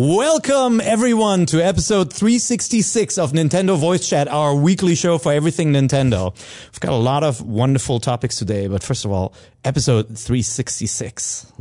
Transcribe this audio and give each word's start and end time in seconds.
Welcome 0.00 0.80
everyone 0.80 1.44
to 1.46 1.60
episode 1.60 2.12
366 2.12 3.18
of 3.18 3.32
Nintendo 3.32 3.76
Voice 3.76 4.08
Chat, 4.08 4.28
our 4.28 4.54
weekly 4.54 4.94
show 4.94 5.18
for 5.18 5.32
everything 5.32 5.72
Nintendo. 5.72 6.32
We've 6.66 6.78
got 6.78 6.92
a 6.92 6.94
lot 6.94 7.24
of 7.24 7.42
wonderful 7.42 7.98
topics 7.98 8.36
today, 8.36 8.68
but 8.68 8.84
first 8.84 9.04
of 9.04 9.10
all, 9.10 9.34
episode 9.64 10.06
366. 10.16 11.52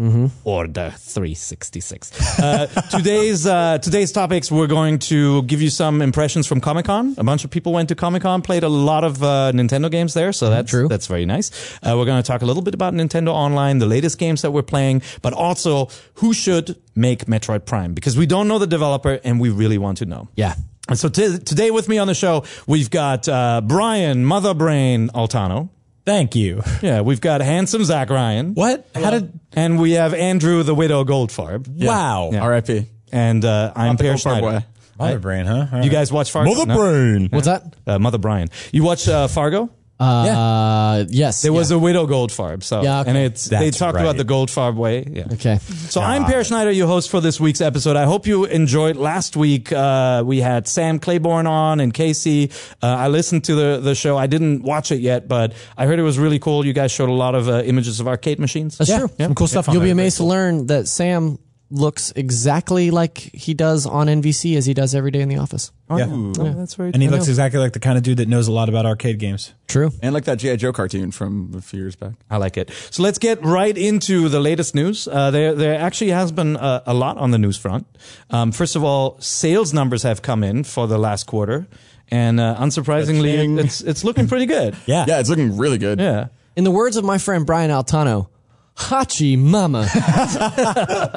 Order 0.44 0.94
366. 0.98 2.40
Uh, 2.40 2.68
today's, 2.92 3.46
uh, 3.48 3.78
today's 3.80 4.12
topics, 4.12 4.52
we're 4.52 4.68
going 4.68 5.00
to 5.00 5.42
give 5.44 5.62
you 5.62 5.70
some 5.70 6.02
impressions 6.02 6.48
from 6.48 6.62
Comic 6.62 6.86
Con. 6.86 7.16
A 7.18 7.24
bunch 7.24 7.44
of 7.44 7.52
people 7.52 7.74
went 7.74 7.90
to 7.90 7.96
Comic 7.96 8.22
Con, 8.22 8.42
played 8.42 8.64
a 8.64 8.70
lot 8.70 9.04
of 9.04 9.22
uh, 9.24 9.52
Nintendo 9.54 9.90
games 9.90 10.14
there, 10.14 10.32
so 10.32 10.50
that's, 10.50 10.70
True. 10.70 10.88
that's 10.88 11.08
very 11.08 11.26
nice. 11.26 11.52
Uh, 11.84 11.96
we're 11.98 12.06
going 12.06 12.22
to 12.22 12.28
talk 12.28 12.42
a 12.42 12.46
little 12.46 12.64
bit 12.64 12.74
about 12.74 12.94
Nintendo 12.94 13.30
Online, 13.30 13.80
the 13.80 13.86
latest 13.86 14.18
games 14.18 14.42
that 14.42 14.52
we're 14.52 14.62
playing, 14.62 15.02
but 15.22 15.34
also 15.34 15.90
who 16.16 16.34
should 16.34 16.78
make 16.96 17.26
Metroid 17.26 17.66
Prime 17.66 17.94
because 17.94 18.18
we 18.18 18.26
don't 18.26 18.48
know 18.48 18.60
the 18.60 18.68
developer 18.68 19.20
and 19.24 19.40
we 19.40 19.50
really 19.50 19.78
want 19.78 19.98
to 20.00 20.06
know. 20.06 20.28
Yeah. 20.36 20.56
And 20.90 20.98
so 20.98 21.10
t- 21.10 21.38
today 21.40 21.70
with 21.72 21.90
me 21.90 21.98
on 21.98 22.08
the 22.08 22.16
show, 22.16 22.46
we've 22.66 22.90
got 22.90 23.28
uh, 23.28 23.62
Brian 23.62 24.24
Mother 24.24 24.54
Brain 24.54 25.10
Altano. 25.10 25.70
Thank 26.08 26.36
you. 26.36 26.64
Yeah, 26.82 27.02
we've 27.02 27.20
got 27.20 27.42
handsome 27.42 27.84
Zach 27.84 28.10
Ryan. 28.10 28.54
What? 28.54 28.88
How 28.96 29.10
did? 29.12 29.38
And 29.54 29.78
we 29.78 29.92
have 29.92 30.14
Andrew 30.14 30.64
the 30.64 30.74
Widow 30.74 31.04
Goldfarb. 31.04 31.68
Wow. 31.68 32.30
Yeah. 32.32 32.44
R.I.P. 32.44 32.86
And 33.12 33.44
uh, 33.44 33.74
I'm 33.76 33.88
Not 33.90 33.98
the 33.98 34.04
Per 34.06 34.14
Goldfarb 34.14 34.20
Schneider. 34.22 34.48
way. 34.48 34.66
Mother 34.98 35.20
brain, 35.20 35.46
huh? 35.46 35.54
All 35.54 35.66
You 35.80 35.82
right. 35.84 35.92
guys 35.92 36.12
watch 36.12 36.32
Fargo? 36.32 36.50
Mother 36.52 36.66
No? 36.66 36.76
brain. 36.78 37.28
What's 37.30 37.46
that? 37.48 37.76
Uh, 37.86 38.00
Mother 38.00 38.18
Brian. 38.18 38.48
You 38.72 38.84
watch 38.84 39.08
uh, 39.08 39.28
Fargo? 39.28 39.70
Uh, 40.00 41.06
yes. 41.10 41.42
There 41.42 41.54
was 41.54 41.72
a 41.72 41.80
widow 41.80 42.06
Goldfarb. 42.08 42.64
So, 42.64 42.82
Yeah, 42.84 43.02
okay. 43.02 43.10
and 43.10 43.18
it's 43.18 43.46
they 43.46 43.66
That's 43.66 43.78
talked 43.78 43.96
about 43.96 44.16
right. 44.16 44.18
the 44.18 44.26
Goldfarb 44.26 44.76
way. 44.76 45.04
Yeah. 45.10 45.28
okay. 45.34 45.58
So 45.90 46.02
I'm 46.02 46.26
Per 46.26 46.44
Schneider, 46.44 46.72
your 46.72 46.88
host 46.88 47.10
for 47.10 47.20
this 47.22 47.40
week's 47.40 47.62
episode. 47.62 47.96
I 47.96 48.06
hope 48.06 48.28
you 48.28 48.46
enjoyed 48.46 48.96
last 48.96 49.36
week. 49.36 49.72
Uh, 49.72 50.24
we 50.26 50.40
had 50.40 50.68
Sam 50.68 51.00
Claiborne 51.00 51.48
on 51.48 51.80
and 51.80 51.94
Casey. 51.94 52.52
Uh, 52.82 52.88
I 52.88 53.08
listened 53.08 53.44
to 53.46 53.56
the, 53.56 53.80
the 53.82 53.96
show. 53.96 54.18
I 54.18 54.28
didn't 54.28 54.62
watch 54.64 54.92
it 54.92 55.02
yet, 55.02 55.28
but 55.28 55.54
I 55.78 55.86
heard 55.86 56.00
it 56.00 56.04
was 56.04 56.20
really 56.20 56.40
cool. 56.40 56.66
You 56.66 56.74
guys 56.74 56.92
showed 56.92 57.10
a 57.10 57.14
lot 57.14 57.36
of 57.36 57.50
uh, 57.50 57.64
images 57.64 58.00
of 58.00 58.08
arcade 58.08 58.40
machines. 58.40 58.78
That's 58.78 58.90
Yeah, 58.90 59.00
true. 59.00 59.10
some 59.20 59.36
cool 59.36 59.48
stuff 59.48 59.68
on 59.68 59.74
You'll 59.74 59.82
be 59.82 59.88
there. 59.88 59.94
amazed 59.94 60.18
to 60.18 60.24
learn 60.26 60.68
that 60.68 60.88
Sam 60.88 61.40
looks 61.70 62.14
exactly 62.16 62.92
like 62.92 63.18
he 63.18 63.54
does 63.54 63.86
on 63.86 64.08
NVC 64.08 64.56
as 64.56 64.66
he 64.66 64.74
does 64.74 64.96
every 64.96 65.12
day 65.12 65.20
in 65.22 65.28
the 65.30 65.38
office. 65.38 65.72
Yeah. 65.90 66.08
Oh, 66.10 66.32
that's 66.54 66.76
very 66.76 66.92
And 66.94 67.02
he 67.02 67.08
cool. 67.10 67.18
looks 67.18 67.28
exactly 67.28 67.60
like 67.60 67.74
the 67.74 67.80
kind 67.80 67.98
of 67.98 68.04
dude 68.04 68.18
that 68.18 68.28
knows 68.28 68.48
a 68.48 68.52
lot 68.54 68.70
about 68.70 68.86
arcade 68.86 69.20
games. 69.20 69.54
True. 69.68 69.92
And 70.02 70.14
like 70.14 70.26
that 70.26 70.38
G.I. 70.40 70.56
Joe 70.58 70.72
cartoon 70.72 71.12
from 71.12 71.52
a 71.56 71.62
few 71.62 71.80
years 71.80 71.96
back. 71.96 72.14
I 72.30 72.38
like 72.38 72.56
it. 72.58 72.72
So 72.92 73.04
let's 73.04 73.18
get 73.18 73.44
right 73.44 73.78
into 73.78 74.30
the 74.30 74.40
latest 74.40 74.76
news. 74.76 75.08
Uh, 75.08 75.30
there, 75.32 75.54
there 75.56 75.80
actually 75.80 76.12
has 76.12 76.32
been 76.32 76.56
a, 76.56 76.84
a 76.86 76.94
lot 76.94 77.18
on 77.18 77.32
the 77.32 77.38
news 77.38 77.58
front. 77.58 77.86
Um, 78.30 78.52
first 78.52 78.76
of 78.78 78.84
all, 78.84 79.20
sales 79.20 79.74
numbers 79.74 80.04
have 80.04 80.22
come 80.22 80.44
in 80.44 80.64
for 80.64 80.88
the 80.88 80.98
last 80.98 81.26
quarter, 81.26 81.68
and 82.10 82.40
uh, 82.40 82.56
unsurprisingly, 82.60 83.60
it's 83.60 83.82
it's 83.82 84.04
looking 84.04 84.28
pretty 84.28 84.46
good. 84.46 84.76
Yeah. 84.86 85.06
Yeah, 85.08 85.20
it's 85.20 85.30
looking 85.30 85.58
really 85.58 85.78
good. 85.78 86.00
Yeah. 86.00 86.28
In 86.56 86.64
the 86.64 86.72
words 86.72 86.96
of 86.98 87.04
my 87.04 87.18
friend 87.18 87.46
Brian 87.46 87.70
Altano, 87.72 88.30
Hachi 88.78 89.38
Mama. 89.38 89.88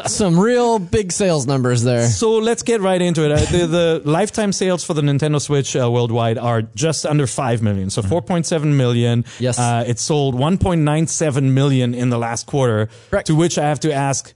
Some 0.07 0.41
real 0.41 0.79
big 0.79 1.13
sales 1.13 1.47
numbers 1.47 1.83
there. 1.83 2.07
So 2.07 2.33
let's 2.39 2.63
get 2.63 2.81
right 2.81 3.01
into 3.01 3.25
it. 3.25 3.33
Uh, 3.33 3.45
the, 3.51 3.67
the 3.67 4.03
lifetime 4.05 4.53
sales 4.53 4.83
for 4.83 4.95
the 4.95 5.03
Nintendo 5.03 5.41
Switch 5.41 5.77
uh, 5.77 5.91
worldwide 5.91 6.39
are 6.39 6.63
just 6.63 7.05
under 7.05 7.27
5 7.27 7.63
million. 7.63 7.91
So 7.91 8.03
4.7 8.03 8.65
million. 8.75 9.25
Yes. 9.39 9.59
Uh, 9.59 9.85
it 9.87 9.99
sold 9.99 10.35
1.97 10.35 11.53
million 11.53 11.95
in 11.95 12.09
the 12.09 12.19
last 12.19 12.47
quarter. 12.47 12.89
Correct. 13.11 13.27
To 13.27 13.35
which 13.37 13.59
I 13.59 13.65
have 13.65 13.81
to 13.81 13.93
ask, 13.93 14.33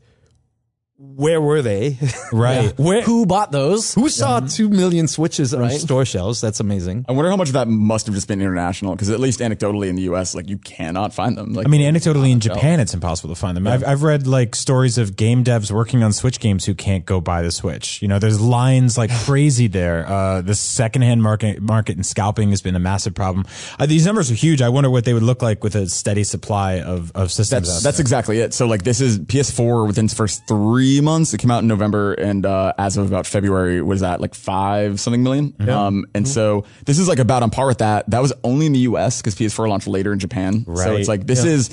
where 1.17 1.41
were 1.41 1.63
they? 1.63 1.99
Right. 2.33 2.77
Where, 2.79 3.03
Who 3.03 3.27
bought 3.27 3.53
those? 3.53 3.95
who 3.95 4.09
saw 4.09 4.41
2 4.41 4.69
million 4.69 5.07
Switches 5.07 5.55
on 5.55 5.61
Right. 5.61 5.81
store 5.81 6.05
shelves? 6.05 6.41
That's 6.41 6.59
amazing. 6.59 7.05
I 7.09 7.13
wonder 7.13 7.31
how 7.31 7.37
much 7.37 7.49
of 7.49 7.53
that 7.55 7.69
must 7.69 8.07
have 8.07 8.15
just 8.15 8.27
been 8.27 8.41
international, 8.41 8.95
because 8.97 9.09
at 9.11 9.21
least 9.21 9.39
anecdotally 9.39 9.89
in 9.89 9.95
the 9.95 10.03
U.S., 10.03 10.35
like 10.35 10.49
you 10.49 10.59
cannot 10.59 11.15
find 11.15 11.37
them. 11.39 11.53
Like, 11.53 11.67
I 11.67 11.71
mean, 11.71 11.81
anecdotally 11.83 12.33
in 12.33 12.41
Japan, 12.41 12.81
it's 12.81 12.93
impossible 12.93 13.33
to 13.33 13.41
find 13.41 13.57
them. 13.57 13.69
I've, 13.69 13.85
I've 13.85 14.03
read 14.03 14.27
like 14.27 14.57
stories 14.57 14.99
of 14.99 15.15
game 15.15 15.45
devs 15.45 15.71
working 15.71 16.03
on 16.03 16.13
Switch 16.13 16.41
games 16.41 16.65
who 16.65 16.75
can't 16.75 17.07
go 17.07 17.21
buy 17.21 17.43
the 17.43 17.53
Switch. 17.53 18.03
You 18.03 18.09
know, 18.09 18.19
there's 18.19 18.41
lines 18.41 18.99
like 18.99 19.11
crazy 19.25 19.69
there. 19.69 20.09
Uh, 20.09 20.41
the 20.43 20.55
secondhand 20.57 21.23
market, 21.23 21.61
market 21.63 21.95
and 21.97 22.05
scalping 22.05 22.51
has 22.51 22.63
been 22.63 22.75
a 22.75 22.81
massive 22.81 23.15
problem. 23.15 23.47
Uh, 23.79 23.87
these 23.87 24.05
numbers 24.07 24.31
are 24.31 24.35
huge. 24.35 24.61
I 24.61 24.71
wonder 24.71 24.91
what 24.91 25.05
they 25.05 25.15
would 25.15 25.23
look 25.23 25.41
like 25.43 25.63
with 25.63 25.77
a 25.77 25.89
steady 25.89 26.25
supply 26.25 26.81
of, 26.81 27.13
of 27.15 27.31
systems. 27.31 27.69
that's 27.69 27.79
out 27.79 27.83
that's 27.85 27.97
there. 27.99 28.03
exactly 28.03 28.39
it. 28.41 28.53
So 28.55 28.67
like 28.67 28.83
this 28.83 29.01
is 29.01 29.21
PS4 29.21 29.87
within 29.87 30.07
its 30.07 30.15
first 30.15 30.49
three 30.49 30.94
months. 31.03 31.35
It 31.35 31.39
came 31.39 31.51
out 31.51 31.63
in 31.63 31.69
November, 31.69 32.15
and 32.15 32.45
uh, 32.47 32.73
as 32.79 32.97
of 32.97 33.07
about 33.07 33.27
February, 33.27 33.83
was 33.83 34.01
that 34.01 34.21
like 34.21 34.35
five 34.35 35.01
something 35.01 35.25
1000000 35.25 35.69
Um, 35.69 36.07
and 36.15 36.27
so 36.27 36.65
this 36.87 36.99
is 36.99 37.09
like 37.09 37.19
about 37.19 37.43
on 37.43 37.51
par 37.51 37.67
with 37.67 37.79
that. 37.79 38.09
That 38.11 38.21
was 38.21 38.33
only 38.43 38.67
in 38.67 38.73
the 38.73 38.81
U.S. 38.81 39.21
because 39.21 39.35
PS4 39.35 39.69
launched 39.69 39.87
later 39.87 40.13
in 40.13 40.19
Japan. 40.19 40.65
Right. 40.67 40.85
So 40.85 40.97
it's 40.97 41.09
like 41.09 41.27
this 41.27 41.45
is 41.45 41.71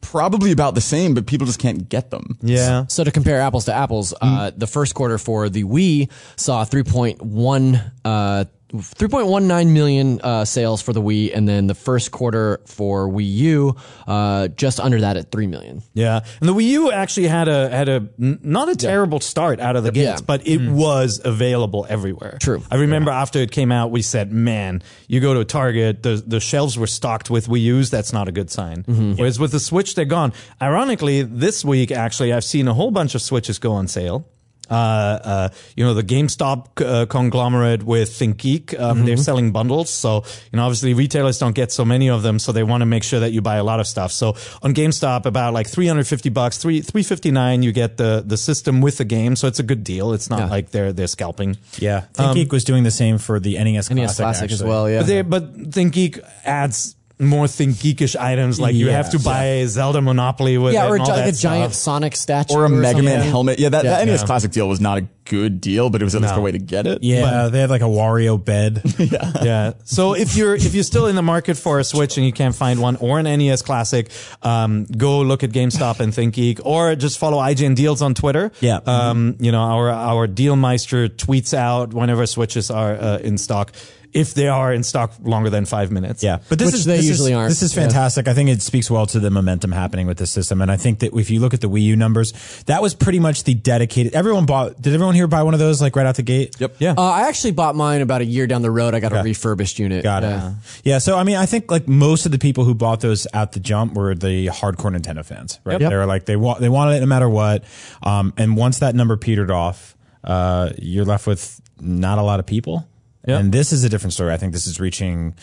probably 0.00 0.52
about 0.52 0.74
the 0.74 0.80
same, 0.80 1.14
but 1.14 1.26
people 1.26 1.46
just 1.46 1.58
can't 1.58 1.88
get 1.88 2.10
them. 2.10 2.38
Yeah. 2.40 2.86
So 2.86 3.04
to 3.04 3.10
compare 3.10 3.40
apples 3.40 3.66
to 3.66 3.74
apples, 3.74 4.14
uh, 4.20 4.50
the 4.56 4.66
first 4.66 4.94
quarter 4.94 5.18
for 5.18 5.48
the 5.48 5.64
Wii 5.64 6.10
saw 6.36 6.64
3.1 6.64 7.92
uh, 8.04 8.44
3.19 8.72 9.72
million 9.72 10.20
uh, 10.22 10.44
sales 10.44 10.82
for 10.82 10.92
the 10.92 11.02
Wii, 11.02 11.34
and 11.36 11.48
then 11.48 11.66
the 11.66 11.74
first 11.74 12.10
quarter 12.12 12.60
for 12.66 13.08
Wii 13.08 13.32
U 13.32 13.76
uh, 14.06 14.48
just 14.48 14.80
under 14.80 15.00
that 15.00 15.16
at 15.16 15.30
3 15.30 15.46
million. 15.46 15.82
Yeah, 15.94 16.20
and 16.40 16.48
the 16.48 16.54
Wii 16.54 16.64
U 16.68 16.92
actually 16.92 17.26
had 17.28 17.48
a 17.48 17.68
had 17.68 17.88
a 17.88 18.08
not 18.18 18.68
a 18.68 18.76
terrible 18.76 19.20
start 19.20 19.60
out 19.60 19.76
of 19.76 19.84
the 19.84 19.92
gates, 19.92 20.04
Yeah. 20.06 20.16
Mm. 20.16 20.26
but 20.26 20.46
it 20.46 20.60
was 20.70 21.20
available 21.24 21.86
everywhere. 21.88 22.38
True. 22.40 22.62
I 22.70 22.76
remember 22.76 23.10
after 23.10 23.38
it 23.40 23.50
came 23.50 23.72
out, 23.72 23.90
we 23.90 24.02
said, 24.02 24.32
"Man, 24.32 24.82
you 25.08 25.20
go 25.20 25.34
to 25.34 25.44
Target, 25.44 26.02
the 26.02 26.22
the 26.26 26.40
shelves 26.40 26.78
were 26.78 26.86
stocked 26.86 27.30
with 27.30 27.46
Wii 27.48 27.60
U's. 27.62 27.90
That's 27.90 28.12
not 28.12 28.28
a 28.28 28.32
good 28.32 28.50
sign." 28.50 28.84
Mm-hmm. 28.84 29.14
Whereas 29.14 29.38
with 29.38 29.52
the 29.52 29.60
Switch, 29.60 29.94
they're 29.94 30.04
gone. 30.04 30.32
Ironically, 30.62 31.22
this 31.22 31.64
week 31.64 31.90
actually, 31.90 32.32
I've 32.32 32.44
seen 32.44 32.68
a 32.68 32.74
whole 32.74 32.90
bunch 32.90 33.14
of 33.14 33.22
Switches 33.22 33.58
go 33.58 33.72
on 33.72 33.88
sale. 33.88 34.26
Uh, 34.70 34.74
uh, 34.74 35.48
you 35.76 35.84
know, 35.84 35.94
the 35.94 36.02
GameStop 36.02 36.66
uh, 36.84 37.06
conglomerate 37.06 37.82
with 37.82 38.10
ThinkGeek, 38.10 38.78
um, 38.78 38.90
Mm-hmm. 38.98 39.06
they're 39.06 39.16
selling 39.16 39.50
bundles. 39.52 39.90
So, 39.90 40.24
you 40.52 40.56
know, 40.56 40.64
obviously 40.64 40.94
retailers 40.94 41.38
don't 41.38 41.54
get 41.54 41.72
so 41.72 41.84
many 41.84 42.08
of 42.10 42.22
them. 42.22 42.38
So 42.38 42.52
they 42.52 42.62
want 42.62 42.82
to 42.82 42.86
make 42.86 43.02
sure 43.02 43.20
that 43.20 43.32
you 43.32 43.40
buy 43.42 43.56
a 43.56 43.64
lot 43.64 43.80
of 43.80 43.86
stuff. 43.86 44.12
So 44.12 44.36
on 44.62 44.74
GameStop, 44.74 45.26
about 45.26 45.54
like 45.54 45.68
350 45.68 46.28
bucks, 46.30 46.58
three, 46.58 46.80
359, 46.82 47.62
you 47.62 47.72
get 47.72 47.96
the, 47.96 48.22
the 48.26 48.36
system 48.36 48.80
with 48.80 48.98
the 48.98 49.04
game. 49.04 49.36
So 49.36 49.48
it's 49.48 49.58
a 49.58 49.62
good 49.64 49.82
deal. 49.84 50.12
It's 50.12 50.30
not 50.30 50.40
Yeah. 50.40 50.46
like 50.46 50.70
they're, 50.70 50.92
they're 50.92 51.06
scalping. 51.06 51.56
Yeah. 51.78 52.04
ThinkGeek 52.14 52.52
was 52.52 52.64
doing 52.64 52.84
the 52.84 52.90
same 52.90 53.18
for 53.18 53.40
the 53.40 53.54
NES 53.54 53.88
Classic. 53.88 53.96
NES 53.96 54.16
Classic 54.16 54.50
as 54.52 54.62
well, 54.62 54.88
yeah. 54.90 54.98
But 55.00 55.06
they, 55.06 55.22
but 55.22 55.54
ThinkGeek 55.70 56.20
adds 56.44 56.94
more 57.20 57.46
think 57.46 57.76
geekish 57.76 58.16
items. 58.16 58.58
Like 58.58 58.74
you 58.74 58.88
have 58.90 59.10
to 59.10 59.18
buy 59.18 59.64
Zelda 59.66 60.00
Monopoly 60.00 60.58
with 60.58 60.74
yeah, 60.74 60.86
it 60.86 60.88
or 60.90 60.94
and 60.94 61.02
all 61.02 61.08
like 61.10 61.26
that 61.26 61.34
a 61.34 61.38
giant 61.40 61.72
stuff. 61.72 61.82
Sonic 61.82 62.16
statue. 62.16 62.54
Or 62.54 62.64
a 62.64 62.68
Mega 62.68 62.98
something. 62.98 63.04
Man 63.04 63.22
helmet. 63.28 63.58
Yeah, 63.58 63.68
that, 63.70 63.84
Yeah. 63.84 63.90
that 63.98 64.06
NES 64.06 64.20
Yeah. 64.20 64.26
Classic 64.26 64.50
deal 64.50 64.68
was 64.68 64.80
not 64.80 64.98
a 64.98 65.06
good 65.24 65.60
deal, 65.60 65.90
but 65.90 66.00
it 66.02 66.04
was 66.04 66.14
at 66.16 66.22
least 66.22 66.34
No. 66.34 66.40
a 66.40 66.42
way 66.42 66.50
to 66.50 66.58
get 66.58 66.86
it. 66.88 67.02
Yeah, 67.02 67.48
they 67.48 67.60
had 67.60 67.70
like 67.70 67.82
a 67.82 67.84
Wario 67.84 68.42
bed. 68.42 68.82
yeah. 68.98 69.32
yeah. 69.42 69.72
So 69.84 70.14
if 70.14 70.36
you're 70.36 70.54
if 70.54 70.74
you're 70.74 70.82
still 70.84 71.06
in 71.06 71.14
the 71.14 71.22
market 71.22 71.56
for 71.56 71.78
a 71.78 71.84
Switch 71.84 72.16
and 72.16 72.26
you 72.26 72.32
can't 72.32 72.54
find 72.54 72.80
one 72.80 72.96
or 72.96 73.18
an 73.18 73.26
NES 73.26 73.62
Classic, 73.62 74.10
um, 74.42 74.86
go 74.86 75.20
look 75.20 75.44
at 75.44 75.50
GameStop 75.50 76.00
and 76.00 76.12
Think 76.14 76.34
Geek, 76.34 76.60
or 76.64 76.96
just 76.96 77.18
follow 77.18 77.38
IGN 77.38 77.76
Deals 77.76 78.02
on 78.02 78.14
Twitter. 78.14 78.50
Yeah. 78.60 78.80
Um, 78.86 79.36
you 79.38 79.52
know 79.52 79.60
our 79.60 79.90
our 79.90 80.26
Dealmeister 80.26 81.08
tweets 81.08 81.54
out 81.54 81.94
whenever 81.94 82.26
Switches 82.26 82.70
are 82.70 82.94
uh, 82.94 83.18
in 83.18 83.38
stock. 83.38 83.72
If 84.12 84.34
they 84.34 84.48
are 84.48 84.72
in 84.72 84.82
stock 84.82 85.12
longer 85.22 85.50
than 85.50 85.64
five 85.66 85.92
minutes. 85.92 86.22
Yeah, 86.22 86.38
but 86.48 86.58
this 86.58 86.66
Which 86.66 86.74
is 86.74 86.84
they 86.84 86.96
this 86.96 87.06
usually 87.06 87.30
is, 87.32 87.36
aren't. 87.36 87.48
This 87.50 87.62
is 87.62 87.76
Yeah. 87.76 87.82
fantastic. 87.82 88.26
I 88.26 88.34
think 88.34 88.48
it 88.50 88.60
speaks 88.60 88.90
well 88.90 89.06
to 89.06 89.20
the 89.20 89.30
momentum 89.30 89.70
happening 89.72 90.06
with 90.06 90.18
this 90.18 90.30
system, 90.30 90.60
and 90.60 90.70
I 90.70 90.76
think 90.76 90.98
that 91.00 91.14
if 91.14 91.30
you 91.30 91.38
look 91.40 91.54
at 91.54 91.60
the 91.60 91.68
Wii 91.68 91.82
U 91.82 91.96
numbers, 91.96 92.32
that 92.66 92.82
was 92.82 92.94
pretty 92.94 93.20
much 93.20 93.44
the 93.44 93.54
dedicated. 93.54 94.12
Everyone 94.14 94.46
bought. 94.46 94.80
Did 94.82 94.94
everyone 94.94 95.14
here 95.14 95.26
buy 95.28 95.42
one 95.44 95.54
of 95.54 95.60
those 95.60 95.80
like 95.80 95.94
right 95.94 96.06
out 96.06 96.16
the 96.16 96.22
gate? 96.22 96.56
Yep. 96.58 96.76
Yeah. 96.78 96.94
Uh, 96.98 97.02
I 97.02 97.28
actually 97.28 97.52
bought 97.52 97.76
mine 97.76 98.00
about 98.00 98.20
a 98.20 98.24
year 98.24 98.46
down 98.46 98.62
the 98.62 98.70
road. 98.70 98.94
I 98.94 99.00
got 99.00 99.12
a 99.12 99.22
refurbished 99.22 99.78
unit. 99.78 100.02
Got 100.02 100.24
it. 100.24 100.28
Yeah. 100.28 100.52
Yeah. 100.82 100.98
So 100.98 101.16
I 101.16 101.22
mean, 101.24 101.36
I 101.36 101.46
think 101.46 101.70
like 101.70 101.86
most 101.86 102.26
of 102.26 102.32
the 102.32 102.38
people 102.38 102.64
who 102.64 102.74
bought 102.74 103.00
those 103.00 103.26
at 103.32 103.52
the 103.52 103.60
jump 103.60 103.94
were 103.94 104.14
the 104.14 104.46
hardcore 104.48 104.94
Nintendo 104.96 105.24
fans, 105.24 105.60
right? 105.64 105.80
Yep. 105.80 105.90
They 105.90 105.96
were 105.96 106.06
like 106.06 106.24
they 106.24 106.36
want 106.36 106.60
they 106.60 106.68
wanted 106.68 106.96
it 106.96 107.00
no 107.00 107.06
matter 107.06 107.28
what. 107.28 107.64
Um, 108.02 108.32
and 108.36 108.56
once 108.56 108.80
that 108.80 108.94
number 108.94 109.16
petered 109.16 109.50
off, 109.50 109.96
uh, 110.24 110.70
you're 110.78 111.04
left 111.04 111.26
with 111.26 111.60
not 111.80 112.18
a 112.18 112.22
lot 112.22 112.40
of 112.40 112.46
people. 112.46 112.86
Yep. 113.26 113.40
And 113.40 113.52
this 113.52 113.72
is 113.72 113.84
a 113.84 113.88
different 113.88 114.14
story. 114.14 114.32
I 114.32 114.38
think 114.38 114.52
this 114.52 114.66
is 114.66 114.80
reaching 114.80 115.34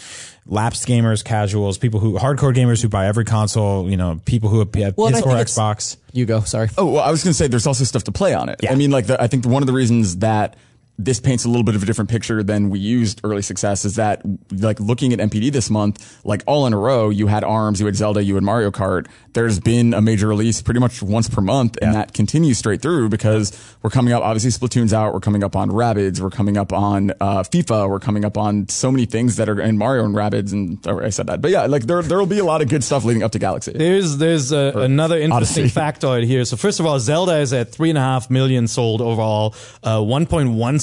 lapsed 0.47 0.87
gamers, 0.87 1.23
casuals, 1.23 1.77
people 1.77 1.99
who 1.99 2.17
hardcore 2.17 2.55
gamers 2.55 2.81
who 2.81 2.89
buy 2.89 3.05
every 3.05 3.25
console. 3.25 3.89
You 3.89 3.97
know, 3.97 4.19
people 4.25 4.49
who 4.49 4.59
have 4.59 4.69
Well, 4.75 5.11
PS4, 5.11 5.13
think 5.13 5.25
Xbox. 5.25 5.97
You 6.11 6.25
go. 6.25 6.41
Sorry. 6.41 6.69
Oh, 6.77 6.87
well, 6.93 7.03
I 7.03 7.11
was 7.11 7.23
going 7.23 7.31
to 7.31 7.37
say 7.37 7.47
there's 7.47 7.67
also 7.67 7.83
stuff 7.83 8.03
to 8.05 8.11
play 8.11 8.33
on 8.33 8.49
it. 8.49 8.61
Yeah. 8.63 8.71
I 8.71 8.75
mean, 8.75 8.89
like, 8.89 9.07
the, 9.07 9.21
I 9.21 9.27
think 9.27 9.45
one 9.45 9.61
of 9.61 9.67
the 9.67 9.73
reasons 9.73 10.17
that 10.17 10.55
this 10.97 11.19
paints 11.19 11.45
a 11.45 11.47
little 11.47 11.63
bit 11.63 11.75
of 11.75 11.83
a 11.83 11.85
different 11.85 12.09
picture 12.09 12.41
than 12.41 12.69
we 12.69 12.79
used 12.79 13.21
early 13.23 13.41
success 13.41 13.85
is 13.85 13.95
that 13.95 14.21
like 14.51 14.79
looking 14.79 15.13
at 15.13 15.19
NPD 15.19 15.51
this 15.51 15.69
month, 15.69 16.19
like 16.25 16.43
all 16.47 16.65
in 16.65 16.73
a 16.73 16.77
row, 16.77 17.09
you 17.09 17.27
had 17.27 17.43
ARMS, 17.43 17.79
you 17.79 17.85
had 17.85 17.95
Zelda, 17.95 18.23
you 18.23 18.33
had 18.35 18.43
Mario 18.43 18.71
Kart. 18.71 19.07
There's 19.33 19.59
been 19.59 19.93
a 19.93 20.01
major 20.01 20.27
release 20.27 20.61
pretty 20.61 20.79
much 20.79 21.03
once 21.03 21.29
per 21.29 21.41
month 21.41 21.77
and 21.81 21.93
that 21.93 22.13
continues 22.13 22.57
straight 22.57 22.81
through 22.81 23.09
because 23.09 23.51
we're 23.83 23.91
coming 23.91 24.13
up, 24.13 24.23
obviously 24.23 24.49
Splatoon's 24.49 24.93
out. 24.93 25.13
We're 25.13 25.19
coming 25.19 25.43
up 25.43 25.55
on 25.55 25.69
Rabbids. 25.69 26.19
We're 26.19 26.31
coming 26.31 26.57
up 26.57 26.73
on, 26.73 27.11
uh, 27.21 27.43
FIFA. 27.43 27.89
We're 27.89 27.99
coming 27.99 28.25
up 28.25 28.37
on 28.37 28.67
so 28.67 28.91
many 28.91 29.05
things 29.05 29.35
that 29.35 29.49
are 29.49 29.59
in 29.61 29.77
Mario 29.77 30.03
and 30.03 30.15
Rabbids. 30.15 30.51
And 30.51 30.79
I 30.87 31.09
said 31.09 31.27
that, 31.27 31.41
but 31.41 31.51
yeah, 31.51 31.67
like 31.67 31.83
there, 31.83 32.01
there 32.01 32.17
will 32.17 32.25
be 32.25 32.39
a 32.39 32.45
lot 32.45 32.61
of 32.61 32.69
good 32.69 32.83
stuff 32.83 33.03
leading 33.03 33.21
up 33.23 33.31
to 33.33 33.39
Galaxy. 33.39 33.73
There's 33.73 34.17
there's 34.17 34.51
a, 34.51 34.73
another 34.75 35.19
interesting 35.19 35.65
Odyssey. 35.65 35.79
factoid 35.79 36.25
here. 36.25 36.43
So 36.45 36.57
first 36.57 36.79
of 36.79 36.85
all, 36.85 36.99
Zelda 36.99 37.37
is 37.37 37.53
at 37.53 37.71
three 37.71 37.89
and 37.89 37.97
a 37.97 38.01
half 38.01 38.29
million 38.29 38.67
sold 38.67 39.01
overall, 39.01 39.55
uh, 39.83 40.01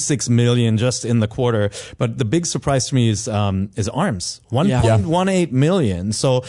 1.16 0.07 0.29
million 0.29 0.77
just 0.77 1.05
in 1.05 1.19
the 1.19 1.27
quarter. 1.27 1.69
But 1.97 2.17
the 2.17 2.25
big 2.25 2.45
surprise 2.45 2.89
to 2.89 2.95
me 2.95 3.09
is 3.09 3.27
um, 3.27 3.69
is 3.75 3.89
Arms, 3.89 4.41
1.18 4.51 5.51
million. 5.51 6.11
So. 6.13 6.43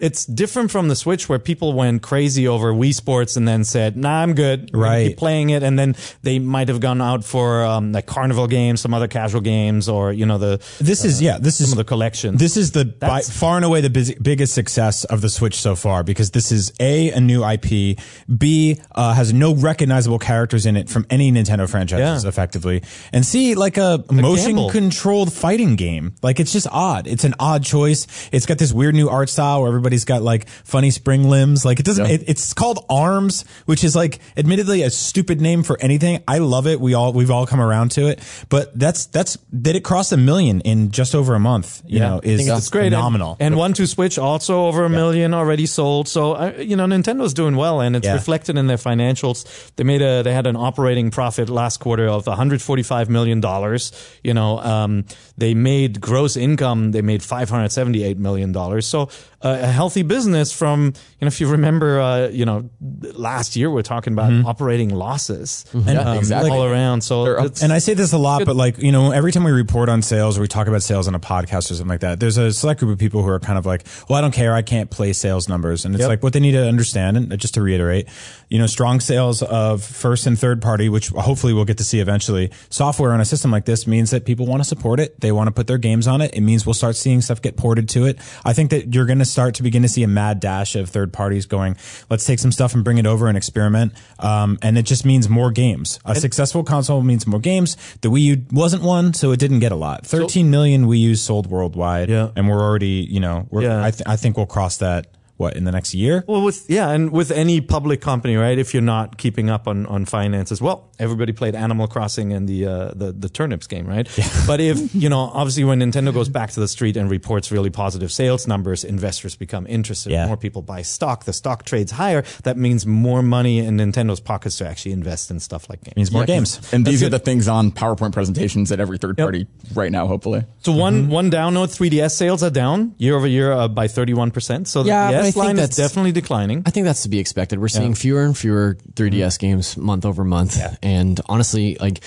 It's 0.00 0.24
different 0.24 0.70
from 0.70 0.88
the 0.88 0.96
Switch 0.96 1.28
where 1.28 1.38
people 1.38 1.72
went 1.72 2.02
crazy 2.02 2.48
over 2.48 2.72
Wii 2.72 2.94
Sports 2.94 3.36
and 3.36 3.46
then 3.46 3.64
said, 3.64 3.96
"Nah, 3.96 4.22
I'm 4.22 4.32
good." 4.34 4.70
Right. 4.72 5.08
keep 5.08 5.18
playing 5.18 5.50
it, 5.50 5.62
and 5.62 5.78
then 5.78 5.94
they 6.22 6.38
might 6.38 6.68
have 6.68 6.80
gone 6.80 7.02
out 7.02 7.22
for 7.24 7.64
um, 7.64 7.92
like 7.92 8.06
Carnival 8.06 8.46
games, 8.46 8.80
some 8.80 8.94
other 8.94 9.08
casual 9.08 9.40
games, 9.40 9.88
or 9.88 10.12
you 10.12 10.24
know 10.24 10.38
the 10.38 10.60
This 10.80 11.04
is 11.04 11.20
yeah. 11.20 11.36
This 11.38 11.60
is 11.60 11.68
some 11.68 11.78
of 11.78 11.84
the 11.84 11.88
collections. 11.88 12.38
This 12.40 12.56
is 12.56 12.70
the 12.72 12.84
by, 12.86 13.20
far 13.20 13.56
and 13.56 13.64
away 13.64 13.80
the 13.80 13.90
busy, 13.90 14.16
biggest 14.22 14.54
success 14.54 15.04
of 15.04 15.20
the 15.20 15.28
Switch 15.28 15.56
so 15.56 15.74
far 15.76 16.02
because 16.02 16.30
this 16.30 16.50
is 16.50 16.72
a 16.80 17.10
a 17.10 17.20
new 17.20 17.44
IP, 17.44 17.98
b 18.38 18.80
uh, 18.94 19.12
has 19.14 19.32
no 19.34 19.54
recognizable 19.54 20.18
characters 20.18 20.64
in 20.64 20.76
it 20.76 20.88
from 20.88 21.06
any 21.10 21.30
Nintendo 21.30 21.68
franchises 21.68 22.24
Yeah. 22.24 22.28
effectively, 22.28 22.82
and 23.12 23.26
c 23.26 23.54
like 23.54 23.76
a, 23.76 24.02
motion 24.10 24.56
gamble. 24.56 24.70
controlled 24.70 25.32
fighting 25.32 25.76
game. 25.76 26.14
Like 26.22 26.40
it's 26.40 26.52
just 26.52 26.68
odd. 26.70 27.06
It's 27.06 27.24
an 27.24 27.34
odd 27.38 27.64
choice. 27.64 28.06
It's 28.32 28.46
got 28.46 28.58
this 28.58 28.72
weird 28.72 28.94
new 28.94 29.08
art 29.08 29.28
style 29.28 29.57
where 29.60 29.68
everybody's 29.68 30.04
got 30.04 30.22
like 30.22 30.48
funny 30.48 30.90
spring 30.90 31.24
limbs. 31.28 31.64
Like 31.64 31.80
it 31.80 31.86
doesn't. 31.86 32.06
Yeah. 32.06 32.12
It, 32.12 32.24
it's 32.28 32.52
called 32.54 32.84
Arms, 32.88 33.44
which 33.66 33.84
is 33.84 33.94
like 33.96 34.18
admittedly 34.36 34.82
a 34.82 34.90
stupid 34.90 35.40
name 35.40 35.62
for 35.62 35.76
anything. 35.80 36.22
I 36.28 36.38
love 36.38 36.66
it. 36.66 36.80
We 36.80 36.94
all 36.94 37.12
we've 37.12 37.30
all 37.30 37.46
come 37.46 37.60
around 37.60 37.90
to 37.92 38.06
it, 38.08 38.20
but 38.48 38.78
that's 38.78 39.06
that's 39.06 39.36
did 39.52 39.76
it 39.76 39.84
cross 39.84 40.12
a 40.12 40.16
million 40.16 40.60
in 40.62 40.90
just 40.90 41.14
over 41.14 41.34
a 41.34 41.40
month. 41.40 41.82
You 41.86 42.00
know, 42.00 42.20
is 42.22 42.46
it's 42.48 42.68
great. 42.70 42.84
phenomenal. 42.92 43.36
And, 43.40 43.48
and 43.48 43.56
One 43.56 43.72
Two 43.72 43.86
Switch 43.86 44.18
also 44.18 44.66
over 44.66 44.84
a 44.84 44.88
million 44.90 45.34
already 45.34 45.66
sold. 45.66 46.08
So 46.08 46.32
uh, 46.32 46.52
you 46.58 46.76
know 46.76 46.86
Nintendo's 46.86 47.34
doing 47.34 47.56
well, 47.56 47.80
and 47.80 47.96
it's 47.96 48.06
Yeah. 48.06 48.14
reflected 48.14 48.56
in 48.58 48.66
their 48.66 48.76
financials. 48.76 49.44
They 49.76 49.84
made 49.84 50.02
a 50.02 50.22
they 50.22 50.32
had 50.32 50.46
an 50.46 50.56
operating 50.56 51.10
profit 51.10 51.48
last 51.48 51.78
quarter 51.78 52.06
of 52.08 52.26
145 52.26 53.08
million 53.10 53.40
dollars. 53.40 53.92
You 54.22 54.34
know, 54.34 54.58
um, 54.60 55.04
they 55.38 55.54
made 55.54 56.00
gross 56.00 56.36
income. 56.36 56.90
They 56.92 57.00
made 57.02 57.22
578 57.22 58.18
million 58.18 58.52
dollars. 58.52 58.86
So 58.86 59.02
uh, 59.40 59.58
a 59.62 59.66
healthy 59.68 60.02
business. 60.02 60.52
From 60.52 60.86
you 60.86 60.92
know, 61.22 61.28
if 61.28 61.40
you 61.40 61.48
remember, 61.48 62.00
uh, 62.00 62.28
you 62.28 62.44
know, 62.44 62.68
last 63.14 63.56
year 63.56 63.70
we 63.70 63.78
are 63.80 63.84
talking 63.84 64.12
about 64.12 64.32
operating 64.44 64.90
losses 64.90 65.64
Yeah, 65.72 66.00
um, 66.00 66.18
exactly. 66.18 66.50
all 66.50 66.64
around. 66.64 67.02
So 67.02 67.24
it's, 67.44 67.62
And 67.62 67.72
I 67.72 67.78
say 67.78 67.94
this 67.94 68.12
a 68.12 68.18
lot, 68.18 68.44
but 68.44 68.56
like, 68.56 68.78
you 68.78 68.90
know, 68.92 69.12
every 69.12 69.30
time 69.32 69.44
we 69.44 69.52
report 69.52 69.88
on 69.88 70.02
sales 70.02 70.36
or 70.36 70.40
we 70.40 70.48
talk 70.48 70.66
about 70.66 70.82
sales 70.82 71.06
on 71.08 71.14
a 71.14 71.20
podcast 71.20 71.70
or 71.70 71.74
something 71.74 71.86
like 71.88 72.00
that, 72.00 72.18
there's 72.20 72.36
a 72.36 72.52
select 72.52 72.80
group 72.80 72.92
of 72.92 72.98
people 72.98 73.22
who 73.22 73.28
are 73.28 73.38
kind 73.40 73.58
of 73.58 73.64
like, 73.66 73.86
well, 74.08 74.18
I 74.18 74.20
don't 74.20 74.34
care. 74.34 74.54
I 74.54 74.62
can't 74.62 74.90
play 74.90 75.12
sales 75.12 75.48
numbers. 75.48 75.84
And 75.84 75.94
it's 75.94 76.02
Yep. 76.02 76.08
like 76.08 76.22
what 76.22 76.32
they 76.32 76.40
need 76.40 76.52
to 76.52 76.66
understand. 76.66 77.16
And 77.16 77.38
just 77.38 77.54
to 77.54 77.62
reiterate, 77.62 78.08
you 78.48 78.58
know, 78.58 78.66
strong 78.66 78.98
sales 79.00 79.42
of 79.42 79.82
first 79.84 80.26
and 80.26 80.36
third 80.38 80.60
party, 80.60 80.88
which 80.88 81.08
hopefully 81.10 81.52
we'll 81.52 81.64
get 81.64 81.78
to 81.78 81.84
see 81.84 82.00
eventually, 82.00 82.50
software 82.70 83.12
on 83.12 83.20
a 83.20 83.24
system 83.24 83.50
like 83.52 83.64
this 83.66 83.86
means 83.86 84.10
that 84.10 84.24
people 84.24 84.46
want 84.46 84.60
to 84.62 84.68
support 84.68 84.98
it. 85.00 85.20
They 85.20 85.27
want 85.32 85.48
to 85.48 85.52
put 85.52 85.66
their 85.66 85.78
games 85.78 86.06
on 86.06 86.20
it. 86.20 86.34
It 86.34 86.40
means 86.40 86.66
we'll 86.66 86.74
start 86.74 86.96
seeing 86.96 87.20
stuff 87.20 87.40
get 87.42 87.56
ported 87.56 87.88
to 87.90 88.06
it. 88.06 88.18
I 88.44 88.52
think 88.52 88.70
that 88.70 88.94
you're 88.94 89.06
going 89.06 89.18
to 89.20 89.24
start 89.24 89.54
to 89.56 89.62
begin 89.62 89.82
to 89.82 89.88
see 89.88 90.02
a 90.02 90.08
mad 90.08 90.40
dash 90.40 90.76
of 90.76 90.88
third 90.90 91.12
parties 91.12 91.46
going, 91.46 91.76
let's 92.10 92.24
take 92.24 92.38
some 92.38 92.52
stuff 92.52 92.74
and 92.74 92.84
bring 92.84 92.98
it 92.98 93.06
over 93.06 93.28
and 93.28 93.36
experiment. 93.36 93.92
Um, 94.18 94.58
and 94.62 94.76
it 94.78 94.82
just 94.82 95.04
means 95.04 95.28
more 95.28 95.50
games. 95.50 95.98
A 96.04 96.14
successful 96.14 96.64
console 96.64 97.02
means 97.02 97.26
more 97.26 97.40
games. 97.40 97.76
The 98.00 98.08
Wii 98.10 98.20
U 98.22 98.44
wasn't 98.52 98.82
one, 98.82 99.14
so 99.14 99.30
it 99.32 99.38
didn't 99.40 99.60
get 99.60 99.72
a 99.72 99.76
lot. 99.76 100.06
13 100.06 100.50
million 100.50 100.86
Wii 100.86 101.00
U's 101.00 101.20
sold 101.22 101.46
worldwide. 101.48 102.08
Yeah. 102.08 102.30
And 102.36 102.48
we're 102.48 102.60
already, 102.62 103.06
you 103.10 103.20
know, 103.20 103.46
we're, 103.50 103.62
Yeah. 103.62 103.84
I, 103.84 103.90
th- 103.90 104.02
I 104.06 104.16
think 104.16 104.36
we'll 104.36 104.46
cross 104.46 104.78
that, 104.78 105.08
what, 105.36 105.56
in 105.56 105.64
the 105.64 105.70
next 105.72 105.94
year? 105.94 106.24
Well, 106.26 106.42
with 106.42 106.68
yeah, 106.68 106.90
and 106.90 107.12
with 107.12 107.30
any 107.30 107.60
public 107.60 108.00
company, 108.00 108.34
right? 108.36 108.58
If 108.58 108.74
you're 108.74 108.82
not 108.82 109.18
keeping 109.18 109.48
up 109.48 109.68
on, 109.68 109.86
on 109.86 110.04
finances, 110.04 110.60
well, 110.60 110.87
everybody 110.98 111.32
played 111.32 111.54
Animal 111.54 111.86
Crossing 111.88 112.32
and 112.32 112.48
the 112.48 112.66
uh, 112.66 112.92
the 112.94 113.12
the 113.12 113.28
turnips 113.28 113.66
game, 113.66 113.86
right? 113.86 114.08
But 114.46 114.60
if 114.60 114.94
you 114.94 115.08
know, 115.08 115.30
obviously, 115.34 115.64
when 115.64 115.80
Nintendo 115.80 116.12
goes 116.12 116.28
back 116.28 116.50
to 116.52 116.60
the 116.60 116.68
street 116.68 116.96
and 116.96 117.10
reports 117.10 117.50
really 117.52 117.70
positive 117.70 118.10
sales 118.12 118.46
numbers, 118.46 118.84
investors 118.84 119.36
become 119.36 119.66
interested. 119.66 120.12
Yeah. 120.12 120.26
More 120.26 120.36
people 120.36 120.62
buy 120.62 120.82
stock. 120.82 121.24
The 121.24 121.32
stock 121.32 121.64
trades 121.64 121.92
higher. 121.92 122.24
That 122.44 122.56
means 122.56 122.86
more 122.86 123.22
money 123.22 123.58
in 123.58 123.76
Nintendo's 123.76 124.20
pockets 124.20 124.56
to 124.58 124.66
actually 124.68 124.92
invest 124.92 125.30
in 125.30 125.40
stuff 125.40 125.68
like 125.68 125.82
games. 125.84 125.96
means 125.96 126.12
more 126.12 126.22
Yeah, 126.22 126.26
games. 126.26 126.72
And 126.72 126.84
these 126.86 127.02
are 127.02 127.08
the 127.10 127.18
things 127.18 127.46
on 127.48 127.72
PowerPoint 127.72 128.12
presentations 128.12 128.72
at 128.72 128.80
every 128.80 128.98
third 128.98 129.16
party 129.18 129.46
right 129.74 129.92
now, 129.92 130.06
hopefully. 130.06 130.44
So 130.60 130.72
one 130.72 130.88
Mm-hmm. 131.02 131.10
one 131.12 131.30
down 131.30 131.54
note: 131.54 131.68
3DS 131.70 132.12
sales 132.12 132.42
are 132.42 132.50
down 132.50 132.94
year 132.98 133.14
over 133.16 133.26
year 133.26 133.52
uh, 133.52 133.68
by 133.68 133.88
31 133.88 134.30
percent. 134.30 134.66
So 134.68 134.82
the 134.82 134.88
Yeah, 134.88 135.10
but 135.10 135.16
I 135.18 135.22
think 135.24 135.36
line 135.36 135.50
is 135.58 135.68
that's- 135.68 135.76
definitely 135.76 136.12
declining. 136.12 136.62
I 136.66 136.70
think 136.70 136.84
that's 136.86 137.02
to 137.02 137.08
be 137.08 137.18
expected. 137.18 137.58
We're 137.60 137.68
seeing 137.68 137.94
fewer 137.94 138.22
and 138.24 138.36
fewer 138.36 138.76
3DS 138.94 139.38
games 139.38 139.76
month 139.76 140.04
over 140.06 140.24
month, 140.24 140.56
and 140.88 141.20
honestly, 141.28 141.76
like 141.80 142.02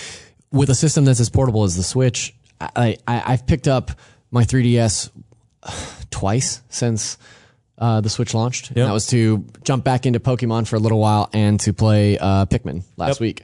with 0.50 0.68
a 0.70 0.74
system 0.74 1.04
that's 1.04 1.20
as 1.20 1.30
portable 1.30 1.64
as 1.64 1.76
the 1.76 1.82
Switch, 1.82 2.34
I, 2.60 2.96
I 3.08 3.22
I've 3.32 3.46
picked 3.46 3.68
up 3.68 3.90
my 4.30 4.44
3DS 4.44 5.10
twice 6.10 6.62
since 6.68 7.18
uh, 7.78 8.00
the 8.00 8.10
Switch 8.10 8.34
launched. 8.34 8.68
And 8.70 8.78
That 8.78 8.92
was 8.92 9.06
to 9.08 9.44
jump 9.64 9.84
back 9.84 10.06
into 10.06 10.20
Pokemon 10.20 10.66
for 10.66 10.76
a 10.76 10.78
little 10.78 10.98
while 10.98 11.28
and 11.32 11.58
to 11.60 11.72
play 11.72 12.18
uh, 12.18 12.46
Pikmin 12.46 12.82
last 12.96 13.16
Yep. 13.16 13.20
week. 13.20 13.42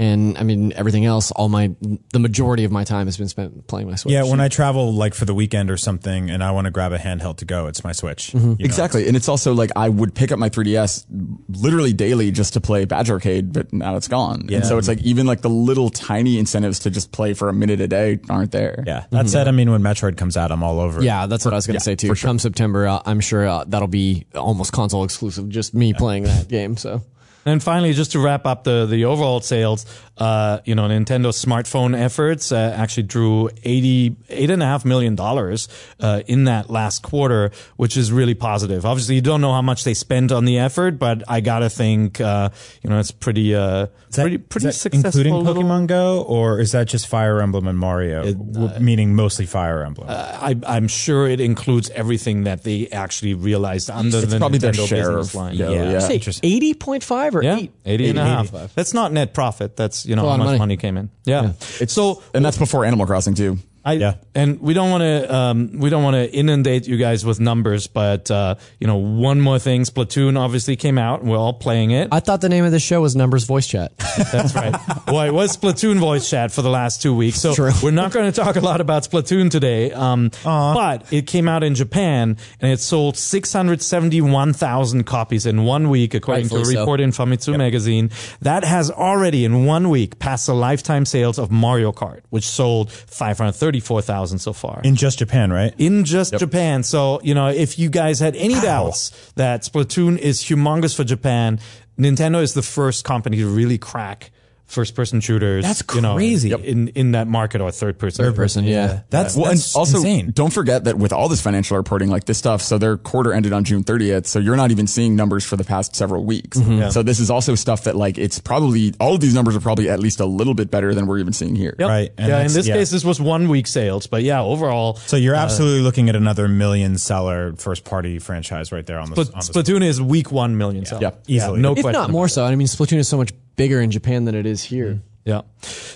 And 0.00 0.38
I 0.38 0.44
mean, 0.44 0.72
everything 0.76 1.04
else, 1.04 1.30
all 1.30 1.50
my 1.50 1.74
the 2.14 2.18
majority 2.18 2.64
of 2.64 2.72
my 2.72 2.84
time 2.84 3.06
has 3.06 3.18
been 3.18 3.28
spent 3.28 3.66
playing 3.66 3.86
my 3.86 3.96
Switch. 3.96 4.14
Yeah, 4.14 4.22
when 4.22 4.40
I 4.40 4.48
travel 4.48 4.94
like 4.94 5.12
for 5.12 5.26
the 5.26 5.34
weekend 5.34 5.70
or 5.70 5.76
something 5.76 6.30
and 6.30 6.42
I 6.42 6.52
want 6.52 6.64
to 6.64 6.70
grab 6.70 6.92
a 6.92 6.96
handheld 6.96 7.36
to 7.36 7.44
go, 7.44 7.66
it's 7.66 7.84
my 7.84 7.92
Switch. 7.92 8.32
you 8.32 8.40
know? 8.40 8.56
Exactly. 8.58 9.06
And 9.08 9.14
it's 9.14 9.28
also 9.28 9.52
like 9.52 9.70
I 9.76 9.90
would 9.90 10.14
pick 10.14 10.32
up 10.32 10.38
my 10.38 10.48
3DS 10.48 11.04
literally 11.50 11.92
daily 11.92 12.30
just 12.30 12.54
to 12.54 12.62
play 12.62 12.86
Badge 12.86 13.10
Arcade, 13.10 13.52
but 13.52 13.74
now 13.74 13.96
it's 13.96 14.08
gone. 14.08 14.48
And 14.50 14.64
so 14.64 14.78
it's 14.78 14.88
like 14.88 15.02
even 15.02 15.26
like 15.26 15.42
the 15.42 15.50
little 15.50 15.90
tiny 15.90 16.38
incentives 16.38 16.78
to 16.78 16.90
just 16.90 17.12
play 17.12 17.34
for 17.34 17.50
a 17.50 17.52
minute 17.52 17.82
a 17.82 17.86
day 17.86 18.20
aren't 18.30 18.52
there. 18.52 18.82
Yeah. 18.86 19.04
That 19.10 19.28
said, 19.28 19.48
I 19.48 19.50
mean, 19.50 19.70
when 19.70 19.82
Metroid 19.82 20.16
comes 20.16 20.38
out, 20.38 20.50
I'm 20.50 20.62
all 20.62 20.80
over 20.80 21.00
it. 21.00 21.04
Yeah, 21.04 21.26
that's 21.26 21.44
what 21.44 21.52
I 21.52 21.58
was 21.58 21.66
going 21.66 21.78
to 21.78 21.84
say 21.84 21.94
too. 21.94 22.14
Come 22.14 22.38
September, 22.38 22.86
uh, 22.88 23.02
I'm 23.04 23.20
sure 23.20 23.46
uh, 23.46 23.64
that'll 23.68 23.86
be 23.86 24.24
almost 24.34 24.72
console 24.72 25.04
exclusive, 25.04 25.50
just 25.50 25.74
me 25.74 25.92
playing 25.92 26.22
that 26.22 26.48
game. 26.48 26.78
So 26.78 27.02
And 27.46 27.62
finally, 27.62 27.92
just 27.92 28.12
to 28.12 28.20
wrap 28.20 28.46
up 28.46 28.64
the, 28.64 28.86
the 28.86 29.04
overall 29.06 29.40
sales, 29.40 29.86
uh, 30.20 30.60
you 30.66 30.74
know, 30.74 30.82
Nintendo's 30.86 31.42
smartphone 31.42 31.98
efforts 31.98 32.52
uh, 32.52 32.74
actually 32.76 33.04
drew 33.04 33.48
eighty 33.64 34.16
eight 34.28 34.50
and 34.50 34.62
a 34.62 34.66
half 34.66 34.84
million 34.84 35.14
dollars 35.16 35.68
uh, 35.98 36.22
in 36.26 36.44
that 36.44 36.68
last 36.70 37.02
quarter, 37.02 37.50
which 37.76 37.96
is 37.96 38.12
really 38.12 38.34
positive. 38.34 38.84
Obviously, 38.84 39.14
you 39.16 39.20
don't 39.22 39.40
know 39.40 39.52
how 39.52 39.62
much 39.62 39.84
they 39.84 39.94
spent 39.94 40.30
on 40.30 40.44
the 40.44 40.58
effort, 40.58 40.98
but 40.98 41.22
I 41.26 41.40
gotta 41.40 41.70
think, 41.70 42.20
uh, 42.20 42.50
you 42.82 42.90
know, 42.90 42.98
it's 43.00 43.10
pretty, 43.10 43.54
uh, 43.54 43.86
Is 44.10 44.16
that- 44.16 44.22
pretty, 44.22 44.38
pretty 44.38 44.68
is 44.68 44.74
that 44.74 44.80
successful. 44.92 45.20
including 45.22 45.44
little- 45.44 45.62
Pokemon 45.62 45.86
Go, 45.86 46.22
or 46.22 46.60
is 46.60 46.72
that 46.72 46.86
just 46.88 47.06
Fire 47.08 47.40
Emblem 47.40 47.66
and 47.66 47.78
Mario, 47.78 48.30
w- 48.32 48.78
meaning 48.80 49.14
mostly 49.14 49.46
Fire 49.46 49.82
Emblem? 49.84 50.06
I, 50.10 50.54
I'm 50.66 50.86
sure 50.88 51.26
it 51.28 51.40
includes 51.40 51.88
everything 51.90 52.44
that 52.44 52.62
they 52.62 52.88
actually 52.88 53.32
realized 53.34 53.88
under 53.90 54.18
It's 54.18 54.32
the 54.32 54.38
probably 54.38 54.58
their 54.58 54.72
Nintendo 54.72 54.86
share 54.88 55.06
business 55.16 55.28
of 55.28 55.34
line. 55.34 55.56
Go, 55.56 55.72
Yeah. 55.72 55.90
yeah. 55.92 55.98
say 56.00 56.14
Interesting. 56.16 56.50
eighty 56.50 56.74
point 56.74 57.02
five 57.04 57.34
or 57.34 57.42
Yeah, 57.42 57.56
eight? 57.56 57.72
80 57.86 58.10
and 58.10 58.18
a 58.18 58.24
half. 58.24 58.74
That's 58.74 58.92
not 58.92 59.12
net 59.12 59.32
profit. 59.32 59.76
That's, 59.76 60.04
you 60.10 60.16
know, 60.16 60.28
how 60.28 60.36
much 60.36 60.46
money. 60.46 60.58
money. 60.58 60.76
came 60.76 60.96
in. 60.96 61.08
Yeah. 61.24 61.52
It's 61.80 61.92
so, 61.92 62.20
and 62.34 62.44
that's 62.44 62.58
before 62.58 62.84
Animal 62.84 63.06
Crossing 63.06 63.34
too. 63.34 63.58
I, 63.84 63.94
yeah. 63.94 64.14
And 64.34 64.60
we 64.60 64.74
don't 64.74 64.90
want 64.90 65.02
to 65.02 65.34
um, 65.34 65.78
we 65.78 65.88
don't 65.88 66.02
want 66.02 66.14
to 66.14 66.30
inundate 66.30 66.86
you 66.86 66.98
guys 66.98 67.24
with 67.24 67.40
numbers, 67.40 67.86
but 67.86 68.30
uh, 68.30 68.56
you 68.78 68.86
know, 68.86 68.96
one 68.96 69.40
more 69.40 69.58
thing. 69.58 69.82
Splatoon 69.82 70.38
obviously 70.38 70.76
came 70.76 70.98
out, 70.98 71.22
and 71.22 71.30
we're 71.30 71.38
all 71.38 71.54
playing 71.54 71.90
it. 71.90 72.08
I 72.12 72.20
thought 72.20 72.42
the 72.42 72.50
name 72.50 72.64
of 72.64 72.72
the 72.72 72.78
show 72.78 73.00
was 73.00 73.16
Numbers 73.16 73.44
Voice 73.44 73.66
Chat. 73.66 73.96
That's 74.32 74.54
right. 74.54 74.74
well, 75.06 75.22
it 75.22 75.32
was 75.32 75.56
Splatoon 75.56 75.98
Voice 75.98 76.28
Chat 76.28 76.52
for 76.52 76.60
the 76.60 76.68
last 76.68 77.00
two 77.00 77.14
weeks, 77.14 77.40
so 77.40 77.54
True. 77.54 77.72
we're 77.82 77.90
not 77.90 78.12
going 78.12 78.30
to 78.30 78.38
talk 78.38 78.56
a 78.56 78.60
lot 78.60 78.82
about 78.82 79.04
Splatoon 79.04 79.50
today. 79.50 79.92
Um, 79.92 80.30
but 80.44 81.10
it 81.10 81.26
came 81.26 81.48
out 81.48 81.62
in 81.62 81.74
Japan, 81.74 82.36
and 82.60 82.70
it 82.70 82.80
sold 82.80 83.16
six 83.16 83.50
hundred 83.52 83.80
seventy 83.80 84.20
one 84.20 84.52
thousand 84.52 85.04
copies 85.04 85.46
in 85.46 85.64
one 85.64 85.88
week, 85.88 86.12
according 86.12 86.44
Rightfully 86.44 86.74
to 86.74 86.78
a 86.78 86.80
report 86.80 87.00
so. 87.00 87.04
in 87.04 87.10
Famitsu 87.12 87.48
yep. 87.48 87.58
magazine. 87.58 88.10
That 88.42 88.62
has 88.64 88.90
already 88.90 89.46
in 89.46 89.64
one 89.64 89.88
week 89.88 90.18
passed 90.18 90.46
the 90.46 90.54
lifetime 90.54 91.06
sales 91.06 91.38
of 91.38 91.50
Mario 91.50 91.92
Kart, 91.92 92.20
which 92.28 92.46
sold 92.46 92.92
five 92.92 93.38
hundred 93.38 93.52
thirty. 93.52 93.69
34,000 93.70 94.40
so 94.40 94.52
far. 94.52 94.80
In 94.82 94.96
just 94.96 95.20
Japan, 95.20 95.52
right? 95.52 95.72
In 95.78 96.04
just 96.04 96.32
yep. 96.32 96.40
Japan. 96.40 96.82
So, 96.82 97.20
you 97.22 97.34
know, 97.34 97.46
if 97.46 97.78
you 97.78 97.88
guys 97.88 98.18
had 98.18 98.34
any 98.34 98.54
doubts 98.54 99.10
that 99.36 99.62
Splatoon 99.62 100.18
is 100.18 100.40
humongous 100.40 100.96
for 100.96 101.04
Japan, 101.04 101.60
Nintendo 101.96 102.42
is 102.42 102.54
the 102.54 102.62
first 102.62 103.04
company 103.04 103.36
to 103.36 103.46
really 103.46 103.78
crack 103.78 104.32
first 104.70 104.94
person 104.94 105.20
shooters. 105.20 105.64
That's 105.64 105.82
you 105.94 106.00
know, 106.00 106.14
crazy. 106.14 106.52
in 106.52 106.88
in 106.88 107.12
that 107.12 107.26
market 107.26 107.60
or 107.60 107.70
third 107.70 107.98
person. 107.98 108.24
Third 108.24 108.36
person, 108.36 108.64
yeah. 108.64 109.02
That's, 109.10 109.36
Well, 109.36 109.46
that's 109.46 109.74
and 109.74 109.78
also 109.78 109.98
insane. 109.98 110.30
don't 110.30 110.52
forget 110.52 110.84
that 110.84 110.96
with 110.96 111.12
all 111.12 111.28
this 111.28 111.40
financial 111.40 111.76
reporting, 111.76 112.08
like 112.08 112.24
this 112.24 112.38
stuff, 112.38 112.62
so 112.62 112.78
their 112.78 112.96
quarter 112.96 113.32
ended 113.32 113.52
on 113.52 113.64
June 113.64 113.84
30th. 113.84 114.26
So 114.26 114.38
you're 114.38 114.56
not 114.56 114.70
even 114.70 114.86
seeing 114.86 115.16
numbers 115.16 115.44
for 115.44 115.56
the 115.56 115.64
past 115.64 115.94
several 115.96 116.24
weeks. 116.24 116.58
Mm-hmm. 116.58 116.90
So 116.90 117.02
this 117.02 117.20
is 117.20 117.30
also 117.30 117.54
stuff 117.54 117.84
that 117.84 117.96
like 117.96 118.18
it's 118.18 118.38
probably 118.38 118.94
all 119.00 119.14
of 119.14 119.20
these 119.20 119.34
numbers 119.34 119.56
are 119.56 119.60
probably 119.60 119.88
at 119.90 120.00
least 120.00 120.20
a 120.20 120.26
little 120.26 120.54
bit 120.54 120.70
better 120.70 120.94
than 120.94 121.06
we're 121.06 121.18
even 121.18 121.32
seeing 121.32 121.56
here. 121.56 121.74
Yep. 121.78 121.88
Right, 121.88 122.12
and 122.16 122.28
yeah. 122.28 122.40
In 122.40 122.52
this 122.52 122.66
yeah. 122.66 122.74
case, 122.74 122.90
this 122.90 123.04
was 123.04 123.20
one 123.20 123.48
week 123.48 123.66
sales, 123.66 124.06
but 124.06 124.22
yeah, 124.22 124.40
overall, 124.40 124.96
So 124.96 125.16
you're 125.16 125.34
absolutely 125.34 125.80
looking 125.80 126.08
at 126.08 126.16
another 126.16 126.48
million 126.48 126.98
seller 126.98 127.54
first 127.56 127.84
party 127.84 128.18
franchise 128.18 128.72
right 128.72 128.86
there 128.86 128.98
on 128.98 129.10
the, 129.10 129.16
Spl- 129.16 129.34
on 129.34 129.40
the 129.40 129.72
Splatoon 129.72 129.82
is 129.82 130.00
week 130.00 130.30
one 130.30 130.56
million 130.56 130.84
sales. 130.84 131.02
Yeah, 131.02 131.12
easily. 131.26 131.60
no 131.60 131.72
if 131.72 131.82
question. 131.82 132.00
not 132.00 132.10
more 132.10 132.28
so. 132.28 132.44
I 132.44 132.54
mean, 132.54 132.66
Splatoon 132.66 132.98
is 132.98 133.08
so 133.08 133.16
much 133.16 133.32
bigger 133.60 133.80
in 133.80 133.90
Japan 133.90 134.24
than 134.24 134.34
it 134.34 134.46
is 134.46 134.62
here. 134.62 135.00
Yeah. 135.24 135.42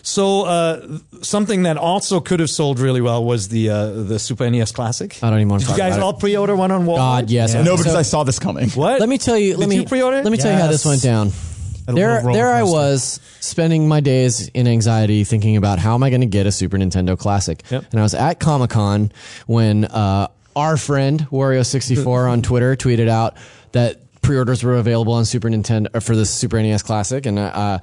So 0.03 0.43
uh, 0.43 0.99
something 1.23 1.63
that 1.63 1.77
also 1.79 2.21
could 2.21 2.41
have 2.41 2.51
sold 2.51 2.79
really 2.79 3.01
well 3.01 3.25
was 3.25 3.49
the 3.49 3.71
uh, 3.71 3.87
the 3.91 4.19
Super 4.19 4.49
NES 4.51 4.71
Classic. 4.73 5.19
I 5.23 5.31
don't 5.31 5.39
even 5.41 5.49
want 5.49 5.63
to 5.63 5.69
Did 5.69 5.73
you 5.77 5.79
guys 5.83 5.97
about 5.97 6.05
all 6.05 6.11
it. 6.17 6.21
pre-order 6.21 6.55
one 6.55 6.71
on 6.71 6.85
Walmart? 6.85 6.97
God, 6.97 7.31
yes. 7.31 7.55
No, 7.55 7.77
because 7.77 7.93
So- 7.93 7.99
I 7.99 8.03
saw 8.03 8.25
this 8.25 8.39
coming. 8.39 8.69
What? 8.71 9.01
Let 9.01 9.09
me 9.09 9.17
tell 9.19 9.39
you. 9.39 9.57
Let 9.57 9.61
Did 9.61 9.69
me 9.71 9.77
you 9.77 9.85
pre-order? 9.87 10.23
Let 10.23 10.31
me 10.31 10.37
tell 10.39 10.53
you 10.53 10.59
how 10.59 10.69
this 10.69 10.85
went 10.85 11.03
down. 11.03 11.33
There, 11.87 12.23
there 12.23 12.51
I 12.53 12.63
was 12.63 13.21
spending 13.41 13.89
my 13.89 14.01
days 14.01 14.49
in 14.49 14.67
anxiety, 14.67 15.25
thinking 15.25 15.57
about 15.59 15.79
how 15.79 15.95
am 15.95 16.03
I 16.03 16.09
going 16.09 16.23
to 16.23 16.27
get 16.27 16.47
a 16.47 16.53
Super 16.53 16.79
Nintendo 16.79 17.19
Classic. 17.19 17.63
Yep. 17.71 17.85
And 17.91 18.01
I 18.01 18.03
was 18.03 18.15
at 18.15 18.41
Comic 18.41 18.71
Con 18.71 19.13
when 19.47 19.85
uh, 19.85 20.29
our 20.57 20.79
friend 20.79 21.21
Wario64 21.31 22.31
on 22.31 22.41
Twitter 22.43 22.75
tweeted 22.77 23.09
out 23.09 23.37
that 23.73 24.01
pre-orders 24.25 24.65
were 24.65 24.75
available 24.75 25.13
on 25.13 25.25
Super 25.25 25.49
Nintendo 25.49 25.87
or 25.95 26.01
for 26.01 26.17
the 26.17 26.27
Super 26.27 26.61
NES 26.61 26.83
Classic, 26.83 27.25
and 27.27 27.39
uh, 27.39 27.79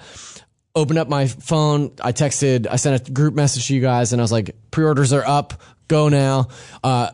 opened 0.76 1.00
up 1.00 1.08
my 1.08 1.28
phone. 1.28 1.92
I 2.02 2.12
texted, 2.12 2.68
I 2.70 2.76
sent 2.76 3.08
a 3.08 3.12
group 3.12 3.34
message 3.34 3.68
to 3.68 3.76
you 3.76 3.82
guys, 3.82 4.12
and 4.12 4.22
I 4.22 4.24
was 4.24 4.32
like, 4.32 4.56
pre-orders 4.72 5.14
are 5.14 5.26
up. 5.26 5.62
Go 5.88 6.10
now. 6.10 6.48
Uh, 6.84 7.12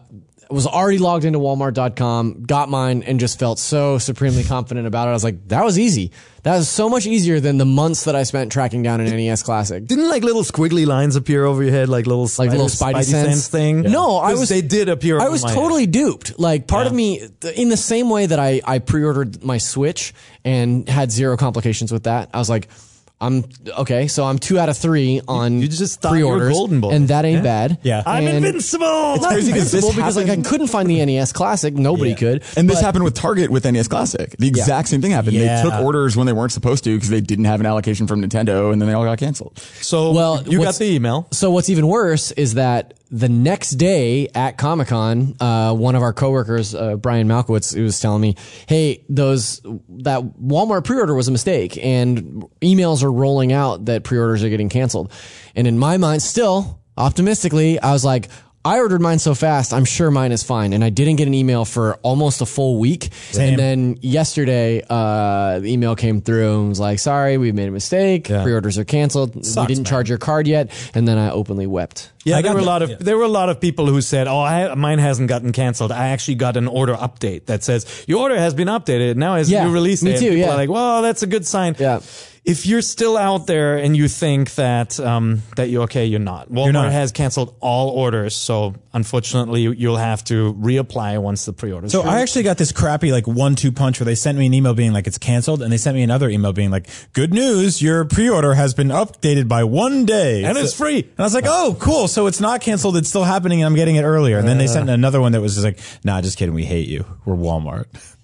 was 0.49 0.65
already 0.65 0.97
logged 0.97 1.25
into 1.25 1.39
Walmart.com, 1.39 2.43
got 2.43 2.69
mine, 2.69 3.03
and 3.03 3.19
just 3.19 3.37
felt 3.39 3.59
so 3.59 3.97
supremely 3.97 4.43
confident 4.43 4.87
about 4.87 5.07
it. 5.07 5.11
I 5.11 5.13
was 5.13 5.23
like, 5.23 5.47
that 5.49 5.63
was 5.65 5.77
easy. 5.77 6.11
That 6.43 6.55
was 6.57 6.69
so 6.69 6.87
much 6.89 7.05
easier 7.05 7.39
than 7.41 7.57
the 7.57 7.65
months 7.65 8.05
that 8.05 8.15
I 8.15 8.23
spent 8.23 8.51
tracking 8.51 8.81
down 8.81 9.01
an 9.01 9.07
NES 9.07 9.43
Classic. 9.43 9.85
Didn't 9.85 10.07
like 10.09 10.23
little 10.23 10.43
squiggly 10.43 10.85
lines 10.85 11.15
appear 11.17 11.43
over 11.43 11.61
your 11.61 11.73
head, 11.73 11.89
like 11.89 12.07
little 12.07 12.29
Like 12.37 12.51
little 12.51 12.67
Spidey 12.67 13.03
sense? 13.03 13.47
thing? 13.49 13.81
No, 13.81 14.17
I 14.17 14.33
was- 14.33 14.47
They 14.47 14.61
did 14.61 14.87
appear. 14.87 15.19
I 15.19 15.27
was 15.29 15.43
totally 15.43 15.81
head. 15.81 15.91
duped. 15.91 16.39
Like 16.39 16.67
part 16.67 16.87
of 16.87 16.93
me, 16.93 17.27
in 17.55 17.69
the 17.69 17.75
same 17.77 18.09
way 18.09 18.25
that 18.27 18.39
I, 18.39 18.61
I 18.65 18.79
pre-ordered 18.79 19.43
my 19.43 19.57
Switch 19.57 20.13
and 20.45 20.87
had 20.87 21.11
zero 21.11 21.35
complications 21.35 21.91
with 21.91 22.03
that. 22.03 22.29
I 22.33 22.37
was 22.39 22.49
like, 22.49 22.69
I'm 23.19 23.45
okay. 23.79 24.07
So 24.07 24.25
I'm 24.25 24.37
two 24.37 24.59
out 24.59 24.69
of 24.69 24.77
three 24.77 25.21
on 25.27 25.59
you 25.59 25.67
just 25.67 26.01
thought 26.01 26.13
you 26.13 26.25
were 26.27 26.33
pre-orders, 26.37 26.53
golden 26.53 26.81
boy. 26.81 26.89
and 26.91 27.07
that 27.07 27.25
ain't 27.25 27.37
Yeah. 27.37 27.41
bad. 27.67 27.77
Yeah. 27.81 28.03
I'm 28.05 28.27
And- 28.27 28.45
invincible. 28.45 29.13
It's 29.15 29.23
not 29.23 29.31
crazy 29.31 29.51
'cause 29.51 29.71
this 29.71 29.83
invincible 29.83 29.93
because 29.95 30.15
like 30.17 30.29
I 30.29 30.35
couldn't 30.37 30.67
find 30.67 30.87
the 30.87 30.99
NES 31.05 31.31
Classic. 31.33 31.73
Nobody 31.73 32.13
could. 32.13 32.43
And 32.55 32.69
this 32.69 32.77
But- 32.77 32.85
happened 32.85 33.05
with 33.05 33.15
Target 33.15 33.49
with 33.49 33.65
NES 33.65 33.87
Classic. 33.87 34.35
The 34.37 34.47
exact 34.47 34.89
same 34.89 35.01
thing 35.01 35.11
happened. 35.11 35.33
Yeah. 35.33 35.63
They 35.63 35.69
took 35.69 35.79
orders 35.81 36.15
when 36.15 36.27
they 36.27 36.33
weren't 36.33 36.51
supposed 36.51 36.83
to 36.83 36.93
because 36.93 37.09
they 37.09 37.21
didn't 37.21 37.45
have 37.45 37.59
an 37.59 37.65
allocation 37.65 38.05
from 38.05 38.21
Nintendo, 38.21 38.71
and 38.71 38.79
then 38.79 38.87
they 38.87 38.93
all 38.93 39.03
got 39.05 39.17
canceled. 39.17 39.59
So 39.81 40.11
Well, 40.11 40.43
you 40.45 40.59
got 40.59 40.65
what's- 40.67 40.77
the 40.77 40.85
email. 40.93 41.25
So 41.31 41.49
what's 41.49 41.69
even 41.71 41.87
worse 41.87 42.31
is 42.33 42.53
that 42.53 42.93
the 43.09 43.29
next 43.29 43.71
day 43.71 44.27
at 44.35 44.57
Comic 44.57 44.89
Con, 44.89 45.35
uh, 45.39 45.73
one 45.73 45.95
of 45.95 46.01
our 46.01 46.13
coworkers, 46.13 46.75
uh, 46.75 46.95
Brian 46.95 47.27
Malkowitz, 47.27 47.75
was 47.81 47.99
telling 47.99 48.21
me, 48.21 48.35
"Hey, 48.67 49.03
those 49.09 49.61
that 49.99 50.23
Walmart 50.41 50.83
pre-order 50.83 51.13
was 51.15 51.27
a 51.27 51.31
mistake, 51.31 51.77
and 51.81 52.45
emails 52.61 53.03
are 53.03 53.11
rolling 53.11 53.53
out 53.53 53.85
that 53.85 54.03
pre-orders 54.03 54.43
are 54.43 54.49
getting 54.49 54.69
canceled." 54.69 55.11
And 55.55 55.67
in 55.67 55.77
my 55.79 55.97
mind, 55.97 56.21
still 56.21 56.79
optimistically, 56.97 57.79
I 57.79 57.93
was 57.93 58.03
like. 58.05 58.29
I 58.67 58.79
ordered 58.79 58.99
mine 58.99 59.17
so 59.19 59.33
fast, 59.33 59.71
I'm 59.71 59.85
sure 59.85 60.11
mine 60.11 60.33
is 60.33 60.43
fine. 60.43 60.73
And 60.73 60.83
I 60.83 60.89
didn't 60.89 61.15
get 61.15 61.27
an 61.27 61.33
email 61.33 61.63
for 61.63 61.95
almost 62.03 62.41
a 62.41 62.45
full 62.45 62.79
week. 62.79 63.09
Same. 63.31 63.51
And 63.51 63.59
then 63.59 63.97
yesterday, 64.01 64.83
uh, 64.89 65.59
the 65.59 65.71
email 65.71 65.95
came 65.95 66.19
through 66.19 66.59
and 66.59 66.69
was 66.69 66.79
like, 66.79 66.99
sorry, 66.99 67.37
we 67.37 67.53
made 67.53 67.69
a 67.69 67.71
mistake. 67.71 68.27
Yeah. 68.27 68.43
Pre-orders 68.43 68.77
are 68.77 68.83
canceled. 68.83 69.45
Sucks, 69.45 69.55
we 69.55 69.73
didn't 69.73 69.85
man. 69.85 69.89
charge 69.89 70.09
your 70.09 70.17
card 70.17 70.47
yet. 70.47 70.69
And 70.93 71.07
then 71.07 71.17
I 71.17 71.31
openly 71.31 71.65
wept. 71.65 72.11
Yeah, 72.25 72.39
I 72.39 72.41
there 72.41 72.53
were 72.53 72.59
a 72.59 72.63
lot 72.63 72.81
of 72.81 72.89
yeah. 72.89 72.97
there 72.99 73.17
were 73.17 73.23
a 73.23 73.29
lot 73.29 73.47
of 73.47 73.61
people 73.61 73.85
who 73.85 74.01
said, 74.01 74.27
"Oh, 74.27 74.41
I, 74.41 74.75
mine 74.75 74.99
hasn't 74.99 75.29
gotten 75.29 75.53
canceled." 75.53 75.93
I 75.93 76.09
actually 76.09 76.35
got 76.35 76.57
an 76.57 76.67
order 76.67 76.93
update 76.93 77.45
that 77.45 77.63
says 77.63 78.03
your 78.05 78.19
order 78.19 78.37
has 78.37 78.53
been 78.53 78.67
updated. 78.67 79.15
Now 79.15 79.35
has 79.35 79.49
Yeah, 79.49 79.63
new 79.63 79.71
release 79.71 80.03
me 80.03 80.11
date." 80.11 80.19
too, 80.19 80.25
People 80.31 80.39
yeah. 80.39 80.51
are 80.51 80.57
like, 80.57 80.69
"Well, 80.69 81.01
that's 81.03 81.23
a 81.23 81.27
good 81.27 81.47
sign." 81.47 81.77
Yeah. 81.79 82.01
If 82.47 82.65
you're 82.65 82.81
still 82.81 83.17
out 83.17 83.45
there 83.45 83.75
and 83.77 83.95
you 83.97 84.07
think 84.07 84.55
that 84.55 84.97
um, 85.01 85.41
that 85.57 85.69
you're 85.69 85.83
okay, 85.83 86.05
you're 86.05 86.21
not. 86.21 86.49
Walmart 86.49 86.71
not. 86.71 86.91
has 86.93 87.11
canceled 87.11 87.53
all 87.59 87.89
orders, 87.89 88.37
so 88.37 88.73
unfortunately, 88.93 89.63
you- 89.63 89.73
you'll 89.73 89.97
have 89.97 90.23
to 90.25 90.53
reapply 90.53 91.21
once 91.21 91.43
the 91.43 91.51
pre-order. 91.51 91.89
So 91.89 92.03
I 92.03 92.21
actually 92.21 92.43
got 92.43 92.57
this 92.57 92.71
crappy 92.71 93.11
like 93.11 93.27
one-two 93.27 93.73
punch 93.73 93.99
where 93.99 94.05
they 94.05 94.15
sent 94.15 94.37
me 94.37 94.45
an 94.45 94.53
email 94.53 94.73
being 94.73 94.93
like 94.93 95.07
it's 95.07 95.17
canceled, 95.17 95.61
and 95.61 95.73
they 95.73 95.77
sent 95.77 95.95
me 95.95 96.03
another 96.03 96.29
email 96.29 96.53
being 96.53 96.71
like, 96.71 96.87
"Good 97.11 97.33
news, 97.33 97.81
your 97.81 98.05
pre-order 98.05 98.53
has 98.53 98.73
been 98.73 98.87
updated 98.87 99.49
by 99.49 99.65
one 99.65 100.05
day, 100.05 100.45
And 100.45 100.57
it's 100.57 100.73
free. 100.73 100.99
And 100.99 101.19
I 101.19 101.23
was 101.23 101.33
like, 101.33 101.47
"Oh, 101.47 101.75
cool! 101.81 102.07
So 102.07 102.27
it's 102.27 102.39
not 102.39 102.61
canceled; 102.61 102.95
it's 102.95 103.09
still 103.09 103.25
happening, 103.25 103.61
and 103.61 103.65
I'm 103.67 103.75
getting 103.75 103.97
it 103.97 104.03
earlier." 104.03 104.37
And 104.37 104.47
then 104.47 104.57
they 104.57 104.67
sent 104.67 104.89
another 104.89 105.19
one 105.19 105.33
that 105.33 105.41
was 105.41 105.55
just 105.55 105.65
like, 105.65 105.79
"Nah, 106.05 106.21
just 106.21 106.37
kidding. 106.37 106.55
We 106.55 106.63
hate 106.63 106.87
you. 106.87 107.03
We're 107.25 107.35
Walmart." 107.35 107.87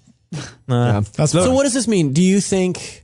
Uh, 0.68 1.02
That's 1.16 1.30
So 1.30 1.52
what 1.52 1.62
does 1.62 1.74
this 1.74 1.86
mean? 1.86 2.12
Do 2.12 2.20
you 2.22 2.40
think 2.40 3.03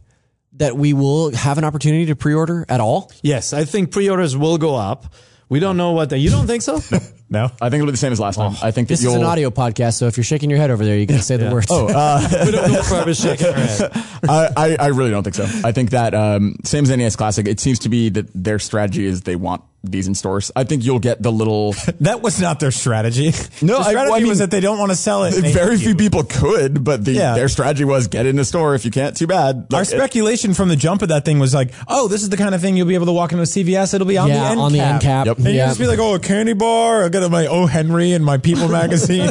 that 0.55 0.77
we 0.77 0.93
will 0.93 1.35
have 1.35 1.59
an 1.59 1.65
opportunity 1.65 2.07
to 2.07 2.17
pre-order 2.17 2.67
at 2.69 2.81
all? 2.81 3.11
yes, 3.23 3.53
I 3.53 3.65
think 3.65 3.93
pre-orders 3.93 4.37
will 4.37 4.59
go 4.59 4.75
up. 4.75 5.15
We 5.49 5.59
don't 5.59 5.77
know 5.77 5.93
what 5.93 6.11
they. 6.11 6.19
You 6.19 6.31
don't 6.31 6.47
think 6.47 6.63
so? 6.63 6.81
No. 7.33 7.45
I 7.45 7.71
think 7.71 7.75
it'll 7.75 7.87
be 7.87 7.93
the 7.93 7.97
same 7.97 8.11
as 8.11 8.19
last 8.19 8.35
time. 8.35 8.57
I 8.61 8.73
think 8.73 8.89
that 8.89 8.95
This 8.95 8.99
is 9.01 9.05
you'll. 9.05 9.15
an 9.15 9.23
audio 9.23 9.51
podcast, 9.51 9.95
so 9.99 10.09
if 10.09 10.17
you're 10.17 10.25
shaking 10.25 10.51
your 10.51 10.59
head 10.59 10.73
over 10.73 10.85
there, 10.85 10.99
you 10.99 11.07
can 11.07 11.21
say 11.21 11.37
the 11.37 11.49
words. 11.49 11.69
Oh, 11.71 11.87
uh, 11.87 12.21
we 12.45 12.51
don't 12.51 12.73
know 12.73 12.81
if 12.81 12.91
Barbara's 12.91 13.21
shaking 13.21 13.47
her 13.47 13.53
head. 13.53 13.91
I, 14.29 14.49
I, 14.57 14.77
I 14.81 14.87
really 14.89 15.11
don't 15.13 15.23
think 15.23 15.37
so. 15.37 15.45
I 15.65 15.71
think 15.71 15.91
that 15.91 16.13
um, 16.13 16.57
same 16.65 16.83
as 16.83 16.91
NES 16.91 17.15
Classic, 17.15 17.47
it 17.47 17.61
seems 17.61 17.79
to 17.81 17.89
be 17.89 18.09
that 18.09 18.27
their 18.35 18.59
strategy 18.59 19.07
is 19.07 19.23
they 19.23 19.37
want 19.37 19.63
these 19.83 20.07
in 20.07 20.15
stores. 20.15 20.51
I 20.55 20.65
think 20.65 20.85
you'll 20.85 20.99
get 20.99 21.23
the 21.23 21.33
little. 21.33 21.75
That 22.01 22.23
was 22.23 22.41
not 22.41 22.61
their 22.61 22.71
strategy. 22.71 23.33
No, 23.63 23.83
the 23.83 23.91
I- 23.91 23.95
well, 23.95 24.15
I 24.15 24.19
mean, 24.21 24.29
was 24.29 24.39
that 24.39 24.51
they 24.51 24.61
don't 24.61 24.79
want 24.79 24.91
to 24.91 24.97
sell 24.97 25.25
it. 25.25 25.33
Very 25.35 25.77
few 25.77 25.91
you. 25.91 25.95
people 25.95 26.23
could, 26.25 26.83
but 26.85 27.05
the, 27.05 27.13
Yeah. 27.13 27.35
their 27.35 27.49
strategy 27.49 27.85
was 27.85 28.07
get 28.09 28.25
it 28.27 28.31
in 28.31 28.37
the 28.37 28.45
store. 28.45 28.75
If 28.75 28.85
you 28.85 28.91
can't, 28.91 29.17
too 29.17 29.27
bad. 29.27 29.67
Our 29.73 29.81
Like, 29.81 29.83
it- 29.89 29.91
speculation 29.97 30.55
from 30.55 30.69
the 30.69 30.77
jump 30.77 31.03
of 31.03 31.09
that 31.09 31.25
thing 31.25 31.39
was 31.39 31.53
like, 31.55 31.73
"Oh, 31.89 32.09
this 32.09 32.23
is 32.23 32.29
the 32.31 32.37
kind 32.37 32.55
of 32.55 32.61
thing 32.61 32.77
you'll 32.77 32.87
be 32.87 32.95
able 32.95 33.07
to 33.07 33.13
walk 33.13 33.33
into 33.33 33.43
a 33.43 33.47
CVS. 33.47 33.93
It'll 33.95 34.07
be 34.07 34.17
on 34.19 34.29
Yeah, 34.29 34.41
the 34.41 34.47
end 34.51 34.61
on 34.61 34.73
the 34.73 34.79
cap. 34.79 34.93
end 34.93 35.03
cap. 35.03 35.27
Yep. 35.27 35.37
And 35.39 35.47
you 35.47 35.55
just 35.55 35.79
be 35.81 35.87
like, 35.87 35.99
oh, 35.99 36.15
a 36.15 36.19
candy 36.19 36.53
bar. 36.55 37.05
I 37.05 37.09
got 37.11 37.31
my 37.31 37.47
O. 37.47 37.67
Henry 37.67 38.13
and 38.13 38.25
my 38.25 38.39
People 38.39 38.69
magazine. 38.81 39.31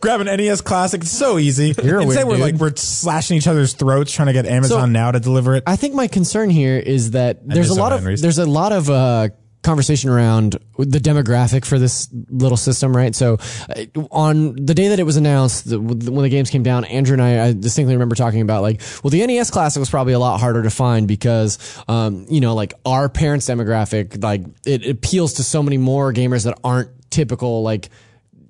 grab 0.00 0.20
an 0.20 0.26
NES 0.26 0.60
Classic. 0.60 1.02
It's 1.02 1.10
so 1.10 1.38
easy. 1.38 1.74
You're 1.82 1.98
a 1.98 2.02
Instead, 2.02 2.26
weird 2.26 2.40
we're 2.40 2.46
dude. 2.46 2.60
like 2.60 2.60
we're 2.72 2.76
slashing 2.76 3.36
each 3.36 3.46
other's 3.46 3.72
throats 3.74 4.12
trying 4.12 4.26
to 4.26 4.32
get 4.32 4.46
Amazon 4.46 4.80
So- 4.80 4.86
now 4.86 5.10
to 5.10 5.20
deliver 5.20 5.54
it. 5.56 5.62
I 5.66 5.76
think 5.76 5.94
my 5.94 6.06
concern 6.06 6.50
here 6.50 6.78
is 6.78 7.12
that 7.12 7.46
there's 7.46 7.68
a 7.70 7.74
miss 7.74 7.78
lot 7.78 7.92
of 7.92 8.04
there's 8.04 8.38
a 8.38 8.46
lot 8.46 8.72
of 8.72 8.90
uh, 8.90 9.28
conversation 9.64 10.10
around 10.10 10.56
the 10.78 10.98
demographic 10.98 11.64
for 11.64 11.78
this 11.78 12.08
little 12.28 12.56
system, 12.56 12.96
right? 12.96 13.14
So, 13.14 13.38
uh, 13.68 13.84
on 14.10 14.54
the 14.54 14.74
day 14.74 14.88
that 14.88 15.00
it 15.00 15.04
was 15.04 15.16
announced, 15.16 15.68
the, 15.70 15.80
when 15.80 16.22
the 16.22 16.28
games 16.28 16.50
came 16.50 16.62
down, 16.62 16.84
Andrew 16.84 17.14
and 17.14 17.22
I, 17.22 17.46
I 17.46 17.52
distinctly 17.52 17.94
remember 17.94 18.14
talking 18.14 18.40
about 18.40 18.62
like, 18.62 18.80
well, 19.02 19.10
the 19.10 19.26
NES 19.26 19.50
Classic 19.50 19.80
was 19.80 19.90
probably 19.90 20.12
a 20.12 20.18
lot 20.18 20.38
harder 20.38 20.62
to 20.62 20.70
find 20.70 21.08
because, 21.08 21.58
um, 21.88 22.26
you 22.28 22.40
know, 22.40 22.54
like 22.54 22.74
our 22.86 23.08
parents' 23.08 23.46
demographic, 23.48 24.22
like 24.22 24.42
it 24.64 24.86
appeals 24.86 25.34
to 25.34 25.42
so 25.42 25.62
many 25.62 25.78
more 25.78 26.12
gamers 26.12 26.44
that 26.44 26.58
aren't 26.62 26.90
typical 27.10 27.62
like 27.62 27.88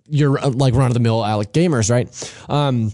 your 0.09 0.38
uh, 0.38 0.50
like 0.50 0.75
run 0.75 0.88
of 0.88 0.94
the 0.94 1.00
mill 1.00 1.25
Alec 1.25 1.52
gamers, 1.52 1.90
right? 1.90 2.09
Um, 2.49 2.92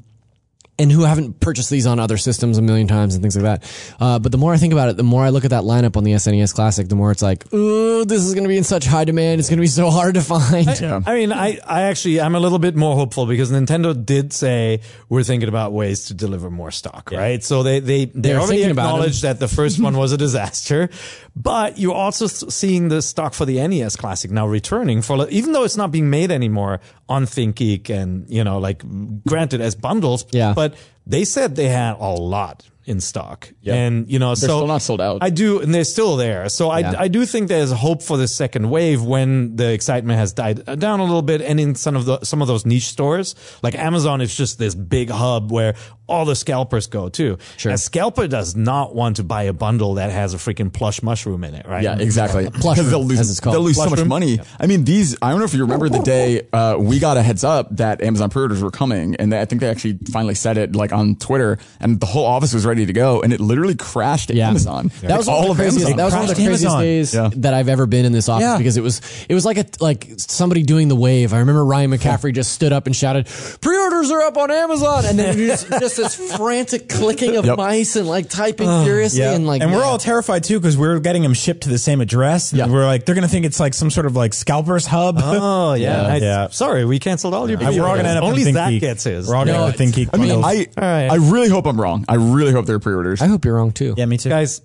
and 0.80 0.90
who 0.90 1.02
haven't 1.04 1.40
purchased 1.40 1.68
these 1.68 1.86
on 1.86 1.98
other 2.00 2.16
systems 2.16 2.56
a 2.56 2.62
million 2.62 2.88
times 2.88 3.14
and 3.14 3.22
things 3.22 3.36
like 3.36 3.42
that. 3.44 3.94
Uh, 4.00 4.18
but 4.18 4.32
the 4.32 4.38
more 4.38 4.54
I 4.54 4.56
think 4.56 4.72
about 4.72 4.88
it, 4.88 4.96
the 4.96 5.02
more 5.02 5.22
I 5.22 5.28
look 5.28 5.44
at 5.44 5.50
that 5.50 5.64
lineup 5.64 5.96
on 5.96 6.04
the 6.04 6.12
SNES 6.12 6.54
Classic, 6.54 6.88
the 6.88 6.94
more 6.96 7.12
it's 7.12 7.20
like, 7.22 7.52
ooh, 7.52 8.04
this 8.06 8.22
is 8.22 8.32
going 8.32 8.44
to 8.44 8.48
be 8.48 8.56
in 8.56 8.64
such 8.64 8.86
high 8.86 9.04
demand. 9.04 9.40
It's 9.40 9.50
going 9.50 9.58
to 9.58 9.62
be 9.62 9.66
so 9.66 9.90
hard 9.90 10.14
to 10.14 10.22
find. 10.22 10.66
Yeah. 10.80 11.02
I 11.04 11.14
mean, 11.14 11.32
I, 11.32 11.58
I 11.66 11.82
actually, 11.82 12.20
I'm 12.20 12.34
a 12.34 12.40
little 12.40 12.58
bit 12.58 12.74
more 12.76 12.96
hopeful 12.96 13.26
because 13.26 13.52
Nintendo 13.52 13.92
did 14.06 14.32
say 14.32 14.80
we're 15.10 15.22
thinking 15.22 15.48
about 15.50 15.72
ways 15.72 16.06
to 16.06 16.14
deliver 16.14 16.50
more 16.50 16.70
stock, 16.70 17.10
right? 17.12 17.44
So 17.44 17.62
they, 17.62 17.80
they, 17.80 18.06
they 18.06 18.30
They're 18.30 18.40
already 18.40 18.64
acknowledged 18.64 19.22
that 19.22 19.38
the 19.38 19.48
first 19.48 19.78
one 19.80 19.96
was 19.98 20.12
a 20.12 20.16
disaster, 20.16 20.88
but 21.36 21.76
you're 21.78 21.94
also 21.94 22.26
seeing 22.26 22.88
the 22.88 23.02
stock 23.02 23.34
for 23.34 23.44
the 23.44 23.66
NES 23.68 23.96
Classic 23.96 24.30
now 24.30 24.46
returning 24.46 25.02
for, 25.02 25.28
even 25.28 25.52
though 25.52 25.64
it's 25.64 25.76
not 25.76 25.90
being 25.90 26.08
made 26.08 26.30
anymore 26.30 26.80
on 27.08 27.24
ThinkGeek 27.26 27.90
and, 27.90 28.28
you 28.30 28.44
know, 28.44 28.58
like 28.58 28.82
granted 29.26 29.60
as 29.60 29.74
bundles, 29.74 30.24
Yeah. 30.32 30.54
but 30.54 30.69
they 31.06 31.24
said 31.24 31.56
they 31.56 31.68
had 31.68 31.96
a 31.98 32.08
lot 32.12 32.66
in 32.86 33.00
stock. 33.00 33.48
And, 33.74 34.10
you 34.10 34.18
know, 34.18 34.28
They're 34.30 34.48
so 34.48 34.58
still 34.58 34.66
not 34.66 34.82
sold 34.82 35.00
out. 35.00 35.18
I 35.20 35.30
do, 35.30 35.60
and 35.60 35.72
they're 35.72 35.84
still 35.84 36.16
there. 36.16 36.48
So 36.48 36.70
I, 36.70 36.80
Yeah. 36.80 36.94
I 36.98 37.08
do 37.08 37.24
think 37.24 37.48
there's 37.48 37.70
hope 37.70 38.02
for 38.02 38.16
the 38.16 38.26
second 38.26 38.68
wave 38.70 39.02
when 39.02 39.54
the 39.56 39.70
excitement 39.72 40.18
has 40.18 40.32
died 40.32 40.64
down 40.78 40.98
a 40.98 41.04
little 41.04 41.22
bit, 41.22 41.40
and 41.40 41.60
in 41.60 41.74
some 41.74 41.94
of 41.94 42.04
the 42.06 42.24
some 42.24 42.42
of 42.42 42.48
those 42.48 42.66
niche 42.66 42.88
stores, 42.88 43.34
like 43.62 43.76
Amazon, 43.76 44.20
is 44.20 44.34
just 44.34 44.58
this 44.58 44.74
big 44.74 45.10
hub 45.10 45.52
where 45.52 45.74
all 46.10 46.24
the 46.24 46.34
scalpers 46.36 46.86
go 46.88 47.08
too. 47.08 47.38
Sure. 47.56 47.72
A 47.72 47.78
scalper 47.78 48.26
does 48.28 48.56
not 48.56 48.94
want 48.94 49.16
to 49.16 49.24
buy 49.24 49.44
a 49.44 49.52
bundle 49.52 49.94
that 49.94 50.10
has 50.10 50.34
a 50.34 50.36
freaking 50.36 50.72
plush 50.72 51.02
mushroom 51.02 51.44
in 51.44 51.54
it, 51.54 51.66
right? 51.66 51.82
Yeah, 51.82 51.98
exactly. 51.98 52.50
Plush 52.50 52.76
Because 52.78 52.90
they'll 52.90 53.04
lose, 53.04 53.20
as 53.20 53.30
it's 53.30 53.40
called. 53.40 53.54
they'll 53.54 53.62
lose 53.62 53.76
so 53.76 53.88
much 53.88 53.98
room? 54.00 54.08
money. 54.08 54.40
I 54.58 54.66
mean, 54.66 54.84
these. 54.84 55.16
I 55.22 55.30
don't 55.30 55.38
know 55.38 55.44
if 55.44 55.54
you 55.54 55.62
remember 55.62 55.88
the 55.88 56.00
day 56.02 56.42
uh, 56.52 56.76
we 56.78 56.98
got 56.98 57.16
a 57.16 57.22
heads 57.22 57.44
up 57.44 57.68
that 57.76 58.02
Amazon 58.02 58.28
pre-orders 58.30 58.62
were 58.62 58.70
coming, 58.70 59.16
and 59.16 59.32
they, 59.32 59.40
I 59.40 59.44
think 59.44 59.60
they 59.60 59.68
actually 59.70 59.98
finally 60.12 60.34
said 60.34 60.58
it 60.58 60.74
like 60.74 60.92
on 60.92 61.16
Twitter, 61.16 61.58
and 61.80 62.00
the 62.00 62.06
whole 62.06 62.26
office 62.26 62.52
was 62.52 62.66
ready 62.66 62.86
to 62.86 62.92
go, 62.92 63.22
and 63.22 63.32
it 63.32 63.40
literally 63.40 63.74
crashed 63.76 64.30
at 64.30 64.36
Yeah. 64.36 64.48
Amazon. 64.48 64.90
That 65.02 65.10
Like, 65.10 65.18
was 65.18 65.28
all 65.28 65.44
of 65.44 65.50
of 65.50 65.56
craziest. 65.56 65.86
Amazon. 65.86 65.96
That 65.96 66.04
was 66.04 66.14
one 66.14 66.22
of 66.24 66.28
the 66.28 66.34
craziest 66.34 66.64
Amazon. 66.64 66.82
days 66.82 67.14
Yeah. 67.14 67.30
that 67.36 67.54
I've 67.54 67.68
ever 67.68 67.86
been 67.86 68.04
in 68.04 68.12
this 68.12 68.28
office 68.28 68.42
Yeah. 68.44 68.58
because 68.58 68.76
it 68.76 68.82
was 68.82 69.00
it 69.28 69.34
was 69.34 69.44
like 69.44 69.58
a 69.58 69.66
like 69.80 70.08
somebody 70.16 70.62
doing 70.62 70.88
the 70.88 70.96
wave. 70.96 71.32
I 71.32 71.38
remember 71.38 71.64
Ryan 71.64 71.90
McCaffrey 71.92 72.34
just 72.40 72.52
stood 72.52 72.72
up 72.72 72.86
and 72.86 72.96
shouted, 72.96 73.26
"Pre-orders 73.60 74.10
are 74.10 74.22
up 74.22 74.36
on 74.36 74.50
Amazon!" 74.50 75.04
And 75.06 75.18
then 75.18 75.36
just, 75.36 75.68
just 75.68 75.99
this 76.02 76.36
frantic 76.36 76.88
clicking 76.88 77.36
of 77.36 77.44
Yep. 77.46 77.56
mice 77.58 77.96
and 77.96 78.06
like 78.06 78.28
typing 78.28 78.66
furiously 78.84 79.22
and 79.22 79.46
like 79.46 79.62
and 79.62 79.72
we're 79.72 79.78
yeah. 79.80 79.84
all 79.84 79.98
terrified 79.98 80.44
too 80.44 80.58
because 80.60 80.76
we're 80.76 80.98
getting 81.00 81.22
them 81.22 81.34
shipped 81.34 81.62
to 81.62 81.68
the 81.68 81.78
same 81.78 82.00
address. 82.00 82.52
And 82.52 82.58
Yeah. 82.58 82.66
we're 82.68 82.84
like, 82.86 83.06
they're 83.06 83.14
gonna 83.14 83.28
think 83.28 83.46
it's 83.46 83.60
like 83.60 83.74
some 83.74 83.90
sort 83.90 84.06
of 84.06 84.16
like 84.16 84.32
scalpers 84.34 84.86
hub. 84.86 85.16
Oh 85.20 85.74
yeah. 85.74 86.02
I- 86.06 86.16
Yeah. 86.16 86.48
Sorry, 86.50 86.84
we 86.84 86.98
canceled 86.98 87.34
all 87.34 87.48
your. 87.50 87.62
Uh, 87.62 87.72
we're 87.72 87.86
all 87.86 87.96
gonna 87.96 88.08
end 88.08 88.18
up 88.18 88.24
Only 88.24 88.40
in 88.42 88.44
Think 88.46 88.56
Zach 88.56 88.70
Geek. 88.70 88.80
gets 88.80 89.04
his. 89.04 89.28
We're 89.28 89.36
all 89.36 89.44
gonna 89.44 89.58
No, 89.58 89.64
end 89.66 89.74
up 89.74 89.80
in 89.80 89.92
Think 89.92 89.94
Geek. 89.94 90.08
I 90.12 90.16
mean, 90.16 90.40
bundles. 90.40 90.66
I 90.76 90.80
right. 90.80 91.10
I 91.12 91.16
really 91.16 91.48
hope 91.48 91.66
I'm 91.66 91.80
wrong. 91.80 92.04
I 92.08 92.14
really 92.16 92.52
hope 92.52 92.66
they're 92.66 92.78
pre-orders. 92.80 93.20
I 93.22 93.26
hope 93.26 93.44
you're 93.44 93.54
wrong 93.56 93.72
too. 93.72 93.94
yeah, 93.96 94.06
me 94.06 94.16
too. 94.16 94.28
guys. 94.28 94.60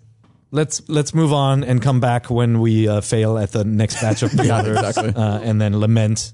Let's 0.52 0.82
let's 0.88 1.14
move 1.14 1.34
on 1.34 1.64
and 1.66 1.82
come 1.82 2.00
back 2.00 2.30
when 2.30 2.62
we 2.62 2.88
uh, 2.88 3.02
fail 3.02 3.38
at 3.38 3.52
the 3.52 3.66
next 3.66 4.00
batch 4.02 4.24
of 4.24 4.32
pre-orders, 4.38 4.78
exactly. 4.78 5.14
uh, 5.14 5.40
and 5.40 5.60
then 5.60 5.78
lament. 5.80 6.32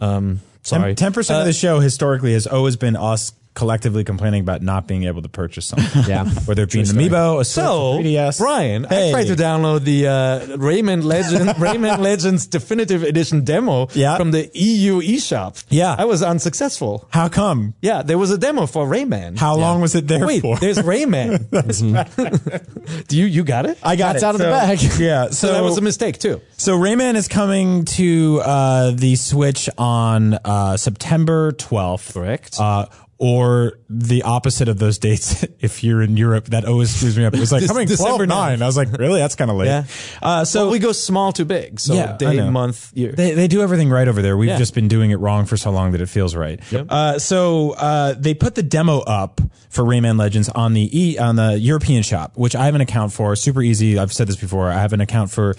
Um, 0.00 0.40
sorry, 0.62 0.94
Ten 0.94 1.12
percent 1.12 1.40
of 1.40 1.46
the 1.46 1.52
show 1.52 1.78
historically 1.80 2.32
has 2.32 2.46
always 2.46 2.76
been 2.76 2.96
us 2.96 3.32
collectively 3.58 4.04
complaining 4.04 4.40
about 4.40 4.62
not 4.62 4.86
being 4.86 5.02
able 5.04 5.20
to 5.22 5.28
purchase 5.28 5.66
something. 5.66 6.04
Yeah. 6.08 6.24
whether 6.46 6.62
it 6.62 6.72
be 6.72 6.80
an 6.80 6.86
amiibo, 6.86 7.40
a 7.40 7.44
So, 7.44 7.98
a 7.98 8.02
3DS. 8.02 8.38
Brian, 8.38 8.84
Hey. 8.84 9.08
I 9.08 9.12
tried 9.12 9.26
to 9.26 9.34
download 9.36 9.80
the 9.82 10.06
uh, 10.06 10.12
Rayman 10.56 11.02
Legend 11.02 11.50
Rayman 11.66 11.98
Legends 11.98 12.46
Definitive 12.46 13.02
Edition 13.02 13.44
demo 13.44 13.88
Yeah. 13.92 14.16
from 14.16 14.30
the 14.30 14.48
EU 14.54 15.02
eShop. 15.02 15.64
Yeah. 15.68 15.94
I 15.98 16.04
was 16.04 16.22
unsuccessful. 16.22 17.08
How 17.10 17.28
come? 17.28 17.74
Yeah, 17.82 18.02
there 18.02 18.16
was 18.16 18.30
a 18.30 18.38
demo 18.38 18.66
for 18.66 18.86
Rayman. 18.86 19.36
How 19.38 19.56
long 19.56 19.80
was 19.80 19.94
it 19.96 20.06
there 20.06 20.24
Wait, 20.24 20.40
for? 20.42 20.56
there's 20.58 20.78
Rayman. 20.78 21.48
Do 23.08 23.16
you 23.18 23.26
you 23.26 23.42
got 23.44 23.66
it? 23.66 23.78
I 23.82 23.96
got 23.96 24.12
That's 24.14 24.22
it. 24.22 24.26
out 24.26 24.34
of 24.36 24.40
the 24.40 24.44
bag. 24.46 24.78
Yeah, 24.98 25.30
so 25.30 25.52
that 25.52 25.62
was 25.62 25.76
a 25.78 25.82
mistake 25.82 26.18
too. 26.18 26.40
So 26.56 26.78
Rayman 26.78 27.14
is 27.16 27.28
coming 27.28 27.84
to 27.98 28.40
uh, 28.44 28.90
the 28.92 29.16
Switch 29.16 29.68
on 29.76 30.34
uh, 30.44 30.76
September 30.76 31.52
12th. 31.52 32.14
Correct. 32.14 32.56
Uh, 32.58 32.86
or 33.20 33.72
the 33.90 34.22
opposite 34.22 34.68
of 34.68 34.78
those 34.78 34.98
dates 34.98 35.42
if 35.60 35.82
you're 35.82 36.00
in 36.02 36.16
Europe. 36.16 36.46
That 36.46 36.64
always 36.64 36.94
screws 36.94 37.18
me 37.18 37.24
up. 37.24 37.34
It 37.34 37.40
was 37.40 37.50
like 37.50 37.60
This- 37.62 37.70
coming 37.70 37.88
December 37.88 38.26
12 38.26 38.28
9. 38.28 38.62
I 38.62 38.66
was 38.66 38.76
like, 38.76 38.92
really? 38.96 39.18
That's 39.18 39.34
kind 39.34 39.50
of 39.50 39.56
late. 39.56 39.66
Yeah. 39.66 39.84
Uh, 40.22 40.44
so 40.44 40.66
So 40.66 40.70
we 40.70 40.78
go 40.78 40.92
small 40.92 41.32
to 41.32 41.44
big. 41.44 41.80
So 41.80 41.94
Yeah, 41.94 42.16
day, 42.16 42.48
month, 42.48 42.92
year. 42.96 43.12
They, 43.12 43.32
they 43.32 43.48
do 43.48 43.60
everything 43.60 43.90
right 43.90 44.06
over 44.06 44.22
there. 44.22 44.36
We've 44.36 44.50
Yeah. 44.50 44.58
just 44.58 44.74
been 44.74 44.86
doing 44.88 45.10
it 45.10 45.16
wrong 45.16 45.46
for 45.46 45.56
so 45.56 45.70
long 45.70 45.92
that 45.92 46.00
it 46.00 46.08
feels 46.08 46.34
right. 46.36 46.60
Uh, 46.72 47.18
so 47.18 47.72
uh, 47.72 48.14
they 48.16 48.34
put 48.34 48.54
the 48.54 48.62
demo 48.62 49.00
up 49.00 49.40
for 49.68 49.82
Rayman 49.84 50.18
Legends 50.18 50.48
on 50.48 50.72
the 50.74 50.88
e 50.98 51.18
on 51.18 51.36
the 51.36 51.58
European 51.58 52.02
shop, 52.02 52.32
which 52.36 52.54
I 52.56 52.64
have 52.66 52.74
an 52.74 52.80
account 52.80 53.12
for. 53.12 53.34
Super 53.36 53.62
easy. 53.62 53.98
I've 53.98 54.12
said 54.12 54.28
this 54.28 54.36
before. 54.36 54.68
I 54.70 54.74
have 54.80 54.92
an 54.92 55.00
account 55.00 55.30
for 55.30 55.56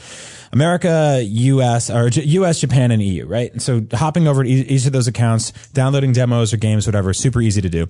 America, 0.51 1.21
US, 1.23 1.89
or 1.89 2.07
US, 2.07 2.59
Japan, 2.59 2.91
and 2.91 3.01
EU. 3.01 3.25
Right. 3.25 3.61
So 3.61 3.85
hopping 3.91 4.27
over 4.27 4.43
to 4.43 4.49
each 4.49 4.85
of 4.85 4.91
those 4.91 5.07
accounts, 5.07 5.51
downloading 5.73 6.11
demos 6.11 6.53
or 6.53 6.57
games, 6.57 6.85
whatever, 6.87 7.13
super 7.13 7.41
easy 7.41 7.61
to 7.61 7.69
do. 7.69 7.87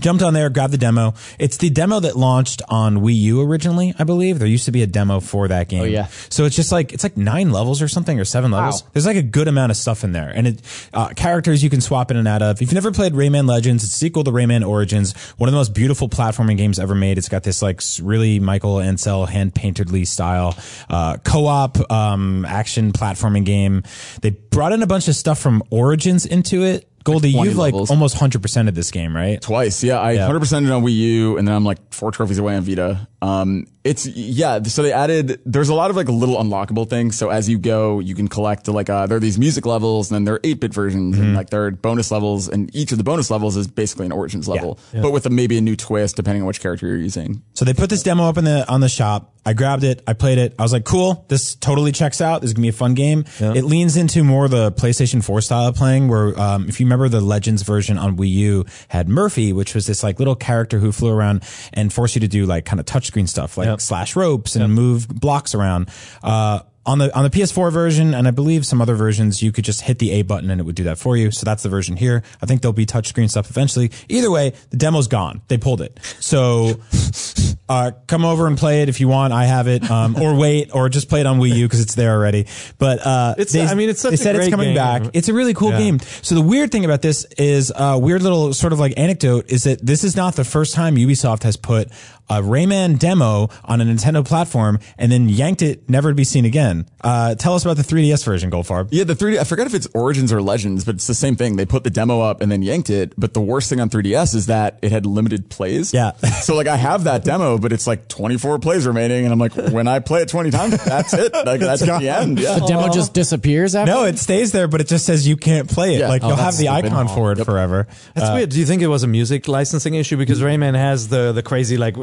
Jumped 0.00 0.22
on 0.22 0.32
there, 0.32 0.48
grabbed 0.48 0.72
the 0.72 0.78
demo. 0.78 1.14
It's 1.40 1.56
the 1.56 1.70
demo 1.70 1.98
that 1.98 2.16
launched 2.16 2.62
on 2.68 2.98
Wii 2.98 3.16
U 3.16 3.42
originally, 3.42 3.94
I 3.98 4.04
believe. 4.04 4.38
There 4.38 4.46
used 4.46 4.66
to 4.66 4.70
be 4.70 4.82
a 4.82 4.86
demo 4.86 5.18
for 5.18 5.48
that 5.48 5.68
game. 5.68 5.82
Oh, 5.82 5.86
yeah. 5.86 6.06
So 6.28 6.44
it's 6.44 6.54
just 6.54 6.70
like 6.70 6.92
it's 6.92 7.02
like 7.02 7.16
nine 7.16 7.50
levels 7.50 7.82
or 7.82 7.88
something, 7.88 8.20
or 8.20 8.24
seven 8.24 8.52
levels. 8.52 8.82
Wow. 8.84 8.90
There's 8.92 9.06
like 9.06 9.16
a 9.16 9.22
good 9.22 9.48
amount 9.48 9.72
of 9.72 9.76
stuff 9.76 10.04
in 10.04 10.12
there, 10.12 10.30
and 10.32 10.46
it 10.46 10.88
uh, 10.94 11.08
characters 11.08 11.64
you 11.64 11.70
can 11.70 11.80
swap 11.80 12.12
in 12.12 12.16
and 12.16 12.28
out 12.28 12.42
of. 12.42 12.56
If 12.56 12.60
you've 12.60 12.74
never 12.74 12.92
played 12.92 13.12
Rayman 13.12 13.48
Legends, 13.48 13.82
it's 13.82 13.92
a 13.92 13.96
sequel 13.96 14.22
to 14.24 14.30
Rayman 14.30 14.66
Origins, 14.66 15.14
one 15.36 15.48
of 15.48 15.52
the 15.52 15.58
most 15.58 15.74
beautiful 15.74 16.08
platforming 16.08 16.56
games 16.56 16.78
ever 16.78 16.94
made. 16.94 17.18
It's 17.18 17.28
got 17.28 17.42
this 17.42 17.60
like 17.60 17.80
really 18.00 18.38
Michael 18.38 18.76
Ancel 18.76 19.28
hand 19.28 19.52
paintedly 19.52 20.04
style 20.04 20.56
uh, 20.88 21.16
co-op 21.24 21.90
um, 21.90 22.44
action 22.44 22.92
platforming 22.92 23.44
game. 23.44 23.82
They 24.22 24.30
brought 24.30 24.70
in 24.72 24.82
a 24.82 24.86
bunch 24.86 25.08
of 25.08 25.16
stuff 25.16 25.40
from 25.40 25.64
Origins 25.70 26.24
into 26.24 26.62
it. 26.62 26.87
Goldie, 27.04 27.32
20 27.32 27.48
you've 27.48 27.58
like 27.58 27.74
almost 27.74 28.16
hundred 28.16 28.42
percent 28.42 28.68
of 28.68 28.74
this 28.74 28.90
game, 28.90 29.16
right? 29.16 29.40
Twice, 29.40 29.82
yeah. 29.82 30.00
I 30.00 30.16
100% 30.16 30.66
it 30.66 30.70
on 30.70 30.82
Wii 30.82 30.94
U, 30.94 31.38
and 31.38 31.48
then 31.48 31.54
I'm 31.54 31.64
like 31.64 31.78
four 31.92 32.10
trophies 32.10 32.38
away 32.38 32.56
on 32.56 32.62
Vita. 32.62 33.08
Um, 33.22 33.66
it's 33.88 34.06
yeah. 34.06 34.62
So 34.64 34.82
they 34.82 34.92
added. 34.92 35.40
There's 35.44 35.68
a 35.68 35.74
lot 35.74 35.90
of 35.90 35.96
like 35.96 36.08
little 36.08 36.36
unlockable 36.36 36.88
things. 36.88 37.16
So 37.16 37.30
as 37.30 37.48
you 37.48 37.58
go, 37.58 37.98
you 38.00 38.14
can 38.14 38.28
collect 38.28 38.68
like 38.68 38.90
uh, 38.90 39.06
there 39.06 39.16
are 39.16 39.20
these 39.20 39.38
music 39.38 39.66
levels, 39.66 40.10
and 40.10 40.14
then 40.16 40.24
there 40.24 40.34
are 40.34 40.40
eight 40.44 40.60
bit 40.60 40.72
versions, 40.74 41.16
Mm-hmm. 41.16 41.24
and 41.24 41.34
like 41.34 41.50
there 41.50 41.64
are 41.66 41.70
bonus 41.70 42.10
levels, 42.10 42.48
and 42.48 42.74
each 42.74 42.92
of 42.92 42.98
the 42.98 43.04
bonus 43.04 43.30
levels 43.30 43.56
is 43.56 43.66
basically 43.68 44.06
an 44.06 44.12
Origins 44.12 44.48
level, 44.48 44.78
but 44.92 45.12
with 45.12 45.26
a, 45.26 45.30
maybe 45.30 45.56
a 45.58 45.60
new 45.60 45.76
twist 45.76 46.16
depending 46.16 46.42
on 46.42 46.46
which 46.46 46.60
character 46.60 46.86
you're 46.86 46.96
using. 46.96 47.42
So 47.54 47.64
they 47.64 47.74
put 47.74 47.90
this 47.90 48.02
demo 48.02 48.24
up 48.28 48.36
in 48.38 48.44
the 48.44 48.68
on 48.68 48.80
the 48.80 48.88
shop. 48.88 49.34
I 49.46 49.54
grabbed 49.54 49.82
it. 49.82 50.02
I 50.06 50.12
played 50.12 50.36
it. 50.36 50.54
I 50.58 50.62
was 50.62 50.74
like, 50.74 50.84
cool. 50.84 51.24
This 51.28 51.54
totally 51.54 51.90
checks 51.92 52.20
out. 52.20 52.42
This 52.42 52.48
is 52.50 52.54
gonna 52.54 52.64
be 52.64 52.68
a 52.68 52.72
fun 52.72 52.92
game. 52.92 53.24
It 53.40 53.64
leans 53.64 53.96
into 53.96 54.22
more 54.22 54.46
the 54.46 54.70
PlayStation 54.72 55.24
4 55.24 55.40
style 55.40 55.68
of 55.68 55.74
playing, 55.74 56.08
where 56.08 56.38
um, 56.38 56.68
if 56.68 56.80
you 56.80 56.84
remember 56.86 57.08
the 57.08 57.22
Legends 57.22 57.62
version 57.62 57.96
on 57.96 58.18
Wii 58.18 58.28
U 58.30 58.64
had 58.88 59.08
Murphy, 59.08 59.54
which 59.54 59.74
was 59.74 59.86
this 59.86 60.02
like 60.02 60.18
little 60.18 60.34
character 60.34 60.78
who 60.80 60.92
flew 60.92 61.10
around 61.10 61.44
and 61.72 61.90
forced 61.90 62.14
you 62.14 62.20
to 62.20 62.28
do 62.28 62.44
like 62.44 62.66
kind 62.66 62.78
of 62.78 62.84
touchscreen 62.84 63.26
stuff, 63.26 63.56
like 63.56 63.68
slash 63.80 64.16
ropes 64.16 64.56
and 64.56 64.72
move 64.74 65.08
blocks 65.08 65.54
around. 65.54 65.88
Uh, 66.22 66.60
on 66.86 66.96
the 66.96 67.14
on 67.14 67.22
the 67.22 67.28
PS4 67.28 67.70
version, 67.70 68.14
and 68.14 68.26
I 68.26 68.30
believe 68.30 68.64
some 68.64 68.80
other 68.80 68.94
versions, 68.94 69.42
you 69.42 69.52
could 69.52 69.64
just 69.66 69.82
hit 69.82 69.98
the 69.98 70.10
A 70.12 70.22
button 70.22 70.50
and 70.50 70.58
it 70.58 70.64
would 70.64 70.74
do 70.74 70.84
that 70.84 70.96
for 70.98 71.18
you. 71.18 71.30
So 71.30 71.44
that's 71.44 71.62
the 71.62 71.68
version 71.68 71.98
here. 71.98 72.22
I 72.40 72.46
think 72.46 72.62
there'll 72.62 72.72
be 72.72 72.86
touchscreen 72.86 73.28
stuff 73.28 73.50
eventually. 73.50 73.90
Either 74.08 74.30
way, 74.30 74.54
the 74.70 74.78
demo's 74.78 75.06
gone. 75.06 75.42
They 75.48 75.58
pulled 75.58 75.82
it. 75.82 75.98
So 76.18 76.80
uh, 77.68 77.90
come 78.06 78.24
over 78.24 78.46
and 78.46 78.56
play 78.56 78.80
it 78.80 78.88
if 78.88 79.00
you 79.00 79.08
want. 79.08 79.34
I 79.34 79.44
have 79.44 79.66
it, 79.68 79.90
um, 79.90 80.16
or 80.16 80.34
wait, 80.34 80.74
or 80.74 80.88
just 80.88 81.10
play 81.10 81.20
it 81.20 81.26
on 81.26 81.38
Wii 81.38 81.56
U 81.56 81.66
because 81.66 81.80
it's 81.82 81.94
there 81.94 82.12
already. 82.14 82.46
But 82.78 83.04
uh, 83.06 83.34
It's- 83.36 83.52
they, 83.52 83.66
I 83.66 83.74
mean, 83.74 83.90
it's 83.90 84.00
such 84.00 84.12
they 84.12 84.14
a 84.14 84.16
said 84.16 84.36
it's 84.36 84.48
coming 84.48 84.68
game. 84.68 84.76
back. 84.76 85.02
It's 85.12 85.28
a 85.28 85.34
really 85.34 85.52
cool 85.52 85.72
Yeah. 85.72 85.78
game. 85.80 86.00
So 86.22 86.34
the 86.36 86.40
weird 86.40 86.72
thing 86.72 86.86
about 86.86 87.02
this 87.02 87.26
is 87.36 87.70
a 87.70 87.82
uh, 87.82 87.98
weird 87.98 88.22
little 88.22 88.54
sort 88.54 88.72
of 88.72 88.80
like 88.80 88.94
anecdote 88.96 89.50
is 89.50 89.64
that 89.64 89.84
this 89.84 90.04
is 90.04 90.16
not 90.16 90.36
the 90.36 90.44
first 90.44 90.72
time 90.72 90.96
Ubisoft 90.96 91.42
has 91.42 91.58
put 91.58 91.88
a 92.30 92.40
Rayman 92.42 92.98
demo 92.98 93.48
on 93.64 93.80
a 93.80 93.84
Nintendo 93.84 94.24
platform 94.26 94.78
and 94.98 95.10
then 95.10 95.28
yanked 95.28 95.62
it 95.62 95.88
never 95.88 96.10
to 96.10 96.14
be 96.14 96.24
seen 96.24 96.44
again. 96.44 96.86
Uh, 97.00 97.34
tell 97.34 97.54
us 97.54 97.64
about 97.64 97.76
the 97.76 97.82
3DS 97.82 98.24
version, 98.24 98.50
Goldfarb. 98.50 98.88
Yeah, 98.90 99.04
the 99.04 99.14
3D. 99.14 99.38
I 99.38 99.44
forget 99.44 99.66
if 99.66 99.74
it's 99.74 99.86
Origins 99.94 100.32
or 100.32 100.42
Legends, 100.42 100.84
but 100.84 100.96
it's 100.96 101.06
the 101.06 101.14
same 101.14 101.36
thing. 101.36 101.56
They 101.56 101.66
put 101.66 101.84
the 101.84 101.90
demo 101.90 102.20
up 102.20 102.40
and 102.40 102.50
then 102.52 102.62
yanked 102.62 102.90
it. 102.90 103.14
But 103.16 103.34
the 103.34 103.40
worst 103.40 103.70
thing 103.70 103.80
on 103.80 103.88
3DS 103.90 104.34
is 104.34 104.46
that 104.46 104.78
it 104.82 104.92
had 104.92 105.06
limited 105.06 105.48
plays. 105.48 105.92
Yeah. 105.94 106.12
so 106.42 106.54
like 106.54 106.66
I 106.66 106.76
have 106.76 107.04
that 107.04 107.24
demo, 107.24 107.58
but 107.58 107.72
it's 107.72 107.86
like 107.86 108.08
24 108.08 108.58
plays 108.58 108.86
remaining, 108.86 109.24
and 109.24 109.32
I'm 109.32 109.38
like, 109.38 109.54
when 109.54 109.88
I 109.88 110.00
play 110.00 110.22
it 110.22 110.28
20 110.28 110.50
times, 110.50 110.84
that's 110.84 111.14
it. 111.14 111.32
Like 111.32 111.60
that's 111.60 111.82
the 111.82 111.92
end. 112.08 112.38
Yeah. 112.38 112.58
The 112.58 112.66
demo 112.66 112.88
just 112.92 113.14
disappears 113.14 113.74
after. 113.74 113.92
No, 113.92 114.04
it 114.04 114.18
stays 114.18 114.52
there, 114.52 114.68
but 114.68 114.80
it 114.80 114.88
just 114.88 115.06
says 115.06 115.26
you 115.26 115.36
can't 115.36 115.68
play 115.70 115.94
it. 115.94 116.00
Yeah. 116.00 116.08
Like 116.08 116.22
Oh, 116.24 116.28
you'll 116.28 116.36
have 116.36 116.56
the 116.56 116.66
stupid. 116.66 116.86
icon 116.86 117.08
for 117.08 117.32
it 117.32 117.44
forever. 117.44 117.86
That's 118.14 118.30
weird. 118.34 118.50
Do 118.50 118.58
you 118.58 118.66
think 118.66 118.82
it 118.82 118.88
was 118.88 119.02
a 119.02 119.06
music 119.06 119.48
licensing 119.48 119.94
issue 119.94 120.16
because 120.16 120.40
Rayman 120.42 120.74
has 120.74 121.08
the 121.08 121.32
the 121.32 121.42
crazy 121.42 121.76
like 121.76 121.96
uh, 121.96 122.02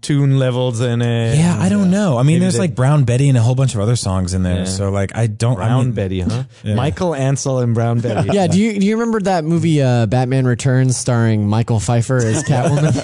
tune 0.00 0.38
levels 0.38 0.80
in 0.80 1.02
it? 1.02 1.36
Yeah, 1.38 1.56
I 1.60 1.68
don't 1.68 1.90
know. 1.90 2.16
I 2.16 2.22
mean, 2.22 2.26
Maybe 2.36 2.40
there's 2.40 2.54
they- 2.54 2.60
like 2.60 2.74
Brown 2.74 3.04
Betty 3.04 3.28
and 3.28 3.38
a 3.38 3.42
whole 3.42 3.54
bunch 3.54 3.74
of 3.74 3.80
other 3.80 3.96
songs 3.96 4.34
in 4.34 4.42
there. 4.42 4.58
Yeah. 4.60 4.64
So 4.64 4.90
like, 4.90 5.16
I 5.16 5.26
don't. 5.26 5.54
I 5.60 5.66
Brown 5.66 5.84
mean- 5.86 5.94
Betty, 5.94 6.20
huh? 6.20 6.44
Michael 6.64 7.10
Ancel 7.10 7.62
and 7.62 7.74
Brown 7.74 8.00
Betty. 8.00 8.30
Yeah, 8.34 8.46
do 8.46 8.58
you 8.58 8.78
do 8.80 8.86
you 8.86 8.96
remember 8.96 9.20
that 9.20 9.44
movie 9.44 9.80
uh, 9.82 10.06
Batman 10.06 10.46
Returns 10.46 10.96
starring 10.96 11.46
Michael 11.48 11.78
Pfeiffer 11.80 12.16
as 12.18 12.42
Catwoman? 12.48 12.94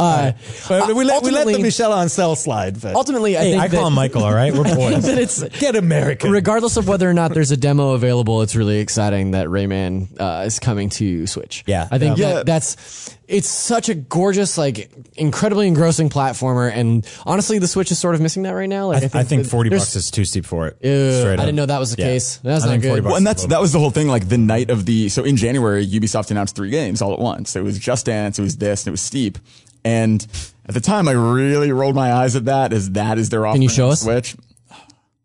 uh, 0.00 0.32
But 0.68 0.94
we 0.94 1.04
let 1.04 1.22
we 1.22 1.30
let 1.30 1.44
the 1.44 1.50
ultimately- 1.50 1.62
Michel 1.62 1.90
Ancel 1.92 2.36
slide. 2.36 2.80
But 2.80 2.94
ultimately, 2.94 3.36
I 3.36 3.40
Hey, 3.40 3.50
think 3.52 3.62
I 3.62 3.68
call 3.68 3.86
him 3.86 3.92
Michael. 3.94 4.24
All 4.24 4.32
right, 4.34 4.52
we're 4.54 4.64
boys. 4.64 5.04
that 5.04 5.18
it's 5.18 5.42
get 5.58 5.76
American. 5.76 6.30
regardless 6.30 6.76
of 6.76 6.88
whether 6.88 7.08
or 7.08 7.14
not 7.14 7.34
there's 7.34 7.50
a 7.50 7.56
demo 7.56 7.90
available, 7.92 8.42
it's 8.42 8.56
really 8.56 8.78
exciting 8.78 9.32
that 9.32 9.48
Rayman 9.48 10.08
uh, 10.20 10.44
is 10.46 10.58
coming 10.58 10.88
to 10.90 11.26
Switch. 11.26 11.64
Yeah. 11.66 11.86
I 11.90 11.98
think 11.98 12.16
Yeah. 12.18 12.34
that 12.34 12.46
that's 12.46 13.16
it's 13.28 13.48
such 13.48 13.88
a 13.90 13.94
gorgeous, 13.94 14.56
like, 14.56 14.90
incredibly 15.14 15.68
engrossing 15.68 16.08
platformer, 16.08 16.72
and 16.72 17.06
honestly, 17.26 17.58
the 17.58 17.68
Switch 17.68 17.90
is 17.90 17.98
sort 17.98 18.14
of 18.14 18.20
missing 18.22 18.42
that 18.44 18.52
right 18.52 18.68
now. 18.68 18.88
Like, 18.88 19.14
I, 19.14 19.20
I 19.20 19.22
think 19.24 19.42
that 19.44 19.50
forty 19.50 19.68
bucks 19.70 19.94
is 19.94 20.10
too 20.10 20.24
steep 20.24 20.46
for 20.46 20.66
it. 20.66 20.78
Ew, 20.82 21.28
I 21.28 21.34
up. 21.34 21.40
didn't 21.40 21.56
know 21.56 21.66
that 21.66 21.78
was 21.78 21.94
the 21.94 22.00
Yeah. 22.02 22.08
case. 22.08 22.38
That's 22.38 22.64
I 22.64 22.76
not 22.76 22.80
good. 22.80 23.04
Well, 23.04 23.16
and 23.16 23.26
that's 23.26 23.44
that 23.46 23.60
was 23.60 23.72
the 23.72 23.78
whole 23.78 23.90
thing. 23.90 24.08
Like 24.08 24.28
the 24.28 24.38
night 24.38 24.70
of 24.70 24.86
the 24.86 25.08
so 25.10 25.24
in 25.24 25.36
January, 25.36 25.86
Ubisoft 25.86 26.30
announced 26.30 26.56
three 26.56 26.70
games 26.70 27.02
all 27.02 27.12
at 27.12 27.18
once. 27.18 27.54
It 27.54 27.62
was 27.62 27.78
Just 27.78 28.06
Dance, 28.06 28.38
it 28.38 28.42
was 28.42 28.56
this, 28.56 28.82
and 28.84 28.88
it 28.88 28.92
was 28.92 29.02
Steep. 29.02 29.38
And 29.84 30.26
at 30.66 30.74
the 30.74 30.80
time, 30.80 31.06
I 31.06 31.12
really 31.12 31.70
rolled 31.70 31.94
my 31.94 32.12
eyes 32.12 32.34
at 32.34 32.46
that. 32.46 32.72
As 32.72 32.90
that 32.92 33.18
is 33.18 33.28
their 33.28 33.46
offering 33.46 33.62
you 33.62 33.68
show 33.68 33.90
us? 33.90 34.02
Switch 34.02 34.34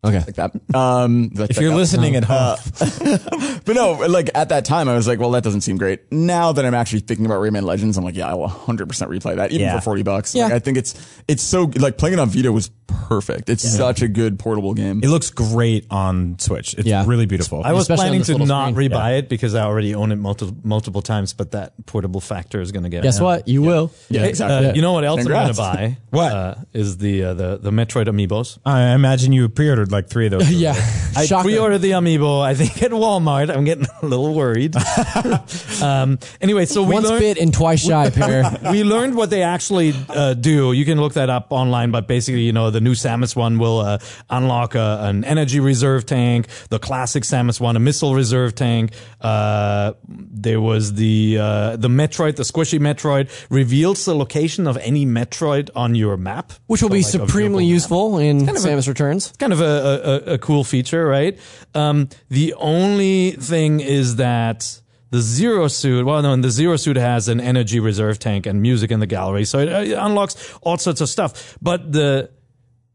Okay. 0.05 0.19
like 0.19 0.35
that. 0.35 0.51
Um, 0.75 1.31
If 1.33 1.57
you're 1.61 1.73
listening 1.73 2.15
at 2.15 2.23
home, 2.25 2.57
but 3.65 3.73
no, 3.75 3.93
like 4.09 4.29
at 4.35 4.49
that 4.49 4.65
time, 4.65 4.89
I 4.89 4.95
was 4.95 5.07
like, 5.07 5.19
well, 5.19 5.31
that 5.31 5.43
doesn't 5.43 5.61
seem 5.61 5.77
great. 5.77 6.11
Now 6.11 6.51
that 6.51 6.65
I'm 6.65 6.73
actually 6.73 6.99
thinking 7.01 7.25
about 7.25 7.39
Rayman 7.39 7.63
Legends, 7.63 7.97
I'm 7.97 8.03
like, 8.03 8.15
yeah, 8.15 8.29
I 8.29 8.33
will 8.33 8.49
100% 8.49 8.85
replay 8.87 9.35
that, 9.37 9.51
even 9.51 9.61
Yeah. 9.61 9.77
for 9.79 9.83
40 9.85 10.03
bucks. 10.03 10.35
Yeah. 10.35 10.45
Like, 10.45 10.53
I 10.53 10.59
think 10.59 10.77
it's 10.77 10.93
it's 11.27 11.43
so 11.43 11.71
like 11.77 11.97
playing 11.97 12.13
it 12.13 12.19
on 12.19 12.29
Vita 12.29 12.51
was 12.51 12.69
perfect. 13.07 13.49
It's 13.49 13.63
such 13.77 14.01
a 14.01 14.07
good 14.07 14.39
portable 14.39 14.73
game. 14.73 15.01
It 15.03 15.09
looks 15.09 15.29
great 15.29 15.85
on 15.89 16.37
Switch. 16.39 16.73
It's 16.75 16.87
Yeah. 16.87 17.03
really 17.05 17.25
beautiful. 17.25 17.61
I 17.63 17.73
was 17.73 17.83
Especially 17.83 17.93
on 18.01 18.05
planning 18.07 18.19
this 18.21 18.27
to 18.27 18.33
little 18.33 18.47
not 18.47 18.71
screen. 18.71 18.91
rebuy 18.91 19.19
it 19.19 19.29
because 19.29 19.55
I 19.55 19.63
already 19.63 19.95
own 19.95 20.11
it 20.11 20.17
multiple 20.17 20.55
multiple 20.63 21.01
times, 21.01 21.33
but 21.33 21.51
that 21.51 21.73
portable 21.85 22.21
factor 22.21 22.61
is 22.61 22.71
going 22.71 22.83
to 22.83 22.89
get. 22.89 23.03
Guess 23.03 23.19
me. 23.19 23.25
what? 23.25 23.47
You 23.47 23.61
will. 23.61 23.91
yeah, 24.09 24.21
Hey, 24.21 24.29
exactly. 24.29 24.69
uh, 24.69 24.73
you 24.73 24.81
know 24.81 24.93
what 24.93 25.03
else 25.03 25.19
Congrats. 25.21 25.59
I'm 25.59 25.65
going 25.65 25.77
to 25.77 25.95
buy? 25.95 25.97
What? 26.13 26.31
uh, 26.31 26.55
is 26.73 26.97
the 26.97 27.23
uh, 27.23 27.33
the 27.33 27.57
the 27.57 27.71
Metroid 27.71 28.05
amiibos? 28.07 28.59
I 28.65 28.93
imagine 28.93 29.33
you 29.33 29.49
pre-ordered 29.49 29.91
like 29.91 30.07
three 30.09 30.25
of 30.27 30.31
those. 30.31 30.49
Yeah. 30.63 30.75
I 31.15 31.25
Shocker. 31.25 31.43
pre-ordered 31.43 31.79
the 31.79 31.91
amiibo. 31.91 32.41
I 32.41 32.53
think 32.55 32.81
at 32.83 32.91
Walmart. 32.91 33.49
I'm 33.55 33.63
getting 33.65 33.85
a 34.01 34.05
little 34.05 34.33
worried. 34.33 34.75
um, 35.81 36.19
anyway, 36.41 36.65
so 36.65 36.83
we 36.83 36.93
Once 36.93 37.07
learned, 37.07 37.19
bit 37.19 37.37
and 37.39 37.53
twice 37.53 37.81
shy, 37.85 38.09
pair. 38.09 38.43
we 38.71 38.83
learned 38.83 39.15
what 39.15 39.29
they 39.29 39.41
actually 39.43 39.93
uh, 40.09 40.33
do. 40.33 40.71
You 40.73 40.85
can 40.85 40.99
look 40.99 41.13
that 41.13 41.29
up 41.29 41.47
online, 41.51 41.91
but 41.91 42.07
basically, 42.07 42.41
you 42.41 42.53
know, 42.53 42.69
the 42.69 42.81
new 42.83 42.91
Samus 42.93 43.35
one 43.35 43.57
will 43.57 43.79
uh, 43.79 43.97
unlock 44.29 44.75
a, 44.75 44.99
an 45.03 45.23
energy 45.23 45.59
reserve 45.59 46.05
tank. 46.05 46.47
The 46.69 46.79
classic 46.79 47.23
Samus 47.23 47.59
one, 47.59 47.75
a 47.75 47.79
missile 47.79 48.13
reserve 48.13 48.53
tank. 48.55 48.91
Uh, 49.21 49.93
there 50.07 50.61
was 50.61 50.93
the 50.95 51.37
uh, 51.39 51.75
the 51.77 51.87
Metroid, 51.87 52.35
the 52.35 52.43
squishy 52.43 52.79
Metroid, 52.79 53.29
reveals 53.49 54.05
the 54.05 54.15
location 54.15 54.67
of 54.67 54.77
any 54.77 55.05
Metroid 55.05 55.69
on 55.75 55.95
your 55.95 56.17
map, 56.17 56.53
Which 56.67 56.81
will 56.81 56.89
So, 56.89 56.93
be 56.93 57.01
like, 57.03 57.11
supremely 57.11 57.65
useful 57.65 58.17
in 58.17 58.49
of 58.49 58.55
a- 58.55 58.59
Samus 58.59 58.87
Returns. 58.87 59.31
kind 59.39 59.53
of 59.53 59.61
a, 59.61 60.23
a, 60.27 60.33
a 60.33 60.37
cool 60.37 60.63
feature, 60.63 61.05
right? 61.07 61.37
Um, 61.73 62.09
the 62.29 62.53
only 62.55 63.31
thing 63.31 63.79
is 63.79 64.17
that 64.17 64.79
the 65.09 65.21
Zero 65.21 65.67
Suit, 65.67 66.05
well, 66.05 66.21
no, 66.23 66.35
the 66.35 66.49
Zero 66.49 66.75
Suit 66.75 66.97
has 66.97 67.27
an 67.27 67.39
energy 67.39 67.79
reserve 67.79 68.17
tank 68.19 68.45
and 68.47 68.61
music 68.61 68.89
in 68.91 68.99
the 68.99 69.05
gallery, 69.05 69.45
so 69.45 69.59
it, 69.59 69.69
it 69.69 69.93
unlocks 69.93 70.35
all 70.61 70.77
sorts 70.77 71.01
of 71.01 71.07
stuff. 71.09 71.55
But 71.61 71.91
the 71.91 72.31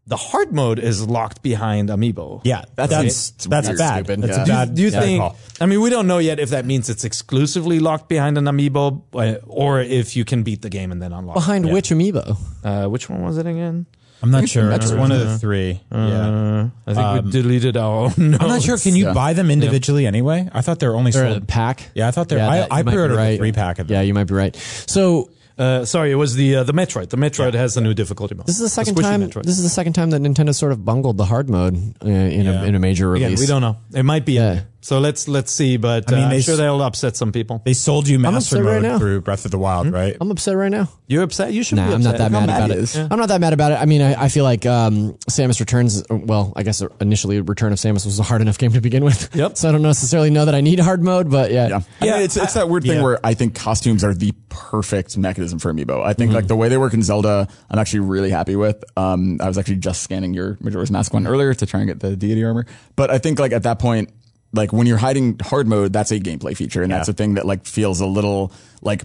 the 0.09 0.17
hard 0.17 0.53
mode 0.55 0.79
is 0.79 1.07
locked 1.07 1.43
behind 1.43 1.91
Amiibo. 1.91 2.41
Yeah, 2.45 2.63
that's 2.75 2.91
That's- 2.91 3.31
that's, 3.31 3.47
that's 3.47 3.69
weird. 3.69 3.79
bad. 3.79 4.05
Stupid. 4.07 4.23
That's 4.23 4.37
Yeah. 4.37 4.43
a 4.43 4.47
Do 4.47 4.51
you, 4.53 4.57
bad. 4.59 4.75
do 4.75 4.83
you 4.83 4.91
bad 4.91 5.03
think? 5.03 5.35
I 5.61 5.67
mean, 5.67 5.81
we 5.83 5.91
don't 5.91 6.07
know 6.07 6.19
yet 6.19 6.41
if 6.41 6.51
that 6.51 6.65
means 6.65 6.89
it's 6.89 7.05
exclusively 7.05 7.79
locked 7.79 8.09
behind 8.09 8.39
an 8.39 8.45
amiibo, 8.47 9.03
uh, 9.15 9.37
or 9.47 9.81
if 9.81 10.17
you 10.17 10.25
can 10.25 10.43
beat 10.43 10.63
the 10.63 10.71
game 10.71 10.91
and 10.93 11.01
then 11.03 11.13
unlock. 11.13 11.37
it. 11.37 11.41
Behind 11.41 11.71
which 11.71 11.91
amiibo? 11.91 12.37
Uh, 12.65 12.89
which 12.89 13.09
one 13.11 13.23
was 13.23 13.37
it 13.39 13.47
again? 13.47 13.87
I'm 14.21 14.33
not 14.33 14.49
sure. 14.49 14.73
It's 14.73 14.91
one 14.91 15.13
of 15.13 15.21
the 15.21 15.39
three. 15.39 15.81
yeah. 15.93 15.99
Uh, 15.99 16.69
I 16.89 16.95
think 16.95 17.27
we 17.27 17.31
deleted 17.31 17.77
our 17.77 18.07
own. 18.07 18.13
I'm 18.19 18.49
not 18.49 18.63
sure. 18.63 18.77
Can 18.79 18.97
you 18.97 19.07
Yeah. 19.07 19.13
buy 19.13 19.33
them 19.35 19.49
individually 19.51 20.07
anyway? 20.07 20.49
I 20.53 20.61
thought 20.61 20.81
they 20.81 20.89
were 20.89 20.97
only 20.97 21.13
Or 21.15 21.23
a 21.25 21.31
sold. 21.35 21.47
pack? 21.47 21.91
Yeah, 21.95 22.09
I 22.09 22.11
thought 22.11 22.29
they. 22.29 22.37
Yeah, 22.37 22.49
I, 22.51 22.57
that- 22.61 22.73
I 22.73 22.79
you 22.79 22.85
might 22.85 22.91
be 22.91 22.95
pre-ordered 22.97 23.17
right. 23.17 23.35
a 23.35 23.37
three 23.37 23.53
pack 23.53 23.79
of 23.79 23.87
them. 23.87 23.95
Yeah, 23.95 24.01
you 24.03 24.15
might 24.15 24.25
be 24.27 24.35
right. 24.35 24.57
So 24.87 25.31
Uh, 25.59 25.85
sorry, 25.85 26.13
it 26.13 26.15
was 26.15 26.35
the 26.37 26.57
uh, 26.57 26.63
the 26.65 26.73
Metroid. 26.73 27.09
The 27.11 27.17
Metroid 27.17 27.55
has 27.55 27.77
a 27.77 27.81
new 27.81 27.93
difficulty 27.95 28.35
mode. 28.35 28.47
this 28.47 28.57
is 28.57 28.63
the 28.63 28.69
second 28.69 28.95
squishy 28.97 29.03
time. 29.03 29.23
Metroid. 29.23 29.43
This 29.43 29.59
is 29.59 29.65
the 29.65 29.69
second 29.69 29.95
time 29.95 30.11
that 30.11 30.23
Nintendo 30.23 30.55
sort 30.55 30.71
of 30.73 30.85
bungled 30.85 31.17
the 31.17 31.25
hard 31.25 31.51
mode 31.51 31.75
uh, 32.05 32.09
in 32.09 32.45
Yeah. 32.47 32.63
a 32.63 32.65
in 32.67 32.75
a 32.75 32.79
major 32.79 33.09
release. 33.11 33.27
Again, 33.27 33.41
we 33.41 33.47
don't 33.47 33.63
know. 33.63 33.77
It 33.99 34.05
might 34.05 34.25
be. 34.25 34.35
Yeah. 34.35 34.61
So 34.81 35.01
let's 35.01 35.27
let's 35.29 35.51
see. 35.53 35.77
But 35.77 36.11
I 36.11 36.15
mean, 36.15 36.25
uh, 36.25 36.29
they 36.31 36.37
I'm 36.37 36.41
sure 36.43 36.55
s- 36.55 36.59
they'll 36.61 36.81
upset 36.83 37.17
some 37.17 37.33
people. 37.33 37.61
They 37.65 37.73
sold 37.73 38.07
you 38.09 38.19
Master 38.19 38.57
upset 38.59 38.65
right 38.65 38.73
Mode 38.75 38.83
now. 38.83 38.99
through 38.99 39.21
Breath 39.23 39.45
of 39.45 39.51
the 39.51 39.59
Wild, 39.59 39.91
right? 39.91 40.17
I'm 40.21 40.31
upset 40.31 40.57
right 40.57 40.71
now. 40.71 40.89
You're 41.09 41.25
upset. 41.25 41.53
You 41.53 41.63
should. 41.65 41.77
Nah, 41.77 41.89
be 41.89 41.95
I'm 41.95 42.03
not 42.03 42.19
that 42.19 42.31
mad 42.31 42.47
mad 42.47 42.57
about 42.59 42.71
he 42.71 42.77
it. 42.77 42.79
is. 42.83 42.97
I'm 42.97 43.19
not 43.19 43.29
that 43.29 43.41
mad 43.41 43.53
about 43.53 43.73
it. 43.73 43.81
I 43.81 43.87
mean, 43.87 44.03
I, 44.03 44.25
I 44.25 44.29
feel 44.29 44.45
like 44.45 44.65
um, 44.67 45.15
Samus 45.29 45.59
Returns. 45.59 46.05
Well, 46.11 46.53
I 46.55 46.63
guess 46.63 46.83
initially 47.01 47.41
Return 47.41 47.73
of 47.73 47.79
Samus 47.79 48.05
was 48.05 48.19
a 48.21 48.23
hard 48.23 48.41
enough 48.41 48.57
game 48.59 48.73
to 48.73 48.81
begin 48.81 49.05
with. 49.05 49.35
Yep. 49.35 49.49
So 49.59 49.69
I 49.69 49.73
don't 49.73 49.83
necessarily 49.83 50.31
know 50.31 50.45
that 50.45 50.55
I 50.55 50.61
need 50.61 50.79
hard 50.79 51.03
mode, 51.03 51.31
but 51.31 51.51
yeah. 51.51 51.69
Yeah. 51.69 51.81
I 52.01 52.07
Yeah, 52.07 52.13
mean, 52.15 52.23
it's, 52.23 52.37
it's 52.37 52.55
that 52.55 52.69
weird 52.69 52.85
thing 52.85 52.99
yeah. 52.99 53.03
where 53.03 53.19
I 53.25 53.35
think 53.35 53.55
costumes 53.57 54.05
are 54.05 54.15
the 54.15 54.33
perfect 54.49 55.17
mechanism 55.19 55.59
for 55.59 55.73
Amiibo. 55.73 56.05
I 56.05 56.13
think 56.13 56.33
like 56.33 56.47
the 56.47 56.57
way 56.57 56.69
they 56.69 56.77
work 56.77 56.95
in 56.95 57.03
Zelda, 57.03 57.49
I'm 57.71 57.79
actually 57.79 58.01
really 58.01 58.31
happy 58.31 58.55
with. 58.57 58.85
Um, 58.97 59.41
I 59.43 59.49
was 59.49 59.59
actually 59.59 59.77
just 59.77 60.03
scanning 60.03 60.35
your 60.35 60.57
Majora's 60.61 60.91
Mask 60.91 61.13
one 61.13 61.27
earlier 61.27 61.55
to 61.55 61.67
try 61.67 61.81
and 61.81 61.89
get 61.89 62.01
the 62.01 62.17
deity 62.17 62.45
armor. 62.45 62.67
But 62.97 63.11
I 63.11 63.19
think 63.19 63.39
like 63.39 63.53
at 63.53 63.63
that 63.65 63.79
point, 63.79 64.11
like 64.53 64.73
when 64.73 64.87
you're 64.87 64.99
hiding 64.99 65.39
hard 65.41 65.67
mode, 65.69 65.93
that's 65.93 66.11
a 66.11 66.19
gameplay 66.21 66.57
feature. 66.57 66.83
And 66.83 66.91
that's 66.93 67.09
a 67.09 67.13
thing 67.13 67.35
that 67.35 67.47
like 67.47 67.67
feels 67.67 68.01
a 68.01 68.07
little 68.07 68.53
like, 68.83 69.05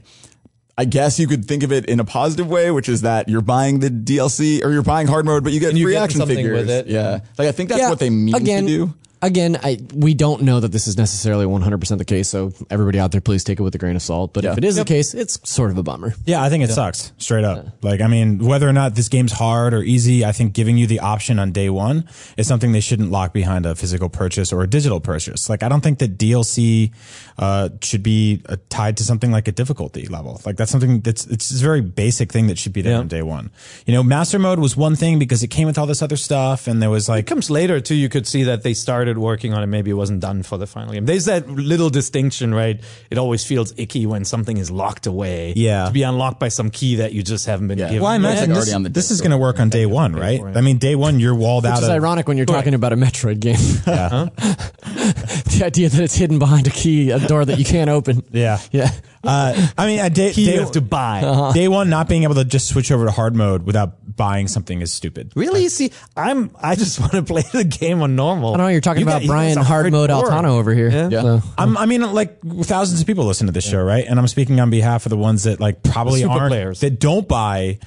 I 0.77 0.85
guess 0.85 1.19
you 1.19 1.27
could 1.27 1.45
think 1.45 1.61
of 1.63 1.71
it 1.71 1.85
in 1.85 1.99
a 1.99 2.05
positive 2.05 2.47
way, 2.49 2.71
which 2.71 2.89
is 2.89 3.01
that 3.01 3.29
you're 3.29 3.41
buying 3.41 3.79
the 3.79 3.89
DLC 3.89 4.63
or 4.63 4.71
you're 4.71 4.81
buying 4.81 5.07
hard 5.07 5.25
mode, 5.25 5.43
but 5.43 5.53
you 5.53 5.59
get 5.59 5.69
And 5.69 5.77
you 5.77 5.85
free 5.85 5.93
get 5.93 6.03
action 6.03 6.19
something 6.19 6.35
figures. 6.37 6.57
with 6.65 6.69
it. 6.69 6.87
Yeah. 6.87 7.19
Like 7.37 7.47
I 7.47 7.51
think 7.51 7.69
that's 7.69 7.81
Yeah, 7.81 7.89
what 7.89 7.99
they 7.99 8.09
mean 8.09 8.33
again, 8.35 8.63
to 8.65 8.67
do. 8.87 8.93
Again, 9.23 9.57
I 9.63 9.79
we 9.95 10.13
don't 10.13 10.41
know 10.41 10.59
that 10.59 10.73
this 10.73 10.85
is 10.85 10.97
necessarily 10.97 11.45
100% 11.45 11.97
the 11.97 12.03
case, 12.03 12.27
so 12.27 12.51
everybody 12.69 12.99
out 12.99 13.11
there, 13.13 13.21
please 13.21 13.43
take 13.45 13.57
it 13.57 13.63
with 13.63 13.73
a 13.73 13.77
grain 13.77 13.95
of 13.95 14.01
salt. 14.01 14.33
But 14.33 14.43
Yeah. 14.43 14.51
if 14.51 14.57
it 14.57 14.65
is 14.65 14.75
Yep. 14.75 14.85
the 14.85 14.93
case, 14.93 15.13
it's 15.13 15.39
sort 15.49 15.71
of 15.71 15.77
a 15.77 15.83
bummer. 15.83 16.13
Yeah, 16.25 16.43
I 16.43 16.49
think 16.49 16.63
it 16.65 16.69
sucks 16.71 17.13
straight 17.17 17.45
up. 17.45 17.65
Like, 17.81 18.01
I 18.01 18.07
mean, 18.07 18.39
whether 18.39 18.67
or 18.67 18.73
not 18.73 18.95
this 18.95 19.07
game's 19.07 19.31
hard 19.31 19.73
or 19.73 19.81
easy, 19.81 20.25
I 20.25 20.33
think 20.33 20.51
giving 20.53 20.77
you 20.77 20.87
the 20.87 20.99
option 20.99 21.39
on 21.39 21.53
day 21.53 21.69
one 21.69 22.03
is 22.35 22.47
something 22.47 22.73
they 22.73 22.81
shouldn't 22.81 23.11
lock 23.11 23.31
behind 23.33 23.65
a 23.65 23.75
physical 23.75 24.09
purchase 24.09 24.51
or 24.51 24.61
a 24.61 24.67
digital 24.67 24.99
purchase. 24.99 25.49
Like, 25.49 25.63
I 25.63 25.69
don't 25.69 25.81
think 25.81 25.99
that 25.99 26.17
DLC 26.17 26.91
uh, 27.39 27.69
should 27.81 28.03
be 28.03 28.41
uh, 28.49 28.57
tied 28.69 28.97
to 28.97 29.03
something 29.05 29.31
like 29.31 29.47
a 29.47 29.53
difficulty 29.53 30.05
level. 30.07 30.41
Like, 30.45 30.57
that's 30.57 30.69
something 30.71 30.99
that's 30.99 31.25
it's 31.27 31.49
a 31.49 31.63
very 31.63 31.79
basic 31.81 32.29
thing 32.31 32.47
that 32.47 32.57
should 32.59 32.73
be 32.73 32.81
there 32.81 32.93
Yeah. 32.93 32.99
on 32.99 33.07
day 33.07 33.21
one. 33.21 33.51
You 33.85 33.93
know, 33.93 34.03
Master 34.03 34.37
Mode 34.37 34.59
was 34.59 34.75
one 34.75 34.95
thing 34.97 35.17
because 35.17 35.43
it 35.43 35.47
came 35.47 35.65
with 35.67 35.77
all 35.77 35.85
this 35.87 36.01
other 36.01 36.17
stuff, 36.17 36.67
and 36.67 36.81
there 36.81 36.89
was 36.89 37.07
It 37.07 37.11
like 37.13 37.25
comes 37.25 37.49
later 37.49 37.79
too. 37.79 37.95
You 37.95 38.09
could 38.09 38.27
see 38.27 38.43
that 38.43 38.63
they 38.63 38.73
started 38.73 39.12
working 39.17 39.53
on 39.53 39.63
it. 39.63 39.67
Maybe 39.67 39.91
it 39.91 39.95
wasn't 39.95 40.19
done 40.19 40.43
for 40.43 40.57
the 40.57 40.67
final 40.67 40.93
game. 40.93 41.05
There's 41.05 41.25
that 41.25 41.49
little 41.49 41.89
distinction, 41.89 42.53
right? 42.53 42.79
It 43.09 43.17
always 43.17 43.45
feels 43.45 43.73
icky 43.77 44.05
when 44.05 44.25
something 44.25 44.57
is 44.57 44.69
locked 44.71 45.07
away. 45.07 45.53
Yeah. 45.55 45.85
To 45.85 45.91
be 45.91 46.03
unlocked 46.03 46.39
by 46.39 46.49
some 46.49 46.69
key 46.69 46.95
that 46.97 47.13
you 47.13 47.23
just 47.23 47.45
haven't 47.45 47.67
been 47.67 47.77
Yeah. 47.77 47.87
given. 47.89 48.03
Well, 48.03 48.11
I 48.11 48.15
imagine 48.15 48.49
like 48.49 48.49
this, 48.49 48.57
already 48.57 48.73
on 48.73 48.83
the 48.83 48.89
this 48.89 49.11
is 49.11 49.21
going 49.21 49.31
to 49.31 49.37
work 49.37 49.59
on 49.59 49.69
day 49.69 49.85
one, 49.85 50.15
right? 50.15 50.41
I 50.43 50.61
mean, 50.61 50.77
day 50.77 50.95
one 50.95 51.19
you're 51.19 51.35
walled 51.35 51.65
out. 51.65 51.75
Which 51.75 51.83
is 51.83 51.89
of, 51.89 51.95
ironic 51.95 52.27
when 52.27 52.37
you're 52.37 52.45
talking 52.45 52.73
about 52.73 52.93
a 52.93 52.97
Metroid 52.97 53.39
game. 53.39 53.57
Yeah. 53.87 54.29
the 55.59 55.65
idea 55.65 55.89
that 55.89 56.01
it's 56.01 56.15
hidden 56.15 56.39
behind 56.39 56.67
a 56.67 56.69
key, 56.69 57.11
a 57.11 57.19
door 57.19 57.45
that 57.45 57.57
you 57.59 57.65
can't 57.65 57.89
open. 57.89 58.23
Yeah. 58.31 58.59
Yeah. 58.71 58.89
Uh, 59.23 59.69
I 59.77 59.85
mean, 59.85 59.99
a 59.99 60.09
day, 60.09 60.33
Key 60.33 60.45
day, 60.47 60.55
you 60.55 60.59
have 60.59 60.71
to 60.71 60.81
buy. 60.81 61.21
Uh-huh. 61.21 61.53
day 61.53 61.67
one 61.69 61.89
not 61.89 62.09
being 62.09 62.23
able 62.23 62.35
to 62.35 62.43
just 62.43 62.67
switch 62.67 62.91
over 62.91 63.05
to 63.05 63.11
hard 63.11 63.35
mode 63.35 63.63
without 63.63 64.15
buying 64.17 64.47
something 64.49 64.81
is 64.81 64.91
stupid. 64.93 65.31
Really? 65.35 65.69
See, 65.69 65.91
I'm. 66.17 66.51
I 66.61 66.75
just 66.75 66.99
want 66.99 67.13
to 67.13 67.23
play 67.23 67.43
the 67.53 67.63
game 67.63 68.01
on 68.01 68.15
normal. 68.17 68.53
I 68.53 68.57
don't 68.57 68.65
know. 68.65 68.71
You're 68.71 68.81
talking 68.81 69.01
You 69.01 69.07
about 69.07 69.21
got- 69.21 69.27
Brian 69.27 69.55
guys 69.55 69.63
are 69.63 69.67
Hard 69.67 69.91
Mode 69.91 70.09
hardcore. 70.09 70.29
Altano 70.29 70.57
over 70.59 70.73
here. 70.73 70.89
Yeah. 70.89 71.09
Yeah. 71.09 71.21
So- 71.21 71.41
I'm, 71.57 71.77
I 71.77 71.85
mean, 71.85 72.01
like 72.13 72.41
thousands 72.63 72.99
of 72.99 73.07
people 73.07 73.25
listen 73.25 73.47
to 73.47 73.53
this 73.53 73.65
show, 73.69 73.81
right? 73.81 74.05
And 74.05 74.19
I'm 74.19 74.27
speaking 74.27 74.59
on 74.59 74.69
behalf 74.69 75.05
of 75.05 75.09
the 75.11 75.17
ones 75.17 75.43
that 75.43 75.59
like 75.59 75.83
probably 75.83 76.21
super 76.21 76.33
aren't 76.33 76.49
players. 76.51 76.79
that 76.81 76.99
don't 76.99 77.27
buy 77.27 77.79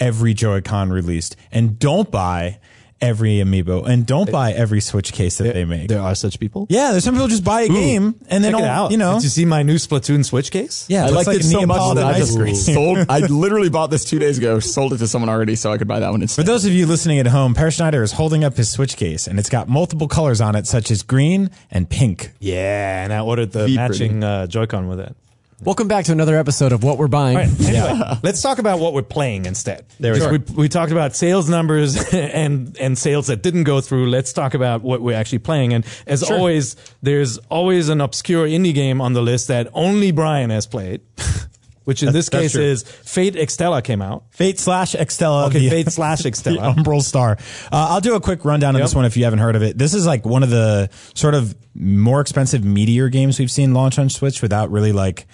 every 0.00 0.34
Joy-Con 0.34 0.90
released 0.90 1.36
and 1.52 1.78
don't 1.78 2.10
buy 2.10 2.58
every 3.00 3.36
amiibo 3.36 3.86
and 3.86 4.06
don't 4.06 4.30
buy 4.30 4.52
every 4.52 4.80
Switch 4.80 5.12
case 5.12 5.38
that 5.38 5.54
they 5.54 5.64
make. 5.64 5.88
There 5.88 6.00
are 6.00 6.14
such 6.14 6.38
people. 6.38 6.66
Yeah, 6.68 6.90
there's 6.92 7.04
some 7.04 7.14
people 7.14 7.28
just 7.28 7.44
buy 7.44 7.62
a 7.62 7.68
game 7.68 8.14
and 8.28 8.44
then 8.44 8.52
Check 8.52 8.60
it 8.62 8.66
out. 8.66 8.90
you 8.90 8.96
know. 8.98 9.14
Did 9.14 9.24
you 9.24 9.28
see 9.30 9.44
my 9.44 9.62
new 9.62 9.76
Splatoon 9.76 10.24
Switch 10.24 10.50
case? 10.50 10.86
yeah, 10.88 11.04
I 11.04 11.08
it 11.08 11.12
looks 11.12 11.26
liked 11.26 11.26
like 11.28 11.36
it 11.40 11.44
so 11.44 11.60
much 11.66 11.68
Neapolitan 11.68 11.96
that 11.96 12.06
I 12.06 12.10
ice 12.18 12.18
just 12.26 12.38
cream. 12.38 12.54
sold. 12.54 12.98
I 13.08 13.18
literally 13.26 13.70
bought 13.70 13.88
this 13.90 14.04
two 14.04 14.18
days 14.18 14.38
ago, 14.38 14.60
sold 14.60 14.92
it 14.92 14.98
to 14.98 15.06
someone 15.08 15.28
already, 15.28 15.56
so 15.56 15.72
I 15.72 15.78
could 15.78 15.88
buy 15.88 16.00
that 16.00 16.10
one 16.10 16.20
For 16.20 16.24
instead. 16.24 16.46
those 16.46 16.64
of 16.64 16.72
you 16.72 16.86
listening 16.86 17.18
at 17.18 17.26
home, 17.26 17.54
Per 17.54 17.70
Schneider 17.70 18.02
is 18.02 18.12
holding 18.12 18.44
up 18.44 18.56
his 18.56 18.70
Switch 18.70 18.96
case 18.96 19.26
and 19.26 19.38
it's 19.38 19.48
got 19.50 19.68
multiple 19.68 20.08
colors 20.08 20.40
on 20.40 20.54
it, 20.56 20.66
such 20.66 20.90
as 20.90 21.02
green 21.02 21.50
and 21.70 21.88
pink. 21.88 22.32
Yeah, 22.38 23.04
and 23.04 23.12
I 23.12 23.20
ordered 23.20 23.52
the 23.52 23.66
Be 23.66 23.76
matching 23.76 24.22
uh, 24.24 24.46
Joy-Con 24.46 24.88
with 24.88 25.00
it. 25.00 25.16
Welcome 25.62 25.88
back 25.88 26.06
to 26.06 26.12
another 26.12 26.38
episode 26.38 26.72
of 26.72 26.82
What 26.82 26.96
We're 26.96 27.06
Buying. 27.08 27.36
All 27.36 27.42
right, 27.42 27.60
anyway, 27.60 28.18
let's 28.22 28.40
talk 28.40 28.58
about 28.58 28.78
what 28.78 28.94
we're 28.94 29.02
playing 29.02 29.44
instead. 29.44 29.84
There 29.98 30.14
is, 30.14 30.26
we, 30.26 30.38
we 30.54 30.68
talked 30.70 30.90
about 30.90 31.14
sales 31.14 31.50
numbers 31.50 31.96
and 32.14 32.74
and 32.78 32.96
sales 32.96 33.26
that 33.26 33.42
didn't 33.42 33.64
go 33.64 33.82
through. 33.82 34.08
Let's 34.08 34.32
talk 34.32 34.54
about 34.54 34.80
what 34.80 35.02
we're 35.02 35.16
actually 35.18 35.40
playing. 35.40 35.74
And 35.74 35.84
as 36.06 36.22
always, 36.22 36.76
there's 37.02 37.36
always 37.50 37.90
an 37.90 38.00
obscure 38.00 38.46
indie 38.46 38.72
game 38.72 39.02
on 39.02 39.12
the 39.12 39.20
list 39.20 39.48
that 39.48 39.68
only 39.74 40.12
Brian 40.12 40.48
has 40.48 40.66
played, 40.66 41.02
which 41.84 42.02
in 42.02 42.14
this 42.14 42.30
case 42.30 42.54
is 42.54 42.82
Fate 42.82 43.34
Extella 43.34 43.84
came 43.84 44.00
out. 44.00 44.24
Fate 44.30 44.58
slash 44.58 44.92
Extella. 44.94 45.48
Okay, 45.48 45.58
the- 45.58 45.68
Fate 45.68 45.88
slash 45.92 46.22
the 46.22 46.30
Extella. 46.30 46.74
Umbral 46.74 47.02
Star. 47.02 47.32
Uh, 47.70 47.88
I'll 47.90 48.00
do 48.00 48.14
a 48.14 48.20
quick 48.20 48.46
rundown 48.46 48.76
of 48.76 48.78
Yep. 48.78 48.86
this 48.86 48.94
one 48.94 49.04
if 49.04 49.14
you 49.14 49.24
haven't 49.24 49.40
heard 49.40 49.56
of 49.56 49.62
it. 49.62 49.76
This 49.76 49.92
is 49.92 50.06
like 50.06 50.24
one 50.24 50.42
of 50.42 50.48
the 50.48 50.88
sort 51.12 51.34
of 51.34 51.54
more 51.74 52.22
expensive 52.22 52.64
meteor 52.64 53.10
games 53.10 53.38
we've 53.38 53.50
seen 53.50 53.74
launch 53.74 53.98
on 53.98 54.08
Switch 54.08 54.40
without 54.40 54.70
really 54.70 54.92
like, 54.92 55.26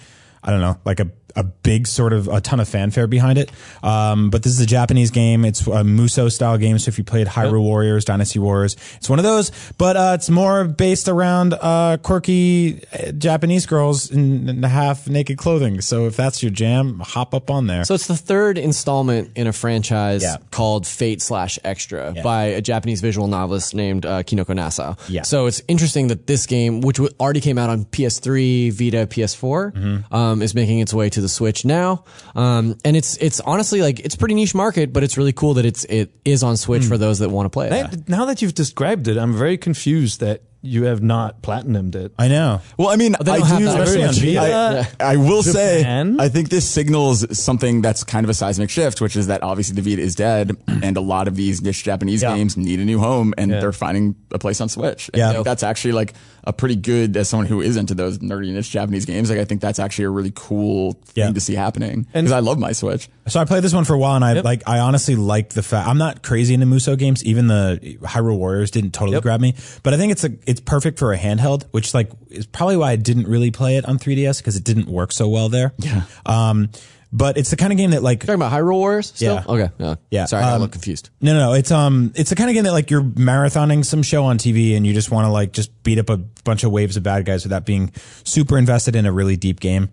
I 0.47 0.51
don't 0.51 0.61
know, 0.61 0.79
like 0.85 1.01
a 1.01 1.11
a 1.35 1.43
big 1.43 1.85
sort 1.87 2.13
of 2.13 2.27
a 2.27 2.41
ton 2.41 2.59
of 2.59 2.67
fanfare 2.67 3.05
behind 3.07 3.37
it. 3.37 3.51
Um, 3.83 4.29
but 4.29 4.43
this 4.43 4.53
is 4.53 4.59
a 4.59 4.65
Japanese 4.65 5.11
game. 5.11 5.45
It's 5.45 5.61
a 5.67 5.83
Musou 5.83 6.31
style 6.31 6.57
game. 6.57 6.79
So 6.79 6.89
if 6.89 6.97
you 6.97 7.03
played 7.03 7.27
Hyrule 7.27 7.61
Warriors, 7.61 8.05
Dynasty 8.05 8.39
Warriors, 8.39 8.75
it's 8.95 9.09
one 9.09 9.19
of 9.19 9.23
those. 9.23 9.51
But 9.77 9.95
uh, 9.97 10.11
it's 10.15 10.29
more 10.29 10.63
based 10.65 11.07
around 11.07 11.53
uh, 11.53 11.97
quirky 12.01 12.81
uh, 12.93 13.11
Japanese 13.11 13.65
girls 13.65 14.09
in, 14.09 14.49
in 14.49 14.63
half 14.63 15.07
naked 15.07 15.37
clothing. 15.37 15.81
So 15.81 16.07
if 16.07 16.15
that's 16.15 16.41
your 16.41 16.51
jam, 16.51 16.99
hop 16.99 17.33
up 17.35 17.51
on 17.51 17.67
there. 17.67 17.85
So 17.85 17.93
it's 17.93 18.07
the 18.07 18.15
third 18.17 18.57
installment 18.57 19.31
in 19.35 19.47
a 19.47 19.53
franchise 19.53 20.23
Yeah. 20.23 20.37
called 20.51 20.87
Fate 20.87 21.21
slash 21.21 21.59
Extra 21.63 22.15
by 22.23 22.45
a 22.45 22.61
Japanese 22.61 23.01
visual 23.01 23.27
novelist 23.27 23.75
named 23.75 24.05
uh, 24.05 24.23
Kinoko 24.23 24.55
Nasu. 24.55 24.97
Yeah. 25.09 25.21
So 25.23 25.45
it's 25.45 25.61
interesting 25.67 26.07
that 26.07 26.25
this 26.27 26.45
game, 26.47 26.81
which 26.81 26.99
already 27.19 27.41
came 27.41 27.57
out 27.57 27.69
on 27.69 27.85
PS3, 27.85 28.71
Vita, 28.71 29.05
PS4, 29.07 29.47
Mm-hmm. 29.57 30.13
um, 30.13 30.41
is 30.41 30.55
making 30.55 30.79
its 30.79 30.93
way 30.93 31.09
to 31.09 31.16
the 31.21 31.29
Switch 31.29 31.65
now. 31.65 32.03
Um, 32.35 32.77
and 32.85 32.95
it's 32.97 33.17
it's 33.17 33.39
honestly 33.41 33.81
like 33.81 33.99
it's 33.99 34.15
pretty 34.15 34.35
niche 34.35 34.55
market, 34.55 34.93
but 34.93 35.03
it's 35.03 35.17
really 35.17 35.33
cool 35.33 35.55
that 35.55 35.65
it's 35.65 35.83
it 35.85 36.11
is 36.25 36.43
on 36.43 36.57
Switch 36.57 36.83
Mm. 36.83 36.87
for 36.89 36.97
those 36.97 37.19
that 37.19 37.29
want 37.29 37.45
to 37.45 37.49
play 37.49 37.69
it. 37.69 38.07
Now 38.09 38.25
that 38.25 38.41
you've 38.41 38.53
described 38.53 39.07
it, 39.07 39.17
I'm 39.17 39.33
very 39.35 39.57
confused 39.57 40.19
that 40.21 40.41
you 40.61 40.83
have 40.85 41.01
not 41.01 41.41
platinumed 41.41 41.95
it. 41.95 42.13
I 42.17 42.27
know. 42.27 42.61
Well, 42.77 42.89
I 42.89 42.95
mean, 42.95 43.15
they 43.23 43.31
I 43.31 43.37
don't 43.39 43.47
have 43.47 43.59
do. 43.59 43.65
that 43.65 43.81
Especially 43.81 44.37
on 44.37 44.39
Vita. 44.41 44.87
I, 44.99 45.13
I 45.13 45.15
will 45.17 45.41
Japan? 45.41 46.17
say, 46.17 46.23
I 46.25 46.29
think 46.29 46.49
this 46.49 46.67
signals 46.67 47.37
something 47.37 47.81
that's 47.81 48.03
kind 48.03 48.25
of 48.25 48.29
a 48.29 48.33
seismic 48.33 48.69
shift, 48.69 48.99
which 49.01 49.15
is 49.15 49.27
that 49.27 49.43
obviously 49.43 49.79
the 49.79 49.87
Vita 49.89 50.01
is 50.01 50.15
dead, 50.15 50.51
and 50.67 50.97
a 50.97 51.01
lot 51.01 51.27
of 51.27 51.35
these 51.35 51.61
niche 51.61 51.83
Japanese 51.83 52.21
Yeah. 52.23 52.35
games 52.35 52.57
need 52.57 52.79
a 52.79 52.85
new 52.85 52.99
home, 52.99 53.33
and 53.37 53.51
Yeah. 53.51 53.59
they're 53.61 53.71
finding 53.71 54.15
a 54.31 54.39
place 54.39 54.59
on 54.59 54.69
Switch. 54.69 55.09
And 55.13 55.19
Yeah. 55.19 55.29
I 55.29 55.33
think 55.33 55.45
that's 55.45 55.63
actually 55.63 55.93
like 55.93 56.13
a 56.43 56.53
pretty 56.53 56.75
good 56.77 57.15
as 57.17 57.27
someone 57.29 57.45
who 57.47 57.61
is 57.61 57.75
into 57.77 57.93
those 57.93 58.19
nerdy 58.19 58.51
niche 58.53 58.71
Japanese 58.71 59.05
games. 59.05 59.29
Like, 59.29 59.39
I 59.39 59.45
think 59.45 59.59
that's 59.61 59.79
actually 59.79 60.05
a 60.05 60.09
really 60.09 60.31
cool 60.33 60.93
thing 61.05 61.25
Yeah. 61.27 61.31
to 61.31 61.39
see 61.39 61.55
happening 61.55 62.07
because 62.13 62.31
I 62.31 62.39
love 62.39 62.57
my 62.57 62.71
Switch. 62.71 63.09
So 63.27 63.39
I 63.39 63.45
played 63.45 63.63
this 63.63 63.73
one 63.73 63.83
for 63.83 63.93
a 63.93 63.97
while, 63.99 64.15
and 64.15 64.23
I 64.25 64.39
like. 64.39 64.63
I 64.65 64.79
honestly 64.79 65.15
like 65.15 65.49
the 65.49 65.61
fact 65.63 65.87
I'm 65.87 65.97
not 65.97 66.23
crazy 66.23 66.53
into 66.53 66.65
Musou 66.65 66.97
games. 66.97 67.23
Even 67.25 67.47
the 67.47 67.97
Hyrule 68.01 68.37
Warriors 68.37 68.71
didn't 68.71 68.91
totally 68.91 69.15
Yep. 69.15 69.23
grab 69.23 69.41
me, 69.41 69.53
but 69.83 69.93
I 69.93 69.97
think 69.97 70.11
it's 70.13 70.23
a 70.23 70.31
it's 70.47 70.61
perfect 70.61 70.97
for 70.97 71.13
a 71.13 71.17
handheld, 71.17 71.65
which 71.71 71.93
like 71.93 72.09
is 72.29 72.47
probably 72.47 72.77
why 72.77 72.91
I 72.91 72.95
didn't 72.95 73.27
really 73.27 73.51
play 73.51 73.77
it 73.77 73.85
on 73.85 73.99
3DS 73.99 74.39
because 74.39 74.55
it 74.55 74.63
didn't 74.63 74.87
work 74.87 75.11
so 75.11 75.27
well 75.27 75.49
there. 75.49 75.73
Yeah. 75.77 76.03
Um, 76.25 76.69
but 77.11 77.37
it's 77.37 77.49
the 77.49 77.55
kind 77.55 77.71
of 77.71 77.77
game 77.77 77.91
that 77.91 78.03
like 78.03 78.21
Talking 78.21 78.35
about 78.35 78.51
Hyrule 78.51 78.73
Warriors 78.73 79.07
still? 79.07 79.35
Yeah. 79.35 79.43
Okay. 79.47 79.69
Yeah. 79.77 79.95
Yeah, 80.11 80.25
Sorry, 80.25 80.43
I 80.43 80.47
um, 80.47 80.61
little 80.61 80.71
confused. 80.71 81.09
No, 81.21 81.33
no, 81.33 81.39
no. 81.47 81.53
It's 81.53 81.71
um, 81.71 82.11
it's 82.15 82.29
the 82.29 82.35
kind 82.35 82.49
of 82.49 82.53
game 82.53 82.63
that 82.63 82.73
like 82.73 82.89
you're 82.89 83.03
marathoning 83.03 83.85
some 83.85 84.03
show 84.03 84.25
on 84.25 84.37
TV 84.37 84.75
and 84.75 84.85
you 84.85 84.93
just 84.93 85.11
want 85.11 85.25
to 85.25 85.31
like 85.31 85.53
just 85.53 85.83
beat 85.83 85.99
up 85.99 86.09
a 86.09 86.17
bunch 86.17 86.63
of 86.63 86.71
waves 86.71 86.97
of 86.97 87.03
bad 87.03 87.25
guys 87.25 87.43
without 87.43 87.65
being 87.65 87.91
super 88.23 88.57
invested 88.57 88.95
in 88.95 89.05
a 89.05 89.11
really 89.11 89.37
deep 89.37 89.59
game. 89.59 89.89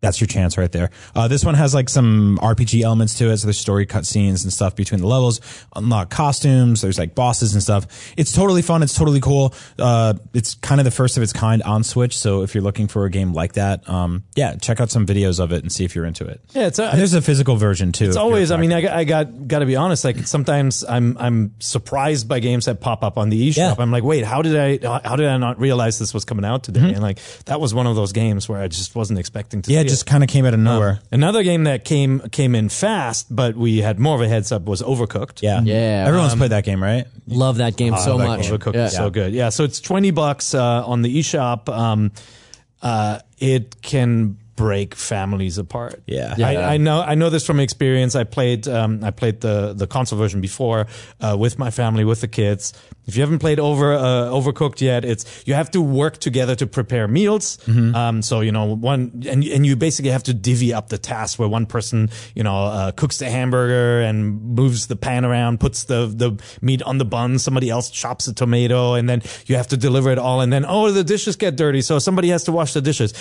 That's 0.00 0.20
your 0.20 0.28
chance 0.28 0.56
right 0.56 0.70
there. 0.70 0.90
Uh, 1.14 1.26
this 1.26 1.44
one 1.44 1.54
has 1.54 1.74
like 1.74 1.88
some 1.88 2.38
RPG 2.40 2.82
elements 2.82 3.14
to 3.18 3.30
it. 3.30 3.38
So 3.38 3.46
there's 3.46 3.58
story 3.58 3.84
cutscenes 3.84 4.44
and 4.44 4.52
stuff 4.52 4.76
between 4.76 5.00
the 5.00 5.08
levels, 5.08 5.40
unlock 5.74 6.08
costumes. 6.08 6.82
There's 6.82 6.98
like 6.98 7.16
bosses 7.16 7.54
and 7.54 7.62
stuff. 7.62 8.12
It's 8.16 8.30
totally 8.32 8.62
fun. 8.62 8.84
It's 8.84 8.94
totally 8.94 9.20
cool. 9.20 9.54
Uh, 9.76 10.14
it's 10.34 10.54
kind 10.54 10.80
of 10.80 10.84
the 10.84 10.92
first 10.92 11.16
of 11.16 11.22
its 11.24 11.32
kind 11.32 11.62
on 11.64 11.82
Switch. 11.82 12.16
So 12.16 12.42
if 12.42 12.54
you're 12.54 12.62
looking 12.62 12.86
for 12.86 13.06
a 13.06 13.10
game 13.10 13.32
like 13.32 13.54
that, 13.54 13.88
um, 13.88 14.22
yeah, 14.36 14.54
check 14.54 14.80
out 14.80 14.90
some 14.90 15.04
videos 15.04 15.40
of 15.40 15.50
it 15.52 15.62
and 15.62 15.72
see 15.72 15.84
if 15.84 15.96
you're 15.96 16.04
into 16.04 16.24
it. 16.26 16.40
Yeah, 16.54 16.68
it's 16.68 16.78
a- 16.78 16.90
And 16.90 16.98
there's 17.00 17.14
a 17.14 17.22
physical 17.22 17.56
version 17.56 17.90
too. 17.90 18.06
It's 18.06 18.16
always. 18.16 18.50
I 18.52 18.56
mean, 18.56 18.72
I, 18.72 18.80
got- 18.82 18.92
I 18.96 19.02
got 19.04 19.48
got 19.48 19.58
to 19.60 19.66
be 19.66 19.74
honest. 19.74 20.04
Like 20.04 20.18
sometimes 20.28 20.84
I'm 20.88 21.16
I'm 21.18 21.54
surprised 21.58 22.28
by 22.28 22.38
games 22.40 22.66
that 22.66 22.80
pop 22.80 23.02
up 23.02 23.18
on 23.18 23.30
the 23.30 23.48
eShop. 23.50 23.56
Yeah. 23.56 23.74
I'm 23.78 23.90
like, 23.90 24.04
wait, 24.04 24.24
how 24.24 24.42
did 24.42 24.56
I 24.56 25.00
how 25.06 25.16
did 25.16 25.26
I 25.26 25.36
not 25.38 25.58
realize 25.58 25.98
this 25.98 26.14
was 26.14 26.24
coming 26.24 26.44
out 26.44 26.62
today? 26.62 26.80
And 26.80 27.00
like 27.02 27.18
that 27.46 27.60
was 27.60 27.74
one 27.74 27.86
of 27.88 27.96
those 27.96 28.12
games 28.12 28.48
where 28.48 28.60
I 28.60 28.68
just 28.68 28.94
wasn't 28.94 29.18
expecting 29.18 29.60
to. 29.62 29.72
yeah, 29.72 29.82
it 29.88 29.90
just 29.90 30.06
kind 30.06 30.22
of 30.22 30.28
came 30.28 30.44
out 30.44 30.54
of 30.54 30.60
nowhere. 30.60 31.00
Another 31.10 31.42
game 31.42 31.64
that 31.64 31.84
came 31.84 32.20
came 32.30 32.54
in 32.54 32.68
fast, 32.68 33.26
but 33.34 33.56
we 33.56 33.78
had 33.78 33.98
more 33.98 34.14
of 34.14 34.20
a 34.20 34.28
heads 34.28 34.52
up 34.52 34.62
was 34.62 34.82
Overcooked. 34.82 35.42
Yeah. 35.42 35.60
Yeah. 35.62 36.04
Everyone's 36.06 36.34
played 36.34 36.50
that 36.52 36.64
game, 36.64 36.82
right? 36.82 37.06
Love 37.26 37.56
that 37.58 37.76
game 37.76 37.96
so 37.96 38.18
that 38.18 38.26
much. 38.26 38.42
game. 38.42 38.52
Overcooked 38.58 38.74
Yeah. 38.74 38.86
is 38.86 38.94
so 38.96 39.10
good. 39.10 39.32
Yeah, 39.32 39.48
so 39.48 39.64
it's 39.64 39.80
twenty 39.80 40.10
bucks 40.10 40.54
uh, 40.54 40.86
on 40.86 41.02
the 41.02 41.18
eShop. 41.18 41.68
Um, 41.68 42.12
uh, 42.82 43.18
it 43.38 43.80
can 43.82 44.38
break 44.58 44.96
families 44.96 45.56
apart. 45.56 46.02
Yeah. 46.08 46.34
I, 46.42 46.74
I 46.74 46.76
know. 46.78 47.00
I 47.00 47.14
know 47.14 47.30
this 47.30 47.46
from 47.46 47.60
experience. 47.60 48.16
I 48.16 48.24
played. 48.24 48.66
Um, 48.66 49.04
I 49.04 49.12
played 49.12 49.40
the 49.40 49.72
the 49.72 49.86
console 49.86 50.18
version 50.18 50.40
before 50.40 50.88
uh, 51.20 51.36
with 51.38 51.58
my 51.60 51.70
family, 51.70 52.04
with 52.04 52.20
the 52.20 52.28
kids. 52.28 52.72
If 53.06 53.16
you 53.16 53.22
haven't 53.22 53.38
played 53.38 53.60
over 53.60 53.94
uh, 53.94 54.28
Overcooked 54.34 54.80
yet, 54.80 55.04
it's 55.04 55.24
you 55.46 55.54
have 55.54 55.70
to 55.70 55.80
work 55.80 56.18
together 56.18 56.56
to 56.56 56.66
prepare 56.66 57.06
meals. 57.08 57.56
Um, 57.94 58.20
so 58.20 58.40
you 58.40 58.50
know 58.50 58.74
one, 58.74 59.22
and 59.28 59.44
and 59.44 59.64
you 59.64 59.76
basically 59.76 60.10
have 60.10 60.24
to 60.24 60.34
divvy 60.34 60.74
up 60.74 60.88
the 60.88 60.98
tasks 60.98 61.38
where 61.38 61.48
one 61.48 61.64
person 61.66 62.10
you 62.34 62.42
know 62.42 62.64
uh, 62.64 62.90
cooks 62.90 63.18
the 63.18 63.30
hamburger 63.30 64.00
and 64.02 64.42
moves 64.56 64.88
the 64.88 64.96
pan 64.96 65.24
around, 65.24 65.60
puts 65.60 65.84
the 65.84 66.12
the 66.12 66.36
meat 66.60 66.82
on 66.82 66.98
the 66.98 67.04
bun. 67.04 67.38
Somebody 67.38 67.70
else 67.70 67.90
chops 67.90 68.26
a 68.26 68.34
tomato, 68.34 68.94
and 68.94 69.08
then 69.08 69.22
you 69.46 69.54
have 69.54 69.68
to 69.68 69.76
deliver 69.76 70.10
it 70.10 70.18
all. 70.18 70.40
And 70.40 70.52
then 70.52 70.64
oh, 70.66 70.90
the 70.90 71.04
dishes 71.04 71.36
get 71.36 71.54
dirty, 71.56 71.80
so 71.80 72.00
somebody 72.00 72.28
has 72.30 72.42
to 72.44 72.52
wash 72.52 72.72
the 72.74 72.82
dishes 72.82 73.14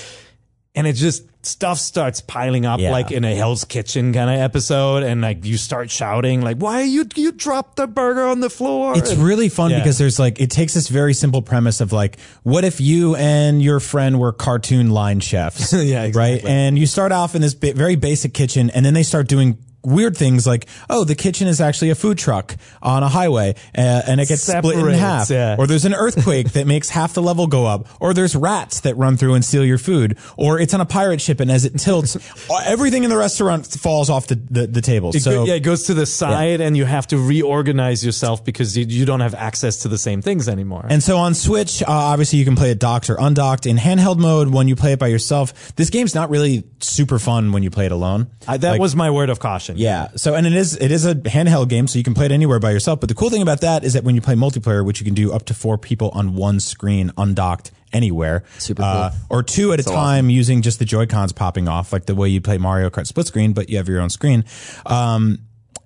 and 0.78 0.88
it 0.88 0.94
just 0.94 1.24
stuff 1.46 1.80
starts 1.80 2.20
piling 2.22 2.66
up 2.66 2.80
Yeah. 2.80 2.92
like 2.92 3.10
in 3.12 3.24
a 3.24 3.34
Hell's 3.34 3.64
Kitchen 3.64 4.14
kind 4.14 4.30
of 4.30 4.38
episode, 4.40 5.04
and 5.04 5.22
like 5.22 5.44
you 5.46 5.58
start 5.58 5.90
shouting 5.90 6.42
like, 6.42 6.58
"Why 6.58 6.84
you 6.84 7.06
you 7.16 7.32
dropped 7.32 7.78
the 7.78 7.88
burger 7.88 8.26
on 8.26 8.42
the 8.42 8.50
floor?" 8.50 8.98
It's 8.98 9.16
really 9.16 9.50
fun 9.50 9.72
Yeah. 9.72 9.80
because 9.80 9.98
there's 9.98 10.20
like 10.20 10.40
it 10.40 10.52
takes 10.52 10.74
this 10.74 10.88
very 10.90 11.14
simple 11.14 11.42
premise 11.42 11.82
of 11.82 11.92
like, 11.92 12.18
what 12.44 12.64
if 12.64 12.80
you 12.80 13.16
and 13.16 13.62
your 13.62 13.80
friend 13.80 14.20
were 14.20 14.32
cartoon 14.34 14.92
line 14.92 15.20
chefs? 15.20 15.74
Yeah, 15.74 16.10
right. 16.14 16.44
And 16.46 16.78
you 16.78 16.86
start 16.86 17.12
off 17.12 17.34
in 17.36 17.42
this 17.42 17.54
ba- 17.56 17.74
very 17.74 17.96
basic 17.96 18.34
kitchen, 18.34 18.70
and 18.70 18.86
then 18.86 18.94
they 18.94 19.04
start 19.04 19.28
doing 19.28 19.58
weird 19.84 20.18
things 20.18 20.46
like, 20.46 20.68
oh, 20.90 21.04
the 21.04 21.16
kitchen 21.16 21.48
is 21.48 21.62
actually 21.62 21.90
a 21.90 21.96
food 21.96 22.18
truck 22.18 22.56
on 22.82 23.04
a 23.04 23.08
highway, 23.08 23.56
uh, 23.78 24.02
and 24.08 24.20
it 24.20 24.28
gets 24.28 24.42
split 24.44 24.78
in 24.78 24.88
half. 24.94 25.30
yeah. 25.30 25.56
Or 25.58 25.68
there's 25.68 25.86
an 25.86 25.94
earthquake 25.94 26.52
that 26.54 26.68
makes 26.68 26.90
half 26.90 27.14
the 27.14 27.22
level 27.22 27.48
go 27.48 27.66
up, 27.66 27.88
or 28.02 28.14
there's 28.14 28.36
rats 28.36 28.82
that 28.82 28.96
run 28.98 29.18
through 29.18 29.36
and 29.36 29.44
steal 29.46 29.64
your 29.66 29.78
food, 29.78 30.18
or 30.36 30.60
it's 30.60 30.74
on 30.74 30.82
a 30.82 30.86
pirate 30.86 31.22
ship, 31.22 31.40
and 31.40 31.52
as 31.52 31.66
it 31.66 31.78
tilts, 31.78 32.18
everything 32.66 33.04
in 33.04 33.10
the 33.10 33.18
restaurant 33.18 33.66
falls 33.68 34.10
off 34.10 34.28
the 34.28 34.36
the, 34.50 34.68
the 34.68 34.82
table. 34.82 35.10
It 35.10 35.22
so 35.22 35.32
go- 35.32 35.46
yeah, 35.46 35.56
it 35.56 35.62
goes 35.62 35.84
to 35.84 35.94
the 35.94 36.06
side, 36.06 36.62
and 36.62 36.76
you 36.76 36.86
have 36.86 37.08
to 37.08 37.18
reorganize 37.18 38.06
yourself 38.06 38.44
because 38.44 38.78
you, 38.78 38.86
you 38.86 39.06
don't 39.06 39.20
have 39.22 39.34
access 39.36 39.78
to 39.84 39.88
the 39.88 39.98
same 39.98 40.22
things 40.22 40.48
anymore. 40.50 40.86
And 40.90 41.02
so 41.04 41.18
on 41.18 41.34
Switch, 41.34 41.82
uh, 41.82 41.86
obviously 41.88 42.40
you 42.40 42.46
can 42.46 42.56
play 42.56 42.72
it 42.72 42.80
docked 42.80 43.10
or 43.10 43.16
undocked. 43.20 43.66
In 43.66 43.78
handheld 43.78 44.18
mode, 44.18 44.50
when 44.50 44.68
you 44.68 44.76
play 44.76 44.94
it 44.94 45.00
by 45.00 45.08
yourself, 45.08 45.76
this 45.76 45.90
game's 45.90 46.16
not 46.16 46.30
really 46.30 46.64
super 46.80 47.20
fun 47.20 47.52
when 47.52 47.64
you 47.64 47.70
play 47.70 47.86
it 47.86 47.92
alone. 47.92 48.28
I, 48.48 48.58
that 48.58 48.72
Like, 48.72 48.82
was 48.82 48.96
my 48.96 49.10
word 49.12 49.30
of 49.30 49.40
caution. 49.40 49.67
Yeah. 49.76 50.10
So 50.16 50.36
and 50.36 50.46
it 50.48 50.54
is 50.54 50.76
it 50.78 50.92
is 50.92 51.06
a 51.06 51.16
handheld 51.16 51.70
game, 51.70 51.88
so 51.88 51.98
you 51.98 52.04
can 52.04 52.14
play 52.14 52.26
it 52.26 52.32
anywhere 52.32 52.60
by 52.60 52.72
yourself. 52.72 53.00
But 53.00 53.10
the 53.10 53.16
cool 53.16 53.30
thing 53.30 53.42
about 53.42 53.62
that 53.62 53.84
is 53.84 53.94
that 53.94 54.04
when 54.04 54.16
you 54.16 54.22
play 54.22 54.36
multiplayer, 54.36 54.86
which 54.86 55.00
you 55.00 55.06
can 55.06 55.14
do 55.14 55.34
up 55.34 55.44
to 55.46 55.54
four 55.54 55.78
people 55.78 56.10
on 56.14 56.36
one 56.36 56.60
screen, 56.60 57.12
undocked 57.18 57.72
anywhere, 57.94 58.44
Super 58.58 58.84
uh, 58.84 59.12
or 59.30 59.44
two 59.44 59.72
at 59.74 59.80
a 59.80 59.84
time 59.84 60.30
using 60.30 60.62
just 60.62 60.80
the 60.80 60.86
Joy 60.86 61.06
Cons 61.06 61.32
popping 61.34 61.68
off, 61.68 61.92
like 61.94 62.06
the 62.06 62.16
way 62.16 62.30
you 62.30 62.42
play 62.42 62.58
Mario 62.58 62.90
Kart 62.90 63.08
split 63.08 63.28
screen, 63.28 63.54
but 63.54 63.70
you 63.70 63.78
have 63.78 63.88
your 63.88 64.02
own 64.02 64.10
screen. 64.10 64.44
Um, 64.86 65.40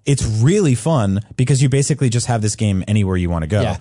it's 0.06 0.26
really 0.26 0.76
fun 0.76 1.22
because 1.36 1.62
you 1.62 1.70
basically 1.70 2.10
just 2.10 2.26
have 2.28 2.42
this 2.42 2.56
game 2.56 2.84
anywhere 2.88 3.18
you 3.18 3.30
want 3.30 3.44
to 3.44 3.48
go. 3.48 3.62
Yeah. 3.62 3.78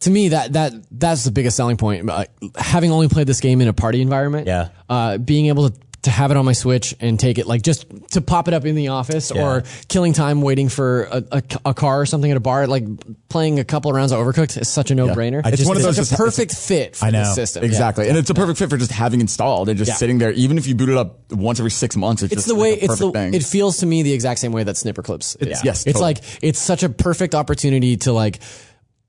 To 0.00 0.10
me, 0.10 0.28
that 0.28 0.52
that 0.52 0.72
that's 0.90 1.24
the 1.24 1.30
biggest 1.30 1.56
selling 1.56 1.78
point. 1.78 2.10
Uh, 2.10 2.26
having 2.58 2.90
only 2.90 3.08
played 3.08 3.26
this 3.26 3.40
game 3.40 3.62
in 3.62 3.68
a 3.68 3.72
party 3.72 4.02
environment, 4.02 4.46
Yeah. 4.46 4.68
uh, 4.90 5.16
being 5.16 5.46
able 5.46 5.70
to 5.70 5.76
to 6.04 6.10
have 6.10 6.30
it 6.30 6.36
on 6.36 6.44
my 6.44 6.52
Switch 6.52 6.94
and 7.00 7.18
take 7.20 7.38
it 7.38 7.46
like 7.46 7.62
just 7.62 7.86
to 8.12 8.20
pop 8.20 8.48
it 8.48 8.54
up 8.54 8.64
in 8.64 8.74
the 8.74 8.88
office 8.88 9.30
or 9.30 9.64
killing 9.88 10.12
time 10.12 10.40
waiting 10.42 10.68
for 10.68 11.04
a, 11.04 11.24
a, 11.32 11.42
a 11.66 11.74
car 11.74 12.00
or 12.00 12.06
something 12.06 12.30
at 12.30 12.36
a 12.36 12.40
bar, 12.40 12.66
like 12.66 12.84
playing 13.28 13.58
a 13.58 13.64
couple 13.64 13.90
of 13.90 13.96
rounds 13.96 14.12
of 14.12 14.18
Overcooked 14.18 14.60
is 14.60 14.68
such 14.68 14.90
a 14.90 14.94
no 14.94 15.08
brainer. 15.08 15.40
I 15.44 15.48
It's 15.48 15.58
just- 15.58 15.68
one 15.68 15.76
of 15.76 15.80
it's 15.80 15.86
those 15.86 15.96
just- 15.96 16.12
a 16.12 16.16
perfect 16.16 16.54
fit 16.54 16.96
for 16.96 17.06
I 17.06 17.10
know. 17.10 17.20
the 17.24 17.34
system. 17.34 17.62
Yeah. 17.62 17.68
Exactly. 17.68 18.08
And 18.08 18.16
it's 18.16 18.30
a 18.30 18.34
perfect 18.34 18.58
fit 18.58 18.70
for 18.70 18.76
just 18.76 18.92
having 18.92 19.20
installed 19.20 19.68
and 19.68 19.76
just 19.78 19.88
Yeah. 19.88 19.94
sitting 19.96 20.18
there. 20.18 20.30
Even 20.32 20.58
if 20.58 20.66
you 20.66 20.74
boot 20.74 20.88
it 20.90 20.96
up 20.96 21.32
once 21.32 21.58
every 21.58 21.70
six 21.70 21.96
months, 21.96 22.22
it's, 22.22 22.32
It's 22.32 22.42
just 22.44 22.48
the 22.48 22.54
way 22.54 22.72
like 22.72 22.82
a 22.82 22.84
it's 22.84 22.98
the 22.98 23.10
thing. 23.10 23.34
it 23.34 23.42
feels 23.42 23.78
to 23.78 23.86
me 23.86 24.02
the 24.02 24.12
exact 24.12 24.40
same 24.40 24.52
way 24.52 24.62
that 24.62 24.76
Snipperclips. 24.76 25.40
Is. 25.42 25.64
yes, 25.64 25.86
it's 25.86 25.94
totally. 25.98 26.02
like 26.04 26.18
it's 26.42 26.60
such 26.60 26.82
a 26.82 26.88
perfect 26.88 27.34
opportunity 27.34 27.96
to 27.98 28.12
like 28.12 28.40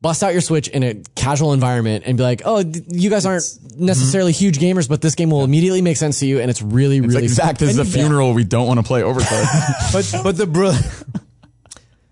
bust 0.05 0.21
out 0.21 0.33
your 0.33 0.41
Switch 0.41 0.67
in 0.67 0.83
a 0.83 0.93
casual 1.15 1.51
environment 1.51 2.03
and 2.05 2.15
be 2.15 2.21
like, 2.21 2.43
oh, 2.45 2.63
you 2.89 3.09
guys 3.09 3.25
aren't 3.25 3.43
necessarily 3.75 4.31
huge 4.33 4.59
gamers, 4.59 4.87
but 4.87 5.01
this 5.01 5.15
game 5.15 5.31
will 5.31 5.43
immediately 5.43 5.81
make 5.81 5.97
sense 5.97 6.19
to 6.19 6.27
you, 6.27 6.39
and 6.39 6.51
it's 6.51 6.61
really 6.61 6.97
It's 6.99 7.07
really 7.07 7.21
like, 7.21 7.29
Zach, 7.31 7.57
this 7.57 7.71
is 7.71 7.79
a 7.79 7.85
funeral. 7.85 8.35
We 8.35 8.43
don't 8.43 8.67
want 8.67 8.79
to 8.79 8.83
play 8.85 9.01
Overcooked. 9.01 9.93
but 10.13 10.23
but 10.23 10.37
the 10.37 10.45
br- 10.45 11.19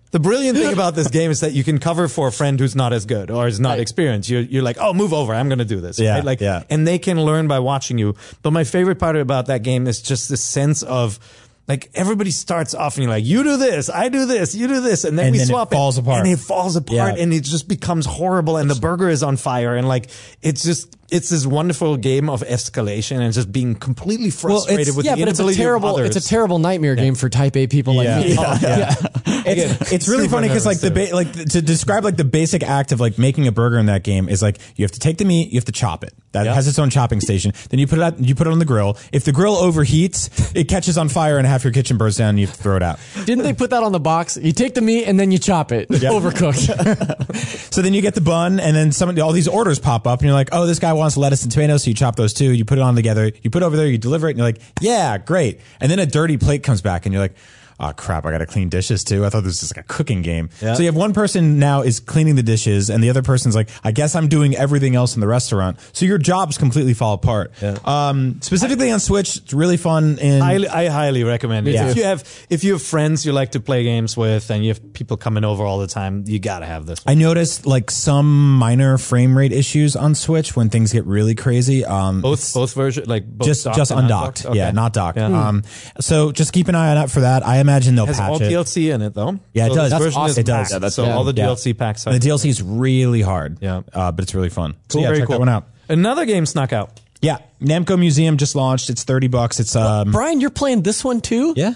the 0.09 0.19
brilliant 0.19 0.57
thing 0.57 0.73
about 0.73 0.95
this 0.95 1.07
game 1.07 1.29
is 1.29 1.41
that 1.41 1.53
you 1.53 1.63
can 1.63 1.77
cover 1.77 2.07
for 2.07 2.27
a 2.27 2.31
friend 2.31 2.59
who's 2.59 2.75
not 2.75 2.93
as 2.93 3.05
good 3.05 3.29
or 3.29 3.45
is 3.45 3.59
not 3.59 3.73
Right. 3.73 3.79
experienced. 3.81 4.27
You're 4.27 4.41
you're 4.41 4.63
like, 4.63 4.77
oh, 4.79 4.93
move 4.95 5.13
over. 5.13 5.31
I'm 5.35 5.47
going 5.47 5.59
to 5.59 5.65
do 5.65 5.79
this. 5.79 5.99
Yeah, 5.99 6.15
right? 6.15 6.23
Like, 6.25 6.41
yeah. 6.41 6.63
and 6.71 6.87
they 6.87 6.97
can 6.97 7.21
learn 7.23 7.47
by 7.47 7.59
watching 7.59 7.99
you. 7.99 8.15
But 8.41 8.53
my 8.53 8.63
favorite 8.63 8.97
part 8.97 9.15
about 9.17 9.45
that 9.47 9.61
game 9.61 9.85
is 9.85 10.01
just 10.01 10.29
the 10.29 10.37
sense 10.37 10.81
of. 10.81 11.19
Like 11.67 11.89
everybody 11.93 12.31
starts 12.31 12.73
off 12.75 12.95
and 12.97 13.03
you're 13.03 13.11
like, 13.11 13.23
you 13.23 13.41
do 13.43 13.55
this, 13.55 13.89
I 13.89 14.09
do 14.09 14.25
this, 14.25 14.53
you 14.53 14.67
do 14.67 14.81
this, 14.81 15.05
and 15.05 15.17
then 15.17 15.27
And 15.27 15.31
we 15.31 15.37
then 15.37 15.45
it 15.47 15.49
swap 15.49 15.71
falls 15.71 15.97
apart. 15.97 16.25
and 16.25 16.33
it 16.33 16.39
falls 16.39 16.75
apart, 16.75 17.15
Yeah. 17.15 17.23
and 17.23 17.33
it 17.33 17.43
just 17.45 17.69
becomes 17.69 18.05
horrible, 18.05 18.57
and 18.57 18.69
the 18.69 18.75
burger 18.75 19.07
is 19.09 19.23
on 19.23 19.37
fire, 19.37 19.73
and 19.75 19.87
like 19.87 20.09
it's 20.41 20.61
just 20.63 20.93
it's 21.13 21.29
this 21.29 21.45
wonderful 21.45 21.95
game 21.95 22.29
of 22.29 22.41
escalation 22.41 23.19
and 23.19 23.33
just 23.33 23.51
being 23.51 23.75
completely 23.75 24.29
frustrated 24.31 24.81
it's- 24.81 24.95
with 24.97 25.05
yeah, 25.05 25.15
the 25.15 25.21
but 25.21 25.29
it's 25.29 25.39
a 25.39 25.53
terrible 25.55 25.97
it's 25.99 26.15
a 26.15 26.21
terrible 26.27 26.59
nightmare 26.59 26.95
game 26.95 27.15
for 27.15 27.29
type 27.29 27.55
A 27.55 27.67
people 27.67 27.95
like 27.95 28.05
Yeah. 28.07 28.19
me. 28.19 28.33
Yeah. 28.33 28.95
It's, 29.45 29.91
it's 29.91 30.07
really 30.07 30.29
funny 30.29 30.47
because 30.47 30.65
like 30.65 30.79
the 30.79 30.89
ba- 30.89 31.09
like 31.13 31.31
to 31.33 31.61
describe 31.61 32.05
like 32.05 32.15
the 32.15 32.23
basic 32.23 32.63
act 32.63 32.93
of 32.93 33.01
like 33.01 33.17
making 33.17 33.45
a 33.47 33.51
burger 33.51 33.77
in 33.77 33.87
that 33.87 34.03
game 34.03 34.29
is 34.29 34.41
like 34.41 34.57
you 34.77 34.85
have 34.85 34.91
to 34.93 34.99
take 35.01 35.17
the 35.17 35.25
meat, 35.25 35.49
you 35.51 35.57
have 35.57 35.65
to 35.65 35.73
chop 35.73 36.03
it. 36.05 36.13
That 36.31 36.45
Yep. 36.45 36.55
has 36.55 36.67
its 36.67 36.79
own 36.79 36.89
chopping 36.89 37.19
station. 37.19 37.51
Then 37.69 37.79
you 37.79 37.85
put 37.85 37.99
it 37.99 38.03
out, 38.03 38.19
you 38.19 38.35
put 38.35 38.47
it 38.47 38.51
on 38.53 38.59
the 38.59 38.65
grill. 38.65 38.97
If 39.11 39.25
the 39.25 39.33
grill 39.33 39.55
overheats, 39.57 40.55
it 40.55 40.69
catches 40.69 40.97
on 40.97 41.09
fire 41.09 41.37
and 41.37 41.45
half 41.45 41.63
your 41.65 41.73
kitchen 41.73 41.97
burns 41.97 42.15
down. 42.17 42.29
and 42.29 42.39
You 42.39 42.47
have 42.47 42.55
to 42.55 42.63
throw 42.63 42.75
it 42.77 42.83
out. 42.83 42.99
Didn't 43.25 43.43
they 43.43 43.53
put 43.53 43.69
that 43.71 43.83
on 43.83 43.91
the 43.91 43.99
box? 43.99 44.37
You 44.41 44.53
take 44.53 44.73
the 44.75 44.81
meat 44.81 45.05
and 45.05 45.19
then 45.19 45.31
you 45.31 45.39
chop 45.39 45.71
it. 45.73 45.89
Overcooked. 46.43 47.19
So 47.73 47.81
then 47.81 47.93
you 47.95 48.01
get 48.03 48.13
the 48.13 48.21
bun, 48.21 48.59
and 48.59 48.75
then 48.75 48.91
some 48.91 49.17
all 49.19 49.31
these 49.31 49.47
orders 49.47 49.79
pop 49.79 50.05
up, 50.05 50.19
and 50.19 50.27
you're 50.27 50.35
like, 50.35 50.49
oh, 50.51 50.67
this 50.67 50.77
guy 50.77 50.93
wants 51.03 51.17
lettuce 51.17 51.43
and 51.43 51.51
tomatoes, 51.51 51.83
so 51.83 51.89
you 51.89 51.95
chop 51.95 52.15
those 52.15 52.33
two, 52.33 52.51
You 52.51 52.65
put 52.65 52.77
it 52.77 52.81
on 52.81 52.95
together. 52.95 53.31
You 53.41 53.49
put 53.49 53.61
it 53.61 53.65
over 53.65 53.77
there, 53.77 53.87
you 53.87 53.97
deliver 53.97 54.27
it, 54.27 54.31
and 54.31 54.39
you're 54.39 54.47
like, 54.47 54.61
yeah, 54.81 55.17
great. 55.17 55.61
And 55.79 55.91
then 55.91 55.99
a 55.99 56.05
dirty 56.05 56.37
plate 56.37 56.63
comes 56.63 56.81
back, 56.81 57.05
and 57.05 57.13
you're 57.13 57.21
like. 57.21 57.35
Oh 57.83 57.91
crap! 57.91 58.25
I 58.25 58.31
got 58.31 58.37
to 58.37 58.45
clean 58.45 58.69
dishes 58.69 59.03
too. 59.03 59.25
I 59.25 59.29
thought 59.29 59.43
this 59.43 59.61
was 59.61 59.75
like 59.75 59.83
a 59.83 59.87
cooking 59.87 60.21
game. 60.21 60.49
Yeah. 60.61 60.73
So 60.73 60.81
you 60.83 60.87
have 60.87 60.95
one 60.95 61.13
person 61.13 61.59
now 61.59 61.81
is 61.81 61.99
cleaning 61.99 62.35
the 62.35 62.43
dishes, 62.43 62.89
and 62.89 63.03
the 63.03 63.09
other 63.09 63.21
person's 63.21 63.55
like, 63.55 63.69
"I 63.83 63.91
guess 63.91 64.15
I'm 64.15 64.29
doing 64.29 64.55
everything 64.55 64.95
else 64.95 65.15
in 65.15 65.21
the 65.21 65.27
restaurant." 65.27 65.77
So 65.91 66.05
your 66.05 66.17
jobs 66.17 66.57
completely 66.57 66.93
fall 66.93 67.13
apart. 67.13 67.51
Yeah. 67.61 67.77
Um, 67.83 68.39
specifically 68.41 68.89
on 68.89 68.99
Switch, 69.01 69.35
it's 69.37 69.53
really 69.53 69.75
fun. 69.75 70.17
In 70.19 70.39
highly, 70.39 70.67
I 70.69 70.87
highly 70.87 71.23
recommend 71.25 71.67
it. 71.67 71.73
too. 71.73 71.83
If 71.89 71.97
you 71.97 72.03
have 72.05 72.45
if 72.49 72.63
you 72.63 72.73
have 72.73 72.81
friends 72.81 73.25
you 73.25 73.33
like 73.33 73.51
to 73.51 73.59
play 73.59 73.83
games 73.83 74.15
with 74.15 74.49
and 74.49 74.63
you 74.63 74.69
have 74.69 74.93
people 74.93 75.17
coming 75.17 75.43
over 75.43 75.63
all 75.65 75.79
the 75.79 75.87
time, 75.87 76.23
you 76.25 76.39
gotta 76.39 76.65
have 76.65 76.85
this. 76.85 77.01
I 77.05 77.15
noticed 77.15 77.65
like 77.65 77.91
some 77.91 78.57
minor 78.57 78.97
frame 78.97 79.37
rate 79.37 79.51
issues 79.51 79.97
on 79.97 80.15
Switch 80.15 80.55
when 80.55 80.69
things 80.69 80.93
get 80.93 81.05
really 81.05 81.35
crazy. 81.35 81.83
Um, 81.83 82.21
both 82.21 82.53
both 82.53 82.73
versions, 82.73 83.07
like 83.07 83.25
both 83.25 83.47
just 83.47 83.65
docked 83.65 83.77
just 83.77 83.91
and 83.91 83.99
undocked. 84.01 84.39
undocked? 84.41 84.55
Yeah, 84.55 84.71
not 84.71 84.93
docked. 84.93 85.17
Yeah. 85.17 85.47
Um, 85.47 85.63
so 85.99 86.31
just 86.31 86.53
keep 86.53 86.69
an 86.69 86.75
eye 86.75 86.95
out 86.95 87.11
for 87.11 87.21
that. 87.21 87.45
I 87.45 87.57
imagine 87.73 87.95
they'll 87.95 88.05
has 88.05 88.17
patch 88.19 88.29
all 88.29 88.41
it. 88.41 88.51
DLC 88.51 88.93
in 88.93 89.01
it 89.01 89.13
though. 89.13 89.39
Yeah, 89.53 89.67
it 89.67 89.73
does. 89.73 89.91
That's 89.91 90.15
awesome. 90.15 90.39
It 90.39 90.45
does. 90.45 90.71
Yeah, 90.71 90.79
that's 90.79 90.95
so 90.95 91.05
all 91.05 91.23
the 91.23 91.33
Yeah. 91.33 91.47
DLC 91.47 91.77
packs. 91.77 92.05
Are 92.07 92.13
the 92.17 92.19
DLC 92.19 92.49
is 92.49 92.61
really 92.61 93.21
hard. 93.21 93.57
Yeah. 93.61 93.81
uh, 93.93 94.11
but 94.11 94.23
it's 94.23 94.33
really 94.35 94.49
fun. 94.49 94.75
So 94.89 94.95
cool, 94.97 95.01
yeah, 95.01 95.07
very 95.09 95.19
check 95.19 95.27
cool. 95.27 95.33
that 95.35 95.39
one 95.39 95.49
out. 95.49 95.67
Another 95.89 96.25
game 96.25 96.45
snuck 96.45 96.71
out. 96.73 96.99
Yeah, 97.23 97.37
Namco 97.61 97.97
Museum 97.97 98.37
just 98.37 98.55
launched. 98.55 98.89
It's 98.89 99.03
thirty 99.03 99.29
bucks. 99.29 99.59
It's 99.59 99.75
um, 99.75 100.11
Brian, 100.11 100.41
you're 100.41 100.49
playing 100.49 100.83
this 100.83 101.03
one 101.03 101.21
too? 101.21 101.53
yeah. 101.55 101.73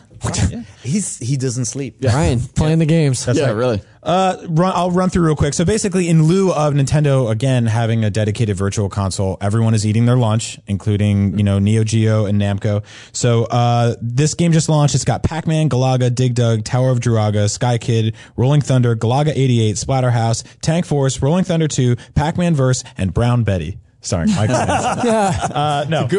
yeah. 0.49 0.63
He's 0.83 1.17
he 1.19 1.37
doesn't 1.37 1.65
sleep. 1.65 2.01
Brian, 2.01 2.39
playing 2.39 2.79
the 2.79 2.85
games. 2.85 3.25
yeah, 3.33 3.51
really. 3.51 3.81
Uh, 4.03 4.37
run, 4.49 4.71
I'll 4.75 4.91
run 4.91 5.09
through 5.09 5.25
real 5.25 5.35
quick. 5.35 5.53
So 5.53 5.63
basically, 5.65 6.09
in 6.09 6.23
lieu 6.23 6.51
of 6.51 6.73
Nintendo 6.73 7.29
again 7.29 7.65
having 7.65 8.03
a 8.03 8.09
dedicated 8.09 8.57
virtual 8.57 8.89
console, 8.89 9.37
everyone 9.41 9.73
is 9.73 9.85
eating 9.85 10.05
their 10.05 10.17
lunch, 10.17 10.59
including 10.67 11.37
you 11.37 11.43
know 11.43 11.59
Neo 11.59 11.83
Geo 11.83 12.25
and 12.25 12.41
Namco. 12.41 12.83
So 13.13 13.45
uh, 13.45 13.95
this 14.01 14.33
game 14.33 14.51
just 14.51 14.69
launched. 14.69 14.95
It's 14.95 15.05
got 15.05 15.23
Pac-Man, 15.23 15.69
Galaga, 15.69 16.13
Dig 16.13 16.35
Dug, 16.35 16.63
Tower 16.63 16.89
of 16.89 16.99
Druaga, 16.99 17.49
Sky 17.49 17.77
Kid, 17.77 18.15
Rolling 18.35 18.61
Thunder, 18.61 18.95
Galaga 18.95 19.31
88, 19.35 19.75
Splatterhouse, 19.75 20.43
Tank 20.61 20.85
Force, 20.85 21.21
Rolling 21.21 21.43
Thunder 21.43 21.67
2, 21.67 21.95
Pac-Man 22.15 22.55
Verse, 22.55 22.83
and 22.97 23.13
Brown 23.13 23.43
Betty. 23.43 23.77
Sorry, 24.07 24.27
Michael. 24.27 24.55
uh, 24.55 25.85
no. 25.89 26.07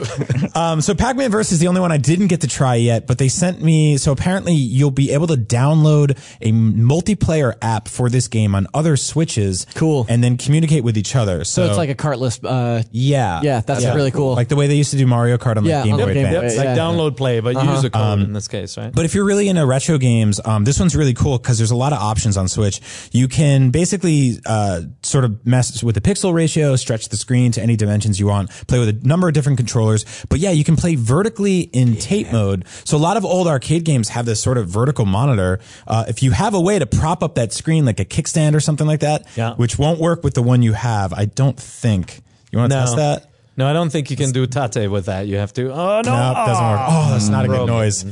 Um, 0.54 0.80
so 0.80 0.94
Pac-Man 0.94 1.30
Verse 1.30 1.52
is 1.52 1.60
the 1.60 1.68
only 1.68 1.80
one 1.80 1.92
I 1.92 1.98
didn't 1.98 2.26
get 2.28 2.40
to 2.40 2.48
try 2.48 2.74
yet, 2.74 3.06
but 3.06 3.18
they 3.18 3.28
sent 3.28 3.62
me. 3.62 3.96
So 3.96 4.10
apparently 4.12 4.54
you'll 4.54 4.90
be 4.90 5.12
able 5.12 5.28
to 5.28 5.34
download 5.36 6.18
a 6.40 6.50
multiplayer 6.52 7.54
app 7.62 7.86
for 7.86 8.08
this 8.08 8.26
game 8.28 8.54
on 8.54 8.66
other 8.74 8.96
switches. 8.96 9.66
Cool. 9.74 10.06
And 10.08 10.24
then 10.24 10.36
communicate 10.36 10.82
with 10.84 10.96
each 10.98 11.14
other. 11.14 11.44
So, 11.44 11.62
So 11.62 11.68
it's 11.68 11.78
like 11.78 11.90
a 11.90 11.94
cartless. 11.94 12.42
Uh, 12.42 12.82
yeah, 12.90 13.40
Yeah, 13.42 13.60
that's 13.60 13.84
really 13.84 14.10
cool. 14.10 14.34
Like 14.34 14.48
the 14.48 14.56
way 14.56 14.66
they 14.66 14.74
used 14.74 14.90
to 14.92 14.96
do 14.96 15.06
Mario 15.06 15.38
Kart 15.38 15.56
on 15.56 15.64
like 15.64 15.70
Yeah, 15.70 15.84
Game 15.84 15.94
on 15.94 16.00
Boy 16.00 16.06
the 16.06 16.14
Game 16.14 16.26
Advance. 16.26 16.42
Boy, 16.42 16.46
It's 16.46 16.56
like 16.56 16.64
yeah. 16.66 16.76
download 16.76 17.16
play, 17.16 17.40
but 17.40 17.54
use 17.54 17.84
a 17.84 17.90
code 17.90 18.20
in 18.20 18.32
this 18.32 18.48
case, 18.48 18.76
right? 18.76 18.92
But 18.92 19.04
if 19.04 19.14
you're 19.14 19.24
really 19.24 19.48
into 19.48 19.64
retro 19.64 19.98
games, 19.98 20.40
um, 20.44 20.64
this 20.64 20.80
one's 20.80 20.96
really 20.96 21.14
cool 21.14 21.38
because 21.38 21.58
there's 21.58 21.70
a 21.70 21.76
lot 21.76 21.92
of 21.92 21.98
options 22.00 22.36
on 22.36 22.48
Switch. 22.48 22.80
You 23.12 23.28
can 23.28 23.70
basically 23.70 24.38
uh, 24.46 24.82
sort 25.02 25.24
of 25.24 25.46
mess 25.46 25.82
with 25.82 25.94
the 25.94 26.00
pixel 26.00 26.34
ratio, 26.34 26.74
stretch 26.76 27.08
the 27.10 27.16
screen 27.16 27.52
to 27.52 27.62
any 27.62 27.76
dimensions 27.78 28.20
you 28.20 28.26
want, 28.26 28.50
play 28.66 28.78
with 28.78 28.88
a 28.88 29.06
number 29.06 29.28
of 29.28 29.34
different 29.34 29.58
controllers. 29.58 30.04
But 30.28 30.38
yeah, 30.40 30.50
you 30.50 30.64
can 30.64 30.76
play 30.76 30.94
vertically 30.94 31.60
in 31.60 31.96
tate 31.96 32.30
mode. 32.32 32.64
So 32.84 32.96
a 32.96 32.98
lot 32.98 33.16
of 33.16 33.24
old 33.24 33.46
arcade 33.46 33.84
games 33.84 34.10
have 34.10 34.26
this 34.26 34.42
sort 34.42 34.58
of 34.58 34.68
vertical 34.68 35.06
monitor. 35.06 35.60
Uh, 35.86 36.04
if 36.08 36.22
you 36.22 36.32
have 36.32 36.54
a 36.54 36.60
way 36.60 36.78
to 36.78 36.86
prop 36.86 37.22
up 37.22 37.36
that 37.36 37.52
screen 37.52 37.84
like 37.84 38.00
a 38.00 38.04
kickstand 38.04 38.54
or 38.54 38.60
something 38.60 38.86
like 38.86 39.00
that, 39.00 39.26
Yeah. 39.36 39.54
which 39.54 39.78
won't 39.78 40.00
work 40.00 40.22
with 40.24 40.34
the 40.34 40.42
one 40.42 40.62
you 40.62 40.72
have, 40.74 41.12
I 41.12 41.24
don't 41.26 41.58
think. 41.58 42.20
You 42.50 42.58
want 42.58 42.72
to 42.72 42.76
no. 42.78 42.82
test 42.84 42.96
that? 42.96 43.24
No, 43.58 43.66
I 43.66 43.72
don't 43.72 43.90
think 43.90 44.08
you 44.08 44.16
can 44.16 44.30
do 44.30 44.46
tate 44.46 44.88
with 44.88 45.06
that. 45.06 45.26
You 45.26 45.38
have 45.38 45.52
to. 45.54 45.72
Oh 45.72 46.00
no, 46.04 46.12
No, 46.14 46.30
it 46.30 46.34
doesn't 46.46 46.64
work. 46.64 46.80
Oh, 46.80 47.08
that's 47.10 47.28
not 47.28 47.44
a 47.44 47.48
good 47.48 47.66
noise. 47.66 48.04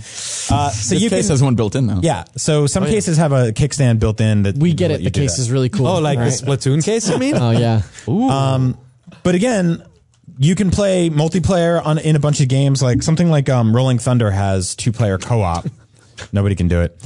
Uh, 0.51 0.71
so 0.71 0.95
This 0.97 1.01
you 1.03 1.09
case 1.09 1.27
can, 1.27 1.35
has 1.35 1.43
one 1.43 1.55
built 1.55 1.77
in 1.77 1.87
though. 1.87 2.01
yeah. 2.03 2.25
So 2.37 2.67
some 2.67 2.85
cases 2.85 3.17
have 3.19 3.31
a 3.31 3.53
kickstand 3.53 4.01
built 4.01 4.21
in 4.21 4.43
that 4.43 4.57
we 4.59 4.75
get 4.75 4.91
it. 4.91 5.05
The 5.05 5.11
case 5.13 5.37
that. 5.37 5.43
is 5.43 5.51
really 5.53 5.69
cool. 5.69 5.87
Oh, 5.87 6.01
like 6.01 6.19
right? 6.19 6.33
the 6.33 6.45
Splatoon 6.47 6.85
case, 6.85 7.09
you 7.09 7.19
mean? 7.19 7.37
Oh 7.41 7.53
yeah. 7.53 7.83
But 9.23 9.35
again, 9.35 9.83
you 10.39 10.55
can 10.55 10.71
play 10.71 11.11
multiplayer 11.11 11.85
on 11.85 11.99
in 11.99 12.17
a 12.17 12.21
bunch 12.21 12.41
of 12.41 12.49
games. 12.49 12.83
Like 12.83 13.03
something 13.03 13.31
like 13.31 13.49
um, 13.49 13.75
Rolling 13.75 13.99
Thunder 13.99 14.31
has 14.31 14.75
two 14.75 14.93
player 14.93 15.19
co 15.19 15.43
op. 15.43 15.67
Nobody 16.33 16.55
can 16.55 16.69
do 16.69 16.81
it. 16.83 16.97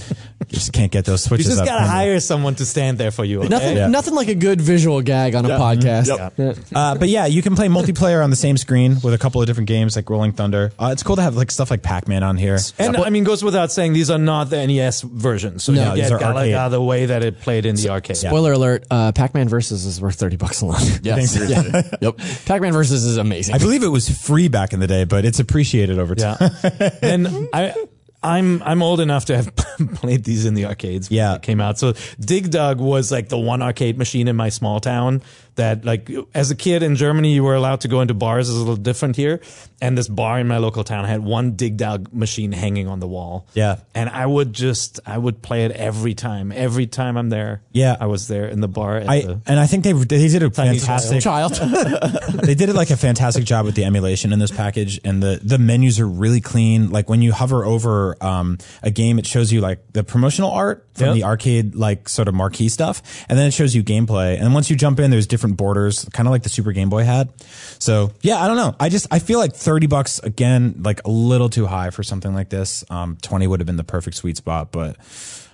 You 0.41 0.59
just 0.59 0.73
can't 0.73 0.91
get 0.91 1.05
those 1.05 1.23
switches. 1.23 1.47
you 1.47 1.53
switches. 1.53 1.61
just 1.61 1.71
up. 1.71 1.79
gotta 1.79 1.91
hire 1.91 2.21
someone 2.21 2.55
to 2.57 2.67
stand 2.67 2.99
there 2.99 3.11
for 3.11 3.25
you. 3.25 3.41
Okay? 3.41 3.49
Nothing. 3.49 3.77
Yeah. 3.77 3.87
Nothing 3.89 4.15
like 4.15 4.29
a 4.29 4.35
good 4.35 4.61
visual 4.61 5.01
gag 5.03 5.35
on 5.35 5.45
a 5.45 5.51
podcast. 5.51 6.09
Yep. 6.09 6.35
Yeah. 6.37 6.79
Uh, 6.79 6.95
but 6.97 7.09
yeah, 7.09 7.27
you 7.27 7.43
can 7.43 7.57
play 7.57 7.69
multiplayer 7.69 8.23
on 8.23 8.31
the 8.31 8.37
same 8.37 8.57
screen 8.57 8.97
with 9.03 9.15
a 9.15 9.19
couple 9.19 9.41
of 9.41 9.47
different 9.47 9.69
games 9.69 9.97
like 9.97 10.09
Rolling 10.09 10.33
Thunder. 10.33 10.73
Uh, 10.79 10.91
it's 10.93 11.03
cool 11.03 11.17
to 11.17 11.23
have 11.23 11.37
like 11.37 11.51
stuff 11.51 11.71
like 11.71 11.83
Pac 11.83 12.09
Man 12.09 12.23
on 12.23 12.37
here. 12.37 12.59
And 12.79 12.97
I 12.97 13.11
mean, 13.11 13.25
goes 13.25 13.45
without 13.45 13.73
saying, 13.73 13.93
these 13.93 14.11
are 14.11 14.19
not 14.19 14.51
the 14.51 14.67
NES 14.67 15.03
versions. 15.03 15.65
So 15.65 15.73
No, 15.73 15.91
you 15.91 16.01
these 16.03 16.11
get 16.11 16.23
are 16.23 16.25
arcade. 16.25 16.55
Galaga 16.55 16.71
the 16.71 16.83
way 16.83 17.07
that 17.07 17.23
it 17.23 17.41
played 17.41 17.67
in 17.67 17.77
the 17.77 17.91
arcade. 17.91 18.17
Spoiler 18.17 18.53
alert: 18.53 18.85
uh, 18.91 19.13
Pac-Man 19.13 19.49
Versus 19.49 19.85
is 19.85 20.01
worth 20.01 20.17
thirty 20.17 20.37
bucks 20.37 20.61
alone. 20.61 20.81
Yeah. 21.03 21.19
Yep. 22.01 22.19
Pac-Man 22.47 22.73
Versus 22.73 23.05
is 23.05 23.17
amazing. 23.17 23.55
I 23.55 23.59
believe 23.59 23.83
it 23.83 23.89
was 23.89 24.09
free 24.09 24.49
back 24.49 24.73
in 24.73 24.81
the 24.81 24.87
day, 24.87 25.05
but 25.05 25.25
it's 25.25 25.41
appreciated 25.41 25.99
over 25.99 26.15
time. 26.15 26.37
Yeah. 26.41 26.91
and 27.03 27.49
I 27.53 27.75
I'm 28.23 28.63
I'm 28.65 28.83
old 28.83 29.01
enough 29.01 29.25
to 29.27 29.37
have 29.37 29.55
played 29.95 30.25
these 30.25 30.45
in 30.45 30.55
the 30.55 30.67
arcades 30.67 31.09
when 31.09 31.17
Yeah. 31.17 31.33
they 31.35 31.39
came 31.41 31.61
out. 31.61 31.79
So 31.79 31.95
Dig 32.21 32.51
Dug 32.51 32.79
was 32.79 33.11
like 33.11 33.29
the 33.31 33.39
one 33.39 33.63
arcade 33.63 33.97
machine 33.97 34.29
in 34.29 34.37
my 34.37 34.51
small 34.51 34.79
town 34.81 35.23
that 35.61 35.85
like 35.85 36.11
as 36.35 36.51
a 36.51 36.55
kid 36.57 36.83
in 36.83 36.97
Germany 36.97 37.33
you 37.33 37.45
were 37.45 37.55
allowed 37.55 37.83
to 37.83 37.89
go 37.89 38.01
into 38.01 38.15
bars. 38.15 38.49
It's 38.49 38.57
a 38.57 38.59
little 38.59 38.77
different 38.77 39.17
here. 39.17 39.41
And 39.83 39.97
this 39.97 40.09
bar 40.09 40.39
in 40.39 40.47
my 40.47 40.59
local 40.59 40.85
town 40.85 41.07
had 41.07 41.23
one 41.25 41.53
Dig 41.57 41.77
Dug 41.79 42.13
machine 42.13 42.53
hanging 42.53 42.87
on 42.87 43.01
the 43.01 43.07
wall. 43.09 43.47
Yeah. 43.55 43.79
And 43.95 44.11
I 44.11 44.27
would 44.27 44.53
just 44.53 45.01
I 45.07 45.17
would 45.17 45.41
play 45.43 45.65
it 45.65 45.73
every 45.73 46.15
time. 46.15 46.53
Every 46.53 46.87
time 46.87 47.17
I'm 47.17 47.31
there. 47.31 47.63
Yeah. 47.73 47.97
I 47.99 48.07
was 48.07 48.29
there 48.29 48.47
in 48.47 48.61
the 48.61 48.69
bar. 48.69 48.99
at 48.99 49.09
I 49.09 49.21
the- 49.23 49.41
and 49.47 49.59
I 49.61 49.67
think 49.67 49.85
they 49.85 49.93
they 49.93 50.29
did 50.29 50.43
a 50.43 50.51
fantastic 50.51 51.23
Child. 51.23 51.53
they 52.43 52.55
did 52.55 52.69
it 52.69 52.75
like 52.75 52.91
a 52.91 52.97
fantastic 52.97 53.45
job 53.45 53.65
with 53.67 53.75
the 53.75 53.85
emulation 53.85 54.33
in 54.33 54.39
this 54.39 54.51
package 54.51 55.01
and 55.05 55.23
the 55.23 55.41
the 55.43 55.59
menus 55.59 56.01
are 56.01 56.09
really 56.09 56.41
clean 56.41 56.91
like 56.91 57.09
when 57.09 57.23
you 57.23 57.33
hover 57.33 57.65
over 57.65 58.17
um, 58.23 58.59
a 58.83 58.91
game 58.91 59.19
it 59.19 59.27
shows 59.27 59.53
you 59.53 59.61
like 59.61 59.79
the 59.93 60.03
promotional 60.05 60.51
art 60.51 60.87
from 60.95 61.07
Yep. 61.09 61.15
the 61.15 61.25
arcade 61.25 61.75
like 61.75 62.09
sort 62.09 62.29
of 62.29 62.35
marquee 62.35 62.69
stuff 62.69 63.25
and 63.29 63.39
then 63.39 63.47
it 63.47 63.53
shows 63.55 63.75
you 63.75 63.83
gameplay 63.83 64.39
and 64.39 64.53
once 64.53 64.69
you 64.69 64.77
jump 64.77 65.01
in 65.01 65.11
there's 65.11 65.27
different 65.27 65.50
borders 65.55 66.05
kind 66.13 66.27
of 66.27 66.31
like 66.31 66.43
the 66.43 66.49
super 66.49 66.73
game 66.73 66.89
boy 66.89 67.05
had 67.05 67.31
so 67.79 68.13
yeah 68.23 68.43
i 68.43 68.47
don't 68.47 68.57
know 68.57 68.75
i 68.81 68.89
just 68.89 69.07
i 69.11 69.19
feel 69.19 69.39
like 69.39 69.55
30 69.55 69.87
bucks 69.87 70.19
again 70.21 70.75
like 70.83 71.05
a 71.05 71.11
little 71.11 71.49
too 71.49 71.67
high 71.67 71.91
for 71.91 72.03
something 72.03 72.35
like 72.35 72.49
this 72.49 72.85
um, 72.91 73.17
20 73.23 73.47
would 73.47 73.61
have 73.61 73.67
been 73.67 73.77
the 73.77 73.85
perfect 73.85 74.17
sweet 74.17 74.37
spot 74.37 74.73
but 74.73 74.97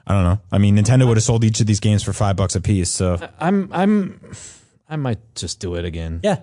I 0.08 0.14
don't 0.14 0.22
know. 0.22 0.40
I 0.52 0.58
mean, 0.58 0.76
Nintendo 0.76 1.08
would 1.08 1.16
have 1.16 1.24
sold 1.24 1.42
each 1.42 1.58
of 1.60 1.66
these 1.66 1.80
games 1.80 2.04
for 2.04 2.12
five 2.12 2.36
bucks 2.36 2.54
a 2.54 2.60
piece. 2.60 2.90
So 2.90 3.18
I'm 3.40 3.68
I'm 3.72 4.20
I 4.88 4.94
might 4.94 5.18
just 5.34 5.58
do 5.58 5.74
it 5.74 5.84
again. 5.84 6.20
yeah, 6.22 6.38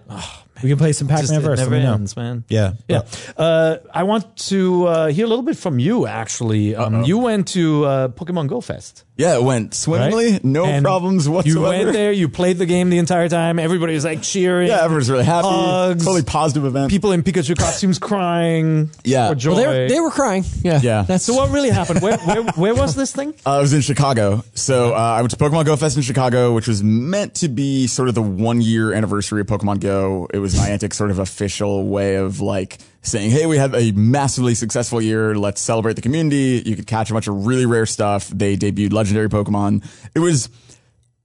we 0.62 0.70
can 0.70 0.78
play 0.78 0.94
some 0.94 1.08
Just, 1.08 1.24
Pac-Man 1.24 1.39
it 1.39 1.44
verse. 1.44 1.60
never 1.60 1.72
Let 1.72 1.78
me 1.80 1.84
know. 1.86 1.94
ends, 1.94 2.16
man. 2.16 2.44
Yeah, 2.48 2.74
Yeah. 2.88 3.02
Uh, 3.38 3.78
I 3.94 4.04
want 4.04 4.38
to 4.50 4.86
uh, 4.88 5.08
hear 5.08 5.26
a 5.26 5.30
little 5.30 5.44
bit 5.44 5.58
from 5.58 5.80
you, 5.80 6.06
actually. 6.08 6.76
Um, 6.76 7.04
you 7.04 7.18
went 7.18 7.48
to 7.50 7.86
uh, 7.86 8.08
Pokemon 8.10 8.48
Go 8.48 8.62
Fest. 8.62 9.04
Yeah, 9.16 9.36
it 9.36 9.44
went 9.44 9.76
swimmingly. 9.76 10.34
right? 10.34 10.44
No 10.44 10.66
And 10.66 10.84
problems 10.84 11.30
whatsoever. 11.30 11.60
You 11.60 11.84
went 11.86 11.94
there, 11.94 12.12
you 12.12 12.28
played 12.30 12.58
the 12.58 12.66
game 12.66 12.89
the 12.89 12.98
entire 12.98 13.30
time. 13.30 13.60
Everybody 13.60 13.94
was 13.94 14.04
like 14.06 14.24
cheering. 14.24 14.70
Yeah, 14.70 14.84
everyone's 14.84 15.08
really 15.10 15.24
happy. 15.24 15.48
Hugs. 15.48 16.04
Totally 16.04 16.24
positive 16.24 16.66
event. 16.66 16.89
People 16.89 17.12
in 17.12 17.22
Pikachu 17.22 17.56
costumes 17.56 18.00
crying. 18.00 18.89
Yeah. 19.04 19.30
For 19.30 19.36
joy. 19.36 19.52
Well, 19.54 19.58
they 19.58 19.68
were, 19.68 19.88
they 19.89 20.00
were 20.00 20.10
crying. 20.10 20.44
Yeah. 20.63 20.80
Yeah. 20.82 21.04
That's 21.04 21.26
so 21.26 21.36
what 21.36 21.52
really 21.52 21.70
happened? 21.70 22.02
Where, 22.02 22.18
where, 22.20 22.44
where 22.54 22.74
was 22.76 22.96
this 22.96 23.12
thing? 23.13 23.36
Uh, 23.46 23.58
I 23.58 23.62
was 23.62 23.74
in 23.74 23.82
Chicago. 23.82 24.44
So 24.56 24.94
uh, 24.94 24.98
I 24.98 25.22
went 25.22 25.30
to 25.32 25.38
Pokemon 25.38 25.66
Go 25.66 25.76
Fest 25.76 25.96
in 25.96 26.02
Chicago, 26.02 26.54
which 26.54 26.68
was 26.68 26.82
meant 26.84 27.36
to 27.36 27.50
be 27.50 27.86
sort 27.86 28.10
of 28.10 28.16
the 28.16 28.22
one 28.24 28.62
year 28.62 28.94
anniversary 28.94 29.42
of 29.42 29.48
Pokemon 29.48 29.80
Go. 29.80 30.28
It 30.34 30.39
was 30.43 30.53
Niantic's 30.53 30.97
sort 30.97 31.10
of 31.10 31.19
official 31.19 31.88
way 31.88 32.15
of 32.15 32.41
like 32.41 32.77
saying, 33.01 33.32
hey, 33.32 33.45
we 33.45 33.58
had 33.58 33.73
a 33.73 33.91
massively 33.93 34.53
successful 34.53 35.01
year. 35.01 35.36
Let's 35.36 35.62
celebrate 35.62 35.93
the 35.93 36.01
community. 36.01 36.62
You 36.65 36.75
could 36.75 36.86
catch 36.86 37.10
a 37.10 37.13
bunch 37.13 37.27
of 37.27 37.45
really 37.47 37.65
rare 37.65 37.86
stuff. 37.86 38.27
They 38.27 38.56
debuted 38.56 38.93
legendary 38.93 39.29
Pokemon. 39.29 39.84
It 40.13 40.19
was 40.19 40.49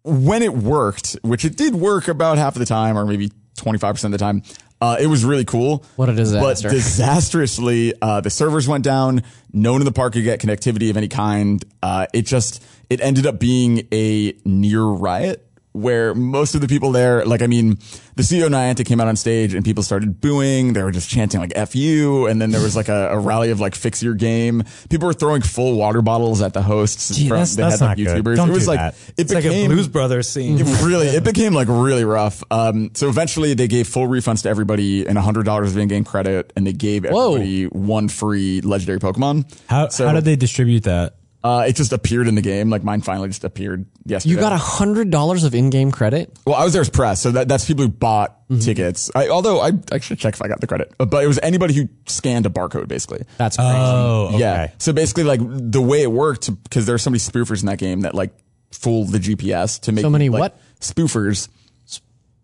when 0.05 0.43
it 0.43 0.55
worked, 0.55 1.19
which 1.23 1.45
it 1.45 1.57
did 1.57 1.75
work 1.75 2.09
about 2.09 2.39
half 2.39 2.55
of 2.55 2.61
the 2.61 2.67
time 2.67 2.97
or 2.97 3.05
maybe 3.05 3.31
25% 3.57 4.05
of 4.05 4.13
the 4.13 4.19
time. 4.19 4.43
Uh, 4.81 4.97
it 5.01 5.09
was 5.09 5.25
really 5.25 5.45
cool. 5.45 5.85
What 5.97 6.09
a 6.09 6.15
disaster. 6.15 6.69
But 6.69 6.75
disastrously, 6.75 7.95
uh, 8.01 8.21
the 8.21 8.31
servers 8.31 8.69
went 8.69 8.85
down. 8.85 9.25
No 9.53 9.73
one 9.73 9.81
in 9.81 9.85
the 9.85 9.93
park 9.93 10.13
could 10.13 10.23
get 10.23 10.41
connectivity 10.41 10.91
of 10.91 10.97
any 10.97 11.09
kind. 11.09 11.65
Uh, 11.83 12.07
it 12.15 12.23
just, 12.23 12.65
it 12.89 13.01
ended 13.01 13.27
up 13.27 13.41
being 13.41 13.89
a 13.93 14.35
near 14.45 14.85
riot 14.85 15.48
where 15.79 16.15
most 16.15 16.55
of 16.55 16.61
the 16.61 16.69
people 16.69 16.93
there, 16.93 17.25
like, 17.25 17.43
I 17.43 17.47
mean, 17.47 17.79
the 18.17 18.23
CEO 18.23 18.49
Niantic 18.49 18.87
came 18.87 19.01
out 19.01 19.09
on 19.09 19.17
stage 19.17 19.55
and 19.55 19.65
people 19.65 19.83
started 19.83 20.21
booing. 20.21 20.73
They 20.73 20.83
were 20.83 20.91
just 20.91 21.09
chanting 21.09 21.41
like 21.41 21.53
F 21.55 21.75
you. 21.77 22.27
And 22.27 22.41
then 22.43 22.51
there 22.51 22.61
was 22.61 22.75
like 22.77 22.89
a, 22.89 23.11
a 23.13 23.19
rally 23.19 23.51
of 23.51 23.61
like 23.61 23.75
fix 23.75 24.03
your 24.03 24.15
game. 24.15 24.65
People 24.91 25.07
were 25.07 25.15
throwing 25.15 25.43
full 25.43 25.77
water 25.77 26.03
bottles 26.03 26.43
at 26.43 26.53
the 26.53 26.63
hosts. 26.63 27.15
Gee, 27.17 27.29
that's- 27.29 27.55
they 27.57 27.63
that's 27.63 27.81
had 27.81 27.87
like 27.87 27.99
not 27.99 28.05
good. 28.05 28.25
YouTubers. 28.25 28.37
Don't 28.37 28.49
it 28.51 28.53
was 28.53 28.65
do 28.65 28.69
like, 28.71 28.79
that. 28.81 28.95
it 28.95 29.15
It's 29.19 29.33
like 29.35 29.45
a 29.45 29.49
became 29.49 29.71
Blues 29.71 29.89
Brothers 29.89 30.29
scene. 30.29 30.59
it 30.61 30.83
really, 30.83 31.07
it 31.09 31.23
became 31.33 31.55
like 31.55 31.69
really 31.69 32.05
rough. 32.05 32.43
Um, 32.51 32.91
so 32.95 33.09
eventually 33.09 33.55
they 33.55 33.69
gave 33.69 33.87
full 33.89 34.07
refunds 34.09 34.43
to 34.43 34.49
everybody 34.49 35.07
and 35.07 35.17
hundred 35.19 35.45
dollars 35.45 35.71
of 35.73 35.79
in-game 35.79 36.05
credit, 36.05 36.53
and 36.57 36.67
they 36.67 36.73
gave 36.73 37.05
Whoa. 37.05 37.35
everybody 37.35 37.65
one 37.67 38.09
free 38.09 38.61
legendary 38.63 38.99
Pokemon. 38.99 39.45
How, 39.69 39.89
So, 39.89 40.07
how 40.07 40.13
did 40.15 40.25
they 40.25 40.37
distribute 40.37 40.85
that? 40.85 41.15
Uh, 41.49 41.65
it 41.67 41.77
just 41.77 41.93
appeared 41.93 42.29
in 42.29 42.35
the 42.35 42.43
game. 42.43 42.69
Like 42.69 42.85
mine 42.85 43.01
finally 43.01 43.29
just 43.29 43.45
appeared 43.45 43.87
yesterday. 44.05 44.35
You 44.35 44.41
got 44.41 44.53
a 44.53 44.57
hundred 44.59 45.11
dollars 45.11 45.45
of 45.45 45.55
in-game 45.55 45.91
credit. 45.93 46.37
well, 46.47 46.57
I 46.57 46.65
was 46.65 46.73
there 46.75 46.83
as 46.83 46.91
press, 46.91 47.21
so 47.23 47.31
that, 47.33 47.49
that's 47.49 47.65
people 47.65 47.85
who 47.85 47.91
bought 47.91 48.37
tickets. 48.61 49.11
I, 49.15 49.29
although 49.29 49.61
I, 49.61 49.73
I 49.91 49.99
should 49.99 50.19
check 50.19 50.35
if 50.35 50.43
I 50.43 50.49
got 50.49 50.61
the 50.61 50.67
credit, 50.67 50.93
Uh, 51.01 51.07
but 51.07 51.25
it 51.25 51.27
was 51.27 51.39
anybody 51.43 51.75
who 51.75 51.89
scanned 52.07 52.45
a 52.45 52.51
barcode, 52.51 52.89
basically. 52.89 53.25
That's 53.39 53.57
crazy. 53.57 53.71
Oh, 53.75 54.27
okay. 54.35 54.39
Yeah. 54.39 54.71
So 54.79 54.93
basically, 54.93 55.25
like 55.25 55.41
the 55.43 55.81
way 55.81 56.03
it 56.03 56.11
worked, 56.13 56.51
because 56.65 56.85
there 56.87 56.95
are 56.95 56.99
so 56.99 57.11
many 57.11 57.19
spoofers 57.21 57.61
in 57.61 57.67
that 57.67 57.79
game 57.79 58.03
that 58.03 58.15
like 58.15 58.31
fool 58.73 59.05
the 59.07 59.19
GPS 59.19 59.81
to 59.83 59.93
make 59.93 60.03
So 60.03 60.11
many 60.11 60.29
like, 60.29 60.41
what? 60.41 60.61
spoofers. 60.81 61.49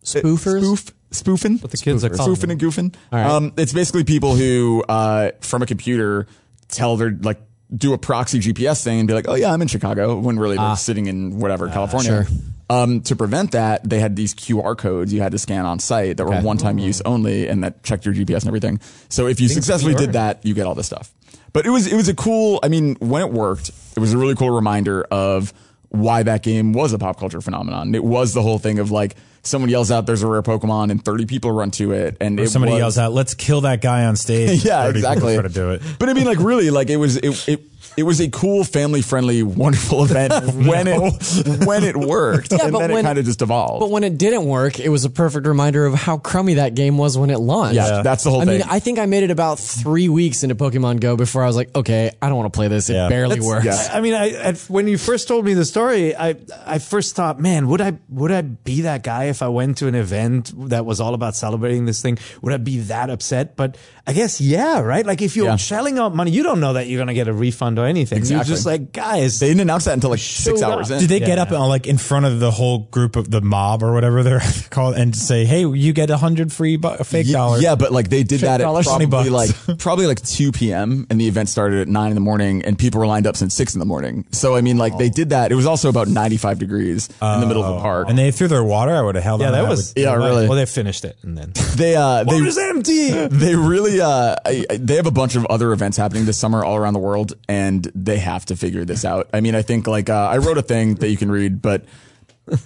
Spoofers. 0.03 0.61
Spoof, 0.63 0.95
spoofing. 1.11 1.59
What 1.59 1.71
the 1.71 1.77
kids 1.79 2.05
are 2.05 2.11
calling 2.11 2.35
spoofing 2.37 2.51
and 2.51 2.61
goofing. 2.61 2.95
right. 3.13 3.25
Um, 3.27 3.53
it's 3.57 3.73
basically 3.73 4.05
people 4.05 4.35
who, 4.35 4.83
uh, 4.89 5.31
from 5.41 5.63
a 5.63 5.67
computer 5.67 6.27
tell 6.69 6.97
their, 6.97 7.11
like, 7.11 7.41
do 7.75 7.93
a 7.93 7.99
proxy 7.99 8.41
GPS 8.41 8.83
thing 8.85 9.01
and 9.01 9.09
be 9.09 9.15
like, 9.15 9.27
oh 9.29 9.35
yeah, 9.35 9.53
I'm 9.53 9.63
in 9.63 9.69
Chicago 9.69 10.17
when 10.19 10.39
really 10.39 10.57
they're 10.57 10.77
sitting 10.77 11.07
in 11.07 11.39
whatever, 11.39 11.69
California. 11.69 12.25
sure. 12.25 12.37
Um, 12.71 13.03
to 13.03 13.17
prevent 13.17 13.53
that, 13.53 13.89
they 13.89 14.01
had 14.01 14.17
these 14.17 14.35
QR 14.35 14.77
codes 14.77 15.13
you 15.13 15.21
had 15.21 15.33
to 15.33 15.39
scan 15.39 15.67
on 15.67 15.79
site 15.79 16.17
that 16.17 16.25
were 16.25 16.41
one 16.41 16.57
time 16.57 16.79
use 16.79 17.03
only 17.03 17.47
and 17.47 17.63
that 17.63 17.83
checked 17.83 18.07
your 18.07 18.15
GPS 18.15 18.39
and 18.39 18.49
everything. 18.49 18.81
So 19.09 19.27
if 19.27 19.41
you 19.41 19.49
successfully 19.49 19.95
did 19.95 20.15
that, 20.15 20.45
you 20.47 20.55
get 20.55 20.67
all 20.67 20.75
this 20.75 20.87
stuff. 20.87 21.13
But 21.53 21.67
it 21.67 21.71
was, 21.71 21.87
it 21.87 21.95
was 21.95 22.09
a 22.09 22.15
cool, 22.15 22.61
I 22.63 22.69
mean, 22.69 22.97
when 22.97 23.23
it 23.23 23.31
worked, 23.31 23.69
it 23.69 24.01
was 24.01 24.13
a 24.13 24.19
really 24.19 24.35
cool 24.35 24.51
reminder 24.51 25.05
of 25.05 25.53
why 25.91 26.23
that 26.23 26.43
game 26.43 26.73
was 26.73 26.93
a 26.93 26.99
pop 26.99 27.19
culture 27.19 27.41
phenomenon. 27.41 27.95
It 27.95 28.03
was 28.03 28.35
the 28.35 28.43
whole 28.43 28.59
thing 28.59 28.79
of 28.79 28.91
like, 28.91 29.15
someone 29.47 29.71
yells 29.71 29.91
out, 29.91 30.07
there's 30.07 30.23
a 30.23 30.27
rare 30.27 30.43
Pokemon 30.43 30.91
and 30.91 31.05
30 31.05 31.27
people 31.27 31.51
run 31.51 31.71
to 31.73 31.93
it. 31.93 32.17
And 32.21 32.39
it 32.41 32.49
somebody 32.49 32.73
was- 32.73 32.79
yells 32.81 32.99
out, 32.99 33.13
"Let's 33.13 33.35
kill 33.35 33.63
that 33.63 33.81
guy 33.81 34.05
on 34.05 34.17
stage." 34.17 34.65
yeah, 34.65 34.85
30 34.85 34.99
people 35.01 35.09
exactly. 35.29 35.43
To 35.43 35.49
do 35.49 35.71
it. 35.73 35.83
But 35.99 36.09
I 36.09 36.13
mean, 36.15 36.25
like, 36.27 36.39
really, 36.39 36.71
like, 36.71 36.91
it 36.91 36.97
was 36.97 37.17
it 37.17 37.49
it, 37.49 37.61
it 37.97 38.03
was 38.03 38.21
a 38.21 38.29
cool, 38.29 38.65
family 38.65 39.03
friendly, 39.03 39.43
wonderful 39.43 40.05
event 40.05 40.33
when 40.67 40.87
it 40.89 41.65
when 41.67 41.85
it 41.85 41.97
worked, 41.97 42.53
Yeah, 42.53 42.65
and 42.65 42.73
but 42.73 42.81
then 42.81 42.91
it 42.91 42.95
when- 42.95 43.05
kind 43.05 43.19
of 43.19 43.25
just 43.25 43.41
evolved. 43.43 43.81
But 43.81 43.91
when 43.91 44.05
it 44.05 44.19
didn't 44.19 44.47
work, 44.47 44.81
it 44.81 44.89
was 44.89 45.05
a 45.05 45.11
perfect 45.11 45.47
reminder 45.47 45.87
of 45.87 45.95
how 45.95 46.19
crummy 46.19 46.55
that 46.55 46.75
game 46.75 46.99
was 46.99 47.17
when 47.17 47.31
it 47.31 47.39
launched. 47.39 47.77
yeah, 47.77 48.03
that's 48.03 48.25
the 48.25 48.31
whole 48.31 48.41
I 48.41 48.45
thing. 48.47 48.59
mean, 48.61 48.67
I 48.69 48.79
think 48.81 48.99
I 48.99 49.07
made 49.07 49.23
it 49.23 49.31
about 49.31 49.59
three 49.59 50.09
weeks 50.09 50.43
into 50.43 50.55
Pokemon 50.55 51.01
Go 51.01 51.17
before 51.17 51.43
I 51.43 51.47
was 51.47 51.57
like, 51.57 51.75
okay, 51.75 52.11
I 52.21 52.29
don't 52.29 52.37
want 52.37 52.53
to 52.53 52.57
play 52.57 52.69
this. 52.69 52.89
It 52.91 52.95
Yeah. 52.95 53.09
barely 53.09 53.37
That's- 53.41 53.47
works. 53.65 53.89
yeah. 53.89 53.97
I 53.97 54.01
mean, 54.01 54.15
I, 54.15 54.31
at, 54.31 54.59
when 54.69 54.89
you 54.89 54.99
first 54.99 55.29
told 55.29 55.45
me 55.45 55.55
the 55.55 55.65
story, 55.65 56.17
I 56.17 56.37
I 56.67 56.79
first 56.79 57.15
thought, 57.17 57.39
man, 57.41 57.69
would 57.69 57.81
I 57.81 57.99
would 58.09 58.33
I 58.33 58.43
be 58.43 58.83
that 58.83 59.03
guy 59.03 59.25
if 59.25 59.43
I 59.43 59.49
went 59.49 59.79
to 59.79 59.87
an 59.87 59.95
event 59.95 60.53
that 60.71 60.85
was 60.85 61.01
all 61.01 61.15
about 61.15 61.37
celebrating 61.37 61.85
this 61.87 62.03
thing? 62.03 62.19
Would 62.43 62.53
I 62.53 62.57
be 62.59 62.79
that 62.81 63.11
upset? 63.11 63.57
But 63.57 63.77
I 64.07 64.13
guess 64.13 64.41
yeah, 64.41 64.81
right. 64.81 65.07
Like 65.07 65.23
if 65.23 65.37
you're 65.37 65.47
Yeah. 65.47 65.57
shelling 65.57 65.99
out 65.99 66.15
money, 66.15 66.31
you 66.31 66.43
don't 66.43 66.61
know 66.61 66.73
that 66.75 66.89
you're 66.89 67.01
gonna 67.01 67.15
get 67.15 67.29
a 67.29 67.33
refund 67.33 67.79
or 67.85 67.87
anything. 67.87 68.17
You're 68.19 68.23
Exactly. 68.41 68.53
just 68.55 68.67
like, 68.67 68.93
guys, 68.93 69.39
they 69.41 69.49
didn't 69.49 69.61
announce 69.61 69.85
that 69.85 69.95
until 69.95 70.11
like 70.11 70.19
six 70.21 70.61
Showed 70.61 70.63
hours 70.71 70.91
up. 70.91 70.95
in. 70.97 71.01
Did 71.07 71.11
they 71.11 71.21
get 71.21 71.39
up 71.39 71.51
uh, 71.53 71.67
like 71.69 71.87
in 71.87 71.99
front 71.99 72.27
of 72.27 72.41
the 72.41 72.51
whole 72.51 72.79
group 72.91 73.17
of 73.17 73.31
the 73.31 73.41
mob 73.41 73.83
or 73.83 73.93
whatever 73.93 74.23
they're 74.23 74.41
called 74.71 74.97
and 74.97 75.15
say, 75.15 75.45
"Hey, 75.45 75.61
you 75.67 75.93
get 75.93 76.11
a 76.11 76.17
hundred 76.17 76.53
free 76.53 76.77
bu- 76.77 76.97
fake 77.05 77.27
Ye- 77.27 77.33
dollars"? 77.33 77.63
Yeah, 77.63 77.75
but 77.75 77.93
like 77.93 78.09
they 78.09 78.23
did 78.23 78.41
that 78.41 78.61
at 78.61 78.65
dollars, 78.65 78.87
20 78.87 79.07
probably 79.07 79.31
like 79.31 79.51
probably 79.79 80.07
like 80.07 80.23
two 80.23 80.51
p.m. 80.53 81.07
and 81.11 81.21
the 81.21 81.29
event 81.29 81.49
started 81.49 81.81
at 81.81 81.89
nine 81.89 82.11
in 82.11 82.15
the 82.15 82.21
morning, 82.21 82.65
and 82.65 82.79
people 82.79 83.01
were 83.01 83.07
lined 83.07 83.27
up 83.27 83.37
since 83.37 83.55
six 83.55 83.75
in 83.75 83.81
the 83.81 83.87
morning. 83.87 84.25
So 84.33 84.57
I 84.57 84.61
mean, 84.61 84.79
like 84.79 84.97
they 84.99 85.09
did 85.11 85.31
that. 85.31 85.53
It 85.53 85.55
was 85.55 85.67
also 85.67 85.89
about 85.89 86.09
ninety-five 86.09 86.59
degrees 86.59 87.09
in 87.21 87.41
the 87.41 87.47
middle 87.47 87.63
of 87.65 87.75
the 87.77 87.81
park, 87.81 88.07
Oh. 88.07 88.11
and 88.11 88.19
they 88.19 88.31
threw 88.31 88.49
their 88.49 88.65
water. 88.65 88.93
I 88.95 89.03
would 89.03 89.15
have 89.15 89.25
held 89.25 89.41
yeah, 89.41 89.49
on. 89.49 89.53
to 89.55 89.63
that 89.63 89.69
was 89.69 89.93
Yeah, 89.97 90.15
really. 90.15 90.49
Well, 90.49 90.57
they 90.57 90.67
finished 90.67 91.05
it 91.05 91.17
and 91.23 91.37
then 91.37 91.53
they 91.77 91.97
uh 91.97 92.25
they 92.25 92.35
water's 92.37 92.59
empty. 92.59 93.11
they 93.11 93.55
really 93.57 94.01
uh 94.01 94.37
I- 94.45 94.65
I- 94.71 94.77
they 94.77 94.97
have 94.97 95.07
a 95.07 95.11
bunch 95.11 95.37
of 95.37 95.47
other 95.47 95.73
events 95.73 95.97
happening 95.97 96.25
this 96.25 96.37
summer 96.39 96.65
all 96.65 96.77
around 96.77 96.93
the 96.95 96.99
world 97.01 97.33
and 97.49 97.74
they 97.95 98.19
have 98.19 98.45
to 98.47 98.57
figure 98.57 98.85
this 98.85 99.05
out 99.05 99.29
i 99.33 99.41
mean 99.41 99.55
i 99.55 99.63
think 99.63 99.87
like 99.87 100.09
uh, 100.09 100.29
i 100.31 100.39
wrote 100.39 100.59
a 100.59 100.63
thing 100.63 100.95
that 100.97 101.09
you 101.11 101.17
can 101.17 101.31
read 101.31 101.61
but 101.61 101.85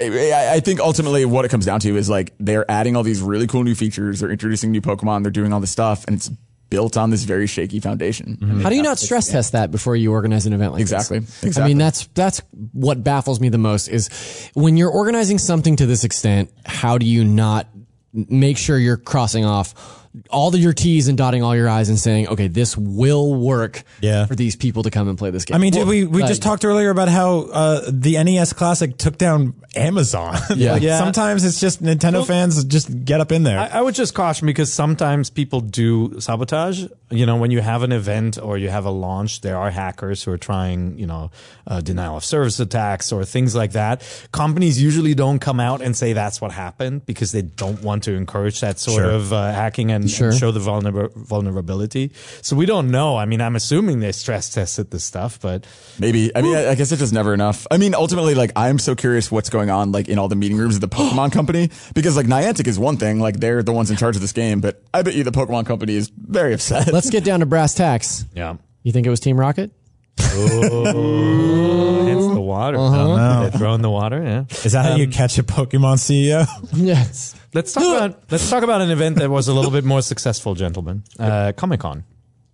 I, 0.01 0.55
I 0.57 0.61
think 0.61 0.81
ultimately 0.81 1.25
what 1.25 1.45
it 1.45 1.49
comes 1.51 1.65
down 1.65 1.79
to 1.81 1.97
is 1.97 2.11
like 2.11 2.35
they're 2.41 2.69
adding 2.71 2.97
all 2.97 3.03
these 3.05 3.23
really 3.23 3.47
cool 3.47 3.63
new 3.65 3.75
features 3.77 4.21
they're 4.21 4.31
introducing 4.31 4.73
new 4.73 4.81
pokemon 4.81 5.23
they're 5.23 5.31
doing 5.31 5.53
all 5.53 5.61
this 5.61 5.71
stuff 5.71 6.05
and 6.07 6.17
it's 6.17 6.31
built 6.71 6.97
on 6.99 7.09
this 7.11 7.23
very 7.25 7.47
shaky 7.47 7.81
foundation 7.81 8.37
And 8.43 8.61
How 8.63 8.69
do 8.69 8.75
you 8.77 8.83
not 8.83 8.91
have 8.91 8.99
to- 8.99 9.05
stress 9.07 9.29
test 9.31 9.53
that 9.53 9.71
before 9.71 9.97
you 9.97 10.13
organize 10.13 10.45
an 10.47 10.53
event 10.53 10.73
like 10.73 10.83
Exactly. 10.83 11.21
this? 11.21 11.43
Exactly. 11.45 11.63
I 11.65 11.69
mean, 11.69 11.79
that's 11.79 12.07
that's 12.09 12.43
what 12.73 13.03
baffles 13.03 13.41
me 13.41 13.49
the 13.49 13.57
most 13.57 13.89
is 13.89 14.51
when 14.53 14.77
you're 14.77 14.91
organizing 14.91 15.39
something 15.39 15.77
to 15.77 15.87
this 15.87 16.05
extent. 16.05 16.51
How 16.67 16.99
do 16.99 17.07
you 17.07 17.25
not 17.25 17.69
make 18.13 18.59
sure 18.59 18.77
you're 18.77 18.99
crossing 18.99 19.47
off 19.47 20.07
all 20.31 20.55
of 20.55 20.61
your 20.61 20.73
T's 20.73 21.09
and 21.09 21.17
dotting 21.19 21.43
all 21.43 21.55
your 21.57 21.69
I's 21.69 21.89
and 21.89 21.99
saying, 21.99 22.29
okay, 22.29 22.49
this 22.49 22.77
will 22.77 23.35
work 23.35 23.83
Yeah. 24.01 24.27
for 24.27 24.35
these 24.35 24.57
people 24.57 24.83
to 24.85 24.91
come 24.91 25.09
and 25.09 25.17
play 25.19 25.31
this 25.31 25.45
game? 25.45 25.55
I 25.55 25.59
mean, 25.59 25.73
dude, 25.73 25.87
we, 25.89 26.05
we 26.05 26.21
like- 26.23 26.29
just 26.29 26.43
talked 26.43 26.65
earlier 26.65 26.91
about 26.91 27.09
how 27.09 27.41
uh, 27.53 27.83
the 27.91 28.23
NES 28.23 28.53
Classic 28.53 28.97
took 28.97 29.19
down 29.19 29.55
Amazon. 29.77 30.37
Yeah. 30.57 30.73
Like, 30.73 30.83
Yeah. 30.83 30.99
Sometimes 30.99 31.45
it's 31.45 31.61
just 31.61 31.83
Nintendo 31.83 32.27
fans 32.27 32.63
just 32.65 33.05
get 33.05 33.21
up 33.21 33.31
in 33.33 33.43
there. 33.45 33.59
I, 33.59 33.67
I 33.79 33.81
would 33.83 33.95
just 33.95 34.15
caution 34.15 34.47
because 34.47 34.73
sometimes 34.73 35.31
people 35.31 35.61
do 35.61 36.19
sabotage. 36.21 36.85
You 37.11 37.27
know, 37.27 37.37
when 37.37 37.51
you 37.51 37.61
have 37.61 37.83
an 37.83 37.93
event 37.93 38.39
or 38.43 38.59
you 38.59 38.69
have 38.71 38.85
a 38.85 38.91
launch, 38.91 39.41
there 39.43 39.57
are 39.57 39.71
hackers 39.71 40.23
who 40.25 40.33
are 40.33 40.39
trying, 40.39 40.99
you 40.99 41.07
know, 41.07 41.31
uh, 41.67 41.81
denial 41.81 42.17
of 42.17 42.25
service 42.25 42.59
attacks 42.61 43.13
or 43.13 43.25
things 43.25 43.55
like 43.55 43.73
that. 43.73 44.03
Companies 44.33 44.83
usually 44.83 45.15
don't 45.15 45.39
come 45.39 45.61
out 45.61 45.81
and 45.81 45.97
say 45.97 46.13
that's 46.13 46.41
what 46.41 46.51
happened 46.53 47.05
because 47.07 47.33
they 47.33 47.43
don't 47.43 47.83
want 47.83 48.03
to 48.05 48.13
encourage 48.15 48.61
that 48.61 48.79
sort 48.79 49.03
Sure. 49.03 49.11
of 49.11 49.33
uh, 49.33 49.53
hacking 49.53 49.91
and, 49.93 50.08
and 50.09 50.17
Sure. 50.17 50.33
show 50.33 50.51
the 50.51 50.61
vulner- 50.61 51.13
vulnerability. 51.15 52.11
So 52.43 52.57
we 52.57 52.67
don't 52.67 52.91
know. 52.91 53.17
I 53.17 53.25
mean, 53.27 53.41
I'm 53.41 53.57
assuming 53.57 54.01
they 54.01 54.13
stress 54.13 54.51
tested 54.51 54.91
this 54.91 55.05
stuff, 55.05 55.39
but 55.41 55.67
Maybe. 55.99 56.31
I 56.37 56.43
mean, 56.43 56.57
I, 56.57 56.71
I 56.71 56.75
guess 56.75 56.93
it's 56.93 57.01
just 57.01 57.13
never 57.13 57.35
enough. 57.35 57.67
I 57.71 57.77
mean, 57.79 57.95
ultimately, 57.95 58.35
like, 58.35 58.53
I'm 58.57 58.79
so 58.79 58.95
curious 58.95 59.31
what's 59.31 59.51
going 59.51 59.71
on, 59.71 59.93
like, 59.93 60.09
in 60.09 60.19
all 60.19 60.29
the 60.29 60.37
meeting 60.37 60.57
rooms 60.59 60.75
of 60.75 60.81
the 60.81 60.89
Pokemon 60.97 61.33
company. 61.33 61.71
Because, 61.95 62.17
like, 62.17 62.27
Niantic 62.27 62.67
is 62.67 62.79
one 62.79 62.97
thing. 62.97 63.21
Like, 63.21 63.41
they're 63.41 63.63
the 63.63 63.73
ones 63.73 63.91
in 63.91 63.97
charge 63.97 64.15
of 64.17 64.23
this 64.23 64.33
game. 64.33 64.61
But 64.61 64.83
I 64.95 65.03
bet 65.03 65.15
you 65.15 65.25
the 65.25 65.33
Pokemon 65.33 65.67
company 65.67 65.95
is 65.95 66.11
very 66.17 66.53
upset. 66.55 66.93
Let's 66.93 67.11
get 67.11 67.25
down 67.25 67.41
to 67.41 67.47
brass 67.47 67.75
tacks. 67.75 68.25
yeah. 68.35 68.57
You 68.85 68.93
think 68.93 69.07
it 69.07 69.11
was 69.11 69.21
Team 69.21 69.39
Rocket? 69.39 69.71
Hence 72.09 72.27
the 72.27 72.41
water. 72.41 72.77
know. 72.77 73.49
They 73.51 73.57
throw 73.59 73.75
in 73.75 73.83
the 73.83 73.91
water. 73.91 74.23
Yeah. 74.23 74.45
Is 74.65 74.73
that 74.73 74.85
how 74.85 74.97
you 74.97 75.09
catch 75.09 75.39
a 75.39 75.43
Pokemon 75.43 75.97
CEO? 75.99 76.47
Yes. 76.79 77.35
Let's 77.55 77.73
talk 77.73 77.83
about 77.85 78.23
let's 78.31 78.49
talk 78.51 78.63
about 78.63 78.83
an 78.83 78.91
event 78.91 79.17
that 79.19 79.31
was 79.31 79.49
a 79.49 79.55
little 79.55 79.71
bit 79.71 79.85
more 79.85 80.03
successful, 80.03 80.55
gentlemen. 80.55 81.03
Uh, 81.19 81.53
Comic 81.57 81.81
Con. 81.81 82.05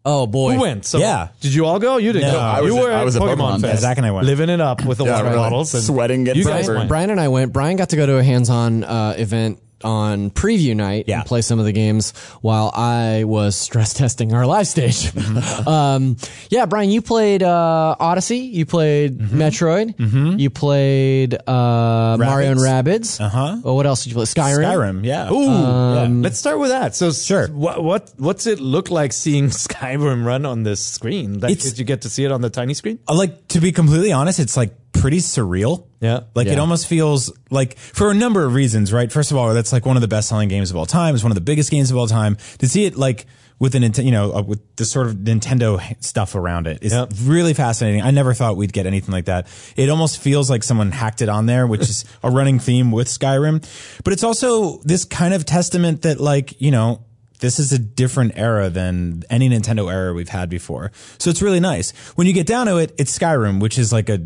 Oh 0.04 0.26
boy. 0.26 0.52
Who 0.54 0.60
went? 0.60 0.84
So 0.84 0.98
Yeah. 0.98 1.28
Did 1.40 1.52
you 1.54 1.64
all 1.66 1.78
go? 1.78 1.96
You 1.96 2.12
didn't 2.12 2.28
No, 2.28 2.34
go. 2.34 2.40
I 2.40 2.60
was 2.60 2.72
you 2.74 2.78
a- 2.78 2.82
were 2.82 2.92
I 2.92 3.00
at 3.00 3.04
was 3.04 3.16
a 3.16 3.20
Pokemon, 3.20 3.36
Pokemon 3.36 3.60
Fest. 3.62 3.72
fan. 3.72 3.76
Zach 3.78 3.96
and 3.98 4.06
I 4.06 4.10
went. 4.12 4.26
living 4.26 4.50
it 4.50 4.60
up 4.60 4.84
with 4.84 4.98
the 4.98 5.04
water 5.04 5.24
really. 5.24 5.36
bottles 5.36 5.74
and 5.74 5.82
Sweating, 5.82 6.24
getting 6.24 6.42
You 6.42 6.46
guys 6.48 6.66
sunburned. 6.66 6.78
went. 6.80 6.88
Brian 6.88 7.10
and 7.10 7.20
I 7.20 7.28
went. 7.28 7.52
Brian 7.52 7.76
got 7.76 7.88
to 7.90 7.96
go 7.96 8.06
to 8.06 8.16
a 8.18 8.22
hands-on 8.22 8.84
uh, 8.84 9.14
event 9.18 9.60
on 9.84 10.30
preview 10.30 10.74
night 10.74 11.04
Yeah. 11.06 11.18
and 11.20 11.26
play 11.26 11.42
some 11.42 11.58
of 11.58 11.64
the 11.64 11.72
games 11.72 12.12
while 12.40 12.72
I 12.74 13.24
was 13.24 13.54
stress 13.56 13.94
testing 13.94 14.32
our 14.34 14.46
live 14.46 14.66
stage. 14.66 15.12
um, 15.66 16.16
yeah, 16.50 16.66
Brian, 16.66 16.90
you 16.90 17.02
played 17.02 17.42
uh, 17.42 17.94
Odyssey, 18.00 18.38
you 18.38 18.66
played 18.66 19.18
Metroid, 19.18 19.94
you 20.40 20.50
played 20.50 21.34
uh, 21.34 22.16
Mario 22.18 22.50
and 22.52 22.60
Rabbids. 22.60 23.20
Uh-huh. 23.20 23.58
Well, 23.62 23.76
what 23.76 23.86
else 23.86 24.04
did 24.04 24.10
you 24.10 24.14
play? 24.16 24.24
Skyrim. 24.24 24.64
Skyrim, 24.64 25.04
yeah. 25.04 25.30
Ooh, 25.30 25.44
Yeah. 25.44 26.08
let's 26.10 26.38
start 26.38 26.58
with 26.58 26.70
that. 26.70 26.94
So, 26.94 27.12
Sure. 27.12 27.48
What 27.48 27.82
what 27.84 28.12
what's 28.16 28.46
it 28.46 28.60
look 28.60 28.90
like 28.90 29.12
seeing 29.12 29.48
Skyrim 29.50 30.24
run 30.24 30.44
on 30.46 30.62
this 30.62 30.84
screen? 30.84 31.40
Like, 31.40 31.58
did 31.58 31.78
you 31.78 31.84
get 31.84 32.02
to 32.02 32.10
see 32.10 32.24
it 32.24 32.32
on 32.32 32.40
the 32.40 32.50
tiny 32.50 32.74
screen? 32.74 32.98
Uh, 33.08 33.14
like 33.14 33.48
to 33.48 33.60
be 33.60 33.72
completely 33.72 34.12
honest, 34.12 34.38
it's 34.40 34.56
like 34.56 34.74
pretty 35.04 35.18
surreal. 35.18 35.84
Yeah. 36.00 36.20
Like 36.34 36.46
it 36.46 36.58
almost 36.58 36.86
feels 36.86 37.30
like 37.50 37.76
for 37.76 38.10
a 38.10 38.14
number 38.14 38.42
of 38.42 38.54
reasons, 38.54 38.90
right? 38.90 39.12
First 39.12 39.32
of 39.32 39.36
all, 39.36 39.52
that's 39.52 39.70
like 39.70 39.84
one 39.84 39.98
of 39.98 40.00
the 40.00 40.08
best 40.08 40.30
selling 40.30 40.48
games 40.48 40.70
of 40.70 40.78
all 40.78 40.86
time. 40.86 41.14
It's 41.14 41.22
one 41.22 41.30
of 41.30 41.34
the 41.34 41.42
biggest 41.42 41.70
games 41.70 41.90
of 41.90 41.98
all 41.98 42.06
time. 42.06 42.38
To 42.60 42.66
see 42.66 42.86
it 42.86 42.96
like 42.96 43.26
with 43.58 43.74
a 43.74 43.78
Nintendo, 43.80 44.04
you 44.06 44.12
know, 44.12 44.32
uh, 44.32 44.40
with 44.40 44.62
the 44.76 44.86
sort 44.86 45.06
of 45.08 45.16
Nintendo 45.16 45.78
stuff 46.02 46.34
around 46.34 46.66
it 46.66 46.78
is 46.82 46.92
Yep. 46.92 47.12
really 47.24 47.52
fascinating. 47.52 48.00
I 48.00 48.12
never 48.12 48.32
thought 48.32 48.56
we'd 48.56 48.72
get 48.72 48.86
anything 48.86 49.12
like 49.12 49.26
that. 49.26 49.46
It 49.76 49.90
almost 49.90 50.16
feels 50.22 50.48
like 50.48 50.62
someone 50.62 50.90
hacked 50.90 51.20
it 51.20 51.28
on 51.28 51.44
there, 51.44 51.66
which 51.66 51.82
is 51.82 52.06
a 52.22 52.30
running 52.30 52.58
theme 52.58 52.90
with 52.90 53.08
Skyrim. 53.08 53.62
But 54.04 54.14
it's 54.14 54.24
also 54.24 54.78
this 54.84 55.04
kind 55.04 55.34
of 55.34 55.44
testament 55.44 56.00
that 56.00 56.18
like, 56.18 56.58
you 56.62 56.70
know, 56.70 57.04
this 57.40 57.58
is 57.58 57.74
a 57.74 57.78
different 57.78 58.32
era 58.36 58.70
than 58.70 59.22
any 59.28 59.50
Nintendo 59.50 59.92
era 59.92 60.14
we've 60.14 60.30
had 60.30 60.48
before. 60.48 60.92
So 61.18 61.28
it's 61.28 61.42
really 61.42 61.60
nice. 61.60 61.90
When 62.16 62.26
you 62.26 62.32
get 62.32 62.46
down 62.46 62.68
to 62.68 62.78
it, 62.78 62.94
it's 62.96 63.18
Skyrim, 63.18 63.60
which 63.60 63.78
is 63.78 63.92
like 63.92 64.08
a 64.08 64.20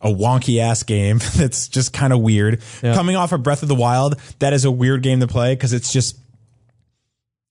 a 0.00 0.08
wonky 0.08 0.60
ass 0.60 0.82
game 0.82 1.18
that's 1.36 1.68
just 1.68 1.92
kind 1.92 2.12
of 2.12 2.20
weird. 2.20 2.62
Coming 2.80 3.16
off 3.16 3.32
of 3.32 3.42
Breath 3.42 3.62
of 3.62 3.68
the 3.68 3.74
Wild, 3.74 4.14
that 4.38 4.52
is 4.52 4.64
a 4.64 4.70
weird 4.70 5.02
game 5.02 5.20
to 5.20 5.26
play 5.26 5.54
because 5.54 5.72
it's 5.72 5.92
just 5.92 6.16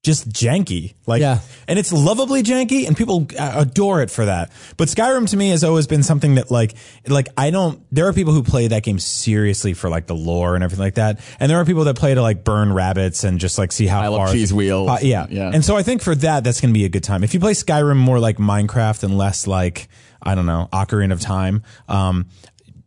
just 0.03 0.29
janky. 0.29 0.93
Like, 1.05 1.19
Yeah. 1.19 1.39
and 1.67 1.77
it's 1.77 1.91
lovably 1.91 2.41
janky 2.41 2.87
and 2.87 2.95
people 2.95 3.27
uh, 3.37 3.53
adore 3.57 4.01
it 4.01 4.09
for 4.09 4.23
that. 4.25 4.53
But 4.77 4.87
Skyrim 4.87 5.29
to 5.31 5.37
me 5.37 5.49
has 5.49 5.65
always 5.65 5.85
been 5.85 6.01
something 6.01 6.35
that 6.35 6.49
like, 6.49 6.75
like 7.07 7.27
I 7.35 7.49
don't, 7.49 7.83
there 7.91 8.07
are 8.07 8.13
people 8.13 8.31
who 8.31 8.41
play 8.41 8.67
that 8.69 8.83
game 8.83 8.99
seriously 8.99 9.73
for 9.73 9.89
like 9.89 10.05
the 10.07 10.15
lore 10.15 10.55
and 10.55 10.63
everything 10.63 10.85
like 10.85 10.95
that. 10.95 11.19
And 11.41 11.49
there 11.51 11.59
are 11.59 11.65
people 11.65 11.83
that 11.85 11.97
play 11.97 12.13
to 12.13 12.21
like 12.21 12.45
burn 12.45 12.71
rabbits 12.71 13.25
and 13.25 13.37
just 13.37 13.57
like 13.57 13.73
see 13.73 13.85
how 13.87 13.99
Pile 13.99 14.15
up 14.15 14.19
far. 14.27 14.31
cheese 14.33 14.53
wheels. 14.53 14.87
Uh, 14.89 14.99
yeah. 15.01 15.25
Yeah. 15.29 15.51
And 15.53 15.65
so 15.65 15.75
I 15.75 15.83
think 15.83 16.01
for 16.01 16.15
that, 16.15 16.45
that's 16.45 16.61
going 16.61 16.73
to 16.73 16.77
be 16.77 16.85
a 16.85 16.89
good 16.89 17.03
time. 17.03 17.21
If 17.25 17.33
you 17.33 17.41
play 17.41 17.53
Skyrim 17.53 17.97
more 17.97 18.19
like 18.19 18.37
Minecraft 18.37 19.03
and 19.03 19.17
less 19.17 19.45
like, 19.45 19.89
I 20.21 20.35
don't 20.35 20.45
know, 20.45 20.69
Ocarina 20.73 21.13
of 21.13 21.21
Time, 21.21 21.63
um, 21.87 22.27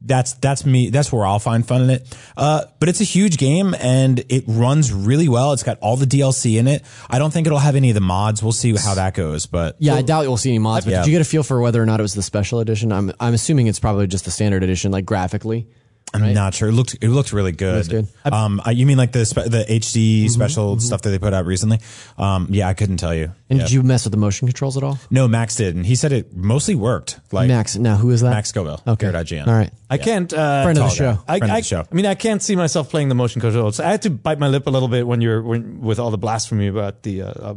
that's 0.03 0.33
that's 0.35 0.65
me. 0.65 0.89
That's 0.89 1.13
where 1.13 1.27
I'll 1.27 1.39
find 1.39 1.67
fun 1.67 1.83
in 1.83 1.91
it. 1.91 2.17
Uh, 2.35 2.65
but 2.79 2.89
it's 2.89 3.03
a 3.03 3.05
huge 3.05 3.37
game 3.37 3.75
and 3.79 4.19
it 4.31 4.45
runs 4.47 4.93
really 4.95 5.29
well. 5.29 5.53
It's 5.53 5.63
got 5.63 5.79
all 5.81 5.97
the 5.99 6.07
DLC 6.07 6.59
in 6.59 6.69
it. 6.69 6.83
I 7.11 7.19
don't 7.19 7.31
think 7.31 7.47
it'll 7.47 7.59
have 7.59 7.77
any 7.77 7.91
of 7.91 7.95
the 7.95 8.01
mods. 8.01 8.43
We'll 8.43 8.53
see 8.53 8.75
how 8.75 8.95
that 8.95 9.13
goes. 9.13 9.45
But 9.45 9.77
Yeah, 9.79 9.95
I 9.97 10.01
doubt 10.03 10.23
you'll 10.23 10.39
see 10.39 10.49
any 10.51 10.59
mods. 10.59 10.87
But 10.87 10.93
Yeah. 10.93 11.01
did 11.03 11.09
you 11.09 11.13
get 11.13 11.21
a 11.21 11.25
feel 11.25 11.43
for 11.43 11.61
whether 11.61 11.83
or 11.83 11.87
not 11.87 12.01
it 12.01 12.03
was 12.03 12.15
the 12.15 12.23
special 12.23 12.61
edition? 12.61 12.93
I'm 12.93 13.13
I'm 13.21 13.35
assuming 13.35 13.67
it's 13.67 13.79
probably 13.79 14.07
just 14.07 14.25
the 14.25 14.31
standard 14.31 14.63
edition, 14.63 14.91
like 14.91 15.05
graphically. 15.05 15.67
I'm 16.15 16.33
not 16.33 16.55
sure. 16.55 16.71
It 16.71 16.73
looked 16.73 16.97
it 17.03 17.09
looked 17.11 17.35
really 17.35 17.53
good. 17.53 17.87
good. 17.89 18.09
Um, 18.25 18.61
uh, 18.67 18.71
you 18.71 18.87
mean 18.87 18.97
like 18.97 19.13
the 19.13 19.27
spe- 19.27 19.51
the 19.51 19.65
HD 19.69 20.29
special 20.31 20.81
stuff 20.81 21.03
that 21.03 21.11
they 21.11 21.19
put 21.19 21.35
out 21.35 21.45
recently? 21.45 21.79
Um, 22.17 22.47
yeah, 22.51 22.69
I 22.69 22.75
couldn't 22.75 22.97
tell 22.97 23.15
you. 23.15 23.33
And 23.51 23.59
Yeah. 23.59 23.65
did 23.67 23.73
you 23.73 23.83
mess 23.83 24.05
with 24.05 24.13
the 24.13 24.17
motion 24.17 24.47
controls 24.47 24.77
at 24.77 24.83
all? 24.85 24.99
No, 25.11 25.27
Max 25.27 25.57
did, 25.57 25.75
and 25.75 25.85
he 25.85 25.97
said 25.97 26.13
it 26.13 26.35
mostly 26.37 26.77
worked. 26.77 27.19
Like 27.33 27.49
Max, 27.49 27.77
now 27.77 27.97
who 27.97 28.11
is 28.11 28.21
that? 28.21 28.31
Max 28.31 28.49
Scoville. 28.49 28.81
Okay. 28.87 29.09
All 29.09 29.53
right. 29.53 29.71
I 29.93 29.99
can't. 29.99 30.33
Uh, 30.33 30.63
Friend 30.63 30.79
of 30.79 30.85
the 30.85 30.91
show. 30.91 31.19
I, 31.27 31.39
Friend 31.39 31.51
of 31.51 31.57
I, 31.57 31.61
the 31.61 31.67
show. 31.67 31.85
I 31.91 31.95
mean, 31.95 32.07
I 32.07 32.15
can't 32.15 32.41
see 32.41 32.55
myself 32.55 32.89
playing 32.91 33.09
the 33.09 33.17
motion 33.17 33.41
controls. 33.41 33.81
I 33.81 33.91
had 33.91 34.03
to 34.03 34.11
bite 34.11 34.39
my 34.39 34.47
lip 34.47 34.69
a 34.69 34.71
little 34.71 34.87
bit 34.87 35.05
when 35.05 35.21
you're 35.21 35.43
when, 35.43 35.81
with 35.81 35.99
all 35.99 36.13
the 36.13 36.19
blasphemy 36.19 36.69
about 36.69 37.03
the 37.03 37.23
uh, 37.23 37.27
uh, 37.27 37.55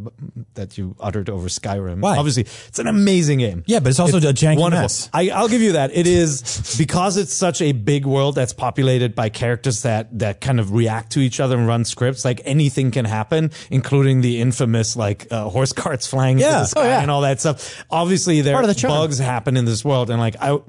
that 0.56 0.76
you 0.80 0.96
uttered 1.00 1.30
over 1.30 1.48
Skyrim. 1.48 2.02
Why? 2.02 2.18
Obviously, 2.18 2.44
it's 2.68 2.80
an 2.80 2.88
amazing 2.88 3.38
game. 3.38 3.64
Yeah, 3.68 3.80
but 3.82 3.90
it's 3.90 4.00
also 4.00 4.18
a 4.18 4.22
janky 4.22 4.60
wonderful. 4.60 4.84
mess. 4.86 5.10
I, 5.14 5.30
I'll 5.30 5.48
give 5.48 5.62
you 5.62 5.74
that. 5.74 5.92
It 5.96 6.08
is 6.08 6.76
because 6.80 7.18
it's 7.18 7.36
such 7.36 7.62
a 7.62 7.72
big 7.72 8.08
world 8.08 8.34
that's 8.34 8.54
populated 8.54 9.14
by 9.14 9.30
characters 9.30 9.84
that 9.84 10.18
that 10.18 10.42
kind 10.42 10.60
of 10.60 10.74
react 10.74 11.12
to 11.12 11.20
each 11.20 11.40
other 11.40 11.56
and 11.56 11.68
run 11.68 11.86
scripts. 11.86 12.26
Like 12.26 12.42
anything 12.46 12.90
can 12.90 13.06
happen, 13.06 13.52
including 13.70 14.22
the 14.22 14.42
infamous 14.42 14.96
like 14.96 15.28
uh, 15.30 15.50
horse 15.50 15.72
carts 15.84 16.08
flying 16.08 16.38
into 16.40 16.50
Yeah. 16.50 16.60
the 16.60 16.66
sky 16.66 16.82
Oh, 16.82 16.84
yeah. 16.88 17.02
and 17.02 17.12
all 17.12 17.22
that 17.22 17.40
stuff. 17.40 17.84
Obviously, 17.90 18.42
there 18.42 18.54
Part 18.54 18.66
of 18.66 18.70
the 18.70 18.80
charm. 18.80 18.94
bugs 18.94 19.20
happen 19.20 19.58
in 19.58 19.66
this 19.66 19.84
world, 19.86 20.10
and 20.10 20.20
like 20.20 20.36
I. 20.42 20.60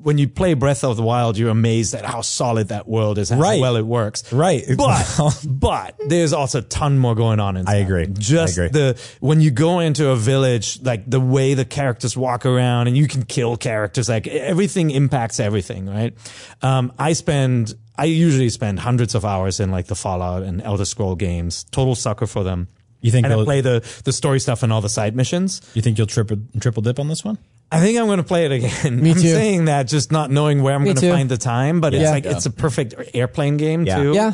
When 0.00 0.18
you 0.18 0.28
play 0.28 0.54
Breath 0.54 0.84
of 0.84 0.96
the 0.96 1.02
Wild, 1.02 1.36
you're 1.36 1.50
amazed 1.50 1.92
at 1.92 2.04
how 2.04 2.20
solid 2.20 2.68
that 2.68 2.86
world 2.86 3.18
is, 3.18 3.32
and 3.32 3.40
Right. 3.40 3.56
how 3.56 3.60
well 3.62 3.74
it 3.74 3.84
works. 3.84 4.32
Right. 4.32 4.62
But 4.76 5.36
but 5.48 5.96
there's 6.06 6.32
also 6.32 6.60
a 6.60 6.62
ton 6.62 6.96
more 6.96 7.16
going 7.16 7.40
on 7.40 7.56
inside. 7.56 7.72
I 7.72 7.76
agree. 7.78 8.06
Just 8.06 8.56
I 8.56 8.66
agree. 8.66 8.72
the 8.80 9.00
when 9.18 9.40
you 9.40 9.50
go 9.50 9.80
into 9.80 10.10
a 10.10 10.16
village, 10.16 10.78
like 10.84 11.10
the 11.10 11.18
way 11.18 11.54
the 11.54 11.64
characters 11.64 12.16
walk 12.16 12.46
around 12.46 12.86
and 12.86 12.96
you 12.96 13.08
can 13.08 13.24
kill 13.24 13.56
characters, 13.56 14.08
like 14.08 14.28
everything 14.28 14.92
impacts 14.92 15.40
everything, 15.40 15.86
right? 15.86 16.14
Um, 16.62 16.92
I 16.96 17.14
spend 17.14 17.74
I 17.98 18.04
usually 18.04 18.50
spend 18.50 18.78
hundreds 18.78 19.16
of 19.16 19.24
hours 19.24 19.58
in 19.58 19.72
like 19.72 19.86
the 19.86 19.96
Fallout 19.96 20.44
and 20.44 20.62
Elder 20.62 20.84
Scroll 20.84 21.16
games. 21.16 21.64
Total 21.72 21.96
sucker 21.96 22.28
for 22.28 22.44
them. 22.44 22.68
You 23.00 23.10
think 23.10 23.24
and 23.24 23.32
I 23.32 23.36
they'll- 23.36 23.44
play 23.44 23.60
the 23.60 24.00
the 24.04 24.12
story 24.12 24.40
stuff 24.40 24.62
and 24.62 24.72
all 24.72 24.80
the 24.80 24.88
side 24.88 25.14
missions. 25.16 25.60
You 25.74 25.82
think 25.82 25.98
you'll 25.98 26.06
triple 26.08 26.38
triple 26.60 26.82
dip 26.82 26.98
on 26.98 27.08
this 27.08 27.24
one? 27.24 27.38
I 27.70 27.80
think 27.80 27.98
I'm 27.98 28.06
going 28.06 28.16
to 28.16 28.22
play 28.24 28.46
it 28.46 28.52
again. 28.52 29.02
Me 29.02 29.10
I'm 29.14 29.16
too. 29.16 29.28
saying 29.28 29.66
that 29.66 29.88
just 29.88 30.10
not 30.10 30.30
knowing 30.30 30.62
where 30.62 30.74
I'm 30.74 30.82
Me 30.82 30.86
going 30.94 30.96
to 30.96 31.12
find 31.12 31.28
the 31.28 31.36
time, 31.36 31.80
but 31.82 31.92
it's 31.92 32.02
Yeah. 32.02 32.10
like 32.10 32.24
Yeah. 32.24 32.30
it's 32.32 32.46
a 32.46 32.50
perfect 32.50 32.94
airplane 33.14 33.58
game 33.58 33.84
Yeah. 33.84 33.98
too. 33.98 34.12
Yeah. 34.14 34.32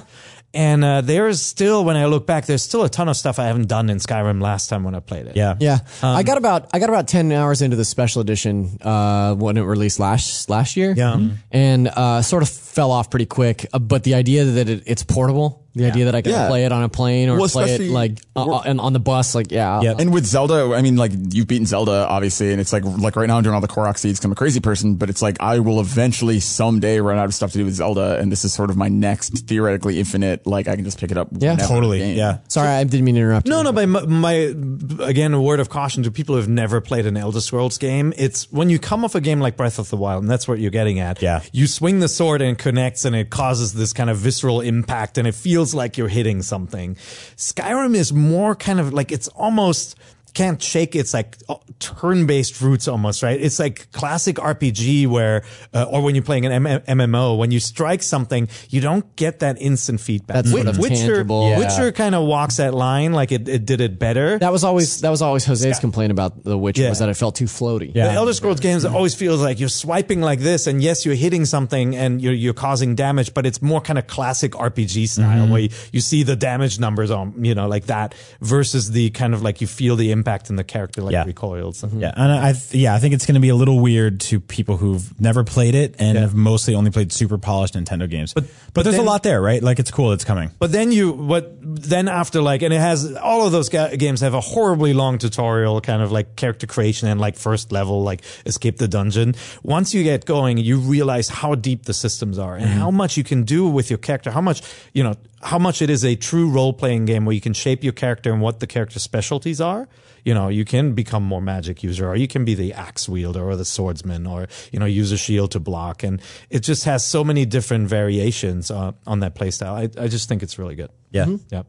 And 0.56 0.84
uh, 0.84 1.00
there's 1.00 1.42
still, 1.42 1.84
when 1.84 1.96
I 1.96 2.06
look 2.06 2.28
back, 2.28 2.46
there's 2.46 2.62
still 2.62 2.84
a 2.84 2.88
ton 2.88 3.08
of 3.08 3.16
stuff 3.16 3.40
I 3.40 3.46
haven't 3.46 3.66
done 3.66 3.90
in 3.90 3.98
Skyrim 3.98 4.40
last 4.40 4.68
time 4.68 4.84
when 4.84 4.94
I 4.94 5.00
played 5.00 5.26
it. 5.26 5.34
Yeah. 5.34 5.56
Yeah, 5.58 5.80
Um, 6.00 6.14
I 6.14 6.22
got 6.22 6.38
about 6.38 6.68
I 6.72 6.78
got 6.78 6.88
about 6.88 7.08
ten 7.08 7.32
hours 7.32 7.60
into 7.60 7.74
the 7.76 7.84
special 7.84 8.20
edition 8.22 8.78
uh, 8.80 9.34
when 9.34 9.56
it 9.56 9.62
released 9.62 9.98
last 9.98 10.48
last 10.48 10.76
year. 10.76 10.94
Yeah. 10.96 11.14
Mm-hmm. 11.14 11.26
Mhm. 11.26 11.36
and 11.50 11.88
uh, 11.88 12.22
sort 12.22 12.44
of 12.44 12.48
fell 12.74 12.90
off 12.90 13.10
pretty 13.10 13.26
quick. 13.26 13.66
Uh, 13.72 13.78
but 13.78 14.02
the 14.04 14.14
idea 14.14 14.44
that 14.44 14.68
it, 14.68 14.82
it's 14.86 15.02
portable, 15.04 15.60
the 15.76 15.86
idea 15.86 16.04
that 16.04 16.14
I 16.14 16.22
can 16.22 16.30
Yeah. 16.32 16.48
play 16.48 16.64
it 16.66 16.70
on 16.72 16.84
a 16.84 16.88
plane 16.88 17.28
or 17.28 17.36
Well, 17.38 17.48
play 17.48 17.74
it 17.74 17.80
like 17.90 18.20
uh, 18.36 18.44
uh, 18.44 18.62
and 18.64 18.80
on 18.80 18.92
the 18.92 19.00
bus, 19.00 19.34
like 19.34 19.50
yeah, 19.50 19.80
Yeah. 19.80 19.94
And 19.98 20.12
with 20.12 20.24
Zelda, 20.24 20.72
I 20.74 20.82
mean, 20.82 20.94
like 20.96 21.10
you've 21.32 21.48
beaten 21.48 21.66
Zelda, 21.66 22.06
obviously, 22.08 22.52
and 22.52 22.60
it's 22.60 22.72
like 22.72 22.84
like 22.84 23.16
right 23.16 23.26
now 23.26 23.36
I'm 23.38 23.42
doing 23.42 23.54
all 23.56 23.60
the 23.60 23.66
Korok 23.68 23.98
seeds. 23.98 24.18
'cause 24.20 24.24
I'm 24.24 24.32
a 24.32 24.36
crazy 24.36 24.60
person, 24.60 24.94
but 24.94 25.10
it's 25.10 25.20
like 25.22 25.36
I 25.40 25.58
will 25.58 25.80
eventually 25.80 26.38
someday 26.38 27.00
run 27.00 27.18
out 27.18 27.24
of 27.24 27.34
stuff 27.34 27.50
to 27.52 27.58
do 27.58 27.64
with 27.64 27.74
Zelda, 27.74 28.18
and 28.20 28.30
this 28.30 28.44
is 28.44 28.52
sort 28.52 28.70
of 28.70 28.76
my 28.76 28.88
next 28.88 29.46
theoretically 29.48 29.98
infinite. 29.98 30.46
Like 30.46 30.68
I 30.68 30.76
can 30.76 30.84
just 30.84 30.98
pick 31.00 31.10
it 31.10 31.16
up. 31.18 31.28
Yeah. 31.36 31.56
Totally. 31.56 31.98
game. 31.98 32.16
Yeah. 32.16 32.38
Sorry, 32.48 32.68
I 32.68 32.84
didn't 32.84 33.04
mean 33.04 33.16
to 33.16 33.20
interrupt. 33.22 33.48
No, 33.48 33.58
you. 33.58 33.64
no, 33.64 33.72
but 33.72 33.88
my, 33.88 34.02
my, 34.06 34.54
again, 35.00 35.34
a 35.34 35.40
word 35.42 35.58
of 35.60 35.68
caution 35.70 36.02
to 36.04 36.10
people 36.12 36.36
who've 36.36 36.48
never 36.48 36.80
played 36.80 37.06
an 37.06 37.16
Elder 37.16 37.40
Scrolls 37.40 37.78
game. 37.78 38.12
It's 38.16 38.50
when 38.52 38.70
you 38.70 38.78
come 38.78 39.04
off 39.04 39.14
a 39.16 39.20
game 39.20 39.40
like 39.40 39.56
Breath 39.56 39.78
of 39.80 39.90
the 39.90 39.96
Wild, 39.96 40.22
and 40.22 40.30
that's 40.30 40.46
what 40.46 40.58
you're 40.60 40.70
getting 40.70 41.00
at. 41.00 41.20
Yeah. 41.20 41.40
You 41.52 41.66
swing 41.66 41.98
the 42.00 42.08
sword 42.08 42.42
and 42.42 42.52
it 42.52 42.58
connects 42.64 43.04
and 43.04 43.14
it 43.14 43.28
causes 43.28 43.74
this 43.74 43.92
kind 43.92 44.08
of 44.08 44.16
visceral 44.16 44.62
impact 44.62 45.18
and 45.18 45.28
it 45.28 45.34
feels 45.34 45.74
like 45.74 45.98
you're 45.98 46.08
hitting 46.08 46.40
something. 46.40 46.94
Skyrim 47.36 47.94
is 47.94 48.10
more 48.10 48.56
kind 48.56 48.80
of 48.80 48.94
like, 48.94 49.12
it's 49.12 49.28
almost, 49.28 49.96
can't 50.34 50.60
shake 50.62 50.96
its 50.96 51.14
like 51.14 51.36
uh, 51.48 51.54
turn-based 51.78 52.60
roots 52.60 52.88
almost, 52.88 53.22
right? 53.22 53.40
It's 53.40 53.58
like 53.58 53.90
classic 53.92 54.36
RPG 54.36 55.06
where, 55.06 55.44
uh, 55.72 55.84
or 55.84 56.02
when 56.02 56.14
you're 56.14 56.24
playing 56.24 56.44
an 56.46 56.66
M- 56.66 56.80
MMO, 56.80 57.38
when 57.38 57.50
you 57.52 57.60
strike 57.60 58.02
something, 58.02 58.48
you 58.68 58.80
don't 58.80 59.14
get 59.16 59.38
that 59.40 59.60
instant 59.60 60.00
feedback. 60.00 60.34
That's 60.36 60.50
sort 60.50 60.66
of 60.66 60.78
Witcher, 60.78 60.94
tangible. 60.96 61.48
Yeah. 61.50 61.58
Witcher 61.60 61.92
kind 61.92 62.14
of 62.16 62.26
walks 62.26 62.56
that 62.56 62.74
line, 62.74 63.12
like 63.12 63.30
it, 63.32 63.48
it 63.48 63.64
did 63.64 63.80
it 63.80 63.98
better. 63.98 64.38
That 64.38 64.50
was 64.52 64.64
always 64.64 65.00
that 65.02 65.10
was 65.10 65.22
always 65.22 65.44
Jose's 65.44 65.78
complaint 65.78 66.10
about 66.10 66.42
The 66.42 66.58
Witcher 66.58 66.82
Yeah. 66.82 66.88
was 66.90 66.98
that 66.98 67.08
it 67.08 67.14
felt 67.14 67.36
too 67.36 67.44
floaty. 67.46 67.92
Yeah. 67.94 68.08
The 68.08 68.12
Elder 68.14 68.32
Scrolls 68.32 68.60
games 68.60 68.84
always 68.84 69.14
feels 69.14 69.40
like 69.40 69.60
you're 69.60 69.68
swiping 69.68 70.20
like 70.20 70.40
this, 70.40 70.66
and 70.66 70.82
yes, 70.82 71.06
you're 71.06 71.14
hitting 71.14 71.44
something 71.44 71.94
and 71.94 72.20
you're 72.20 72.32
you're 72.34 72.54
causing 72.54 72.94
damage, 72.96 73.34
but 73.34 73.46
it's 73.46 73.62
more 73.62 73.80
kind 73.80 73.98
of 73.98 74.06
classic 74.08 74.52
RPG 74.52 75.08
style 75.08 75.46
where 75.48 75.60
you, 75.60 75.68
you 75.92 76.00
see 76.00 76.24
the 76.24 76.34
damage 76.36 76.80
numbers 76.80 77.10
on 77.12 77.44
you 77.44 77.54
know 77.54 77.68
like 77.68 77.86
that 77.86 78.14
versus 78.40 78.90
the 78.90 79.10
kind 79.10 79.32
of 79.32 79.42
like 79.42 79.60
you 79.60 79.66
feel 79.68 79.94
the 79.94 80.10
impact 80.10 80.23
in 80.50 80.56
the 80.56 80.64
character 80.64 81.02
like 81.02 81.12
Yeah. 81.12 81.24
recoils. 81.24 81.82
Hmm. 81.82 82.00
Yeah, 82.00 82.12
and 82.16 82.32
I 82.32 82.54
yeah, 82.70 82.94
I 82.94 82.98
think 82.98 83.14
it's 83.14 83.26
going 83.26 83.34
to 83.34 83.40
be 83.40 83.48
a 83.48 83.54
little 83.54 83.80
weird 83.80 84.20
to 84.20 84.40
people 84.40 84.76
who've 84.76 85.20
never 85.20 85.44
played 85.44 85.74
it 85.74 85.94
and 85.98 86.18
have 86.18 86.34
mostly 86.34 86.74
only 86.74 86.90
played 86.90 87.12
super 87.12 87.38
polished 87.38 87.74
Nintendo 87.74 88.08
games. 88.08 88.32
But 88.32 88.44
but, 88.72 88.82
there's 88.82 88.96
then- 88.96 89.04
a 89.04 89.08
lot 89.08 89.22
there, 89.22 89.40
right? 89.40 89.62
Like 89.62 89.78
it's 89.78 89.90
cool, 89.90 90.12
it's 90.12 90.24
coming. 90.24 90.50
But 90.58 90.72
then 90.72 90.92
you, 90.92 91.12
what 91.12 91.56
then 91.60 92.08
after 92.08 92.42
like, 92.42 92.62
and 92.62 92.72
it 92.72 92.80
has 92.80 93.14
all 93.16 93.46
of 93.46 93.52
those 93.52 93.68
ga- 93.68 93.96
games 93.96 94.20
have 94.20 94.34
a 94.34 94.40
horribly 94.40 94.92
long 94.92 95.18
tutorial, 95.18 95.80
kind 95.80 96.02
of 96.02 96.12
like 96.12 96.36
character 96.36 96.66
creation 96.66 97.08
and 97.08 97.20
like 97.20 97.36
first 97.36 97.72
level, 97.72 98.02
like 98.02 98.22
escape 98.46 98.78
the 98.78 98.88
dungeon. 98.88 99.34
Once 99.62 99.94
you 99.94 100.02
get 100.02 100.24
going, 100.24 100.58
you 100.58 100.78
realize 100.78 101.28
how 101.28 101.54
deep 101.54 101.84
the 101.84 101.94
systems 101.94 102.38
are 102.38 102.56
and 102.56 102.66
mm-hmm. 102.66 102.78
how 102.78 102.90
much 102.90 103.16
you 103.16 103.24
can 103.24 103.44
do 103.44 103.68
with 103.68 103.90
your 103.90 103.98
character, 103.98 104.30
how 104.30 104.40
much, 104.40 104.62
you 104.92 105.02
know, 105.02 105.14
how 105.42 105.58
much 105.58 105.82
it 105.82 105.90
is 105.90 106.04
a 106.04 106.16
true 106.16 106.48
role 106.48 106.72
playing 106.72 107.04
game 107.04 107.24
where 107.24 107.34
you 107.34 107.40
can 107.40 107.52
shape 107.52 107.84
your 107.84 107.92
character 107.92 108.32
and 108.32 108.40
what 108.40 108.60
the 108.60 108.66
character 108.66 108.98
specialties 108.98 109.60
are. 109.60 109.88
You 110.24 110.34
know, 110.34 110.48
you 110.48 110.64
can 110.64 110.94
become 110.94 111.22
more 111.22 111.42
magic 111.42 111.82
user 111.82 112.08
or 112.08 112.16
you 112.16 112.28
can 112.28 112.44
be 112.44 112.54
the 112.54 112.72
axe 112.72 113.08
wielder 113.08 113.44
or 113.44 113.56
the 113.56 113.64
swordsman 113.64 114.26
or, 114.26 114.48
you 114.72 114.78
know, 114.78 114.86
use 114.86 115.12
a 115.12 115.16
shield 115.16 115.50
to 115.52 115.60
block. 115.60 116.02
And 116.02 116.20
it 116.50 116.60
just 116.60 116.84
has 116.84 117.04
so 117.04 117.22
many 117.24 117.44
different 117.44 117.88
variations 117.88 118.70
uh, 118.70 118.92
on 119.06 119.20
that 119.20 119.34
playstyle. 119.34 119.74
I, 119.74 120.02
I 120.02 120.08
just 120.08 120.28
think 120.28 120.42
it's 120.42 120.58
really 120.58 120.74
good. 120.74 120.90
Yeah. 121.14 121.36
Yeah. 121.50 121.62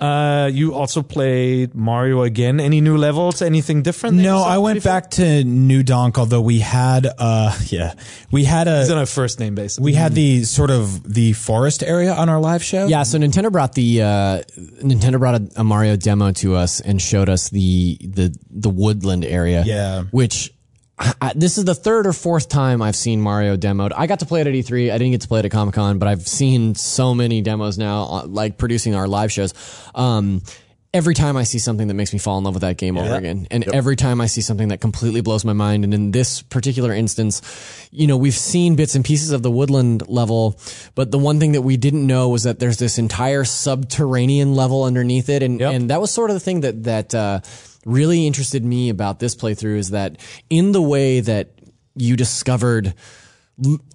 Uh, 0.00 0.50
you 0.52 0.74
also 0.74 1.02
played 1.02 1.74
Mario 1.74 2.22
again. 2.22 2.58
Any 2.60 2.80
new 2.80 2.96
levels? 2.96 3.40
Anything 3.42 3.82
different? 3.82 4.16
No, 4.16 4.42
I 4.42 4.58
went 4.58 4.76
before? 4.78 4.92
back 4.92 5.10
to 5.12 5.44
New 5.44 5.82
Donk, 5.82 6.18
although 6.18 6.40
we 6.42 6.58
had 6.58 7.06
uh 7.18 7.56
yeah. 7.66 7.94
We 8.30 8.44
had 8.44 8.66
It's 8.68 8.90
on 8.90 8.98
a 8.98 9.02
a 9.02 9.06
first 9.06 9.38
name 9.40 9.54
basis. 9.54 9.78
we 9.78 9.94
had 9.94 10.14
the 10.14 10.44
sort 10.44 10.70
of 10.70 11.02
the 11.14 11.32
forest 11.32 11.82
area 11.82 12.12
on 12.12 12.28
our 12.28 12.40
live 12.40 12.62
show. 12.62 12.86
Yeah, 12.86 13.04
so 13.04 13.18
Nintendo 13.18 13.50
brought 13.52 13.72
the 13.74 14.02
uh, 14.02 14.42
Nintendo 14.82 15.18
brought 15.18 15.40
a, 15.40 15.48
a 15.60 15.64
Mario 15.64 15.96
demo 15.96 16.32
to 16.32 16.56
us 16.56 16.80
and 16.80 17.00
showed 17.00 17.28
us 17.28 17.48
the 17.50 17.96
the 18.02 18.34
the 18.50 18.68
woodland 18.70 19.24
area. 19.24 19.62
Yeah. 19.64 20.02
which 20.10 20.52
I, 20.98 21.32
this 21.34 21.58
is 21.58 21.64
the 21.64 21.74
third 21.74 22.06
or 22.06 22.12
fourth 22.12 22.48
time 22.48 22.82
I've 22.82 22.96
seen 22.96 23.20
Mario 23.20 23.56
demoed. 23.56 23.92
I 23.96 24.06
got 24.06 24.20
to 24.20 24.26
play 24.26 24.40
it 24.40 24.46
at 24.46 24.54
E3. 24.54 24.90
I 24.90 24.98
didn't 24.98 25.12
get 25.12 25.20
to 25.22 25.28
play 25.28 25.40
it 25.40 25.44
at 25.44 25.50
Comic 25.50 25.74
Con, 25.74 25.98
but 25.98 26.08
I've 26.08 26.26
seen 26.26 26.74
so 26.74 27.14
many 27.14 27.40
demos 27.40 27.78
now, 27.78 28.02
uh, 28.04 28.26
like 28.26 28.58
producing 28.58 28.94
our 28.94 29.06
live 29.06 29.30
shows. 29.30 29.54
Um, 29.94 30.42
every 30.94 31.14
time 31.14 31.36
I 31.36 31.42
see 31.42 31.58
something 31.58 31.88
that 31.88 31.94
makes 31.94 32.12
me 32.12 32.18
fall 32.18 32.38
in 32.38 32.44
love 32.44 32.54
with 32.54 32.62
that 32.62 32.76
game 32.76 32.96
over 32.96 33.14
again, 33.14 33.46
and 33.50 33.66
every 33.74 33.96
time 33.96 34.20
I 34.20 34.26
see 34.26 34.40
something 34.40 34.68
that 34.68 34.80
completely 34.80 35.20
blows 35.20 35.44
my 35.44 35.52
mind, 35.52 35.84
and 35.84 35.92
in 35.92 36.10
this 36.10 36.42
particular 36.42 36.92
instance, 36.92 37.42
you 37.90 38.06
know, 38.06 38.16
we've 38.16 38.34
seen 38.34 38.76
bits 38.76 38.94
and 38.94 39.04
pieces 39.04 39.30
of 39.30 39.42
the 39.42 39.50
woodland 39.50 40.08
level, 40.08 40.58
but 40.94 41.10
the 41.10 41.18
one 41.18 41.40
thing 41.40 41.52
that 41.52 41.62
we 41.62 41.76
didn't 41.76 42.06
know 42.06 42.28
was 42.28 42.44
that 42.44 42.58
there's 42.58 42.78
this 42.78 42.98
entire 42.98 43.44
subterranean 43.44 44.54
level 44.54 44.84
underneath 44.84 45.28
it, 45.28 45.42
and 45.42 45.60
and 45.60 45.90
that 45.90 46.00
was 46.00 46.10
sort 46.10 46.30
of 46.30 46.34
the 46.34 46.40
thing 46.40 46.60
that 46.62 46.84
that 46.84 47.14
uh, 47.14 47.40
really 47.84 48.26
interested 48.26 48.64
me 48.64 48.88
about 48.88 49.18
this 49.18 49.34
playthrough 49.34 49.76
is 49.76 49.90
that 49.90 50.16
in 50.50 50.72
the 50.72 50.82
way 50.82 51.20
that 51.20 51.50
you 51.94 52.16
discovered 52.16 52.94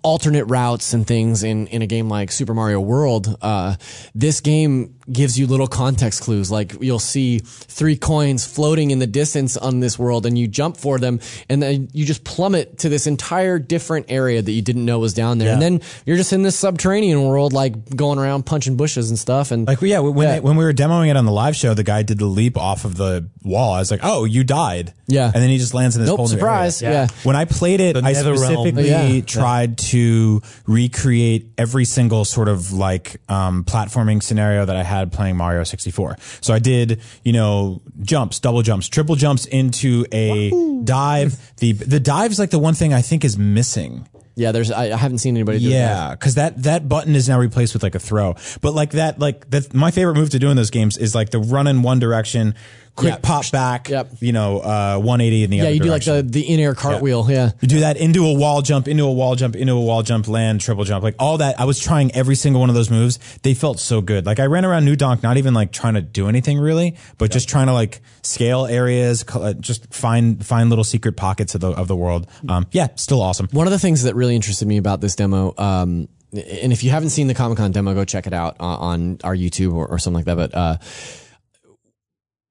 alternate 0.01 0.45
routes 0.45 0.93
and 0.93 1.07
things 1.07 1.43
in, 1.43 1.67
in 1.67 1.81
a 1.81 1.87
game 1.87 2.09
like 2.09 2.31
Super 2.31 2.53
Mario 2.53 2.81
World, 2.81 3.37
uh, 3.41 3.75
this 4.13 4.41
game 4.41 4.95
gives 5.11 5.37
you 5.37 5.47
little 5.47 5.67
context 5.67 6.21
clues. 6.21 6.49
Like 6.49 6.75
you'll 6.81 6.99
see 6.99 7.39
three 7.39 7.95
coins 7.97 8.45
floating 8.45 8.91
in 8.91 8.99
the 8.99 9.07
distance 9.07 9.57
on 9.57 9.79
this 9.81 9.99
world 9.99 10.25
and 10.25 10.37
you 10.37 10.47
jump 10.47 10.77
for 10.77 10.97
them 10.99 11.19
and 11.49 11.61
then 11.61 11.89
you 11.93 12.05
just 12.05 12.23
plummet 12.23 12.79
to 12.79 12.89
this 12.89 13.05
entire 13.07 13.59
different 13.59 14.05
area 14.09 14.41
that 14.41 14.51
you 14.51 14.61
didn't 14.61 14.85
know 14.85 14.99
was 14.99 15.13
down 15.13 15.39
there. 15.39 15.51
And 15.53 15.61
then 15.61 15.81
you're 16.05 16.17
just 16.17 16.31
in 16.33 16.43
this 16.43 16.57
subterranean 16.57 17.21
world, 17.23 17.51
like 17.53 17.95
going 17.95 18.17
around 18.19 18.45
punching 18.45 18.77
bushes 18.77 19.09
and 19.09 19.19
stuff. 19.19 19.51
And 19.51 19.67
Like 19.67 19.81
yeah, 19.81 19.99
when 19.99 20.15
Yeah. 20.25 20.33
They, 20.35 20.39
when 20.39 20.55
we 20.55 20.63
were 20.63 20.73
demoing 20.73 21.09
it 21.09 21.17
on 21.17 21.25
the 21.25 21.31
live 21.31 21.55
show, 21.55 21.73
the 21.73 21.83
guy 21.83 22.03
did 22.03 22.17
the 22.19 22.25
leap 22.25 22.57
off 22.57 22.85
of 22.85 22.95
the 22.95 23.27
wall. 23.43 23.73
I 23.73 23.79
was 23.79 23.91
like, 23.91 23.99
"Oh, 24.03 24.23
you 24.23 24.43
died." 24.45 24.93
Yeah. 25.07 25.25
and 25.25 25.35
then 25.35 25.49
he 25.49 25.57
just 25.57 25.73
lands 25.73 25.95
in 25.97 26.01
this 26.01 26.07
Nope, 26.09 26.17
whole 26.17 26.27
new 26.27 26.31
surprise. 26.35 26.81
area. 26.81 27.01
Yeah. 27.01 27.07
When 27.23 27.35
I 27.35 27.43
played 27.45 27.81
it, 27.81 27.93
The 27.93 27.99
I 28.03 28.13
nether 28.13 28.31
realm. 28.31 28.43
specifically 28.45 28.87
Yeah. 29.17 29.21
tried 29.21 29.77
to 29.79 30.41
recreate 30.65 31.51
every 31.57 31.85
single 31.85 32.25
sort 32.25 32.47
of 32.47 32.71
like 32.73 33.17
um, 33.29 33.63
platforming 33.65 34.23
scenario 34.23 34.65
that 34.65 34.75
I 34.75 34.83
had 34.83 34.92
playing 35.11 35.35
Mario 35.37 35.63
64. 35.63 36.17
So 36.41 36.53
I 36.53 36.59
did, 36.59 37.01
you 37.23 37.33
know, 37.33 37.81
jumps, 38.01 38.39
double 38.39 38.61
jumps, 38.61 38.87
triple 38.89 39.15
jumps 39.15 39.45
into 39.45 40.05
a 40.11 40.51
dive. 40.83 41.37
The 41.57 41.73
the 41.73 41.99
dive's 41.99 42.39
like 42.39 42.49
the 42.51 42.59
one 42.59 42.73
thing 42.73 42.93
I 42.93 43.01
think 43.01 43.23
is 43.25 43.37
missing. 43.37 44.07
yeah, 44.35 44.51
there's, 44.51 44.71
I, 44.71 44.85
I 44.85 44.97
haven't 44.97 45.19
seen 45.19 45.35
anybody 45.35 45.59
do 45.59 45.69
that. 45.69 45.75
Yeah, 45.75 46.11
because 46.15 46.35
that 46.35 46.63
that 46.63 46.89
button 46.89 47.15
is 47.15 47.29
now 47.29 47.39
replaced 47.39 47.73
with 47.73 47.83
like 47.83 47.95
a 47.95 47.99
throw. 47.99 48.35
But 48.61 48.73
like 48.73 48.91
that, 48.91 49.19
like 49.19 49.49
that. 49.51 49.73
My 49.73 49.91
favorite 49.91 50.15
move 50.15 50.31
to 50.31 50.39
do 50.39 50.49
in 50.49 50.57
those 50.57 50.71
games 50.71 50.97
is 50.97 51.13
like 51.13 51.29
the 51.29 51.39
run 51.39 51.67
in 51.67 51.83
one 51.83 51.99
direction, 51.99 52.55
quick 52.95 53.13
Yeah. 53.13 53.19
pop 53.21 53.49
back. 53.51 53.89
Yep. 53.89 54.13
You 54.19 54.33
know, 54.33 54.59
uh, 54.59 54.97
180 54.97 55.43
in 55.43 55.49
the 55.49 55.59
other. 55.61 55.69
Yeah, 55.69 55.73
you 55.73 55.79
do 55.79 55.89
direction. 55.89 56.15
like 56.15 56.25
the, 56.25 56.31
the 56.41 56.53
in-air 56.53 56.75
cartwheel. 56.75 57.25
Yeah. 57.29 57.51
You 57.61 57.67
do 57.67 57.79
that 57.79 57.97
into 57.97 58.25
a 58.25 58.33
wall 58.33 58.61
jump, 58.61 58.87
into 58.87 59.03
a 59.03 59.11
wall 59.11 59.35
jump, 59.35 59.55
into 59.55 59.73
a 59.73 59.81
wall 59.81 60.03
jump, 60.03 60.27
land, 60.27 60.61
triple 60.61 60.83
jump, 60.83 61.03
like 61.03 61.15
all 61.19 61.37
that. 61.39 61.59
I 61.59 61.65
was 61.65 61.79
trying 61.79 62.11
every 62.13 62.35
single 62.35 62.59
one 62.59 62.69
of 62.69 62.75
those 62.75 62.89
moves. 62.91 63.17
They 63.41 63.53
felt 63.53 63.79
so 63.79 64.01
good. 64.01 64.25
Like 64.25 64.39
I 64.39 64.45
ran 64.45 64.63
around 64.65 64.85
New 64.85 64.95
Donk, 64.95 65.23
not 65.23 65.37
even 65.37 65.53
like 65.53 65.71
trying 65.71 65.95
to 65.95 66.01
do 66.01 66.27
anything 66.27 66.59
really, 66.59 66.95
but 67.17 67.31
just 67.31 67.49
trying 67.49 67.67
to 67.67 67.73
like 67.73 68.01
scale 68.21 68.65
areas, 68.65 69.25
uh, 69.33 69.53
just 69.53 69.93
find 69.93 70.45
find 70.45 70.69
little 70.69 70.83
secret 70.83 71.17
pockets 71.17 71.55
of 71.55 71.61
the 71.61 71.71
of 71.71 71.87
the 71.87 71.95
world. 71.95 72.27
Um, 72.47 72.67
yeah, 72.71 72.87
still 72.95 73.21
awesome. 73.21 73.47
One 73.51 73.65
of 73.67 73.71
the 73.71 73.79
things 73.79 74.03
that 74.03 74.15
really 74.15 74.35
interested 74.35 74.67
me 74.67 74.77
about 74.77 75.01
this 75.01 75.15
demo, 75.15 75.53
um, 75.57 76.07
and 76.31 76.73
if 76.73 76.83
you 76.83 76.89
haven't 76.89 77.09
seen 77.09 77.27
the 77.27 77.33
Comic 77.33 77.57
Con 77.57 77.71
demo, 77.71 77.93
go 77.93 78.05
check 78.05 78.27
it 78.27 78.33
out 78.33 78.55
on, 78.59 78.79
on 78.79 79.17
our 79.23 79.35
YouTube 79.35 79.73
or, 79.73 79.87
or 79.87 79.99
something 79.99 80.15
like 80.15 80.25
that. 80.25 80.35
But 80.35 80.55
uh, 80.55 80.77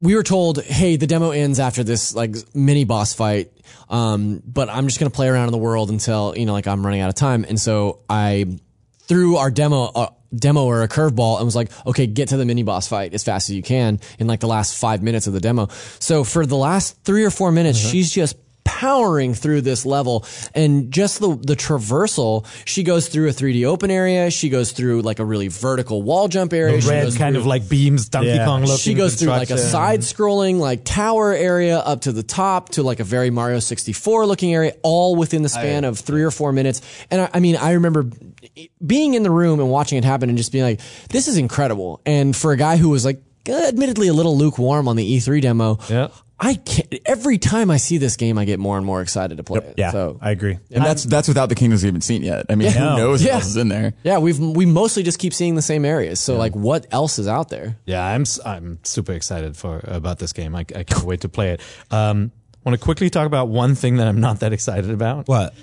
we 0.02 0.16
were 0.16 0.24
told, 0.24 0.62
hey, 0.62 0.96
the 0.96 1.06
demo 1.06 1.30
ends 1.30 1.60
after 1.60 1.84
this 1.84 2.14
like 2.14 2.34
mini 2.54 2.84
boss 2.84 3.14
fight, 3.14 3.52
um, 3.88 4.42
but 4.44 4.68
I'm 4.68 4.86
just 4.88 4.98
gonna 4.98 5.10
play 5.10 5.28
around 5.28 5.46
in 5.46 5.52
the 5.52 5.58
world 5.58 5.88
until 5.90 6.34
you 6.36 6.44
know 6.44 6.52
like 6.52 6.66
I'm 6.66 6.84
running 6.84 7.00
out 7.00 7.08
of 7.08 7.14
time. 7.14 7.44
And 7.48 7.58
so 7.58 8.00
I 8.10 8.58
threw 9.02 9.36
our 9.36 9.50
demo. 9.50 9.84
Uh, 9.84 10.10
demo 10.34 10.64
or 10.64 10.82
a 10.82 10.88
curveball 10.88 11.36
and 11.36 11.44
was 11.44 11.54
like, 11.54 11.70
okay, 11.86 12.06
get 12.06 12.28
to 12.28 12.38
the 12.38 12.44
mini 12.46 12.62
boss 12.62 12.88
fight 12.88 13.12
as 13.12 13.22
fast 13.22 13.50
as 13.50 13.54
you 13.54 13.62
can 13.62 14.00
in 14.18 14.26
like 14.26 14.40
the 14.40 14.46
last 14.46 14.78
five 14.78 15.02
minutes 15.02 15.26
of 15.26 15.34
the 15.34 15.40
demo. 15.40 15.68
So 15.98 16.24
for 16.24 16.46
the 16.46 16.56
last 16.56 17.04
three 17.04 17.26
or 17.26 17.30
four 17.30 17.52
minutes, 17.52 17.78
she's 17.78 18.10
just 18.10 18.38
powering 18.64 19.34
through 19.34 19.60
this 19.60 19.84
level 19.84 20.24
and 20.54 20.92
just 20.92 21.18
the 21.20 21.28
the 21.36 21.56
traversal 21.56 22.46
she 22.64 22.82
goes 22.84 23.08
through 23.08 23.28
a 23.28 23.32
3d 23.32 23.64
open 23.64 23.90
area 23.90 24.30
she 24.30 24.48
goes 24.48 24.70
through 24.72 25.02
like 25.02 25.18
a 25.18 25.24
really 25.24 25.48
vertical 25.48 26.00
wall 26.02 26.28
jump 26.28 26.52
area 26.52 26.80
she 26.80 26.88
Red 26.88 27.04
goes 27.04 27.16
kind 27.18 27.34
through- 27.34 27.40
of 27.42 27.46
like 27.46 27.68
beams, 27.68 28.08
Donkey 28.08 28.28
Yeah. 28.28 28.44
Kong 28.44 28.60
looking. 28.62 28.76
she 28.76 28.94
goes 28.94 29.16
through 29.16 29.30
like 29.30 29.50
a 29.50 29.58
side 29.58 30.00
scrolling 30.00 30.58
like 30.58 30.84
tower 30.84 31.32
area 31.32 31.78
up 31.78 32.02
to 32.02 32.12
the 32.12 32.22
top 32.22 32.68
to 32.70 32.82
like 32.84 33.00
a 33.00 33.04
very 33.04 33.30
Mario 33.30 33.58
64 33.58 34.26
looking 34.26 34.54
area 34.54 34.74
all 34.82 35.16
within 35.16 35.42
the 35.42 35.48
span 35.48 35.84
of 35.84 35.98
3 35.98 36.22
or 36.22 36.30
4 36.30 36.52
minutes 36.52 36.82
and 37.10 37.22
I, 37.22 37.30
I 37.34 37.40
mean 37.40 37.56
I 37.56 37.72
remember 37.72 38.06
being 38.84 39.14
in 39.14 39.22
the 39.24 39.30
room 39.30 39.58
and 39.60 39.70
watching 39.70 39.98
it 39.98 40.04
happen 40.04 40.28
and 40.28 40.38
just 40.38 40.52
being 40.52 40.64
like 40.64 40.80
this 41.10 41.26
is 41.28 41.36
incredible 41.36 42.00
and 42.06 42.34
for 42.36 42.52
a 42.52 42.56
guy 42.56 42.76
who 42.76 42.90
was 42.90 43.04
like 43.04 43.22
admittedly 43.48 44.06
a 44.08 44.12
little 44.14 44.36
lukewarm 44.36 44.86
on 44.86 44.94
the 44.96 45.16
E3 45.18 45.40
demo 45.42 45.78
Yeah. 45.90 46.08
I 46.44 46.54
can't, 46.54 46.92
every 47.06 47.38
time 47.38 47.70
I 47.70 47.76
see 47.76 47.98
this 47.98 48.16
game 48.16 48.36
I 48.36 48.44
get 48.44 48.58
more 48.58 48.76
and 48.76 48.84
more 48.84 49.00
excited 49.00 49.36
to 49.36 49.44
play 49.44 49.60
it 49.60 49.74
Yeah, 49.78 49.92
so 49.92 50.18
I 50.20 50.32
agree. 50.32 50.58
And 50.72 50.84
that's 50.84 51.04
that's 51.04 51.28
without 51.28 51.48
the 51.48 51.54
kingdoms 51.54 51.84
we 51.84 51.86
haven't 51.86 52.00
seen 52.02 52.22
yet. 52.24 52.46
I 52.50 52.56
mean, 52.56 52.72
who 52.72 52.80
knows 52.80 53.22
Yeah. 53.22 53.34
what 53.34 53.42
else 53.42 53.46
is 53.46 53.56
in 53.56 53.68
there? 53.68 53.94
yeah 54.02 54.18
we've 54.18 54.40
we 54.40 54.66
mostly 54.66 55.04
just 55.04 55.20
keep 55.20 55.32
seeing 55.32 55.54
the 55.54 55.62
same 55.62 55.84
areas 55.84 56.18
so 56.18 56.36
like 56.36 56.54
what 56.56 56.86
else 56.90 57.18
is 57.20 57.28
out 57.28 57.48
there 57.48 57.76
Yeah, 57.86 58.04
I'm 58.04 58.22
s- 58.22 58.40
I'm 58.44 58.80
super 58.82 59.12
excited 59.12 59.56
for 59.56 59.80
about 59.84 60.18
this 60.18 60.32
game. 60.32 60.56
I, 60.56 60.60
I 60.74 60.82
can't 60.82 61.04
wait 61.04 61.20
to 61.20 61.28
play 61.28 61.50
it. 61.52 61.60
Um, 61.92 62.32
want 62.64 62.76
to 62.78 62.84
quickly 62.84 63.08
talk 63.08 63.26
about 63.26 63.46
one 63.48 63.76
thing 63.76 63.98
that 63.98 64.08
I'm 64.08 64.20
not 64.20 64.40
that 64.40 64.52
excited 64.52 64.90
about. 64.90 65.28
What? 65.28 65.54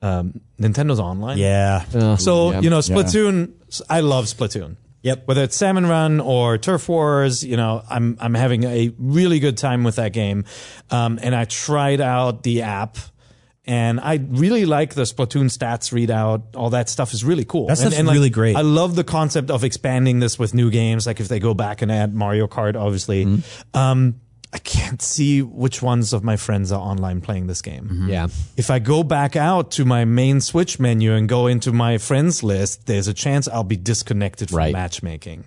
Um, 0.00 0.40
Nintendo's 0.58 1.00
online. 1.00 1.38
Yeah. 1.38 1.84
So 2.16 2.52
Yeah. 2.52 2.60
you 2.60 2.70
know, 2.70 2.78
Splatoon. 2.78 3.52
I 3.90 4.00
love 4.00 4.24
Splatoon. 4.26 4.76
Yep. 5.02 5.28
Whether 5.28 5.44
it's 5.44 5.56
Salmon 5.56 5.86
Run 5.86 6.20
or 6.20 6.58
Turf 6.58 6.88
Wars, 6.88 7.44
you 7.44 7.56
know, 7.56 7.82
I'm 7.88 8.16
I'm 8.20 8.34
having 8.34 8.64
a 8.64 8.92
really 8.98 9.38
good 9.38 9.56
time 9.56 9.84
with 9.84 9.96
that 9.96 10.12
game. 10.12 10.44
Um, 10.90 11.18
and 11.22 11.34
I 11.34 11.44
tried 11.44 12.00
out 12.00 12.42
the 12.42 12.62
app. 12.62 12.98
And 13.64 14.00
I 14.00 14.14
really 14.30 14.64
like 14.64 14.94
the 14.94 15.02
Splatoon 15.02 15.50
stats 15.50 15.92
readout. 15.92 16.56
All 16.56 16.70
that 16.70 16.88
stuff 16.88 17.12
is 17.12 17.22
really 17.22 17.44
cool. 17.44 17.66
That 17.66 17.78
And- 17.82 17.92
and, 17.92 18.06
like, 18.08 18.14
really 18.14 18.30
great. 18.30 18.56
I 18.56 18.62
love 18.62 18.96
the 18.96 19.04
concept 19.04 19.50
of 19.50 19.62
expanding 19.62 20.20
this 20.20 20.38
with 20.38 20.54
new 20.54 20.70
games. 20.70 21.06
Like 21.06 21.20
if 21.20 21.28
they 21.28 21.38
go 21.38 21.52
back 21.52 21.82
and 21.82 21.92
add 21.92 22.14
Mario 22.14 22.46
Kart, 22.46 22.76
obviously. 22.76 23.26
Mm-hmm. 23.26 23.78
Um, 23.78 24.14
I 24.52 24.58
can't 24.58 25.02
see 25.02 25.42
which 25.42 25.82
ones 25.82 26.12
of 26.12 26.24
my 26.24 26.36
friends 26.36 26.72
are 26.72 26.80
online 26.80 27.20
playing 27.20 27.48
this 27.48 27.60
game. 27.60 27.84
Mm-hmm. 27.84 28.08
yeah 28.08 28.28
If 28.56 28.70
I 28.70 28.78
go 28.78 29.02
back 29.02 29.36
out 29.36 29.70
to 29.72 29.84
my 29.84 30.04
main 30.06 30.40
Switch 30.40 30.80
menu 30.80 31.12
and 31.12 31.28
go 31.28 31.46
into 31.48 31.70
my 31.72 31.98
friends 31.98 32.42
list, 32.42 32.86
there's 32.86 33.08
a 33.08 33.14
chance 33.14 33.46
I'll 33.46 33.62
be 33.64 33.76
disconnected 33.76 34.48
from 34.48 34.58
Right. 34.58 34.72
matchmaking. 34.72 35.44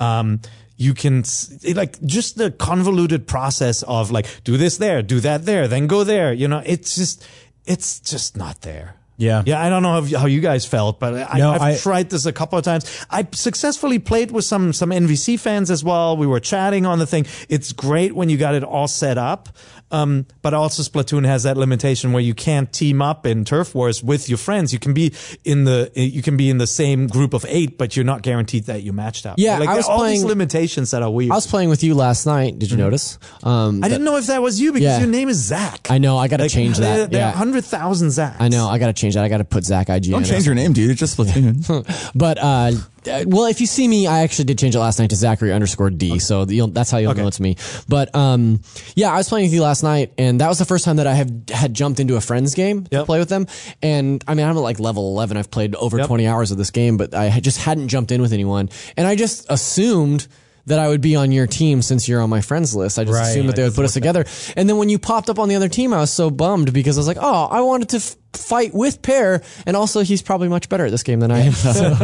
Um, 0.00 0.40
you 0.76 0.94
can 0.94 1.24
it, 1.62 1.76
like 1.76 2.00
just 2.02 2.38
the 2.38 2.50
convoluted 2.52 3.26
process 3.26 3.82
of 3.82 4.10
like 4.10 4.26
do 4.44 4.56
this 4.56 4.78
there, 4.78 5.02
do 5.02 5.20
that 5.20 5.44
there, 5.44 5.68
then 5.68 5.86
go 5.86 6.04
there. 6.04 6.32
You 6.32 6.48
know, 6.48 6.62
it's 6.64 6.94
just 6.94 7.26
it's 7.66 8.00
just 8.00 8.36
not 8.36 8.62
there. 8.62 8.94
Yeah. 9.20 9.42
Yeah, 9.44 9.60
I 9.60 9.68
don't 9.68 9.82
know 9.82 10.00
how, 10.00 10.18
how 10.20 10.26
you 10.26 10.40
guys 10.40 10.64
felt, 10.64 11.00
but 11.00 11.12
I, 11.14 11.38
No, 11.38 11.50
I've 11.50 11.60
I- 11.60 11.76
tried 11.76 12.08
this 12.08 12.24
a 12.24 12.32
couple 12.32 12.56
of 12.56 12.64
times. 12.64 12.84
I 13.10 13.26
successfully 13.32 13.98
played 13.98 14.30
with 14.30 14.44
some 14.44 14.72
some 14.72 14.90
NVC 14.90 15.38
fans 15.40 15.70
as 15.72 15.82
well. 15.82 16.16
We 16.16 16.26
were 16.28 16.38
chatting 16.40 16.86
on 16.86 17.00
the 17.00 17.06
thing. 17.06 17.26
It's 17.48 17.72
great 17.72 18.14
when 18.14 18.30
you 18.30 18.36
got 18.38 18.54
it 18.54 18.62
all 18.62 18.86
set 18.86 19.18
up, 19.18 19.48
um, 19.90 20.26
but 20.42 20.52
also 20.54 20.82
Splatoon 20.82 21.24
has 21.26 21.44
that 21.44 21.56
limitation 21.56 22.12
where 22.12 22.22
you 22.22 22.34
can't 22.34 22.72
team 22.72 23.00
up 23.00 23.24
in 23.26 23.44
turf 23.44 23.74
wars 23.74 24.02
with 24.02 24.28
your 24.28 24.38
friends. 24.38 24.72
You 24.72 24.78
can 24.78 24.92
be 24.94 25.12
in 25.44 25.64
the 25.64 25.90
you 25.94 26.22
can 26.22 26.36
be 26.36 26.50
in 26.50 26.58
the 26.58 26.66
same 26.66 27.06
group 27.06 27.32
of 27.34 27.44
eight, 27.48 27.78
but 27.78 27.96
you're 27.96 28.04
not 28.04 28.22
guaranteed 28.22 28.64
that 28.66 28.82
you 28.82 28.92
matched 28.92 29.24
up. 29.26 29.36
Yeah, 29.38 29.58
like 29.58 29.68
I 29.68 29.76
was 29.76 29.86
all 29.86 30.02
these 30.04 30.18
playing- 30.20 30.26
limitations 30.28 30.90
that 30.90 31.02
are 31.02 31.10
weird. 31.10 31.30
I 31.32 31.34
was 31.34 31.46
playing 31.46 31.68
with 31.70 31.82
you 31.82 31.94
last 31.94 32.26
night 32.26 32.58
did 32.58 32.70
you 32.70 32.76
notice 32.76 33.18
um 33.42 33.82
I 33.82 33.88
didn't 33.88 34.04
know 34.04 34.16
if 34.16 34.26
that 34.26 34.42
was 34.42 34.60
you 34.60 34.72
because 34.72 34.84
Yeah. 34.84 34.98
your 34.98 35.08
name 35.08 35.28
is 35.28 35.38
Zach. 35.38 35.88
I 35.90 35.98
know 35.98 36.18
I 36.18 36.28
gotta 36.28 36.44
Like, 36.44 36.52
change 36.52 36.78
that 36.78 37.10
There 37.10 37.20
yeah 37.20 37.30
hundred 37.32 37.64
thousand 37.64 38.08
Zachs. 38.08 38.36
I 38.40 38.48
know. 38.48 38.68
I 38.68 38.78
got 38.78 38.86
to 38.88 38.92
change 38.92 39.14
that. 39.14 39.24
I 39.24 39.28
got 39.28 39.38
to 39.38 39.44
put 39.44 39.64
Zach 39.64 39.88
IGN. 39.88 40.10
Don't 40.10 40.24
change 40.24 40.44
your 40.46 40.54
name, 40.54 40.72
dude. 40.72 40.90
It's 40.90 41.00
just 41.00 41.16
Splatoon. 41.16 42.12
But 42.14 42.38
uh, 42.38 42.72
well, 43.06 43.46
if 43.46 43.60
you 43.60 43.66
see 43.66 43.86
me, 43.88 44.06
I 44.06 44.20
actually 44.20 44.46
did 44.46 44.58
change 44.58 44.74
it 44.74 44.78
last 44.80 44.98
night 44.98 45.10
to 45.10 45.16
Zachary 45.16 45.52
underscore 45.52 45.90
D. 45.90 46.18
So 46.18 46.44
you'll, 46.48 46.68
that's 46.68 46.90
how 46.90 46.98
you'll 46.98 47.14
know 47.14 47.26
it's 47.28 47.40
me. 47.40 47.56
But 47.88 48.14
um, 48.14 48.60
yeah, 48.94 49.10
I 49.12 49.16
was 49.16 49.28
playing 49.28 49.46
with 49.46 49.52
you 49.54 49.62
last 49.62 49.82
night, 49.82 50.12
and 50.18 50.40
that 50.40 50.48
was 50.48 50.58
the 50.58 50.64
first 50.64 50.84
time 50.84 50.96
that 50.96 51.06
I 51.06 51.14
have 51.14 51.30
had 51.50 51.74
jumped 51.74 52.00
into 52.00 52.16
a 52.16 52.20
friend's 52.20 52.54
game 52.54 52.84
to 52.86 53.04
play 53.04 53.18
with 53.18 53.28
them. 53.28 53.46
And 53.82 54.22
I 54.26 54.34
mean, 54.34 54.46
I'm 54.46 54.56
at 54.56 54.60
like 54.60 54.80
level 54.80 55.10
11. 55.12 55.36
I've 55.36 55.50
played 55.50 55.74
over 55.76 55.98
Yep. 55.98 56.06
20 56.08 56.26
hours 56.26 56.50
of 56.50 56.58
this 56.58 56.70
game, 56.70 56.96
but 56.96 57.14
I 57.14 57.40
just 57.40 57.58
hadn't 57.58 57.88
jumped 57.88 58.12
in 58.12 58.20
with 58.22 58.32
anyone, 58.32 58.68
and 58.96 59.06
I 59.06 59.16
just 59.16 59.46
assumed. 59.50 60.26
That 60.66 60.78
I 60.78 60.88
would 60.88 61.00
be 61.00 61.16
on 61.16 61.32
your 61.32 61.46
team 61.46 61.80
since 61.80 62.06
you're 62.10 62.20
on 62.20 62.28
my 62.28 62.42
friends 62.42 62.76
list. 62.76 62.98
I 62.98 63.04
just 63.04 63.14
Right. 63.18 63.28
assumed 63.30 63.48
that 63.48 63.56
they 63.56 63.62
would 63.62 63.74
put 63.74 63.86
us 63.86 63.94
together. 63.94 64.26
And 64.54 64.68
then 64.68 64.76
when 64.76 64.90
you 64.90 64.98
popped 64.98 65.30
up 65.30 65.38
on 65.38 65.48
the 65.48 65.54
other 65.56 65.70
team, 65.70 65.94
I 65.94 65.96
was 66.00 66.10
so 66.10 66.28
bummed 66.28 66.74
because 66.74 66.98
I 66.98 67.00
was 67.00 67.06
like, 67.06 67.16
oh, 67.18 67.46
I 67.50 67.62
wanted 67.62 67.88
to 67.88 67.96
f- 67.96 68.16
fight 68.34 68.74
with 68.74 69.00
Peer. 69.00 69.42
And 69.64 69.78
also, 69.78 70.02
he's 70.02 70.20
probably 70.20 70.48
much 70.48 70.68
better 70.68 70.84
at 70.84 70.90
this 70.90 71.02
game 71.02 71.20
than 71.20 71.30
I 71.30 71.38
am. 71.40 71.52
So, 71.54 71.96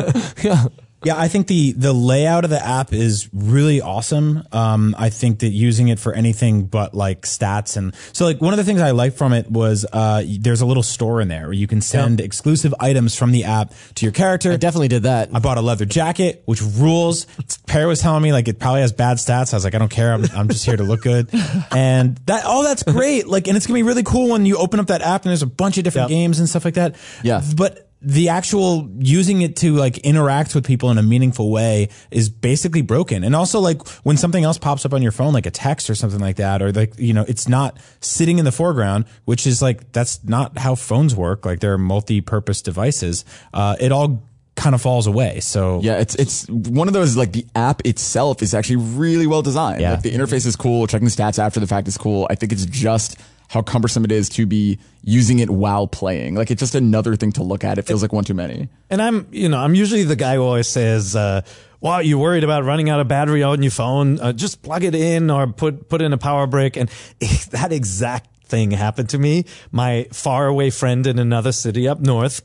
yeah. 0.43 0.65
Yeah, 1.05 1.19
I 1.19 1.29
think 1.29 1.47
the 1.47 1.73
the 1.73 1.93
layout 1.93 2.45
of 2.45 2.51
the 2.51 2.65
app 2.65 2.93
is 2.93 3.29
really 3.33 3.81
awesome. 3.81 4.43
Um, 4.53 4.95
I 4.99 5.11
think 5.11 5.41
that 5.41 5.49
using 5.49 5.89
it 5.89 5.99
for 5.99 6.13
anything 6.13 6.67
but 6.67 6.95
like 6.95 7.23
stats 7.23 7.77
and 7.77 7.95
so 8.13 8.25
like 8.25 8.41
one 8.41 8.53
of 8.53 8.57
the 8.59 8.65
things 8.65 8.81
I 8.81 8.91
liked 8.93 9.17
from 9.17 9.33
it 9.33 9.51
was 9.51 9.85
uh, 9.93 10.23
there's 10.41 10.61
a 10.61 10.67
little 10.67 10.83
store 10.83 11.21
in 11.21 11.29
there 11.29 11.45
where 11.45 11.53
you 11.53 11.67
can 11.67 11.81
send 11.81 12.21
exclusive 12.21 12.75
items 12.81 13.17
from 13.17 13.33
the 13.33 13.45
app 13.45 13.73
to 13.97 14.05
your 14.07 14.13
character. 14.13 14.53
I 14.53 14.57
definitely 14.57 14.89
did 14.89 15.05
that. 15.05 15.31
I 15.35 15.39
bought 15.39 15.59
a 15.59 15.63
leather 15.63 15.85
jacket, 15.85 16.43
which 16.47 16.63
rules. 16.63 17.27
Perry 17.67 17.87
was 17.87 18.01
telling 18.01 18.23
me 18.23 18.33
like 18.33 18.49
it 18.49 18.59
probably 18.59 18.81
has 18.83 18.93
bad 18.93 19.17
stats. 19.19 19.53
I 19.53 19.57
was 19.57 19.65
like, 19.65 19.75
I 19.75 19.79
don't 19.79 19.91
care. 19.91 20.13
I'm, 20.13 20.25
I'm 20.35 20.49
just 20.49 20.65
here 20.65 20.77
to 20.77 20.85
look 20.85 21.03
good. 21.03 21.29
And 21.71 22.17
that, 22.27 22.45
oh, 22.47 22.63
that's 22.63 22.83
great. 22.83 23.27
Like, 23.27 23.49
and 23.49 23.57
it's 23.57 23.67
gonna 23.67 23.77
be 23.79 23.83
really 23.83 24.03
cool 24.03 24.29
when 24.31 24.47
you 24.47 24.57
open 24.57 24.81
up 24.81 24.87
that 24.89 25.03
app 25.03 25.23
and 25.23 25.31
there's 25.31 25.43
a 25.43 25.47
bunch 25.47 25.77
of 25.79 25.85
different 25.85 26.11
Yep. 26.11 26.17
games 26.17 26.39
and 26.39 26.49
stuff 26.49 26.65
like 26.65 26.75
that. 26.75 26.97
Yeah. 27.23 27.43
But 27.57 27.84
the 28.05 28.29
actual 28.29 28.89
using 28.99 29.43
it 29.43 29.57
to 29.57 29.75
like 29.75 29.99
interact 29.99 30.55
with 30.55 30.65
people 30.65 30.91
in 30.91 30.99
a 30.99 31.03
meaningful 31.03 31.51
way 31.51 31.89
is 32.11 32.29
basically 32.29 32.83
broken. 32.83 33.25
And 33.25 33.35
also 33.35 33.61
like 33.61 33.87
when 34.05 34.17
something 34.17 34.45
else 34.45 34.59
pops 34.59 34.85
up 34.85 34.93
on 34.93 35.03
your 35.03 35.13
phone, 35.13 35.33
like 35.33 35.47
a 35.47 35.51
text 35.51 35.89
or 35.89 35.95
something 35.95 36.21
like 36.21 36.37
that, 36.37 36.63
or 36.63 36.71
like, 36.71 36.99
you 36.99 37.15
know, 37.15 37.25
it's 37.27 37.49
not 37.49 37.79
sitting 38.01 38.39
in 38.39 38.45
the 38.45 38.53
foreground, 38.53 39.07
which 39.25 39.47
is 39.47 39.63
like, 39.63 39.91
that's 39.93 40.23
not 40.25 40.59
how 40.59 40.75
phones 40.75 41.15
work. 41.15 41.47
Like 41.47 41.61
they're 41.61 41.79
multi-purpose 41.79 42.63
devices. 42.63 43.25
Uh, 43.53 43.77
it 43.81 43.91
all 43.91 44.23
kind 44.55 44.75
of 44.75 44.83
falls 44.83 45.07
away. 45.07 45.41
So 45.41 45.81
Yeah, 45.83 45.99
it's 45.99 46.15
it's 46.15 46.49
one 46.49 46.89
of 46.89 46.95
those 46.95 47.17
like 47.17 47.33
the 47.33 47.47
app 47.55 47.85
itself 47.87 48.43
is 48.43 48.55
actually 48.55 48.77
really 48.77 49.27
well 49.27 49.43
designed. 49.43 49.81
Yeah. 49.81 49.93
Like 49.93 50.03
the 50.03 50.13
interface 50.13 50.47
is 50.47 50.57
cool. 50.57 50.87
Checking 50.87 51.07
the 51.07 51.11
stats 51.11 51.39
after 51.39 51.59
the 51.59 51.67
fact 51.67 51.89
is 51.89 51.99
cool. 51.99 52.27
I 52.31 52.35
think 52.35 52.53
it's 52.53 52.67
just 52.67 53.19
how 53.49 53.63
cumbersome 53.63 54.05
it 54.05 54.13
is 54.13 54.29
to 54.31 54.47
be 54.47 54.79
using 55.03 55.39
it 55.39 55.51
while 55.51 55.87
playing. 55.87 56.35
Like 56.35 56.51
it's 56.51 56.61
just 56.61 56.75
another 56.75 57.17
thing 57.17 57.33
to 57.33 57.43
look 57.43 57.65
at. 57.65 57.79
It 57.79 57.83
feels 57.83 58.03
like 58.03 58.13
one 58.13 58.25
too 58.25 58.35
many. 58.35 58.69
And 58.91 59.01
I'm, 59.01 59.27
you 59.31 59.49
know, 59.49 59.59
I'm 59.59 59.75
usually 59.75 60.05
the 60.05 60.17
guy 60.17 60.37
who 60.37 60.43
always 60.43 60.69
says, 60.69 61.15
uh, 61.15 61.43
"Well, 61.81 62.03
you 62.03 62.19
worried 62.19 62.45
about 62.45 62.65
running 62.65 62.91
out 62.91 63.01
of 63.01 63.09
battery 63.09 63.43
on 63.43 63.63
your 63.63 63.71
phone? 63.71 64.19
Uh, 64.21 64.33
just 64.33 64.63
plug 64.63 64.85
it 64.85 64.95
in 64.95 65.31
or 65.31 65.47
put 65.47 65.89
put 65.89 66.03
in 66.03 66.13
a 66.13 66.19
power 66.19 66.47
brick." 66.47 66.77
And 66.77 66.89
that 67.51 67.73
exact 67.73 68.47
thing 68.47 68.71
happened 68.71 69.11
to 69.11 69.19
me. 69.19 69.45
My 69.71 70.07
faraway 70.13 70.71
friend 70.71 71.07
in 71.07 71.19
another 71.19 71.53
city 71.53 71.87
up 71.87 72.01
north 72.01 72.43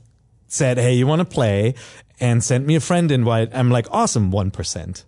said, 0.47 0.77
"Hey, 0.77 0.93
you 0.93 1.07
want 1.07 1.19
to 1.19 1.25
play?" 1.25 1.75
and 2.21 2.43
sent 2.43 2.67
me 2.67 2.75
a 2.75 2.81
friend 2.81 3.11
invite. 3.11 3.49
I'm 3.53 3.69
like, 3.71 3.87
"Awesome, 3.91 4.29
one 4.31 4.51
percent." 4.51 5.05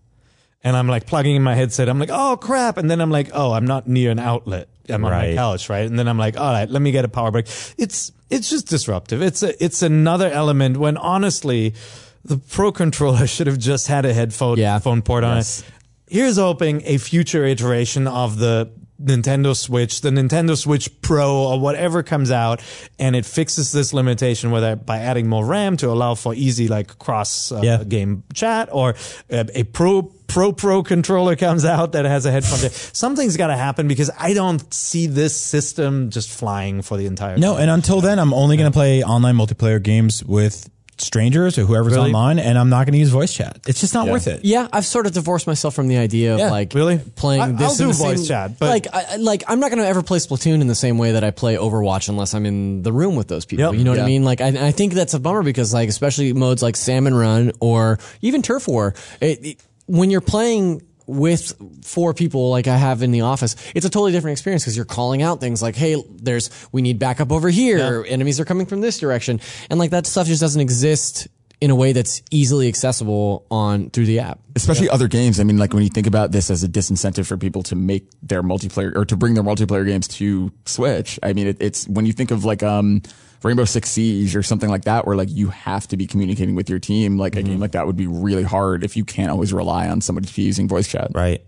And 0.63 0.77
I'm 0.77 0.87
like 0.87 1.07
plugging 1.07 1.35
in 1.35 1.43
my 1.43 1.55
headset. 1.55 1.89
I'm 1.89 1.99
like, 1.99 2.11
oh 2.11 2.37
crap. 2.37 2.77
And 2.77 2.89
then 2.89 3.01
I'm 3.01 3.09
like, 3.09 3.29
oh, 3.33 3.53
I'm 3.53 3.65
not 3.65 3.87
near 3.87 4.11
an 4.11 4.19
outlet. 4.19 4.69
I'm 4.89 5.03
on 5.05 5.11
my 5.11 5.33
couch, 5.35 5.69
right? 5.69 5.85
And 5.85 5.97
then 5.97 6.07
I'm 6.07 6.17
like, 6.17 6.37
all 6.37 6.51
right, 6.51 6.69
let 6.69 6.81
me 6.81 6.91
get 6.91 7.05
a 7.05 7.09
power 7.09 7.31
break. 7.31 7.47
It's 7.77 8.11
it's 8.29 8.49
just 8.49 8.67
disruptive. 8.67 9.21
It's 9.21 9.43
a, 9.43 9.63
it's 9.63 9.81
another 9.81 10.29
element 10.29 10.77
when 10.77 10.97
honestly, 10.97 11.73
the 12.23 12.37
Pro 12.37 12.71
controller 12.71 13.27
should 13.35 13.47
have 13.47 13.57
just 13.59 13.87
had 13.87 14.05
a 14.05 14.13
headphone 14.13 14.57
Yeah. 14.57 14.79
phone 14.79 15.01
port 15.01 15.23
on 15.23 15.37
Yes. 15.37 15.59
it. 15.61 15.65
Here's 16.13 16.37
hoping 16.37 16.81
a 16.85 16.97
future 16.97 17.45
iteration 17.45 18.07
of 18.07 18.37
the 18.37 18.69
Nintendo 19.01 19.55
Switch, 19.55 20.01
the 20.01 20.11
Nintendo 20.11 20.55
Switch 20.55 21.01
Pro 21.01 21.33
or 21.35 21.59
whatever 21.59 22.03
comes 22.03 22.29
out 22.29 22.61
and 22.99 23.15
it 23.15 23.25
fixes 23.25 23.71
this 23.71 23.93
limitation 23.93 24.51
whether 24.51 24.75
by 24.75 24.99
adding 24.99 25.27
more 25.27 25.43
RAM 25.43 25.75
to 25.77 25.89
allow 25.89 26.13
for 26.13 26.35
easy 26.35 26.67
like 26.67 26.99
cross 26.99 27.51
uh, 27.51 27.61
Yeah. 27.63 27.83
game 27.83 28.23
chat 28.35 28.69
or 28.71 28.93
uh, 29.31 29.45
a 29.55 29.63
Pro 29.63 30.03
Pro 30.31 30.51
Pro 30.53 30.83
controller 30.83 31.35
comes 31.35 31.65
out 31.65 31.91
that 31.93 32.05
has 32.05 32.25
a 32.25 32.31
headphone. 32.31 32.59
jack. 32.59 32.71
Something's 32.71 33.37
got 33.37 33.47
to 33.47 33.57
happen 33.57 33.87
because 33.87 34.09
I 34.17 34.33
don't 34.33 34.73
see 34.73 35.07
this 35.07 35.35
system 35.35 36.09
just 36.09 36.29
flying 36.29 36.81
for 36.81 36.97
the 36.97 37.05
entire 37.05 37.37
No, 37.37 37.53
time. 37.53 37.63
and 37.63 37.71
until 37.71 38.01
then, 38.01 38.17
I'm 38.19 38.33
only 38.33 38.57
going 38.57 38.71
to 38.71 38.75
play 38.75 39.03
online 39.03 39.35
multiplayer 39.35 39.81
games 39.81 40.23
with 40.23 40.69
strangers 40.97 41.57
or 41.57 41.63
whoever's 41.63 41.93
Really? 41.95 42.09
online, 42.09 42.37
and 42.37 42.59
I'm 42.59 42.69
not 42.69 42.85
going 42.85 42.93
to 42.93 42.99
use 42.99 43.09
voice 43.09 43.33
chat. 43.33 43.59
It's 43.67 43.81
just 43.81 43.95
not 43.95 44.07
worth 44.07 44.27
it. 44.27 44.45
Yeah, 44.45 44.67
I've 44.71 44.85
sort 44.85 45.07
of 45.07 45.13
divorced 45.13 45.47
myself 45.47 45.73
from 45.73 45.87
the 45.87 45.97
idea 45.97 46.33
of 46.35 46.39
Yeah, 46.39 46.51
like 46.51 46.75
really? 46.75 46.99
playing 46.99 47.41
I- 47.41 47.51
this 47.53 47.61
I'll 47.81 47.87
in 47.87 47.91
do 47.93 47.97
the 47.97 48.03
voice 48.03 48.17
same, 48.19 48.27
chat, 48.27 48.59
but- 48.59 48.69
like 48.69 48.87
I, 48.93 49.05
I- 49.13 49.15
like 49.15 49.43
I'm 49.47 49.59
not 49.59 49.71
going 49.71 49.81
to 49.81 49.87
ever 49.87 50.03
play 50.03 50.19
Splatoon 50.19 50.61
in 50.61 50.67
the 50.67 50.75
same 50.75 50.99
way 50.99 51.13
that 51.13 51.23
I 51.23 51.31
play 51.31 51.55
Overwatch 51.55 52.07
unless 52.07 52.35
I'm 52.35 52.45
in 52.45 52.83
the 52.83 52.93
room 52.93 53.15
with 53.15 53.27
those 53.29 53.45
people. 53.45 53.65
Yep. 53.65 53.73
You 53.79 53.83
know 53.83 53.91
what 53.91 53.99
I 53.99 54.05
mean? 54.05 54.23
Like 54.23 54.41
I, 54.41 54.67
I 54.67 54.71
think 54.71 54.93
that's 54.93 55.15
a 55.15 55.19
bummer 55.19 55.41
because 55.41 55.73
like 55.73 55.89
especially 55.89 56.33
modes 56.33 56.61
like 56.61 56.75
Salmon 56.75 57.15
Run 57.15 57.51
or 57.59 57.97
even 58.21 58.43
Turf 58.43 58.67
War, 58.67 58.93
it, 59.19 59.43
it- 59.45 59.57
when 59.87 60.09
you're 60.09 60.21
playing 60.21 60.81
with 61.07 61.53
four 61.83 62.13
people 62.13 62.49
like 62.49 62.67
I 62.67 62.77
have 62.77 63.01
in 63.01 63.11
the 63.11 63.21
office, 63.21 63.55
it's 63.75 63.85
a 63.85 63.89
totally 63.89 64.11
different 64.11 64.33
experience 64.33 64.63
because 64.63 64.75
you're 64.75 64.85
calling 64.85 65.21
out 65.21 65.39
things 65.39 65.61
like, 65.61 65.75
"Hey, 65.75 66.01
there's 66.09 66.49
we 66.71 66.81
need 66.81 66.99
backup 66.99 67.31
over 67.31 67.49
here. 67.49 68.05
Enemies 68.07 68.39
are 68.39 68.45
coming 68.45 68.65
from 68.65 68.81
this 68.81 68.99
direction," 68.99 69.41
and 69.69 69.79
like 69.79 69.91
that 69.91 70.05
stuff 70.05 70.27
just 70.27 70.41
doesn't 70.41 70.61
exist 70.61 71.27
in 71.61 71.69
a 71.69 71.75
way 71.75 71.93
that's 71.93 72.23
easily 72.31 72.67
accessible 72.67 73.45
on 73.51 73.91
through 73.91 74.07
the 74.07 74.19
app. 74.19 74.39
Especially 74.55 74.89
other 74.89 75.07
games. 75.07 75.39
I 75.39 75.43
mean, 75.43 75.57
like 75.57 75.73
when 75.73 75.83
you 75.83 75.89
think 75.89 76.07
about 76.07 76.31
this 76.31 76.49
as 76.49 76.63
a 76.63 76.67
disincentive 76.67 77.27
for 77.27 77.37
people 77.37 77.61
to 77.63 77.75
make 77.75 78.09
their 78.23 78.41
multiplayer 78.41 78.95
or 78.95 79.05
to 79.05 79.15
bring 79.15 79.35
their 79.35 79.43
multiplayer 79.43 79.85
games 79.85 80.07
to 80.07 80.51
Switch. 80.65 81.19
I 81.21 81.33
mean, 81.33 81.47
it, 81.47 81.57
it's 81.61 81.87
when 81.87 82.07
you 82.07 82.13
think 82.13 82.31
of 82.31 82.43
like, 82.45 82.63
um, 82.63 83.03
Rainbow 83.43 83.65
Six 83.65 83.89
Siege 83.89 84.35
or 84.35 84.43
something 84.43 84.69
like 84.69 84.85
that, 84.85 85.05
where 85.05 85.15
like 85.15 85.29
you 85.31 85.49
have 85.49 85.87
to 85.89 85.97
be 85.97 86.07
communicating 86.07 86.55
with 86.55 86.69
your 86.69 86.79
team. 86.79 87.17
Like 87.17 87.35
a 87.35 87.41
game 87.43 87.59
like 87.59 87.71
that 87.71 87.87
would 87.87 87.97
be 87.97 88.07
really 88.07 88.43
hard 88.43 88.83
if 88.83 88.95
you 88.95 89.03
can't 89.03 89.31
always 89.31 89.51
rely 89.53 89.87
on 89.87 90.01
somebody 90.01 90.27
to 90.27 90.35
be 90.35 90.43
using 90.43 90.67
voice 90.67 90.87
chat. 90.87 91.11
Right. 91.13 91.43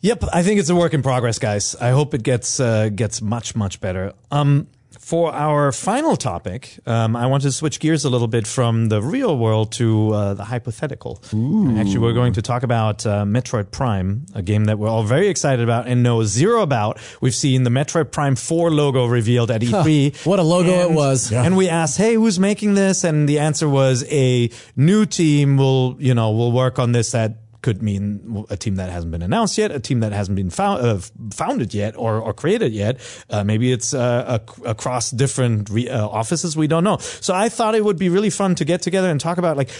Yep, 0.00 0.24
I 0.32 0.42
think 0.42 0.60
it's 0.60 0.68
a 0.68 0.76
work 0.76 0.94
in 0.94 1.02
progress, 1.02 1.38
guys. 1.38 1.74
I 1.74 1.90
hope 1.90 2.14
it 2.14 2.22
gets 2.22 2.60
uh, 2.60 2.90
gets 2.90 3.22
much 3.22 3.56
much 3.56 3.80
better. 3.80 4.12
Um, 4.30 4.68
for 5.00 5.32
our 5.32 5.72
final 5.72 6.16
topic, 6.16 6.78
um, 6.86 7.14
I 7.16 7.26
want 7.26 7.42
to 7.44 7.52
switch 7.52 7.80
gears 7.80 8.04
a 8.04 8.10
little 8.10 8.28
bit 8.28 8.46
from 8.46 8.88
the 8.88 9.00
real 9.02 9.36
world 9.38 9.72
to 9.72 10.12
uh, 10.12 10.34
the 10.34 10.44
hypothetical. 10.44 11.20
Actually, 11.24 11.98
we're 11.98 12.12
going 12.12 12.32
to 12.34 12.42
talk 12.42 12.62
about 12.62 13.06
uh, 13.06 13.24
Metroid 13.24 13.70
Prime, 13.70 14.26
a 14.34 14.42
game 14.42 14.64
that 14.66 14.78
we're 14.78 14.88
all 14.88 15.02
very 15.04 15.28
excited 15.28 15.62
about 15.62 15.86
and 15.86 16.02
know 16.02 16.24
zero 16.24 16.62
about. 16.62 16.98
We've 17.20 17.34
seen 17.34 17.62
the 17.62 17.70
Metroid 17.70 18.10
Prime 18.10 18.36
4 18.36 18.70
logo 18.70 19.06
revealed 19.06 19.50
at 19.50 19.60
E3. 19.62 20.26
What 20.26 20.38
a 20.38 20.42
logo 20.42 20.70
it 20.70 20.86
And- 20.86 20.96
was. 20.96 21.32
And 21.32 21.56
we 21.56 21.68
asked, 21.68 21.98
"Hey, 21.98 22.14
who's 22.14 22.38
making 22.40 22.74
this?" 22.74 23.04
And 23.04 23.28
the 23.28 23.38
answer 23.38 23.68
was 23.68 24.04
a 24.10 24.50
new 24.76 25.06
team 25.06 25.56
will, 25.56 25.96
you 25.98 26.14
know, 26.14 26.30
will 26.32 26.52
work 26.52 26.78
on 26.78 26.92
this 26.92 27.10
that 27.12 27.38
could 27.62 27.82
mean 27.82 28.44
a 28.50 28.56
team 28.56 28.76
that 28.76 28.90
hasn't 28.90 29.12
been 29.12 29.22
announced 29.22 29.58
yet, 29.58 29.70
a 29.70 29.80
team 29.80 30.00
that 30.00 30.12
hasn't 30.12 30.36
been 30.36 30.50
found, 30.50 30.84
uh, 30.84 30.98
founded 31.32 31.74
yet 31.74 31.96
or, 31.96 32.20
or 32.20 32.32
created 32.32 32.72
yet. 32.72 33.00
Uh, 33.30 33.44
maybe 33.44 33.72
it's 33.72 33.94
uh, 33.94 34.40
ac- 34.40 34.62
across 34.64 35.10
different 35.10 35.70
re- 35.70 35.88
uh, 35.88 36.06
offices. 36.06 36.56
We 36.56 36.66
don't 36.66 36.84
know. 36.84 36.98
So 36.98 37.34
I 37.34 37.48
thought 37.48 37.74
it 37.74 37.84
would 37.84 37.98
be 37.98 38.08
really 38.08 38.30
fun 38.30 38.54
to 38.56 38.64
get 38.64 38.82
together 38.82 39.10
and 39.10 39.20
talk 39.20 39.38
about 39.38 39.56
like, 39.56 39.70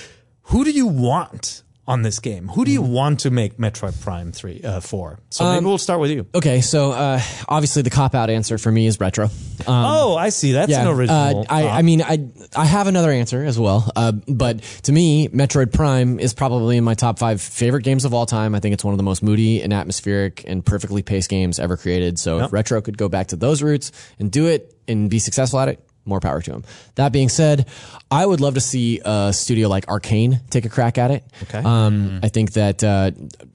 who 0.43 0.65
do 0.65 0.71
you 0.71 0.87
want 0.87 1.63
on 1.89 2.03
this 2.03 2.19
game? 2.19 2.49
Who 2.49 2.65
do 2.65 2.71
you 2.71 2.83
want 2.83 3.21
to 3.21 3.31
make 3.31 3.59
Metroid 3.59 4.01
Prime 4.03 4.33
three, 4.33 4.61
uh? 4.65 4.81
So 4.81 5.19
maybe 5.41 5.65
we'll 5.65 5.79
start 5.79 6.01
with 6.01 6.11
you. 6.11 6.27
Okay, 6.35 6.61
so 6.61 6.93
uh, 6.93 7.21
obviously 7.49 7.83
the 7.83 7.91
cop 7.91 8.15
out 8.15 8.31
answer 8.31 8.59
for 8.59 8.71
me 8.73 8.87
is 8.87 9.01
retro. 9.01 9.27
Um, 9.27 9.31
oh, 9.67 10.17
I 10.17 10.31
see. 10.31 10.53
That's 10.53 10.73
an 10.73 10.87
original. 10.87 11.41
Uh, 11.41 11.45
I. 11.49 11.69
I 11.69 11.83
mean, 11.83 12.03
I 12.03 12.29
I 12.55 12.65
have 12.65 12.87
another 12.87 13.11
answer 13.11 13.45
as 13.45 13.59
well, 13.59 13.91
uh, 13.97 14.13
but 14.29 14.63
to 14.83 14.93
me, 14.93 15.29
Metroid 15.29 15.73
Prime 15.73 16.19
is 16.19 16.35
probably 16.35 16.77
in 16.77 16.85
my 16.85 16.95
top 16.95 17.19
five 17.19 17.41
favorite 17.41 17.83
games 17.83 18.05
of 18.05 18.15
all 18.15 18.27
time. 18.27 18.55
I 18.55 18.61
think 18.61 18.73
it's 18.73 18.85
one 18.85 18.95
of 18.95 18.99
the 18.99 19.05
most 19.05 19.23
moody 19.23 19.63
and 19.63 19.73
atmospheric 19.73 20.45
and 20.47 20.65
perfectly 20.65 21.03
paced 21.03 21.31
games 21.31 21.59
ever 21.59 21.77
created. 21.77 22.19
So 22.19 22.41
if 22.45 22.53
retro 22.53 22.81
could 22.81 22.99
go 22.99 23.09
back 23.09 23.29
to 23.29 23.37
those 23.37 23.63
roots 23.63 23.93
and 24.19 24.31
do 24.31 24.47
it 24.47 24.75
and 24.89 25.11
be 25.11 25.19
successful 25.19 25.59
at 25.61 25.69
it, 25.69 25.86
more 26.07 26.21
power 26.21 26.41
to 26.41 26.51
them. 26.51 26.65
That 26.95 27.13
being 27.13 27.29
said, 27.29 27.69
I 28.11 28.25
would 28.25 28.41
love 28.41 28.55
to 28.55 28.61
see 28.61 29.01
a 29.05 29.33
studio 29.33 29.69
like 29.69 29.89
Arcane 29.89 30.41
take 30.51 30.65
a 30.65 30.69
crack 30.69 30.99
at 30.99 31.11
it. 31.11 31.25
Okay. 31.45 31.59
Um, 31.59 32.21
I 32.23 32.29
think 32.29 32.53
that 32.53 32.83
uh, 32.83 33.11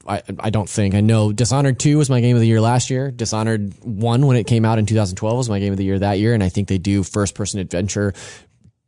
I 0.06 0.22
I 0.38 0.50
don't 0.50 0.68
think 0.68 0.94
I 0.94 1.00
know 1.00 1.32
Dishonored 1.32 1.78
two 1.78 1.98
was 1.98 2.10
my 2.10 2.20
game 2.20 2.36
of 2.36 2.40
the 2.40 2.46
year 2.46 2.60
last 2.60 2.90
year. 2.90 3.10
Dishonored 3.10 3.74
one 3.82 4.26
when 4.26 4.36
it 4.36 4.46
came 4.46 4.64
out 4.64 4.78
in 4.78 4.86
2012 4.86 5.36
was 5.36 5.48
my 5.48 5.58
game 5.58 5.72
of 5.72 5.78
the 5.78 5.84
year 5.84 5.98
that 5.98 6.18
year, 6.18 6.34
and 6.34 6.42
I 6.42 6.48
think 6.48 6.68
they 6.68 6.78
do 6.78 7.02
first 7.02 7.34
person 7.34 7.60
adventure 7.60 8.12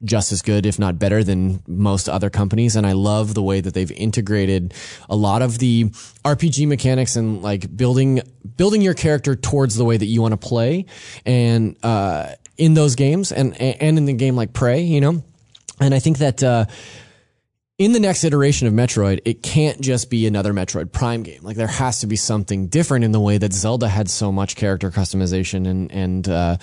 just 0.05 0.33
as 0.33 0.43
good, 0.43 0.67
if 0.67 0.79
not 0.79 0.99
better, 0.99 1.25
than 1.25 1.63
most 1.67 2.09
other 2.09 2.31
companies. 2.31 2.77
And 2.77 2.87
I 2.87 2.93
love 2.93 3.35
the 3.35 3.43
way 3.43 3.61
that 3.61 3.75
they've 3.75 3.91
integrated 3.91 4.75
a 5.09 5.17
lot 5.17 5.43
of 5.43 5.59
the 5.59 5.85
RPG 6.25 6.69
mechanics 6.69 7.17
and 7.17 7.43
like 7.43 7.75
building 7.75 8.21
building 8.57 8.83
your 8.83 8.95
character 8.95 9.35
towards 9.35 9.77
the 9.77 9.85
way 9.85 9.97
that 9.97 10.07
you 10.07 10.21
want 10.21 10.33
to 10.33 10.37
play, 10.49 10.87
and 11.25 11.77
uh, 11.83 12.33
in 12.57 12.75
those 12.75 12.95
games 12.95 13.33
and 13.33 13.61
and 13.61 13.99
in 13.99 14.05
the 14.05 14.13
game 14.13 14.37
like 14.37 14.53
Prey, 14.53 14.83
you 14.83 15.01
know. 15.01 15.23
And 15.81 15.93
I 15.93 15.99
think 15.99 16.19
that 16.19 16.43
uh, 16.43 16.67
in 17.77 17.91
the 17.91 17.99
next 17.99 18.23
iteration 18.23 18.69
of 18.69 18.73
Metroid, 18.73 19.21
it 19.25 19.43
can't 19.43 19.81
just 19.81 20.09
be 20.09 20.29
another 20.29 20.53
Metroid 20.53 20.93
Prime 20.93 21.25
game. 21.25 21.41
Like 21.43 21.57
there 21.57 21.67
has 21.67 22.01
to 22.01 22.07
be 22.07 22.15
something 22.15 22.69
different 22.69 23.05
in 23.05 23.11
the 23.11 23.19
way 23.19 23.37
that 23.37 23.53
Zelda 23.53 23.89
had 23.89 24.09
so 24.09 24.31
much 24.31 24.55
character 24.55 24.93
customization 24.93 25.67
and 25.67 25.91
and 25.91 26.29
uh, 26.29 26.57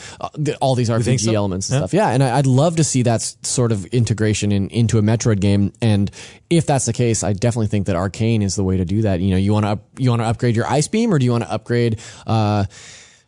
all 0.61 0.75
these 0.75 0.89
RPG 0.89 1.25
so? 1.25 1.33
elements 1.33 1.69
and 1.69 1.79
stuff. 1.79 1.93
Yeah, 1.93 2.09
and 2.09 2.23
I, 2.23 2.37
I'd 2.37 2.45
love 2.45 2.77
to 2.77 2.85
see 2.85 3.03
that 3.03 3.21
sort 3.21 3.73
of 3.73 3.85
integration 3.87 4.53
in, 4.53 4.69
into 4.69 4.97
a 4.97 5.01
Metroid 5.01 5.41
game. 5.41 5.73
And 5.81 6.09
if 6.49 6.65
that's 6.65 6.85
the 6.85 6.93
case, 6.93 7.23
I 7.23 7.33
definitely 7.33 7.67
think 7.67 7.87
that 7.87 7.97
Arcane 7.97 8.41
is 8.41 8.55
the 8.55 8.63
way 8.63 8.77
to 8.77 8.85
do 8.85 9.01
that. 9.01 9.19
You 9.19 9.31
know, 9.31 9.37
you 9.37 9.51
want 9.51 9.65
to 9.65 9.79
you 10.01 10.11
want 10.11 10.21
to 10.21 10.27
upgrade 10.27 10.55
your 10.55 10.67
Ice 10.67 10.87
Beam, 10.87 11.13
or 11.13 11.19
do 11.19 11.25
you 11.25 11.31
want 11.31 11.43
to 11.43 11.51
upgrade? 11.51 11.99
Uh, 12.25 12.65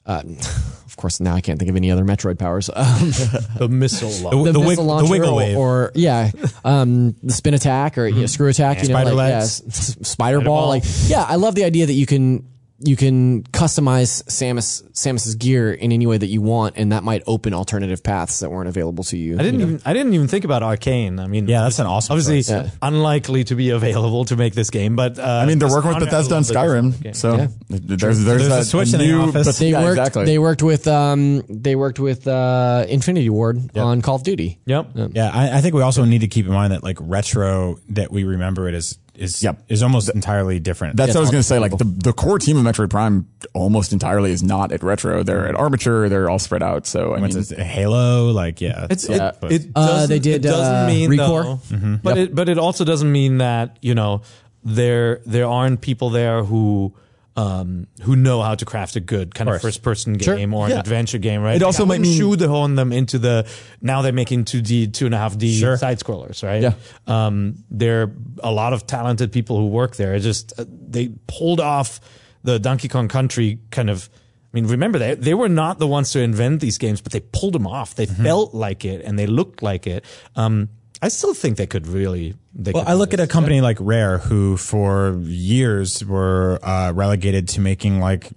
uh, 0.05 0.23
of 0.93 0.97
course, 0.97 1.19
now 1.19 1.33
I 1.33 1.41
can't 1.41 1.57
think 1.57 1.69
of 1.71 1.75
any 1.75 1.89
other 1.89 2.03
Metroid 2.05 2.37
powers. 2.37 2.69
Um, 2.75 3.11
The 3.57 3.67
missile 3.67 4.09
launch. 4.09 4.45
the, 4.45 4.51
The 4.51 4.59
wig- 4.59 4.69
missile 4.69 4.83
the 4.85 4.89
launcher 4.89 5.11
wiggle 5.11 5.29
or, 5.29 5.35
wave. 5.37 5.57
or 5.57 5.91
yeah, 5.95 6.29
um, 6.63 7.15
the 7.23 7.33
spin 7.33 7.55
attack 7.55 7.97
or 7.97 8.05
you 8.07 8.21
know, 8.21 8.25
screw 8.27 8.47
attack, 8.47 8.83
you 8.83 8.89
know, 8.89 8.93
Spider 8.99 9.13
like, 9.15 9.29
yeah, 9.29 9.39
legs. 9.39 9.63
s- 9.67 9.97
s- 9.99 10.07
spider 10.07 10.37
ball. 10.41 10.61
ball. 10.61 10.67
Like, 10.69 10.83
yeah, 11.07 11.23
I 11.27 11.35
love 11.35 11.55
the 11.55 11.63
idea 11.63 11.87
that 11.87 11.93
you 11.93 12.05
can 12.05 12.47
you 12.85 12.95
can 12.95 13.43
customize 13.43 14.23
Samus 14.25 14.83
Samus's 14.91 15.35
gear 15.35 15.71
in 15.73 15.91
any 15.91 16.05
way 16.05 16.17
that 16.17 16.27
you 16.27 16.41
want, 16.41 16.75
and 16.77 16.91
that 16.91 17.03
might 17.03 17.23
open 17.27 17.53
alternative 17.53 18.03
paths 18.03 18.39
that 18.41 18.49
weren't 18.51 18.67
available 18.69 19.03
to 19.05 19.17
you. 19.17 19.35
I 19.35 19.37
didn't 19.43 19.53
you 19.59 19.65
know? 19.65 19.71
even 19.73 19.81
I 19.85 19.93
didn't 19.93 20.13
even 20.13 20.27
think 20.27 20.45
about 20.45 20.63
Arcane. 20.63 21.19
I 21.19 21.27
mean, 21.27 21.47
Yeah, 21.47 21.61
that's 21.63 21.79
an 21.79 21.85
awesome 21.87 22.13
obviously 22.13 22.39
choice. 22.39 22.49
Yeah. 22.49 22.69
unlikely 22.81 23.45
to 23.45 23.55
be 23.55 23.69
available 23.69 24.25
to 24.25 24.35
make 24.35 24.53
this 24.53 24.69
game, 24.69 24.95
but 24.95 25.17
uh, 25.17 25.23
I 25.23 25.45
mean, 25.45 25.59
they're 25.59 25.69
working 25.69 25.91
with 25.91 25.99
Bethesda 25.99 26.35
on 26.35 26.43
Skyrim, 26.43 27.15
so 27.15 27.35
Yeah. 27.37 27.47
there's 27.69 27.99
there's, 27.99 28.23
There's 28.25 28.45
a 28.47 28.49
that 28.49 28.65
Switch 28.65 28.93
in 28.93 28.99
the 28.99 29.13
office. 29.13 29.47
but- 29.47 29.55
They 29.55 29.71
yeah, 29.71 29.81
worked. 29.83 29.97
exactly. 29.99 30.25
They 30.25 30.39
worked 30.39 30.63
with. 30.63 30.87
Um, 30.87 31.43
they 31.49 31.75
worked 31.75 31.99
with 31.99 32.27
uh, 32.27 32.85
Infinity 32.89 33.29
Ward 33.29 33.75
on 33.77 34.01
Call 34.01 34.15
of 34.15 34.23
Duty. 34.23 34.59
Yep. 34.65 34.89
Yeah, 35.13 35.31
I, 35.33 35.57
I 35.57 35.61
think 35.61 35.73
we 35.75 35.81
also 35.81 36.03
need 36.05 36.21
to 36.21 36.27
keep 36.27 36.45
in 36.45 36.51
mind 36.51 36.73
that 36.73 36.83
like 36.83 36.97
retro 36.99 37.79
that 37.89 38.11
we 38.11 38.23
remember 38.23 38.67
it 38.67 38.73
as 38.75 38.97
is 39.15 39.43
Yep. 39.43 39.63
is 39.69 39.83
almost 39.83 40.09
entirely 40.09 40.59
different. 40.59 40.95
That's 40.97 41.09
what 41.09 41.17
I 41.17 41.19
was 41.21 41.29
going 41.29 41.41
to 41.41 41.47
say. 41.47 41.59
Like 41.59 41.77
the, 41.77 41.85
the 41.85 42.13
core 42.13 42.39
team 42.39 42.57
of 42.57 42.63
Metroid 42.63 42.89
Prime 42.89 43.27
almost 43.53 43.93
entirely 43.93 44.31
is 44.31 44.41
not 44.43 44.71
at 44.71 44.81
Retro. 44.83 45.21
They're 45.23 45.47
at 45.47 45.55
Armature. 45.55 46.09
They're 46.09 46.29
all 46.29 46.39
spread 46.39 46.63
out. 46.63 46.87
So 46.87 47.11
I 47.13 47.19
mean, 47.19 47.33
What's 47.35 47.51
it, 47.51 47.59
Halo, 47.59 48.31
like 48.31 48.59
yeah, 48.61 48.87
It's 48.89 49.07
Yeah. 49.07 49.31
it, 49.43 49.51
it 49.51 49.67
Uh, 49.75 49.87
doesn't, 49.87 50.09
they 50.09 50.19
did, 50.19 50.35
it 50.45 50.47
doesn't 50.49 50.75
uh, 50.75 50.87
mean 50.87 51.09
Recore. 51.11 51.59
though, 51.69 51.99
but 52.01 52.17
it 52.17 52.33
but 52.35 52.49
it 52.49 52.57
also 52.57 52.83
doesn't 52.85 53.11
mean 53.11 53.37
that 53.37 53.77
you 53.81 53.93
know 53.95 54.21
there 54.63 55.19
there 55.25 55.45
aren't 55.47 55.81
people 55.81 56.09
there 56.09 56.43
who 56.43 56.93
um 57.35 57.87
who 58.03 58.15
know 58.15 58.41
how 58.43 58.53
to 58.53 58.63
craft 58.65 58.95
a 58.95 58.99
good 58.99 59.33
kind 59.33 59.49
of, 59.49 59.59
first 59.61 59.81
person 59.81 60.19
Sure. 60.19 60.35
game 60.35 60.53
or 60.53 60.65
an 60.65 60.71
Yeah. 60.71 60.79
adventure 60.79 61.17
game 61.17 61.41
right 61.41 61.55
It 61.55 61.63
also 61.63 61.85
might 61.85 61.99
mean- 62.01 62.15
shoehorn 62.17 62.75
them 62.75 62.91
into 62.91 63.17
the 63.17 63.47
now 63.81 64.01
they're 64.03 64.13
making 64.13 64.45
2d 64.45 64.87
two 64.93 65.05
and 65.07 65.15
a 65.15 65.17
half 65.17 65.35
d 65.37 65.59
Sure. 65.59 65.75
side 65.77 65.99
scrollers 65.99 66.43
right 66.43 66.61
Yeah. 66.61 66.73
um 67.07 67.55
there 67.71 68.03
are 68.03 68.11
a 68.43 68.51
lot 68.51 68.73
of 68.73 68.85
talented 68.85 69.31
people 69.31 69.57
who 69.57 69.67
work 69.67 69.95
there 69.95 70.13
It's 70.13 70.23
just 70.25 70.53
uh, 70.59 70.65
they 70.69 71.09
pulled 71.27 71.59
off 71.59 71.99
the 72.43 72.59
Donkey 72.59 72.87
Kong 72.87 73.07
Country 73.07 73.59
kind 73.71 73.89
of 73.89 74.09
I 74.53 74.57
mean, 74.61 74.67
remember 74.67 74.99
they 74.99 75.15
they 75.15 75.33
were 75.33 75.49
not 75.49 75.79
the 75.79 75.87
ones 75.87 76.11
to 76.11 76.19
invent 76.19 76.61
these 76.61 76.77
games, 76.77 77.01
but 77.01 77.11
they 77.11 77.21
pulled 77.21 77.53
them 77.53 77.65
off. 77.65 77.95
They 77.95 78.05
Mm-hmm. 78.05 78.23
felt 78.23 78.53
like 78.53 78.85
it 78.85 79.01
and 79.03 79.17
they 79.17 79.25
looked 79.25 79.63
like 79.63 79.87
it. 79.87 80.05
Um, 80.35 80.69
I 81.03 81.09
still 81.09 81.33
think 81.33 81.57
they 81.57 81.67
could 81.67 81.85
really. 81.85 82.33
They 82.55 82.71
Well, 82.71 82.85
could 82.85 82.89
I 82.89 82.93
look 82.93 83.13
at 83.13 83.19
a 83.19 83.27
company 83.27 83.59
like 83.59 83.75
Rare, 83.81 84.19
who 84.19 84.55
for 84.55 85.19
years 85.19 86.03
were 86.05 86.59
uh, 86.63 86.93
relegated 86.95 87.49
to 87.49 87.59
making 87.59 87.99
like 87.99 88.31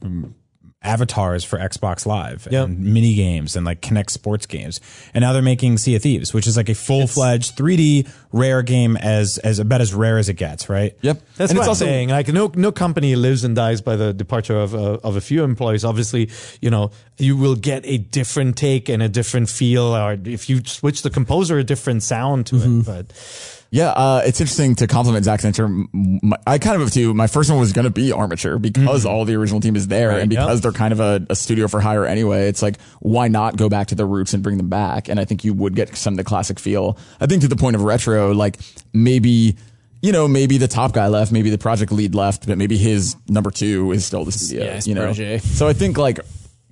avatars 0.86 1.44
for 1.44 1.58
Xbox 1.58 2.06
Live 2.06 2.46
Yep. 2.50 2.64
and 2.68 2.78
mini 2.94 3.14
games 3.14 3.56
and 3.56 3.66
like 3.66 3.80
Kinect 3.80 4.10
Sports 4.10 4.46
games, 4.46 4.80
and 5.12 5.22
now 5.22 5.32
they're 5.32 5.42
making 5.42 5.78
Sea 5.78 5.96
of 5.96 6.02
Thieves, 6.02 6.32
which 6.32 6.46
is 6.46 6.56
like 6.56 6.68
a 6.68 6.74
full 6.74 7.06
fledged 7.06 7.56
3D 7.56 8.08
Rare 8.32 8.62
game 8.62 8.96
as 8.98 9.38
as 9.38 9.58
about 9.58 9.80
as 9.80 9.94
rare 9.94 10.18
as 10.18 10.28
it 10.28 10.34
gets, 10.34 10.68
right? 10.68 10.94
yep. 11.00 11.22
That's 11.36 11.50
and 11.50 11.58
what 11.58 11.62
it's 11.62 11.66
I'm 11.66 11.68
also 11.70 11.84
saying. 11.86 12.08
Like 12.10 12.28
no 12.28 12.50
no 12.54 12.70
company 12.70 13.16
lives 13.16 13.44
and 13.44 13.56
dies 13.56 13.80
by 13.80 13.96
the 13.96 14.12
departure 14.12 14.56
of 14.58 14.74
uh, 14.74 14.98
of 15.02 15.16
a 15.16 15.20
few 15.20 15.42
employees. 15.42 15.84
Obviously, 15.84 16.30
you 16.60 16.70
know 16.70 16.90
you 17.18 17.36
will 17.36 17.56
get 17.56 17.84
a 17.86 17.96
different 17.98 18.56
take 18.58 18.88
and 18.90 19.02
a 19.02 19.08
different 19.08 19.48
feel, 19.48 19.96
or 19.96 20.18
if 20.24 20.50
you 20.50 20.60
switch 20.66 21.00
the 21.02 21.08
composer, 21.10 21.58
a 21.58 21.64
different 21.64 22.02
sound 22.02 22.46
to 22.48 22.56
Mm-hmm. 22.56 22.80
it. 22.80 22.84
But 23.08 23.55
Yeah, 23.70 23.90
uh, 23.90 24.22
it's 24.24 24.40
interesting 24.40 24.74
to 24.76 24.86
compliment. 24.86 25.26
M- 25.26 25.88
my- 26.22 26.38
I 26.46 26.58
kind 26.58 26.76
of 26.76 26.82
have 26.82 26.92
too. 26.92 27.14
My 27.14 27.26
first 27.26 27.50
one 27.50 27.58
was 27.58 27.72
going 27.72 27.84
to 27.84 27.90
be 27.90 28.12
Armature 28.12 28.58
because 28.58 29.04
all 29.04 29.24
the 29.24 29.34
original 29.34 29.60
team 29.60 29.76
is 29.76 29.88
there 29.88 30.12
and 30.12 30.30
because 30.30 30.56
yep. 30.56 30.62
they're 30.62 30.72
kind 30.72 30.92
of 30.92 31.00
a, 31.00 31.26
a 31.30 31.36
studio 31.36 31.68
for 31.68 31.80
hire 31.80 32.06
anyway. 32.06 32.48
It's 32.48 32.62
like, 32.62 32.80
why 33.00 33.28
not 33.28 33.56
go 33.56 33.68
back 33.68 33.88
to 33.88 33.94
the 33.94 34.04
roots 34.04 34.34
and 34.34 34.42
bring 34.42 34.56
them 34.56 34.68
back? 34.68 35.08
And 35.08 35.18
I 35.18 35.24
think 35.24 35.44
you 35.44 35.52
would 35.54 35.74
get 35.74 35.96
some 35.96 36.14
of 36.14 36.18
the 36.18 36.24
classic 36.24 36.58
feel. 36.58 36.98
I 37.20 37.26
think 37.26 37.42
to 37.42 37.48
the 37.48 37.56
point 37.56 37.76
of 37.76 37.82
retro, 37.82 38.32
like 38.32 38.58
maybe, 38.92 39.56
you 40.00 40.12
know, 40.12 40.28
maybe 40.28 40.58
the 40.58 40.68
top 40.68 40.92
guy 40.92 41.08
left, 41.08 41.32
maybe 41.32 41.50
the 41.50 41.58
project 41.58 41.92
lead 41.92 42.14
left, 42.14 42.46
but 42.46 42.58
maybe 42.58 42.76
his 42.76 43.16
number 43.28 43.50
two 43.50 43.92
is 43.92 44.04
still 44.04 44.24
the 44.24 44.32
studio. 44.32 44.64
Yeah, 44.64 44.80
you 44.84 44.94
know, 44.94 45.02
protege. 45.02 45.38
so 45.38 45.66
I 45.66 45.72
think 45.72 45.98
like 45.98 46.20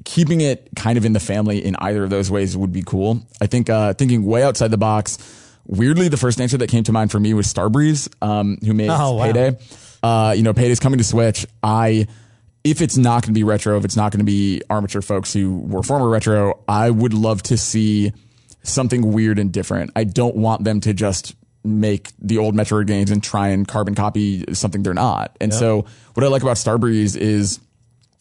keeping 0.04 0.40
it 0.42 0.68
kind 0.76 0.98
of 0.98 1.04
in 1.04 1.12
the 1.12 1.20
family 1.20 1.64
in 1.64 1.76
either 1.76 2.04
of 2.04 2.10
those 2.10 2.30
ways 2.30 2.56
would 2.56 2.72
be 2.72 2.82
cool. 2.82 3.22
I 3.40 3.46
think 3.46 3.68
uh, 3.70 3.94
thinking 3.94 4.24
way 4.24 4.42
outside 4.42 4.70
the 4.70 4.78
box. 4.78 5.18
Weirdly, 5.66 6.08
the 6.08 6.16
first 6.16 6.40
answer 6.40 6.56
that 6.58 6.68
came 6.70 6.84
to 6.84 6.92
mind 6.92 7.10
for 7.10 7.18
me 7.18 7.32
was 7.34 7.46
Starbreeze, 7.52 8.08
um, 8.22 8.58
who 8.64 8.74
made 8.74 8.90
Oh, 8.90 9.12
wow. 9.14 9.24
Payday. 9.24 9.58
Uh, 10.02 10.34
you 10.36 10.42
know, 10.42 10.52
Payday's 10.52 10.80
coming 10.80 10.98
to 10.98 11.04
Switch. 11.04 11.46
I, 11.62 12.06
if 12.62 12.82
it's 12.82 12.96
not 12.98 13.22
going 13.22 13.32
to 13.32 13.38
be 13.38 13.44
retro, 13.44 13.76
if 13.78 13.84
it's 13.84 13.96
not 13.96 14.12
going 14.12 14.18
to 14.18 14.24
be 14.26 14.60
Armature 14.68 15.00
folks 15.02 15.32
who 15.32 15.58
were 15.60 15.82
former 15.82 16.08
retro, 16.08 16.62
I 16.68 16.90
would 16.90 17.14
love 17.14 17.42
to 17.44 17.56
see 17.56 18.12
something 18.62 19.12
weird 19.12 19.38
and 19.38 19.52
different. 19.52 19.92
I 19.96 20.04
don't 20.04 20.36
want 20.36 20.64
them 20.64 20.80
to 20.82 20.92
just 20.92 21.34
make 21.64 22.10
the 22.18 22.36
old 22.38 22.54
Metroid 22.54 22.86
games 22.86 23.10
and 23.10 23.22
try 23.22 23.48
and 23.48 23.66
carbon 23.66 23.94
copy 23.94 24.44
something 24.54 24.82
they're 24.82 24.92
not. 24.92 25.34
And 25.40 25.52
so 25.54 25.86
what 26.12 26.22
I 26.24 26.28
like 26.28 26.42
about 26.42 26.56
Starbreeze 26.56 27.16
is 27.16 27.58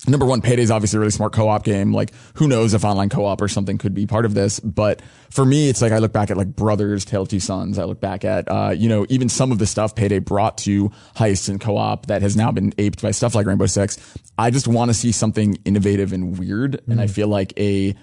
number 0.08 0.26
one, 0.26 0.42
Payday 0.42 0.62
is 0.62 0.72
obviously 0.72 0.98
a 0.98 1.00
really 1.00 1.12
smart 1.12 1.34
co-op 1.34 1.64
game. 1.64 1.94
Like, 1.94 2.12
who 2.36 2.48
knows 2.48 2.74
if 2.74 2.84
online 2.84 3.10
co-op 3.10 3.42
or 3.42 3.48
something 3.48 3.78
could 3.78 3.94
be 3.94 4.06
part 4.06 4.26
of 4.26 4.34
this? 4.34 4.60
But 4.60 5.02
for 5.30 5.46
me, 5.46 5.70
it's 5.70 5.82
like 5.82 5.92
I 5.92 6.00
look 6.00 6.12
back 6.12 6.30
at 6.32 6.38
like 6.38 6.56
Brothers, 6.56 7.06
Tale 7.06 7.24
of 7.24 7.30
Two 7.30 7.40
Sons. 7.40 7.80
I 7.80 7.86
look 7.86 8.00
back 8.00 8.26
at, 8.26 8.50
uh, 8.50 8.74
you 8.76 8.90
know, 8.90 9.06
even 9.10 9.30
some 9.30 9.52
of 9.52 9.60
the 9.60 9.66
stuff 9.66 9.96
Payday 9.96 10.20
brought 10.20 10.58
to 10.60 10.90
heists 11.16 11.50
and 11.50 11.60
co-op 11.60 12.08
that 12.08 12.22
has 12.22 12.36
now 12.36 12.52
been 12.52 12.74
aped 12.78 13.02
by 13.02 13.12
stuff 13.12 13.36
like 13.36 13.46
Rainbow 13.46 13.66
Six. 13.66 13.98
I 14.38 14.50
just 14.52 14.68
want 14.68 14.90
to 14.90 14.94
see 14.94 15.12
something 15.12 15.58
innovative 15.66 16.12
and 16.14 16.38
weird, 16.38 16.82
and 16.88 17.00
I 17.00 17.08
feel 17.08 17.28
like 17.28 17.54
a 17.58 17.96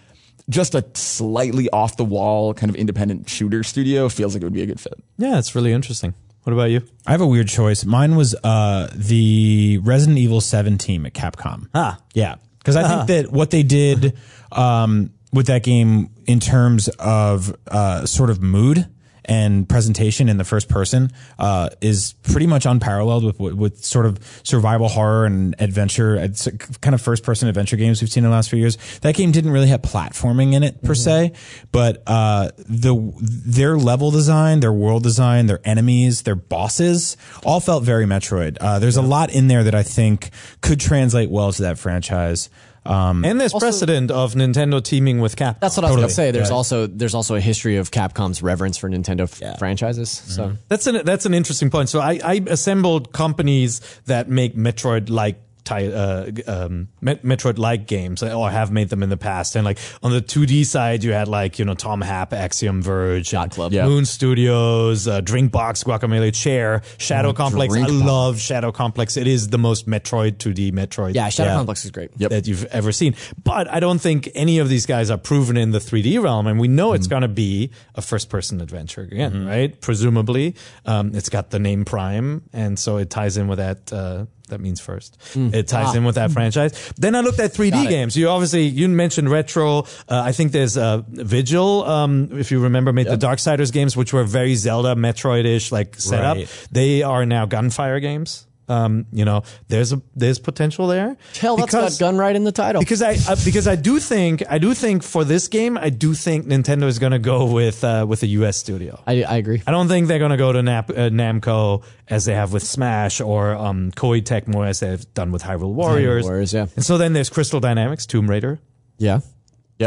just 0.49 0.75
a 0.75 0.85
slightly 0.95 1.69
off 1.71 1.97
the 1.97 2.05
wall 2.05 2.55
kind 2.55 2.71
of 2.71 2.77
independent 2.77 3.29
shooter 3.29 3.63
studio 3.63 4.09
feels 4.09 4.35
like 4.35 4.43
it 4.43 4.47
would 4.47 4.53
be 4.53 4.63
a 4.63 4.67
good 4.67 4.81
fit. 4.81 4.95
yeah, 5.17 5.39
it's 5.39 5.55
really 5.55 5.73
interesting. 5.73 6.15
What 6.43 6.53
about 6.53 6.71
you? 6.71 6.83
I 7.07 7.13
have 7.13 7.21
a 7.21 7.27
weird 7.27 7.49
choice. 7.49 7.85
Mine 7.85 8.17
was 8.17 8.35
uh, 8.43 8.89
the 8.95 9.79
Resident 9.83 10.19
Evil 10.19 10.41
7 10.41 10.79
team 10.79 11.05
at 11.07 11.13
Capcom. 11.13 11.69
Ah. 11.75 11.99
Yeah. 12.15 12.37
Because 12.59 12.77
I 12.77 12.89
think 12.89 13.07
that 13.09 13.33
what 13.33 13.51
they 13.51 13.63
did 13.63 14.17
um, 14.53 15.11
with 15.33 15.47
that 15.47 15.63
game 15.63 16.11
in 16.27 16.41
terms 16.41 16.89
of 16.99 17.55
uh, 17.67 18.07
sort 18.07 18.31
of 18.31 18.43
mood 18.43 18.87
and 19.25 19.69
presentation 19.69 20.29
in 20.29 20.37
the 20.37 20.45
first 20.45 20.69
person 20.69 21.11
uh, 21.39 21.71
is 21.81 22.15
pretty 22.23 22.47
much 22.47 22.67
unparalleled 22.67 23.25
with, 23.25 23.39
with 23.39 23.55
with 23.55 23.85
sort 23.85 24.07
of 24.07 24.19
survival 24.43 24.89
horror 24.89 25.27
and 25.27 25.55
adventure, 25.59 26.17
it's 26.17 26.49
kind 26.81 26.95
of 26.95 27.01
first 27.01 27.23
person 27.23 27.49
adventure 27.49 27.77
games 27.77 28.01
we've 28.01 28.11
seen 28.11 28.25
in 28.25 28.31
the 28.31 28.35
last 28.35 28.51
few 28.51 28.59
years. 28.59 28.77
That 29.01 29.15
game 29.15 29.33
didn't 29.33 29.51
really 29.51 29.69
have 29.69 29.83
platforming 29.83 30.55
in 30.55 30.63
it 30.63 30.83
per 30.83 30.95
se, 30.95 31.33
but 31.73 32.03
uh, 32.07 32.51
the 32.57 33.13
their 33.21 33.77
level 33.77 34.11
design, 34.11 34.61
their 34.61 34.73
world 34.73 35.03
design, 35.03 35.47
their 35.47 35.61
enemies, 35.65 36.23
their 36.23 36.35
bosses 36.35 37.17
all 37.45 37.61
felt 37.61 37.85
very 37.85 38.07
Metroid. 38.07 38.57
Uh, 38.61 38.79
there's 38.79 38.97
a 38.97 39.03
lot 39.03 39.33
in 39.33 39.49
there 39.49 39.65
that 39.65 39.75
I 39.75 39.83
think 39.83 40.31
could 40.61 40.81
translate 40.81 41.31
well 41.31 41.53
to 41.53 41.63
that 41.63 41.79
franchise. 41.79 42.51
Um, 42.87 43.25
And 43.25 43.39
there's 43.41 43.53
precedent 43.53 44.11
of 44.11 44.35
Nintendo 44.35 44.83
teaming 44.83 45.21
with 45.21 45.37
Capcom. 45.37 45.61
That's 45.61 45.77
what 45.77 45.85
I 45.85 45.89
was 45.91 45.97
going 45.97 46.09
to 46.09 46.15
say. 46.15 46.31
There's 46.31 46.49
Yeah. 46.49 46.55
also 46.57 46.87
there's 46.87 47.15
also 47.15 47.35
a 47.35 47.41
history 47.41 47.77
of 47.77 47.91
Capcom's 47.91 48.43
reverence 48.43 48.79
for 48.79 48.89
Nintendo 48.89 49.23
f- 49.23 49.59
franchises. 49.59 50.09
So 50.11 50.57
That's 50.69 50.87
an 50.87 51.05
that's 51.05 51.27
an 51.27 51.35
interesting 51.35 51.71
point. 51.71 51.89
So 51.91 52.01
I, 52.01 52.19
I 52.25 52.41
assembled 52.47 53.13
companies 53.13 53.81
that 54.07 54.29
make 54.31 54.57
Metroid 54.57 55.11
like 55.11 55.39
uh, 55.71 56.31
um, 56.47 56.89
Met- 57.01 57.25
Metroid 57.25 57.59
like 57.59 57.87
games, 57.87 58.23
or 58.23 58.51
have 58.51 58.71
made 58.71 58.89
them 58.89 59.03
in 59.03 59.09
the 59.09 59.17
past. 59.17 59.57
And 59.57 59.65
like 59.65 59.79
on 60.03 60.13
the 60.13 60.21
2D 60.21 60.67
side, 60.67 61.05
you 61.05 61.13
had 61.13 61.29
like 61.29 61.59
you 61.59 61.65
know 61.65 61.75
Tom 61.75 62.01
Happ, 62.01 62.33
Axiom 62.33 62.83
Verge, 62.83 63.33
Yacht 63.33 63.51
Club. 63.53 63.73
Yeah. 63.73 63.87
Moon 63.87 64.05
Studios, 64.05 65.07
uh, 65.09 65.21
Drinkbox, 65.21 65.85
Guacamelee 65.85 66.35
Chair, 66.35 66.83
Shadow 66.99 67.33
Complex. 67.33 67.75
I 67.75 67.87
love 67.87 68.41
Shadow 68.41 68.73
Complex. 68.73 69.17
It 69.17 69.27
is 69.27 69.49
the 69.49 69.59
most 69.59 69.89
Metroid 69.89 70.37
2D 70.39 70.73
Metroid. 70.73 71.15
yeah, 71.15 71.29
Shadow 71.29 71.55
Complex 71.55 71.85
is 71.85 71.91
great. 71.91 72.17
that 72.19 72.47
you've 72.47 72.65
ever 72.67 72.93
seen. 72.93 73.15
But 73.43 73.69
I 73.69 73.81
don't 73.81 74.01
think 74.01 74.29
any 74.35 74.59
of 74.59 74.69
these 74.69 74.87
guys 74.87 75.11
are 75.11 75.19
proven 75.19 75.57
in 75.57 75.71
the 75.73 75.79
3D 75.79 76.23
realm, 76.23 76.47
and 76.47 76.59
we 76.61 76.69
know 76.69 76.93
it's 76.93 77.07
going 77.07 77.23
to 77.23 77.29
be 77.29 77.71
a 77.95 78.03
first-person 78.03 78.61
adventure 78.61 79.03
again, 79.03 79.47
right? 79.47 79.81
Presumably, 79.81 80.55
um, 80.87 81.15
it's 81.15 81.29
got 81.29 81.51
the 81.51 81.59
name 81.59 81.85
Prime, 81.85 82.43
and 82.53 82.79
so 82.79 82.97
it 82.99 83.11
ties 83.11 83.37
in 83.37 83.49
with 83.49 83.59
that. 83.59 83.93
Uh, 83.93 84.27
that 84.51 84.61
means 84.61 84.81
first. 84.81 85.17
It 85.35 85.67
ties 85.69 85.95
in 85.95 86.05
with 86.05 86.15
that 86.17 86.31
franchise. 86.31 86.93
Then 86.97 87.15
I 87.15 87.21
looked 87.21 87.41
at 87.41 87.53
3D 87.53 87.89
games. 87.89 88.17
You 88.17 88.29
obviously 88.29 88.65
you 88.67 88.89
mentioned 88.89 89.31
retro. 89.31 89.81
Uh, 89.81 89.85
I 90.09 90.33
think 90.33 90.53
there's 90.53 90.77
uh, 90.77 91.03
Vigil. 91.09 91.85
Um, 91.85 92.29
if 92.33 92.51
you 92.51 92.61
remember, 92.61 92.93
made 92.93 93.07
the 93.07 93.17
Darksiders 93.17 93.73
games, 93.73 93.97
which 93.97 94.13
were 94.13 94.25
very 94.25 94.55
Zelda, 94.55 94.95
Metroid-ish 94.95 95.73
like 95.73 95.97
setup. 95.99 96.37
Right. 96.37 96.67
They 96.71 97.03
are 97.03 97.25
now 97.27 97.47
Gunfire 97.47 98.01
games. 98.01 98.47
Um, 98.71 99.07
you 99.13 99.25
know, 99.25 99.43
there's 99.69 99.93
a 99.93 100.01
there's 100.15 100.39
potential 100.39 100.87
there. 100.87 101.17
Hell, 101.41 101.57
that's 101.57 101.67
Because- 101.73 101.99
got 101.99 102.07
gun 102.07 102.17
right 102.19 102.35
in 102.37 102.45
the 102.45 102.53
title. 102.53 102.81
because 102.81 103.03
I 103.03 103.17
uh, 103.29 103.37
because 103.45 103.67
I 103.67 103.75
do 103.77 103.99
think 103.99 104.43
I 104.49 104.59
do 104.59 104.73
think 104.75 105.03
for 105.03 105.25
this 105.25 105.49
game 105.49 105.77
I 105.77 105.91
do 105.91 106.15
think 106.15 106.47
Nintendo 106.47 106.85
is 106.85 106.99
going 106.99 107.13
to 107.13 107.19
go 107.19 107.47
with 107.47 107.83
uh, 107.85 108.07
with 108.09 108.23
a 108.23 108.29
US 108.29 108.57
studio. 108.57 109.03
I, 109.07 109.25
I 109.25 109.37
agree. 109.39 109.63
I 109.67 109.71
don't 109.73 109.89
think 109.89 110.07
they're 110.09 110.19
going 110.21 110.31
to 110.31 110.37
go 110.37 110.53
to 110.53 110.63
Nap- 110.63 110.91
uh, 110.91 111.11
Namco 111.11 111.83
as 112.09 112.25
they 112.25 112.35
have 112.35 112.53
with 112.53 112.63
Smash 112.63 113.21
or 113.21 113.55
um, 113.55 113.91
Koei 113.93 114.23
Tecmo 114.23 114.67
as 114.67 114.81
they've 114.81 115.05
done 115.15 115.33
with 115.33 115.43
Hyrule 115.43 115.73
Warriors. 115.73 116.25
Warriors, 116.25 116.53
yeah. 116.55 116.67
And 116.77 116.85
so 116.85 116.97
then 116.99 117.13
there's 117.13 117.29
Crystal 117.31 117.61
Dynamics, 117.61 118.07
Tomb 118.07 118.31
Raider. 118.31 118.61
Yeah. 118.99 119.21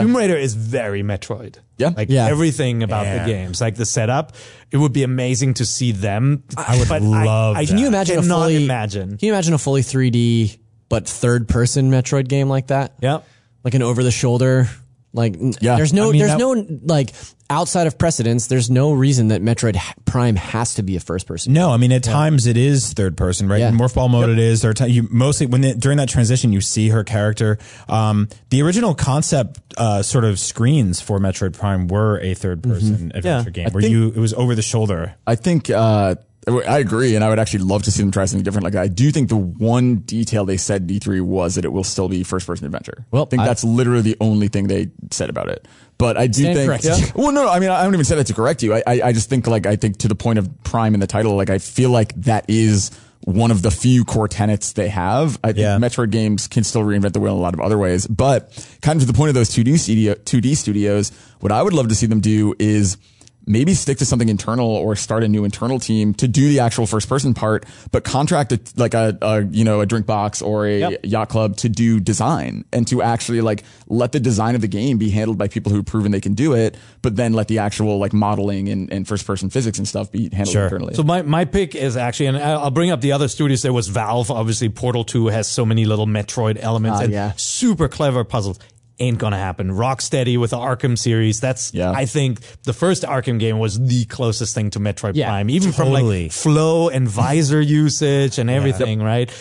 Tomb 0.01 0.15
Raider 0.15 0.35
is 0.35 0.53
very 0.55 1.03
Metroid. 1.03 1.57
Yeah. 1.77 1.91
Like 1.95 2.09
Yeah. 2.09 2.27
everything 2.27 2.83
about 2.83 3.05
Yeah. 3.05 3.19
the 3.25 3.31
games, 3.31 3.61
like 3.61 3.75
the 3.75 3.85
setup, 3.85 4.33
it 4.71 4.77
would 4.77 4.93
be 4.93 5.03
amazing 5.03 5.53
to 5.55 5.65
see 5.65 5.91
them. 5.91 6.43
I 6.57 6.77
would 6.79 6.89
love 6.89 7.55
I, 7.55 7.59
I 7.59 7.65
that. 7.65 7.69
Can 7.69 7.77
you 7.77 7.87
imagine 7.87 8.19
a 8.19 8.23
fully 8.23 8.63
imagine. 8.63 9.17
Can 9.17 9.27
you 9.27 9.33
imagine 9.33 9.53
a 9.53 9.57
fully 9.57 9.81
3D 9.81 10.57
but 10.89 11.07
third 11.07 11.47
person 11.47 11.91
Metroid 11.91 12.27
game 12.27 12.49
like 12.49 12.67
that? 12.67 12.93
Yeah. 13.01 13.19
Like 13.63 13.73
an 13.75 13.81
over 13.81 14.03
the 14.03 14.11
shoulder. 14.11 14.69
Like 15.13 15.35
Yeah. 15.61 15.75
there's 15.75 15.93
no 15.93 16.09
I 16.09 16.11
mean, 16.11 16.19
there's 16.19 16.31
that- 16.31 16.39
no 16.39 16.65
like 16.85 17.13
outside 17.49 17.85
of 17.85 17.99
precedence. 17.99 18.47
There's 18.47 18.71
no 18.71 18.93
reason 18.93 19.27
that 19.27 19.43
Metroid 19.43 19.77
Prime 20.05 20.35
has 20.35 20.73
to 20.75 20.81
be 20.83 20.95
a 20.95 20.99
first 20.99 21.27
person. 21.27 21.53
No, 21.53 21.69
I 21.71 21.77
mean 21.77 21.91
at 21.91 22.01
times 22.03 22.47
it 22.47 22.57
is 22.57 22.93
third 22.93 23.15
person, 23.15 23.47
right? 23.47 23.59
Yeah. 23.59 23.69
In 23.69 23.75
Morph 23.77 23.93
Ball 23.93 24.09
mode, 24.09 24.29
it 24.29 24.39
is. 24.39 24.61
There 24.61 24.71
are 24.71 24.73
ti- 24.73 24.87
you 24.87 25.07
mostly 25.11 25.45
when 25.45 25.61
they, 25.61 25.73
during 25.73 25.99
that 25.99 26.09
transition 26.09 26.51
you 26.51 26.61
see 26.61 26.89
her 26.89 27.03
character. 27.03 27.59
Um, 27.87 28.27
the 28.49 28.63
original 28.63 28.95
concept 28.95 29.59
uh, 29.77 30.01
sort 30.01 30.25
of 30.25 30.39
screens 30.39 30.99
for 30.99 31.19
Metroid 31.19 31.53
Prime 31.53 31.87
were 31.87 32.19
a 32.21 32.33
third 32.33 32.63
person 32.63 33.11
adventure 33.13 33.51
game 33.51 33.69
where 33.71 33.81
think- 33.81 33.91
you 33.91 34.07
it 34.07 34.17
was 34.17 34.33
over 34.33 34.55
the 34.55 34.61
shoulder. 34.63 35.13
I 35.27 35.35
think 35.35 35.69
uh, 35.69 36.15
I 36.47 36.79
agree, 36.79 37.15
and 37.15 37.23
I 37.23 37.29
would 37.29 37.39
actually 37.39 37.63
love 37.63 37.83
to 37.83 37.91
see 37.91 38.01
them 38.01 38.11
try 38.11 38.25
something 38.25 38.43
different. 38.43 38.63
Like 38.65 38.75
I 38.75 38.87
do 38.87 39.11
think 39.11 39.29
the 39.29 39.37
one 39.37 39.97
detail 39.97 40.45
they 40.45 40.57
said 40.57 40.87
D3 40.87 41.21
was 41.21 41.55
that 41.55 41.65
it 41.65 41.71
will 41.71 41.83
still 41.83 42.09
be 42.09 42.23
first 42.23 42.45
person 42.47 42.65
adventure. 42.65 43.05
Well, 43.11 43.23
I 43.23 43.25
think 43.29 43.41
I- 43.43 43.45
that's 43.47 43.63
literally 43.63 44.01
the 44.01 44.17
only 44.19 44.47
thing 44.49 44.67
they 44.67 44.89
said 45.11 45.29
about 45.29 45.49
it. 45.49 45.67
But 45.97 46.17
I 46.17 46.27
do 46.27 46.43
think. 46.53 46.83
Yeah. 46.83 46.97
well, 47.15 47.31
no, 47.31 47.47
I 47.47 47.59
mean, 47.59 47.69
I 47.69 47.83
don't 47.83 47.93
even 47.93 48.03
say 48.03 48.15
that 48.15 48.27
to 48.27 48.33
correct 48.33 48.63
you. 48.63 48.73
I, 48.73 48.83
I, 48.85 49.01
I 49.05 49.13
just 49.13 49.29
think 49.29 49.47
like 49.47 49.65
I 49.65 49.75
think 49.75 49.97
to 49.99 50.07
the 50.07 50.15
point 50.15 50.39
of 50.39 50.49
Prime 50.63 50.93
in 50.95 50.99
the 50.99 51.07
title, 51.07 51.35
like 51.35 51.49
I 51.49 51.59
feel 51.59 51.91
like 51.91 52.13
that 52.15 52.45
is 52.49 52.91
one 53.25 53.51
of 53.51 53.61
the 53.61 53.71
few 53.71 54.03
core 54.03 54.27
tenets 54.27 54.73
they 54.73 54.89
have. 54.89 55.39
I 55.45 55.53
think 55.53 55.59
Yeah. 55.59 55.77
Metroid 55.77 56.09
games 56.11 56.49
can 56.49 56.65
still 56.65 56.81
reinvent 56.81 57.13
the 57.13 57.21
wheel 57.21 57.31
in 57.33 57.37
a 57.39 57.41
lot 57.41 57.53
of 57.53 57.61
other 57.61 57.77
ways, 57.77 58.05
but 58.05 58.51
kind 58.81 58.97
of 58.97 59.07
to 59.07 59.11
the 59.11 59.15
point 59.17 59.29
of 59.29 59.35
those 59.35 59.49
2D 59.49 59.79
studio, 59.79 60.13
2D 60.15 60.57
studios, 60.57 61.13
what 61.39 61.49
I 61.53 61.61
would 61.61 61.71
love 61.71 61.87
to 61.87 61.95
see 61.95 62.05
them 62.05 62.19
do 62.19 62.53
is 62.59 62.97
maybe 63.45 63.73
stick 63.73 63.97
to 63.97 64.05
something 64.05 64.29
internal 64.29 64.67
or 64.67 64.95
start 64.95 65.23
a 65.23 65.27
new 65.27 65.43
internal 65.43 65.79
team 65.79 66.13
to 66.15 66.27
do 66.27 66.47
the 66.47 66.59
actual 66.59 66.85
first 66.85 67.09
person 67.09 67.33
part, 67.33 67.65
but 67.91 68.03
contract 68.03 68.51
a, 68.51 68.59
like 68.77 68.93
a, 68.93 69.17
a 69.21 69.41
you 69.43 69.63
know 69.63 69.81
a 69.81 69.85
drink 69.85 70.05
box 70.05 70.41
or 70.41 70.65
a 70.65 70.79
Yep. 70.79 70.99
yacht 71.03 71.29
club 71.29 71.57
to 71.57 71.69
do 71.69 71.99
design 71.99 72.65
and 72.73 72.87
to 72.87 73.01
actually 73.01 73.41
like 73.41 73.63
let 73.87 74.11
the 74.11 74.19
design 74.19 74.55
of 74.55 74.61
the 74.61 74.67
game 74.67 74.97
be 74.97 75.09
handled 75.09 75.37
by 75.37 75.47
people 75.47 75.71
who've 75.71 75.85
proven 75.85 76.11
they 76.11 76.21
can 76.21 76.33
do 76.33 76.53
it, 76.53 76.75
but 77.01 77.15
then 77.15 77.33
let 77.33 77.47
the 77.47 77.59
actual 77.59 77.97
like 77.99 78.13
modeling 78.13 78.69
and, 78.69 78.91
and 78.91 79.07
first 79.07 79.25
person 79.27 79.49
physics 79.49 79.77
and 79.77 79.87
stuff 79.87 80.11
be 80.11 80.23
handled 80.29 80.49
Sure. 80.49 80.63
internally. 80.63 80.93
So 80.95 81.03
my, 81.03 81.21
my 81.21 81.45
pick 81.45 81.75
is 81.75 81.95
actually, 81.97 82.27
and 82.27 82.37
I'll 82.37 82.71
bring 82.71 82.91
up 82.91 83.01
the 83.01 83.11
other 83.11 83.27
studios. 83.27 83.61
There 83.61 83.73
was 83.73 83.87
Valve. 83.87 84.31
Obviously, 84.31 84.69
Portal 84.69 85.03
2 85.03 85.27
has 85.27 85.47
so 85.47 85.65
many 85.65 85.85
little 85.85 86.07
Metroid 86.07 86.57
elements 86.59 86.99
Ah, 86.99 87.03
and 87.03 87.13
yeah. 87.13 87.31
super 87.35 87.87
clever 87.87 88.23
puzzles. 88.23 88.59
Ain't 88.99 89.17
gonna 89.17 89.37
happen. 89.37 89.71
Rocksteady 89.71 90.37
with 90.39 90.51
the 90.51 90.57
Arkham 90.57 90.97
series. 90.97 91.39
That's, 91.39 91.73
Yeah. 91.73 91.91
I 91.91 92.05
think 92.05 92.41
the 92.63 92.73
first 92.73 93.03
Arkham 93.03 93.39
game 93.39 93.57
was 93.57 93.79
the 93.79 94.05
closest 94.05 94.53
thing 94.53 94.69
to 94.71 94.79
Metroid 94.79 95.13
Yeah, 95.15 95.29
Prime, 95.29 95.49
even 95.49 95.71
from 95.71 95.89
like 95.89 96.31
flow 96.31 96.89
and 96.89 97.07
visor 97.07 97.61
usage 97.83 98.37
and 98.37 98.49
everything, 98.49 99.01
right? 99.01 99.31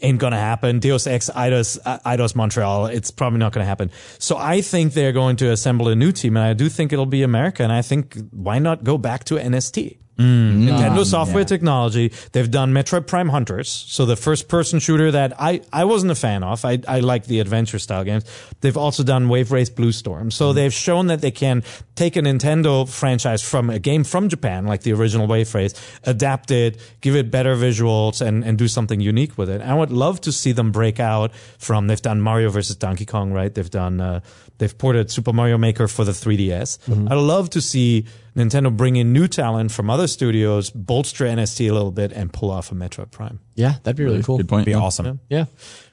Ain't 0.00 0.18
gonna 0.18 0.38
happen. 0.38 0.78
Deus 0.78 1.06
Ex 1.06 1.30
Eidos, 1.30 1.78
uh, 1.84 1.98
Eidos 2.06 2.34
Montreal. 2.34 2.86
It's 2.86 3.10
probably 3.10 3.38
not 3.38 3.52
gonna 3.52 3.66
happen. 3.66 3.90
So 4.18 4.36
I 4.36 4.60
think 4.60 4.94
they're 4.94 5.12
going 5.12 5.36
to 5.36 5.50
assemble 5.50 5.88
a 5.88 5.94
new 5.96 6.12
team, 6.12 6.36
and 6.36 6.44
I 6.44 6.52
do 6.52 6.68
think 6.68 6.92
it'll 6.92 7.06
be 7.06 7.22
America. 7.22 7.62
And 7.62 7.72
I 7.72 7.82
think 7.82 8.16
why 8.30 8.58
not 8.58 8.82
go 8.84 8.98
back 8.98 9.24
to 9.24 9.36
NST? 9.36 9.98
Mm. 10.18 10.64
Nintendo 10.64 11.04
Software 11.04 11.44
Technology. 11.44 12.10
They've 12.32 12.50
done 12.50 12.72
Metroid 12.72 13.06
Prime 13.06 13.28
Hunters, 13.28 13.68
so 13.68 14.06
the 14.06 14.16
first 14.16 14.48
person 14.48 14.78
shooter 14.78 15.10
that 15.10 15.34
I, 15.38 15.60
I 15.72 15.84
wasn't 15.84 16.12
a 16.12 16.14
fan 16.14 16.42
of. 16.42 16.64
I, 16.64 16.78
I 16.88 17.00
like 17.00 17.26
the 17.26 17.40
adventure 17.40 17.78
style 17.78 18.02
games. 18.02 18.24
They've 18.62 18.76
also 18.76 19.02
done 19.02 19.28
Wave 19.28 19.52
Race 19.52 19.68
Blue 19.68 19.92
Storm. 19.92 20.30
So 20.30 20.52
mm. 20.52 20.54
they've 20.54 20.72
shown 20.72 21.08
that 21.08 21.20
they 21.20 21.30
can 21.30 21.62
take 21.96 22.16
a 22.16 22.20
Nintendo 22.20 22.88
franchise 22.88 23.42
from 23.42 23.68
a 23.68 23.78
game 23.78 24.04
from 24.04 24.30
Japan, 24.30 24.66
like 24.66 24.82
the 24.82 24.92
original 24.94 25.26
Wave 25.26 25.54
Race, 25.54 25.74
adapt 26.04 26.50
it, 26.50 26.80
give 27.02 27.14
it 27.14 27.30
better 27.30 27.54
visuals, 27.54 28.24
and, 28.24 28.42
and 28.42 28.56
do 28.56 28.68
something 28.68 29.00
unique 29.00 29.36
with 29.36 29.50
it. 29.50 29.60
I 29.60 29.74
would 29.74 29.92
love 29.92 30.22
to 30.22 30.32
see 30.32 30.52
them 30.52 30.72
break 30.72 30.98
out 30.98 31.34
from, 31.58 31.88
they've 31.88 32.00
done 32.00 32.22
Mario 32.22 32.48
versus 32.48 32.76
Donkey 32.76 33.04
Kong, 33.04 33.32
right? 33.32 33.54
They've 33.54 33.70
done, 33.70 34.00
uh, 34.00 34.20
they've 34.56 34.76
ported 34.76 35.10
Super 35.10 35.34
Mario 35.34 35.58
Maker 35.58 35.88
for 35.88 36.04
the 36.04 36.12
3DS. 36.12 36.78
Mm-hmm. 36.86 37.08
I'd 37.12 37.16
love 37.16 37.50
to 37.50 37.60
see 37.60 38.06
Nintendo 38.36 38.74
bring 38.76 38.96
in 38.96 39.12
new 39.12 39.26
talent 39.28 39.72
from 39.72 39.88
other 39.88 40.06
studios, 40.06 40.70
bolster 40.70 41.24
NST 41.24 41.68
a 41.68 41.72
little 41.72 41.90
bit, 41.90 42.12
and 42.12 42.32
pull 42.32 42.50
off 42.50 42.70
a 42.70 42.74
Metroid 42.74 43.10
Prime. 43.10 43.40
Yeah, 43.54 43.74
that'd 43.82 43.96
be 43.96 44.04
really 44.04 44.22
cool. 44.22 44.36
Good 44.36 44.48
point. 44.48 44.66
Be 44.66 44.72
Yeah. 44.72 44.78
awesome. 44.78 45.20
Yeah. 45.28 45.46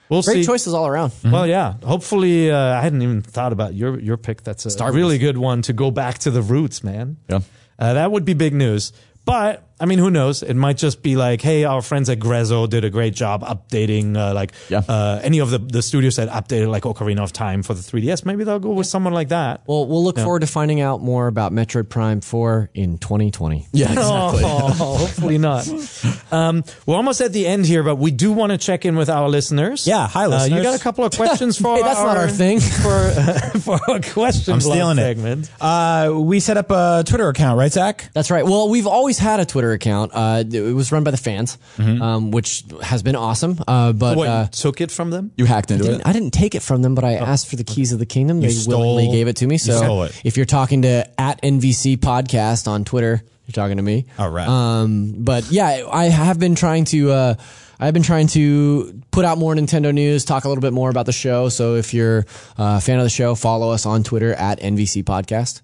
We'll 0.09 0.21
Great 0.21 0.41
see. 0.41 0.45
choices 0.45 0.73
all 0.73 0.85
around. 0.85 1.13
Well, 1.23 1.47
yeah. 1.47 1.75
Hopefully, 1.83 2.51
uh, 2.51 2.57
I 2.57 2.81
hadn't 2.81 3.01
even 3.01 3.21
thought 3.21 3.53
about 3.53 3.73
your 3.73 3.97
your 3.99 4.17
pick. 4.17 4.43
That's 4.43 4.65
a 4.65 4.69
Star 4.69 4.91
really 4.91 5.17
good 5.17 5.37
one 5.37 5.61
to 5.63 5.73
go 5.73 5.89
back 5.89 6.19
to 6.19 6.31
the 6.31 6.41
roots, 6.41 6.83
man. 6.83 7.17
Yeah. 7.29 7.39
Uh, 7.79 7.93
that 7.93 8.11
would 8.11 8.25
be 8.25 8.33
big 8.33 8.53
news. 8.53 8.91
But 9.25 9.63
I 9.79 9.85
mean, 9.85 9.99
who 9.99 10.09
knows? 10.09 10.43
It 10.43 10.53
might 10.55 10.77
just 10.77 11.01
be 11.03 11.15
like, 11.15 11.41
hey, 11.41 11.63
our 11.65 11.81
friends 11.81 12.09
at 12.09 12.19
Grezzo 12.19 12.69
did 12.69 12.85
a 12.85 12.89
great 12.89 13.13
job 13.13 13.41
updating, 13.43 14.15
uh, 14.15 14.33
like 14.33 14.53
Yeah. 14.69 14.81
uh, 14.87 15.19
any 15.23 15.39
of 15.39 15.49
the 15.49 15.57
the 15.57 15.81
studios 15.81 16.15
that 16.17 16.29
updated 16.29 16.67
like 16.69 16.83
Ocarina 16.83 17.21
of 17.23 17.33
Time 17.33 17.63
for 17.63 17.73
the 17.73 17.81
3DS. 17.81 18.25
Maybe 18.25 18.43
they'll 18.43 18.59
go 18.59 18.69
with 18.71 18.87
someone 18.87 19.13
like 19.13 19.29
that. 19.29 19.61
Well, 19.67 19.85
we'll 19.87 20.03
look 20.03 20.17
forward 20.17 20.39
to 20.41 20.47
finding 20.47 20.79
out 20.81 21.01
more 21.01 21.27
about 21.27 21.51
Metroid 21.51 21.89
Prime 21.89 22.21
4 22.21 22.69
in 22.73 22.97
2020. 22.97 23.67
Yeah, 23.73 23.91
exactly. 23.91 24.43
Oh, 24.45 24.67
hopefully 24.97 25.37
not. 25.37 25.67
Um, 26.31 26.63
we're 26.85 26.95
almost 26.95 27.19
at 27.21 27.33
the 27.33 27.45
end 27.47 27.65
here, 27.65 27.83
but 27.83 27.95
we 27.97 28.11
do 28.11 28.31
want 28.31 28.51
to 28.51 28.57
check 28.57 28.85
in 28.85 28.95
with 28.95 29.09
our 29.09 29.27
listeners. 29.27 29.85
Yeah, 29.87 30.07
hi, 30.07 30.25
Uh, 30.25 30.45
you 30.45 30.61
got 30.61 30.79
a 30.79 30.83
couple 30.83 31.03
of 31.03 31.11
questions 31.15 31.57
for? 31.59 31.75
Hey, 31.75 31.81
that's 31.83 31.99
not 31.99 32.17
our 32.17 32.29
thing. 32.29 32.59
For 32.59 33.09
for 33.59 33.79
our 33.89 33.99
question 33.99 34.53
I'm 34.53 34.59
block 34.59 34.75
stealing 34.75 34.97
it. 34.99 35.01
segment. 35.01 35.51
Uh, 35.59 36.11
we 36.15 36.39
set 36.39 36.57
up 36.57 36.69
a 36.71 37.03
Twitter 37.05 37.27
account, 37.29 37.57
right, 37.57 37.71
Zach? 37.71 38.09
That's 38.13 38.29
right. 38.31 38.45
Well, 38.45 38.69
we've 38.69 38.87
always 38.87 39.17
had 39.17 39.39
a 39.39 39.45
Twitter 39.45 39.62
account. 39.71 40.11
Uh, 40.13 40.43
it 40.51 40.73
was 40.75 40.91
run 40.91 41.03
by 41.05 41.11
the 41.11 41.17
fans, 41.17 41.57
Mm-hmm. 41.77 42.01
um, 42.01 42.31
which 42.31 42.65
has 42.81 43.01
been 43.01 43.15
awesome. 43.15 43.57
Uh, 43.67 43.93
but 43.93 44.17
uh, 44.17 44.41
you 44.43 44.49
took 44.51 44.81
it 44.81 44.91
from 44.91 45.09
them? 45.11 45.31
You 45.37 45.45
hacked 45.45 45.71
into 45.71 45.89
it. 45.93 46.01
I 46.05 46.11
didn't 46.11 46.31
take 46.31 46.53
it 46.55 46.61
from 46.61 46.81
them, 46.81 46.93
but 46.95 47.05
I 47.05 47.13
asked 47.13 47.47
for 47.49 47.55
the 47.55 47.63
keys 47.63 47.93
of 47.93 47.99
the 47.99 48.05
kingdom. 48.05 48.41
They 48.41 48.49
stole- 48.49 48.79
willingly 48.81 49.15
gave 49.15 49.27
it 49.29 49.37
to 49.37 49.47
me. 49.47 49.57
So 49.57 50.03
it. 50.03 50.21
if 50.25 50.35
you're 50.35 50.45
talking 50.45 50.81
to 50.81 51.09
at 51.19 51.41
NVC 51.41 51.95
podcast 51.97 52.67
on 52.67 52.83
Twitter, 52.83 53.23
you're 53.47 53.53
talking 53.53 53.77
to 53.77 53.83
me. 53.83 54.05
All 54.19 54.29
right. 54.29 54.47
Um, 54.47 55.15
but 55.23 55.49
yeah, 55.49 55.87
I 55.89 56.05
have 56.05 56.37
been 56.39 56.55
trying 56.55 56.83
to. 56.85 57.11
Uh, 57.11 57.33
I've 57.79 57.93
been 57.93 58.03
trying 58.03 58.27
to 58.27 59.01
put 59.11 59.25
out 59.25 59.37
more 59.37 59.53
Nintendo 59.53 59.93
news, 59.93 60.23
talk 60.23 60.45
a 60.45 60.47
little 60.47 60.61
bit 60.61 60.71
more 60.71 60.89
about 60.89 61.05
the 61.05 61.11
show. 61.11 61.49
So 61.49 61.75
if 61.75 61.93
you're 61.93 62.25
a 62.57 62.79
fan 62.79 62.99
of 62.99 63.03
the 63.03 63.09
show, 63.09 63.35
follow 63.35 63.71
us 63.71 63.85
on 63.85 64.03
Twitter 64.03 64.33
at 64.33 64.61
NVC 64.61 65.03
Podcast. 65.03 65.61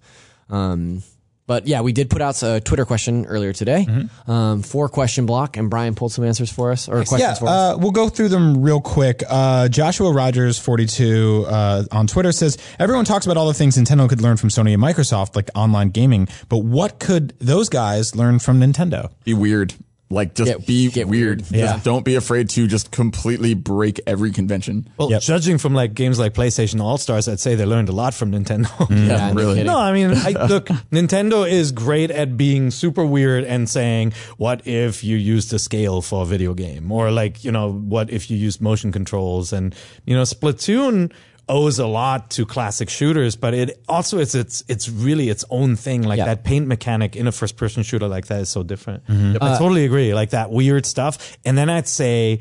Um, 0.49 1.01
but 1.49 1.65
yeah, 1.67 1.81
we 1.81 1.91
did 1.93 2.11
put 2.11 2.21
out 2.21 2.41
a 2.43 2.61
Twitter 2.61 2.85
question 2.85 3.25
earlier 3.25 3.53
today, 3.53 3.87
um, 4.27 4.61
four 4.61 4.87
question 4.87 5.25
block, 5.25 5.57
and 5.57 5.67
Brian 5.67 5.95
pulled 5.95 6.11
some 6.13 6.23
answers 6.23 6.51
for 6.51 6.71
us 6.71 6.87
or 6.87 6.97
questions 6.97 7.21
Yeah, 7.21 7.33
for 7.33 7.47
us. 7.47 7.51
uh, 7.73 7.77
we'll 7.79 7.89
go 7.91 8.07
through 8.07 8.29
them 8.29 8.61
real 8.61 8.79
quick. 8.79 9.23
Uh, 9.27 9.67
Joshua 9.67 10.11
Rogers, 10.13 10.59
42, 10.59 11.45
uh, 11.49 11.83
on 11.91 12.05
Twitter 12.05 12.31
says, 12.31 12.59
everyone 12.77 13.03
talks 13.03 13.25
about 13.25 13.35
all 13.35 13.47
the 13.47 13.55
things 13.55 13.75
Nintendo 13.77 14.07
could 14.07 14.21
learn 14.21 14.37
from 14.37 14.49
Sony 14.49 14.73
and 14.75 14.81
Microsoft, 14.83 15.35
like 15.35 15.49
online 15.55 15.89
gaming, 15.89 16.27
but 16.49 16.59
what 16.59 16.99
could 16.99 17.33
those 17.39 17.67
guys 17.67 18.15
learn 18.15 18.37
from 18.37 18.59
Nintendo? 18.59 19.09
Be 19.23 19.33
weird. 19.33 19.73
Like 20.11 20.33
just 20.33 20.49
Get- 20.51 20.65
be 20.65 20.89
get 20.89 21.07
weird. 21.07 21.19
weird. 21.19 21.39
Just 21.41 21.53
Yeah. 21.53 21.79
don't 21.83 22.03
be 22.03 22.15
afraid 22.15 22.49
to 22.49 22.65
just 22.65 22.89
completely 22.89 23.53
break 23.53 24.01
every 24.07 24.31
convention. 24.31 24.87
Well, 24.97 25.11
Yep. 25.11 25.21
judging 25.21 25.57
from 25.59 25.75
like 25.75 25.93
games 25.93 26.17
like 26.17 26.33
PlayStation 26.33 26.81
All 26.81 26.97
Stars, 26.97 27.27
I'd 27.27 27.39
say 27.39 27.53
they 27.53 27.65
learned 27.65 27.89
a 27.89 27.91
lot 27.91 28.15
from 28.15 28.31
Nintendo. 28.31 28.69
yeah, 29.07 29.29
no 29.31 29.33
really. 29.35 29.63
No, 29.63 29.77
I 29.77 29.93
mean, 29.93 30.11
I, 30.15 30.31
look, 30.47 30.67
Nintendo 30.91 31.47
is 31.47 31.71
great 31.71 32.09
at 32.09 32.37
being 32.37 32.71
super 32.71 33.05
weird 33.05 33.43
and 33.43 33.69
saying, 33.69 34.13
what 34.37 34.65
if 34.65 35.03
you 35.03 35.15
used 35.15 35.53
a 35.53 35.59
scale 35.59 36.01
for 36.01 36.23
a 36.23 36.25
video 36.25 36.55
game? 36.55 36.91
Or 36.91 37.11
like, 37.11 37.43
you 37.43 37.51
know, 37.51 37.71
what 37.71 38.09
if 38.09 38.31
you 38.31 38.37
used 38.37 38.61
motion 38.61 38.91
controls? 38.91 39.53
And, 39.53 39.75
you 40.07 40.15
know, 40.15 40.23
Splatoon 40.23 41.11
owes 41.49 41.79
a 41.79 41.87
lot 41.87 42.29
to 42.31 42.45
classic 42.45 42.89
shooters, 42.89 43.35
but 43.35 43.53
it 43.53 43.81
also 43.89 44.19
is 44.19 44.35
it's 44.35 44.63
it's 44.67 44.87
really 44.87 45.29
its 45.29 45.43
own 45.49 45.75
thing. 45.75 46.03
Like 46.03 46.19
Yeah. 46.19 46.25
that 46.25 46.43
paint 46.43 46.67
mechanic 46.67 47.15
in 47.15 47.27
a 47.27 47.31
first 47.31 47.57
person 47.57 47.83
shooter 47.83 48.07
like 48.07 48.27
that 48.27 48.41
is 48.41 48.49
so 48.49 48.63
different. 48.63 49.05
Mm-hmm. 49.07 49.43
I 49.43 49.47
Uh, 49.53 49.57
totally 49.57 49.83
agree. 49.85 50.13
Like 50.13 50.29
that 50.29 50.51
weird 50.51 50.85
stuff. 50.85 51.37
And 51.43 51.57
then 51.57 51.69
I'd 51.69 51.87
say 51.87 52.39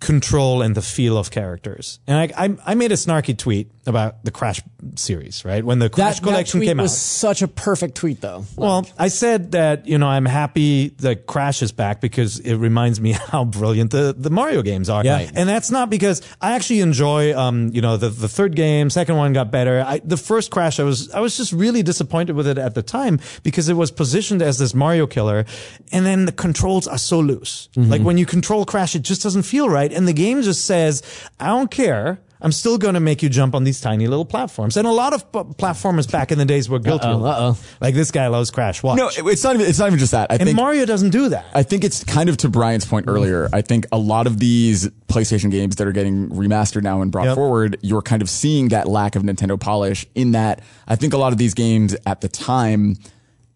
control 0.00 0.62
and 0.62 0.74
the 0.74 0.82
feel 0.82 1.16
of 1.16 1.30
characters. 1.30 1.98
And 2.06 2.16
I 2.16 2.44
I, 2.46 2.56
I 2.66 2.74
made 2.74 2.92
a 2.92 2.96
snarky 2.96 3.36
tweet 3.36 3.70
about 3.86 4.24
the 4.24 4.30
Crash 4.30 4.60
series, 4.96 5.44
right? 5.44 5.64
When 5.64 5.78
the 5.78 5.88
Crash 5.88 6.16
that, 6.16 6.22
collection 6.22 6.58
that 6.58 6.64
tweet 6.64 6.70
came 6.70 6.78
was 6.78 6.96
such 6.96 7.42
a 7.42 7.48
perfect 7.48 7.94
tweet, 7.94 8.20
though. 8.20 8.44
Well, 8.56 8.86
I 8.98 9.08
said 9.08 9.52
that, 9.52 9.86
you 9.86 9.96
know, 9.98 10.08
I'm 10.08 10.26
happy 10.26 10.88
that 10.98 11.26
Crash 11.26 11.62
is 11.62 11.72
back 11.72 12.00
because 12.00 12.40
it 12.40 12.56
reminds 12.56 13.00
me 13.00 13.12
how 13.30 13.44
brilliant 13.44 13.92
the, 13.92 14.14
the 14.16 14.30
Mario 14.30 14.62
games 14.62 14.88
are. 14.88 15.04
Yeah. 15.04 15.30
And 15.34 15.48
that's 15.48 15.70
not 15.70 15.88
because 15.88 16.22
I 16.40 16.52
actually 16.52 16.80
enjoy, 16.80 17.36
um, 17.36 17.70
you 17.72 17.80
know, 17.80 17.96
the, 17.96 18.08
the 18.08 18.28
third 18.28 18.56
game, 18.56 18.90
second 18.90 19.16
one 19.16 19.32
got 19.32 19.50
better. 19.50 19.84
I, 19.86 20.00
the 20.04 20.16
first 20.16 20.50
Crash, 20.50 20.80
I 20.80 20.84
was, 20.84 21.10
I 21.12 21.20
was 21.20 21.36
just 21.36 21.52
really 21.52 21.82
disappointed 21.82 22.34
with 22.34 22.48
it 22.48 22.58
at 22.58 22.74
the 22.74 22.82
time 22.82 23.20
because 23.42 23.68
it 23.68 23.74
was 23.74 23.90
positioned 23.90 24.42
as 24.42 24.58
this 24.58 24.74
Mario 24.74 25.06
killer. 25.06 25.44
And 25.92 26.04
then 26.04 26.24
the 26.24 26.32
controls 26.32 26.88
are 26.88 26.98
so 26.98 27.20
loose. 27.20 27.68
Like 27.76 28.02
when 28.02 28.18
you 28.18 28.26
control 28.26 28.64
Crash, 28.64 28.96
it 28.96 29.02
just 29.02 29.22
doesn't 29.22 29.42
feel 29.42 29.68
right. 29.68 29.85
And 29.92 30.06
the 30.08 30.12
game 30.12 30.42
just 30.42 30.64
says, 30.64 31.02
I 31.40 31.46
don't 31.48 31.70
care. 31.70 32.20
I'm 32.38 32.52
still 32.52 32.76
going 32.76 32.92
to 32.94 33.00
make 33.00 33.22
you 33.22 33.30
jump 33.30 33.54
on 33.54 33.64
these 33.64 33.80
tiny 33.80 34.06
little 34.06 34.26
platforms. 34.26 34.76
And 34.76 34.86
a 34.86 34.90
lot 34.92 35.14
of 35.14 35.32
p- 35.32 35.38
platformers 35.54 36.10
back 36.10 36.30
in 36.30 36.36
the 36.38 36.44
days 36.44 36.68
were 36.68 36.78
guilty. 36.78 37.06
Uh-oh, 37.06 37.24
uh-oh. 37.24 37.58
Like 37.80 37.94
this 37.94 38.10
guy 38.10 38.26
loves 38.26 38.50
Crash. 38.50 38.82
Watch. 38.82 38.98
No, 38.98 39.08
it's 39.30 39.42
not 39.42 39.54
even. 39.54 39.66
It's 39.66 39.78
not 39.78 39.86
even 39.86 39.98
just 39.98 40.12
that. 40.12 40.30
I 40.30 40.34
and 40.34 40.44
think 40.44 40.54
Mario 40.54 40.84
doesn't 40.84 41.10
do 41.10 41.30
that. 41.30 41.46
I 41.54 41.62
think 41.62 41.82
it's 41.82 42.04
kind 42.04 42.28
of 42.28 42.36
to 42.38 42.50
Brian's 42.50 42.84
point 42.84 43.06
earlier. 43.08 43.48
I 43.54 43.62
think 43.62 43.86
a 43.90 43.96
lot 43.96 44.26
of 44.26 44.38
these 44.38 44.86
PlayStation 45.08 45.50
games 45.50 45.76
that 45.76 45.86
are 45.88 45.92
getting 45.92 46.28
remastered 46.28 46.82
now 46.82 47.00
and 47.00 47.10
brought 47.10 47.24
Yep. 47.24 47.36
forward, 47.36 47.78
you're 47.80 48.02
kind 48.02 48.20
of 48.20 48.28
seeing 48.28 48.68
that 48.68 48.86
lack 48.86 49.16
of 49.16 49.22
Nintendo 49.22 49.58
polish 49.58 50.04
in 50.14 50.32
that 50.32 50.60
I 50.86 50.94
think 50.94 51.14
a 51.14 51.18
lot 51.18 51.32
of 51.32 51.38
these 51.38 51.54
games 51.54 51.96
at 52.04 52.20
the 52.20 52.28
time, 52.28 52.96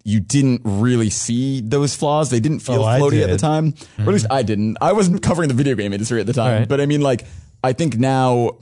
you 0.04 0.20
didn't 0.20 0.62
really 0.64 1.10
see 1.10 1.60
those 1.60 1.94
flaws. 1.94 2.30
They 2.30 2.40
didn't 2.40 2.60
feel 2.60 2.82
Oh, 2.82 2.86
floaty 2.86 3.22
at 3.22 3.30
the 3.30 3.36
time. 3.38 3.74
Or 3.98 4.02
at 4.04 4.08
least 4.08 4.24
mm-hmm. 4.24 4.32
I 4.32 4.42
didn't. 4.42 4.76
I 4.80 4.92
wasn't 4.92 5.22
covering 5.22 5.48
the 5.48 5.54
video 5.54 5.74
game 5.74 5.92
industry 5.92 6.20
at 6.20 6.26
the 6.26 6.32
time. 6.32 6.60
Right. 6.60 6.68
But 6.68 6.80
I 6.80 6.86
mean, 6.86 7.00
like, 7.02 7.26
I 7.62 7.72
think 7.74 7.98
now 7.98 8.56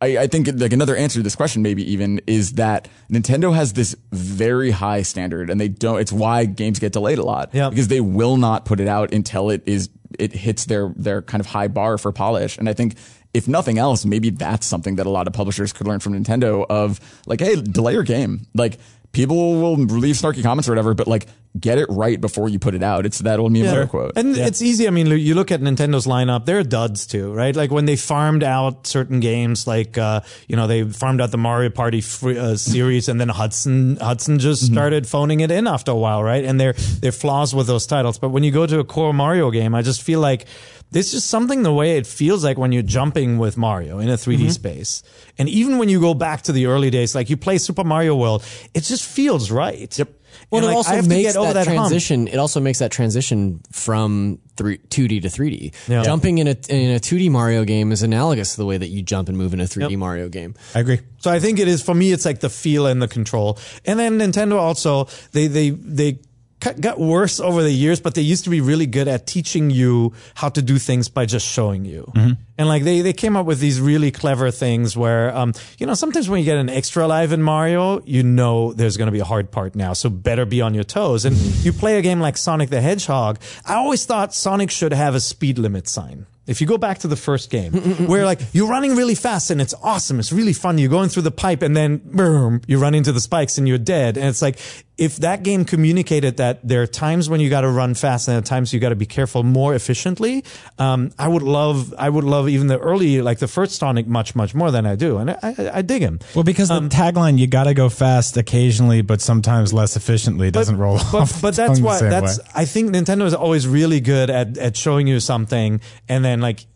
I, 0.00 0.18
I 0.18 0.26
think 0.28 0.48
like 0.54 0.72
another 0.72 0.94
answer 0.94 1.18
to 1.18 1.22
this 1.24 1.34
question 1.34 1.62
maybe 1.62 1.90
even 1.92 2.20
is 2.26 2.52
that 2.52 2.86
Nintendo 3.10 3.52
has 3.54 3.72
this 3.72 3.96
very 4.12 4.70
high 4.70 5.02
standard 5.02 5.50
and 5.50 5.60
they 5.60 5.68
don't 5.68 5.98
it's 5.98 6.12
why 6.12 6.44
games 6.44 6.78
get 6.78 6.92
delayed 6.92 7.18
a 7.18 7.24
lot 7.24 7.50
Yeah. 7.52 7.68
because 7.68 7.88
they 7.88 8.00
will 8.00 8.36
not 8.36 8.64
put 8.64 8.78
it 8.78 8.86
out 8.86 9.12
until 9.12 9.50
it 9.50 9.62
is 9.66 9.90
it 10.18 10.32
hits 10.32 10.66
their 10.66 10.92
their 10.96 11.20
kind 11.22 11.40
of 11.40 11.46
high 11.46 11.66
bar 11.68 11.98
for 11.98 12.12
polish 12.12 12.58
and 12.58 12.68
I 12.68 12.74
think 12.74 12.94
if 13.34 13.48
nothing 13.48 13.76
else 13.76 14.04
maybe 14.04 14.30
that's 14.30 14.66
something 14.66 14.94
that 14.96 15.06
a 15.06 15.10
lot 15.10 15.26
of 15.26 15.32
publishers 15.32 15.72
could 15.72 15.88
learn 15.88 15.98
from 15.98 16.12
Nintendo 16.12 16.64
of 16.70 17.00
like 17.26 17.40
hey 17.40 17.56
delay 17.60 17.94
your 17.94 18.04
game 18.04 18.46
like 18.54 18.78
people 19.12 19.60
will 19.60 19.76
leave 19.76 20.16
snarky 20.16 20.42
comments 20.42 20.68
or 20.68 20.72
whatever 20.72 20.94
but 20.94 21.06
like 21.08 21.26
get 21.58 21.78
it 21.78 21.86
right 21.88 22.20
before 22.20 22.48
you 22.48 22.58
put 22.58 22.74
it 22.74 22.82
out 22.82 23.06
it's 23.06 23.18
that 23.20 23.38
old 23.40 23.50
meme 23.50 23.64
Yeah. 23.64 23.86
quote 23.86 24.12
And 24.16 24.36
it's 24.36 24.60
easy. 24.62 24.86
I 24.86 24.90
mean, 24.90 25.06
you 25.06 25.34
look 25.34 25.50
at 25.50 25.60
Nintendo's 25.60 26.06
lineup; 26.06 26.44
they're 26.44 26.62
duds 26.62 27.06
too, 27.06 27.32
right? 27.32 27.56
Like 27.56 27.70
when 27.70 27.86
they 27.86 27.96
farmed 27.96 28.44
out 28.44 28.86
certain 28.86 29.18
games, 29.18 29.66
like 29.66 29.96
uh, 29.98 30.20
you 30.46 30.56
know 30.56 30.66
they 30.66 30.84
farmed 30.84 31.20
out 31.20 31.30
the 31.30 31.38
Mario 31.38 31.70
Party 31.70 32.00
free, 32.02 32.38
uh, 32.38 32.56
series, 32.56 33.08
and 33.08 33.18
then 33.20 33.28
Hudson 33.30 33.96
Hudson 33.96 34.38
just 34.38 34.64
Mm-hmm. 34.64 34.74
started 34.74 35.06
phoning 35.08 35.40
it 35.40 35.50
in 35.50 35.66
after 35.66 35.90
a 35.90 35.96
while, 35.96 36.22
right? 36.22 36.44
And 36.44 36.60
there 36.60 36.74
there 37.00 37.08
are 37.08 37.12
flaws 37.12 37.54
with 37.54 37.66
those 37.66 37.86
titles. 37.86 38.18
But 38.18 38.28
when 38.28 38.44
you 38.44 38.52
go 38.52 38.66
to 38.66 38.78
a 38.78 38.84
core 38.84 39.12
Mario 39.14 39.50
game, 39.50 39.74
I 39.74 39.82
just 39.82 40.02
feel 40.02 40.20
like 40.20 40.46
there's 40.90 41.10
just 41.12 41.26
something 41.28 41.62
the 41.62 41.72
way 41.72 41.96
it 41.98 42.06
feels 42.06 42.42
like 42.44 42.56
when 42.58 42.72
you're 42.72 42.82
jumping 42.82 43.38
with 43.38 43.56
Mario 43.56 43.98
in 43.98 44.08
a 44.08 44.14
3D 44.14 44.38
Mm-hmm. 44.38 44.48
space. 44.50 45.02
And 45.38 45.48
even 45.48 45.78
when 45.78 45.88
you 45.88 46.00
go 46.00 46.14
back 46.14 46.42
to 46.42 46.52
the 46.52 46.66
early 46.66 46.90
days, 46.90 47.14
like 47.14 47.28
you 47.30 47.36
play 47.36 47.58
Super 47.58 47.84
Mario 47.84 48.14
World, 48.16 48.44
it 48.74 48.82
just 48.84 49.04
feels 49.04 49.50
right. 49.50 49.96
Yep. 49.98 50.08
Well, 50.50 50.58
And, 50.58 50.64
it 50.64 50.68
like, 50.68 50.76
also 50.76 51.02
makes 51.08 51.32
that, 51.34 51.54
that 51.54 51.66
hump. 51.66 51.78
transition. 51.78 52.28
It 52.28 52.36
also 52.36 52.60
makes 52.60 52.78
that 52.80 52.90
transition 52.90 53.60
from 53.72 54.38
three, 54.56 54.78
2D 54.78 55.22
to 55.22 55.28
3D. 55.28 55.74
Yeah. 55.88 56.02
Jumping 56.02 56.38
in 56.38 56.46
a 56.48 56.56
in 56.68 56.94
a 56.94 57.00
2D 57.00 57.30
Mario 57.30 57.64
game 57.64 57.92
is 57.92 58.02
analogous 58.02 58.52
to 58.52 58.56
the 58.58 58.66
way 58.66 58.76
that 58.78 58.88
you 58.88 59.02
jump 59.02 59.28
and 59.28 59.36
move 59.38 59.52
in 59.54 59.60
a 59.60 59.64
3D 59.64 59.90
Yep. 59.90 59.98
Mario 59.98 60.28
game. 60.28 60.54
I 60.74 60.80
agree. 60.80 61.00
So 61.18 61.30
I 61.30 61.40
think 61.40 61.58
it 61.58 61.66
is 61.68 61.82
for 61.82 61.94
me. 61.94 62.12
It's 62.12 62.24
like 62.24 62.40
the 62.40 62.50
feel 62.50 62.86
and 62.86 63.00
the 63.02 63.08
control. 63.08 63.58
And 63.84 63.98
then 63.98 64.18
Nintendo 64.18 64.56
also 64.58 65.08
they 65.32 65.46
they 65.48 65.70
they 65.70 66.18
got 66.60 66.98
worse 66.98 67.40
over 67.40 67.62
the 67.62 67.70
years, 67.72 68.00
but 68.00 68.14
they 68.14 68.22
used 68.22 68.44
to 68.44 68.50
be 68.50 68.60
really 68.60 68.86
good 68.86 69.08
at 69.08 69.26
teaching 69.26 69.70
you 69.70 70.12
how 70.34 70.48
to 70.50 70.60
do 70.62 70.78
things 70.78 71.08
by 71.08 71.24
just 71.26 71.46
showing 71.46 71.84
you. 71.84 72.10
And 72.58 72.66
like 72.68 72.82
they 72.82 73.00
they 73.00 73.12
came 73.12 73.36
up 73.36 73.46
with 73.46 73.60
these 73.60 73.80
really 73.80 74.10
clever 74.10 74.50
things 74.50 74.96
where 74.96 75.34
um 75.36 75.52
you 75.78 75.86
know 75.86 75.94
sometimes 75.94 76.28
when 76.28 76.40
you 76.40 76.44
get 76.44 76.58
an 76.58 76.68
extra 76.68 77.06
life 77.06 77.30
in 77.32 77.42
Mario, 77.42 78.02
you 78.04 78.22
know 78.22 78.72
there's 78.72 78.96
going 78.96 79.06
to 79.06 79.12
be 79.12 79.20
a 79.20 79.24
hard 79.24 79.50
part 79.50 79.76
now, 79.76 79.92
so 79.92 80.10
better 80.10 80.44
be 80.44 80.60
on 80.60 80.74
your 80.74 80.84
toes. 80.84 81.24
And 81.24 81.36
you 81.64 81.72
play 81.72 81.98
a 81.98 82.02
game 82.02 82.20
like 82.20 82.36
Sonic 82.36 82.70
the 82.70 82.80
Hedgehog. 82.80 83.38
I 83.64 83.74
always 83.74 84.04
thought 84.04 84.34
Sonic 84.34 84.70
should 84.70 84.92
have 84.92 85.14
a 85.14 85.20
speed 85.20 85.58
limit 85.58 85.86
sign. 85.88 86.26
If 86.48 86.62
you 86.62 86.66
go 86.66 86.78
back 86.78 87.00
to 87.00 87.08
the 87.08 87.16
first 87.16 87.50
game, 87.50 87.72
where 88.08 88.24
like 88.24 88.40
you're 88.52 88.68
running 88.68 88.96
really 88.96 89.14
fast 89.14 89.50
and 89.50 89.60
it's 89.60 89.74
awesome, 89.82 90.18
it's 90.18 90.32
really 90.32 90.54
fun. 90.54 90.78
You're 90.78 90.88
going 90.88 91.10
through 91.10 91.24
the 91.24 91.30
pipe 91.30 91.60
and 91.60 91.76
then 91.76 91.98
boom, 91.98 92.62
you 92.66 92.78
run 92.78 92.94
into 92.94 93.12
the 93.12 93.20
spikes 93.20 93.58
and 93.58 93.68
you're 93.68 93.76
dead. 93.76 94.16
And 94.16 94.26
it's 94.26 94.40
like 94.40 94.58
if 94.98 95.16
that 95.18 95.44
game 95.44 95.64
communicated 95.64 96.38
that 96.38 96.58
there 96.66 96.82
are 96.82 96.86
times 96.86 97.30
when 97.30 97.40
you 97.40 97.48
got 97.48 97.60
to 97.60 97.70
run 97.70 97.94
fast 97.94 98.26
and 98.26 98.34
there 98.34 98.40
are 98.40 98.42
times 98.42 98.74
you 98.74 98.80
got 98.80 98.88
to 98.88 98.96
be 98.96 99.06
careful 99.06 99.44
more 99.44 99.74
efficiently, 99.74 100.44
um, 100.78 101.12
I 101.16 101.28
would 101.28 101.44
love, 101.44 101.94
I 101.96 102.10
would 102.10 102.24
love 102.24 102.48
even 102.48 102.66
the 102.66 102.78
early 102.78 103.22
like 103.22 103.38
the 103.38 103.46
first 103.46 103.76
Sonic 103.76 104.08
much 104.08 104.34
much 104.34 104.56
more 104.56 104.72
than 104.72 104.86
I 104.86 104.96
do, 104.96 105.18
and 105.18 105.30
I, 105.30 105.38
I, 105.42 105.70
I 105.74 105.82
dig 105.82 106.02
him. 106.02 106.18
Well, 106.34 106.44
because 106.44 106.68
the 106.68 106.80
tagline, 106.80 107.38
you 107.38 107.46
got 107.46 107.64
to 107.64 107.74
go 107.74 107.88
fast 107.88 108.36
occasionally, 108.36 109.02
but 109.02 109.20
sometimes 109.20 109.72
less 109.72 109.94
efficiently, 109.94 110.50
doesn't 110.50 110.76
roll 110.76 110.96
but, 110.96 111.14
off. 111.14 111.42
But 111.42 111.54
that's 111.54 111.80
why 111.80 112.00
that's 112.00 112.38
way. 112.38 112.44
I 112.54 112.64
think 112.64 112.90
Nintendo 112.90 113.24
is 113.24 113.34
always 113.34 113.68
really 113.68 114.00
good 114.00 114.30
at 114.30 114.58
at 114.58 114.76
showing 114.76 115.06
you 115.06 115.20
something 115.20 115.80
and 116.08 116.24
then 116.24 116.40
like 116.40 116.66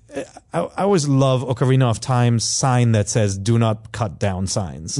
I, 0.52 0.60
I 0.60 0.82
always 0.82 1.08
love 1.08 1.42
Ocarina 1.42 1.84
of 1.90 2.00
Time's 2.00 2.44
sign 2.44 2.92
that 2.92 3.08
says 3.08 3.38
"Do 3.38 3.58
not 3.58 3.92
cut 3.92 4.18
down 4.18 4.46
signs." 4.46 4.98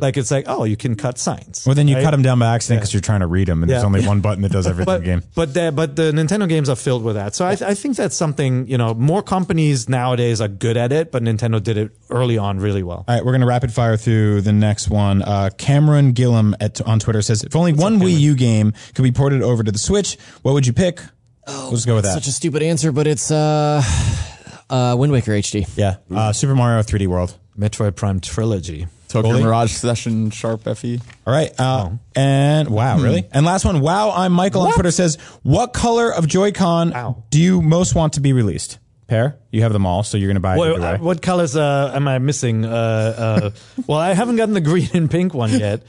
Like 0.00 0.16
it's 0.16 0.30
like, 0.30 0.44
oh, 0.48 0.64
you 0.64 0.76
can 0.76 0.94
cut 0.96 1.18
signs. 1.18 1.64
Well, 1.66 1.74
then 1.74 1.88
you 1.88 1.96
right? 1.96 2.04
cut 2.04 2.12
them 2.12 2.22
down 2.22 2.38
by 2.38 2.54
accident 2.54 2.80
because 2.80 2.94
you're 2.94 3.00
trying 3.02 3.20
to 3.20 3.26
read 3.26 3.48
them, 3.48 3.62
and 3.62 3.70
there's 3.70 3.84
only 3.84 4.06
one 4.06 4.20
button 4.20 4.42
that 4.42 4.52
does 4.52 4.66
everything 4.68 4.86
But 4.86 4.96
in 4.96 5.00
the 5.02 5.06
game. 5.06 5.22
but 5.34 5.54
the, 5.54 5.72
but 5.72 5.96
the 5.96 6.12
Nintendo 6.12 6.48
games 6.48 6.68
are 6.68 6.76
filled 6.76 7.04
with 7.04 7.16
that. 7.16 7.34
So 7.34 7.44
I, 7.44 7.52
I 7.52 7.74
think 7.74 7.96
that's 7.96 8.16
something 8.16 8.66
you 8.68 8.78
know 8.78 8.94
more 8.94 9.22
companies 9.22 9.88
nowadays 9.88 10.40
are 10.40 10.48
good 10.48 10.76
at 10.76 10.92
it, 10.92 11.12
but 11.12 11.22
Nintendo 11.22 11.62
did 11.62 11.76
it 11.76 11.90
early 12.10 12.38
on 12.38 12.58
really 12.58 12.82
well. 12.82 13.04
All 13.06 13.14
right, 13.14 13.24
we're 13.24 13.32
going 13.32 13.40
to 13.42 13.46
rapid 13.46 13.72
fire 13.72 13.96
through 13.96 14.40
the 14.42 14.52
next 14.52 14.88
one. 14.88 15.22
Uh, 15.22 15.50
Cameron 15.58 16.12
Gillum 16.12 16.56
at, 16.60 16.80
on 16.82 16.98
Twitter 16.98 17.20
says, 17.22 17.44
if 17.44 17.54
only 17.54 17.72
one 17.72 17.98
Wii 18.00 18.18
U 18.20 18.34
game 18.34 18.72
could 18.94 19.02
be 19.02 19.12
ported 19.12 19.42
over 19.42 19.62
to 19.62 19.70
the 19.72 19.78
Switch, 19.78 20.16
what 20.42 20.52
would 20.52 20.66
you 20.66 20.72
pick? 20.72 21.00
Oh, 21.48 21.64
we'll 21.66 21.72
just 21.72 21.86
go 21.86 21.94
with 21.94 22.04
that. 22.04 22.14
Such 22.14 22.26
a 22.26 22.32
stupid 22.32 22.62
answer, 22.62 22.90
but 22.90 23.06
it's 23.06 23.30
uh, 23.30 23.80
uh, 24.70 24.94
Wind 24.98 25.12
Waker 25.12 25.32
HD. 25.32 25.66
yeah. 25.76 25.96
Uh, 26.14 26.32
Super 26.32 26.54
Mario 26.54 26.82
3D 26.82 27.06
World. 27.06 27.36
Metroid 27.58 27.96
Prime 27.96 28.20
trilogy. 28.20 28.86
Tokyo 29.08 29.32
Goalie? 29.32 29.42
Mirage 29.42 29.72
Session 29.72 30.30
Sharp 30.30 30.62
FE. 30.76 31.00
All 31.26 31.32
right. 31.32 31.52
Uh, 31.58 31.90
And 32.14 32.68
wow, 32.68 32.98
really? 32.98 33.26
And 33.32 33.46
last 33.46 33.64
one. 33.64 33.80
Wow, 33.80 34.10
I'm 34.10 34.32
Michael 34.32 34.62
on 34.62 34.72
Twitter 34.72 34.90
says, 34.90 35.16
what 35.42 35.72
color 35.72 36.12
of 36.12 36.26
Joy-Con 36.26 36.90
Wow. 36.90 37.22
do 37.30 37.40
you 37.40 37.62
most 37.62 37.94
want 37.94 38.14
to 38.14 38.20
be 38.20 38.32
released? 38.32 38.78
Peer, 39.06 39.36
you 39.52 39.62
have 39.62 39.72
them 39.72 39.86
all, 39.86 40.02
so 40.02 40.18
you're 40.18 40.26
going 40.26 40.34
to 40.34 40.40
buy 40.40 40.56
it 40.56 40.58
What, 40.58 40.70
either 40.72 40.80
way. 40.80 40.92
uh, 40.94 40.98
what 40.98 41.22
colors 41.22 41.54
uh, 41.56 41.92
am 41.94 42.08
I 42.08 42.18
missing? 42.18 42.64
Uh, 42.64 42.68
uh, 42.68 43.50
well, 43.86 43.98
I 44.00 44.12
haven't 44.14 44.34
gotten 44.34 44.52
the 44.54 44.60
green 44.60 44.88
and 44.94 45.08
pink 45.08 45.32
one 45.32 45.50
yet. 45.52 45.84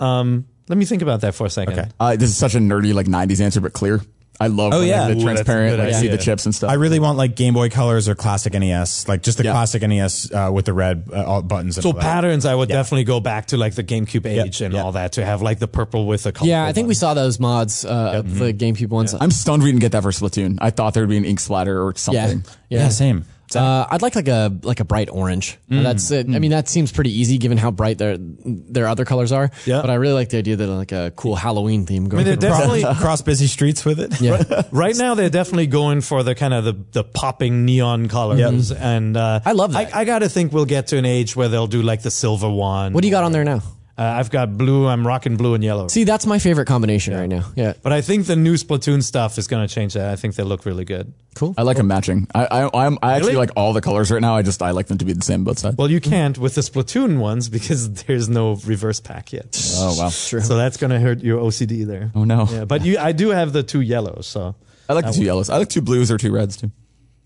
Um, 0.00 0.46
let 0.68 0.76
me 0.76 0.84
think 0.84 1.00
about 1.02 1.20
that 1.20 1.36
for 1.36 1.46
a 1.46 1.50
second. 1.50 1.78
Okay. 1.78 1.88
Uh, 2.00 2.16
this 2.16 2.28
is 2.28 2.36
such 2.36 2.56
a 2.56 2.58
nerdy 2.58 2.92
like 2.92 3.06
'90s 3.06 3.40
answer, 3.40 3.60
but 3.60 3.72
clear. 3.72 4.00
I 4.38 4.48
love. 4.48 4.74
Oh, 4.74 4.80
when 4.80 4.88
yeah. 4.88 5.06
they're 5.08 5.12
Ooh, 5.12 5.14
that's 5.14 5.22
a 5.22 5.24
transparent. 5.44 5.76
good 5.78 5.84
Like 5.86 5.94
see 5.94 6.08
the 6.08 6.18
chips 6.18 6.44
and 6.44 6.54
stuff. 6.54 6.70
I 6.70 6.74
really 6.74 6.98
want 6.98 7.16
like 7.16 7.36
Game 7.36 7.54
Boy 7.54 7.70
Colors 7.70 8.06
or 8.08 8.14
classic 8.14 8.52
NES, 8.52 9.08
like 9.08 9.22
just 9.22 9.38
the 9.38 9.44
Yeah. 9.44 9.52
classic 9.52 9.82
NES 9.82 10.30
uh, 10.32 10.50
with 10.52 10.66
the 10.66 10.74
red 10.74 11.04
uh, 11.12 11.24
all- 11.24 11.42
buttons. 11.42 11.76
And 11.78 11.82
So 11.82 11.88
all 11.88 11.92
that. 11.94 12.02
patterns, 12.02 12.44
I 12.44 12.54
would 12.54 12.68
definitely 12.68 13.04
go 13.04 13.18
back 13.20 13.46
to 13.46 13.56
like 13.56 13.74
the 13.76 13.82
GameCube 13.84 14.26
age 14.26 14.60
and 14.60 14.74
Yep. 14.74 14.84
all 14.84 14.92
that 14.92 15.12
to 15.12 15.24
have 15.24 15.40
like 15.42 15.58
the 15.58 15.68
purple 15.68 16.06
with 16.06 16.24
the 16.24 16.32
color. 16.32 16.50
Yeah, 16.50 16.64
I 16.66 16.72
think 16.72 16.86
we 16.88 16.94
saw 16.94 17.14
those 17.14 17.40
mods, 17.40 17.84
uh, 17.84 18.22
the 18.24 18.52
GameCube 18.52 18.88
ones. 18.90 19.14
I'm 19.18 19.30
stunned 19.30 19.62
we 19.62 19.70
didn't 19.70 19.80
get 19.80 19.92
that 19.92 20.02
for 20.02 20.10
Splatoon. 20.10 20.58
I 20.60 20.68
thought 20.70 20.92
there'd 20.94 21.08
be 21.08 21.16
an 21.16 21.24
ink 21.24 21.40
splatter 21.40 21.80
or 21.82 21.92
yeah, 21.92 21.96
something. 21.96 22.44
yeah, 22.68 22.78
Yeah, 22.80 22.88
same. 22.90 23.24
Uh, 23.54 23.86
I'd 23.90 24.02
like 24.02 24.16
like 24.16 24.28
a 24.28 24.52
like 24.62 24.80
a 24.80 24.84
bright 24.84 25.08
orange. 25.10 25.58
Uh, 25.70 25.82
That's 25.82 26.10
it. 26.10 26.26
I 26.26 26.38
mean, 26.38 26.50
that 26.50 26.68
seems 26.68 26.90
pretty 26.90 27.16
easy 27.16 27.38
given 27.38 27.58
how 27.58 27.70
bright 27.70 27.98
their 27.98 28.16
their 28.18 28.88
other 28.88 29.04
colors 29.04 29.30
are. 29.32 29.50
Yeah. 29.64 29.80
But 29.82 29.90
I 29.90 29.94
really 29.94 30.14
like 30.14 30.30
the 30.30 30.38
idea 30.38 30.56
that 30.56 30.66
like 30.66 30.92
a 30.92 31.12
cool 31.14 31.36
Halloween 31.36 31.86
theme 31.86 32.08
going. 32.08 32.26
I 32.26 32.30
mean, 32.30 32.38
they're 32.38 32.50
definitely 32.50 32.82
Cross 32.96 33.22
busy 33.22 33.46
streets 33.46 33.84
with 33.84 34.00
it. 34.00 34.20
yeah. 34.20 34.62
right 34.72 34.96
now 34.96 35.14
they're 35.14 35.30
definitely 35.30 35.66
going 35.66 36.00
for 36.00 36.22
the 36.22 36.34
kind 36.34 36.54
of 36.54 36.64
the, 36.64 36.72
the 36.92 37.04
popping 37.04 37.64
neon 37.64 38.08
colors 38.08 38.72
and 38.72 39.16
uh, 39.16 39.40
I 39.44 39.52
love 39.52 39.72
that. 39.72 39.94
I, 39.94 40.00
I 40.00 40.04
got 40.04 40.20
to 40.20 40.28
think 40.28 40.52
we'll 40.52 40.64
get 40.64 40.88
to 40.88 40.96
an 40.96 41.04
age 41.04 41.36
where 41.36 41.48
they'll 41.48 41.66
do 41.66 41.82
like 41.82 42.02
the 42.02 42.10
silver 42.10 42.50
one. 42.50 42.92
What 42.92 43.02
do 43.02 43.08
you 43.08 43.12
got 43.12 43.24
on 43.24 43.32
there 43.32 43.44
now? 43.44 43.62
Uh, 43.98 44.02
I've 44.02 44.30
got 44.30 44.58
blue. 44.58 44.86
I'm 44.86 45.06
rocking 45.06 45.36
blue 45.36 45.54
and 45.54 45.64
yellow. 45.64 45.88
See, 45.88 46.04
that's 46.04 46.26
my 46.26 46.38
favorite 46.38 46.66
combination 46.66 47.14
right 47.14 47.28
now. 47.28 47.46
Yeah. 47.56 47.72
but 47.82 47.92
I 47.92 48.02
think 48.02 48.26
the 48.26 48.36
new 48.36 48.54
Splatoon 48.54 49.02
stuff 49.02 49.38
is 49.38 49.46
going 49.46 49.66
to 49.66 49.74
change 49.74 49.94
that. 49.94 50.10
I 50.10 50.16
think 50.16 50.34
they 50.34 50.42
look 50.42 50.66
really 50.66 50.84
good. 50.84 51.14
Cool. 51.34 51.54
I 51.56 51.62
like 51.62 51.78
them 51.78 51.86
matching. 51.86 52.26
I 52.34 52.44
I 52.46 52.86
I'm, 52.86 52.98
I 53.02 53.14
actually 53.14 53.28
Really? 53.32 53.36
like 53.46 53.50
all 53.56 53.72
the 53.72 53.80
colors 53.80 54.10
right 54.10 54.20
now. 54.20 54.36
I 54.36 54.42
just 54.42 54.60
I 54.62 54.72
like 54.72 54.86
them 54.88 54.98
to 54.98 55.04
be 55.06 55.14
the 55.14 55.22
same 55.24 55.44
both 55.44 55.58
sides. 55.58 55.76
Well, 55.78 55.90
you 55.90 56.00
can't 56.00 56.36
with 56.36 56.54
the 56.56 56.60
Splatoon 56.60 57.18
ones 57.18 57.48
because 57.48 57.90
there's 58.04 58.28
no 58.28 58.56
reverse 58.66 59.00
pack 59.00 59.32
yet. 59.32 59.56
oh 59.76 59.96
wow. 59.98 60.10
True. 60.28 60.40
So 60.42 60.56
that's 60.56 60.76
going 60.76 60.90
to 60.90 61.00
hurt 61.00 61.22
your 61.22 61.40
OCD 61.40 61.86
there. 61.86 62.10
Oh 62.14 62.24
no. 62.24 62.46
Yeah, 62.50 62.64
but 62.66 62.84
you, 62.84 62.98
I 62.98 63.12
do 63.12 63.30
have 63.30 63.52
the 63.54 63.62
two 63.62 63.80
yellows, 63.80 64.26
so 64.26 64.56
I 64.90 64.92
like 64.92 65.06
the 65.06 65.12
two 65.12 65.24
yellows. 65.24 65.48
I 65.48 65.56
like 65.56 65.68
two 65.70 65.80
blues 65.82 66.10
or 66.10 66.18
two 66.18 66.32
reds 66.32 66.56
too. 66.58 66.70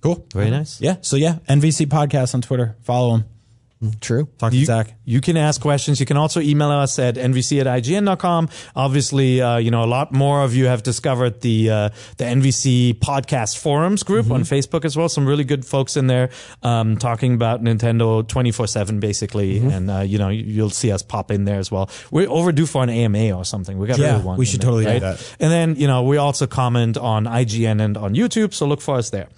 Cool. 0.03 0.25
very 0.33 0.51
nice. 0.51 0.81
Yeah. 0.81 0.97
So 1.03 1.17
yeah, 1.17 1.39
NVC 1.49 1.87
podcast 1.87 2.33
on 2.35 2.43
Twitter. 2.43 2.77
Follow 2.83 3.17
them. 3.17 3.27
True. 4.01 4.29
Talk 4.37 4.51
to 4.53 4.59
You, 4.59 4.67
Zach. 4.67 4.93
you 5.07 5.23
can 5.23 5.39
ask 5.39 5.59
questions. 5.59 6.01
You 6.01 6.05
can 6.07 6.19
also 6.19 6.39
email 6.41 6.69
us 6.71 6.99
at 6.99 7.15
nvc 7.15 7.61
at 7.65 7.67
ign.com. 7.83 8.51
Obviously, 8.77 9.41
uh, 9.41 9.57
you 9.57 9.71
know, 9.71 9.83
a 9.83 9.87
lot 9.87 10.13
more 10.13 10.43
of 10.43 10.55
you 10.55 10.67
have 10.67 10.83
discovered 10.83 11.41
the, 11.41 11.71
uh, 11.71 11.89
the 12.19 12.25
NVC 12.25 12.93
podcast 12.99 13.57
forums 13.59 14.03
group 14.03 14.31
on 14.31 14.43
Facebook 14.43 14.85
as 14.85 14.99
well. 14.99 15.09
Some 15.09 15.27
really 15.27 15.45
good 15.45 15.65
folks 15.65 15.97
in 15.97 16.09
there, 16.09 16.29
um, 16.63 16.99
talking 16.99 17.33
about 17.33 17.63
Nintendo 17.65 18.27
24 18.29 18.67
seven 18.67 19.01
basically. 19.01 19.59
And, 19.59 19.91
uh, 19.91 20.01
you 20.01 20.19
know, 20.19 20.29
you- 20.29 20.45
you'll 20.45 20.69
see 20.71 20.93
us 20.93 21.03
pop 21.03 21.31
in 21.31 21.47
there 21.47 21.59
as 21.59 21.71
well. 21.71 21.89
We're 22.11 22.29
overdue 22.29 22.67
for 22.67 22.83
an 22.83 22.91
AMA 22.91 23.33
or 23.33 23.47
something. 23.47 23.79
We 23.79 23.87
got 23.87 23.99
Yeah, 23.99 24.13
really 24.13 24.25
one. 24.25 24.39
we 24.39 24.45
should 24.45 24.61
there, 24.61 24.71
totally 24.71 24.85
do 24.93 25.01
that. 25.01 25.23
And 25.41 25.51
then, 25.51 25.77
you 25.77 25.87
know, 25.87 26.03
we 26.03 26.19
also 26.19 26.47
comment 26.47 26.99
on 26.99 27.25
IGN 27.27 27.81
and 27.81 27.97
on 27.97 28.15
YouTube. 28.15 28.53
So 28.53 28.67
look 28.67 28.83
for 28.83 28.97
us 28.97 29.09
there. 29.09 29.29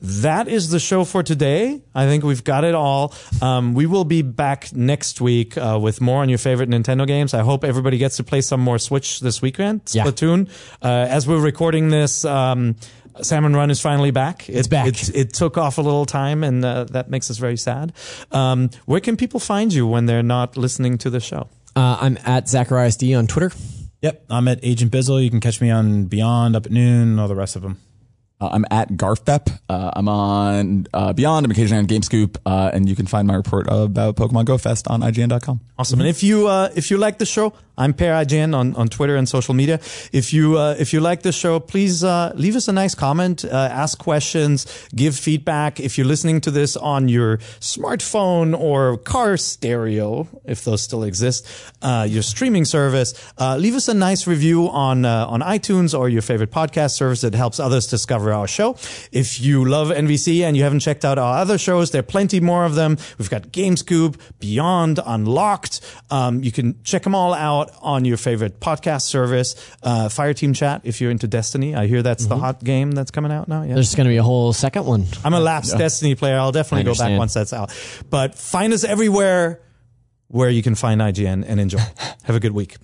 That 0.00 0.48
is 0.48 0.70
the 0.70 0.78
show 0.78 1.04
for 1.04 1.22
today. 1.22 1.82
I 1.94 2.06
think 2.06 2.24
we've 2.24 2.44
got 2.44 2.64
it 2.64 2.74
all. 2.74 3.14
Um, 3.42 3.74
we 3.74 3.86
will 3.86 4.04
be 4.04 4.22
back 4.22 4.72
next 4.74 5.20
week 5.20 5.56
uh, 5.58 5.78
with 5.80 6.00
more 6.00 6.22
on 6.22 6.28
your 6.28 6.38
favorite 6.38 6.68
Nintendo 6.68 7.06
games. 7.06 7.34
I 7.34 7.42
hope 7.42 7.64
everybody 7.64 7.98
gets 7.98 8.16
to 8.18 8.24
play 8.24 8.40
some 8.40 8.60
more 8.60 8.78
Switch 8.78 9.20
this 9.20 9.42
weekend. 9.42 9.82
Yeah. 9.92 10.04
Splatoon. 10.04 10.48
Uh, 10.82 11.06
as 11.08 11.26
we're 11.26 11.40
recording 11.40 11.88
this, 11.90 12.24
um, 12.24 12.76
Salmon 13.22 13.54
Run 13.54 13.70
is 13.70 13.80
finally 13.80 14.10
back. 14.10 14.48
It, 14.48 14.70
back. 14.70 14.86
It, 14.86 15.14
it 15.14 15.32
took 15.32 15.58
off 15.58 15.78
a 15.78 15.82
little 15.82 16.06
time, 16.06 16.44
and 16.44 16.64
uh, 16.64 16.84
that 16.84 17.10
makes 17.10 17.30
us 17.30 17.38
very 17.38 17.56
sad. 17.56 17.92
Um, 18.30 18.70
where 18.86 19.00
can 19.00 19.16
people 19.16 19.40
find 19.40 19.72
you 19.72 19.86
when 19.86 20.06
they're 20.06 20.22
not 20.22 20.56
listening 20.56 20.98
to 20.98 21.10
the 21.10 21.20
show? 21.20 21.48
Uh, 21.74 21.98
I'm 22.00 22.18
at 22.24 22.48
Zacharias 22.48 22.96
D 22.96 23.14
on 23.14 23.26
Twitter. 23.26 23.52
Yep, 24.02 24.26
I'm 24.30 24.46
at 24.46 24.60
Agent 24.62 24.92
Bizzle. 24.92 25.22
You 25.22 25.30
can 25.30 25.40
catch 25.40 25.60
me 25.60 25.70
on 25.70 26.04
Beyond, 26.04 26.54
Up 26.54 26.66
at 26.66 26.72
Noon, 26.72 27.18
all 27.18 27.26
the 27.26 27.34
rest 27.34 27.56
of 27.56 27.62
them. 27.62 27.80
Uh, 28.40 28.50
I'm 28.52 28.64
at 28.70 28.90
Garfep. 28.90 29.58
Uh, 29.68 29.90
I'm 29.94 30.08
on 30.08 30.86
uh, 30.94 31.12
Beyond. 31.12 31.44
I'm 31.44 31.50
occasionally 31.50 31.80
on 31.82 31.88
GameScoop, 31.88 32.36
uh, 32.46 32.70
and 32.72 32.88
you 32.88 32.94
can 32.94 33.06
find 33.06 33.26
my 33.26 33.34
report 33.34 33.66
about 33.68 34.14
Pokemon 34.16 34.44
Go 34.44 34.58
Fest 34.58 34.86
on 34.88 35.00
IGN.com. 35.00 35.60
Awesome. 35.76 36.00
And 36.00 36.08
if 36.08 36.22
you 36.22 36.46
uh, 36.46 36.70
if 36.76 36.90
you 36.90 36.98
like 36.98 37.18
the 37.18 37.26
show, 37.26 37.52
I'm 37.76 37.94
Peer 37.94 38.12
IGN 38.12 38.54
on, 38.56 38.74
on 38.74 38.88
Twitter 38.88 39.14
and 39.16 39.28
social 39.28 39.54
media. 39.54 39.80
If 40.12 40.32
you 40.32 40.56
uh, 40.58 40.76
if 40.78 40.92
you 40.92 41.00
like 41.00 41.22
the 41.22 41.32
show, 41.32 41.58
please 41.60 42.02
leave 42.02 42.56
us 42.56 42.68
a 42.68 42.72
nice 42.72 42.94
comment, 42.94 43.44
ask 43.44 43.98
questions, 43.98 44.66
give 44.94 45.16
feedback. 45.16 45.80
If 45.80 45.98
you're 45.98 46.06
listening 46.06 46.40
to 46.42 46.50
this 46.50 46.76
on 46.76 47.08
your 47.08 47.38
smartphone 47.60 48.58
or 48.58 48.98
car 48.98 49.36
stereo, 49.36 50.28
if 50.44 50.64
those 50.64 50.82
still 50.82 51.02
exist, 51.04 51.46
uh, 51.82 52.06
your 52.08 52.22
streaming 52.22 52.64
service, 52.64 53.14
uh, 53.38 53.56
leave 53.56 53.74
us 53.74 53.88
a 53.88 53.94
nice 53.94 54.26
review 54.26 54.68
on 54.68 55.04
on 55.04 55.40
iTunes 55.40 55.96
or 55.98 56.08
your 56.08 56.22
favorite 56.22 56.50
podcast 56.50 56.92
service 56.92 57.22
It 57.22 57.34
helps 57.34 57.60
others 57.60 57.86
discover 57.86 58.27
our 58.32 58.46
show. 58.46 58.76
If 59.12 59.40
you 59.40 59.64
love 59.64 59.88
NVC 59.88 60.42
and 60.42 60.56
you 60.56 60.62
haven't 60.62 60.80
checked 60.80 61.04
out 61.04 61.18
our 61.18 61.38
other 61.38 61.58
shows, 61.58 61.90
there 61.90 62.00
are 62.00 62.02
plenty 62.02 62.40
more 62.40 62.64
of 62.64 62.74
them. 62.74 62.96
We've 63.18 63.30
got 63.30 63.48
GameScoop, 63.48 64.18
Beyond, 64.38 65.00
Unlocked. 65.04 65.80
Um, 66.10 66.42
you 66.42 66.52
can 66.52 66.82
check 66.82 67.02
them 67.02 67.14
all 67.14 67.34
out 67.34 67.70
on 67.80 68.04
your 68.04 68.16
favorite 68.16 68.60
podcast 68.60 69.02
service. 69.02 69.54
Uh, 69.82 70.08
Fireteam 70.08 70.54
Chat, 70.54 70.82
if 70.84 71.00
you're 71.00 71.10
into 71.10 71.26
Destiny. 71.26 71.74
I 71.74 71.86
hear 71.86 72.02
that's 72.02 72.26
the 72.26 72.36
hot 72.36 72.62
game 72.62 72.92
that's 72.92 73.10
coming 73.10 73.32
out 73.32 73.48
now. 73.48 73.62
Yeah. 73.62 73.74
There's 73.74 73.94
going 73.94 74.06
to 74.06 74.12
be 74.12 74.16
a 74.18 74.22
whole 74.22 74.52
second 74.52 74.84
one. 74.86 75.06
I'm 75.24 75.34
a 75.34 75.40
lapsed 75.40 75.76
Destiny 75.78 76.14
player. 76.14 76.38
I'll 76.38 76.52
definitely 76.52 76.84
go 76.84 76.94
back 76.98 77.18
once 77.18 77.34
that's 77.34 77.52
out. 77.52 77.72
But 78.08 78.34
find 78.34 78.72
us 78.72 78.84
everywhere 78.84 79.60
where 80.28 80.50
you 80.50 80.62
can 80.62 80.74
find 80.74 81.00
IGN 81.00 81.44
and 81.46 81.60
enjoy. 81.60 81.78
Have 82.24 82.36
a 82.36 82.40
good 82.40 82.52
week. 82.52 82.76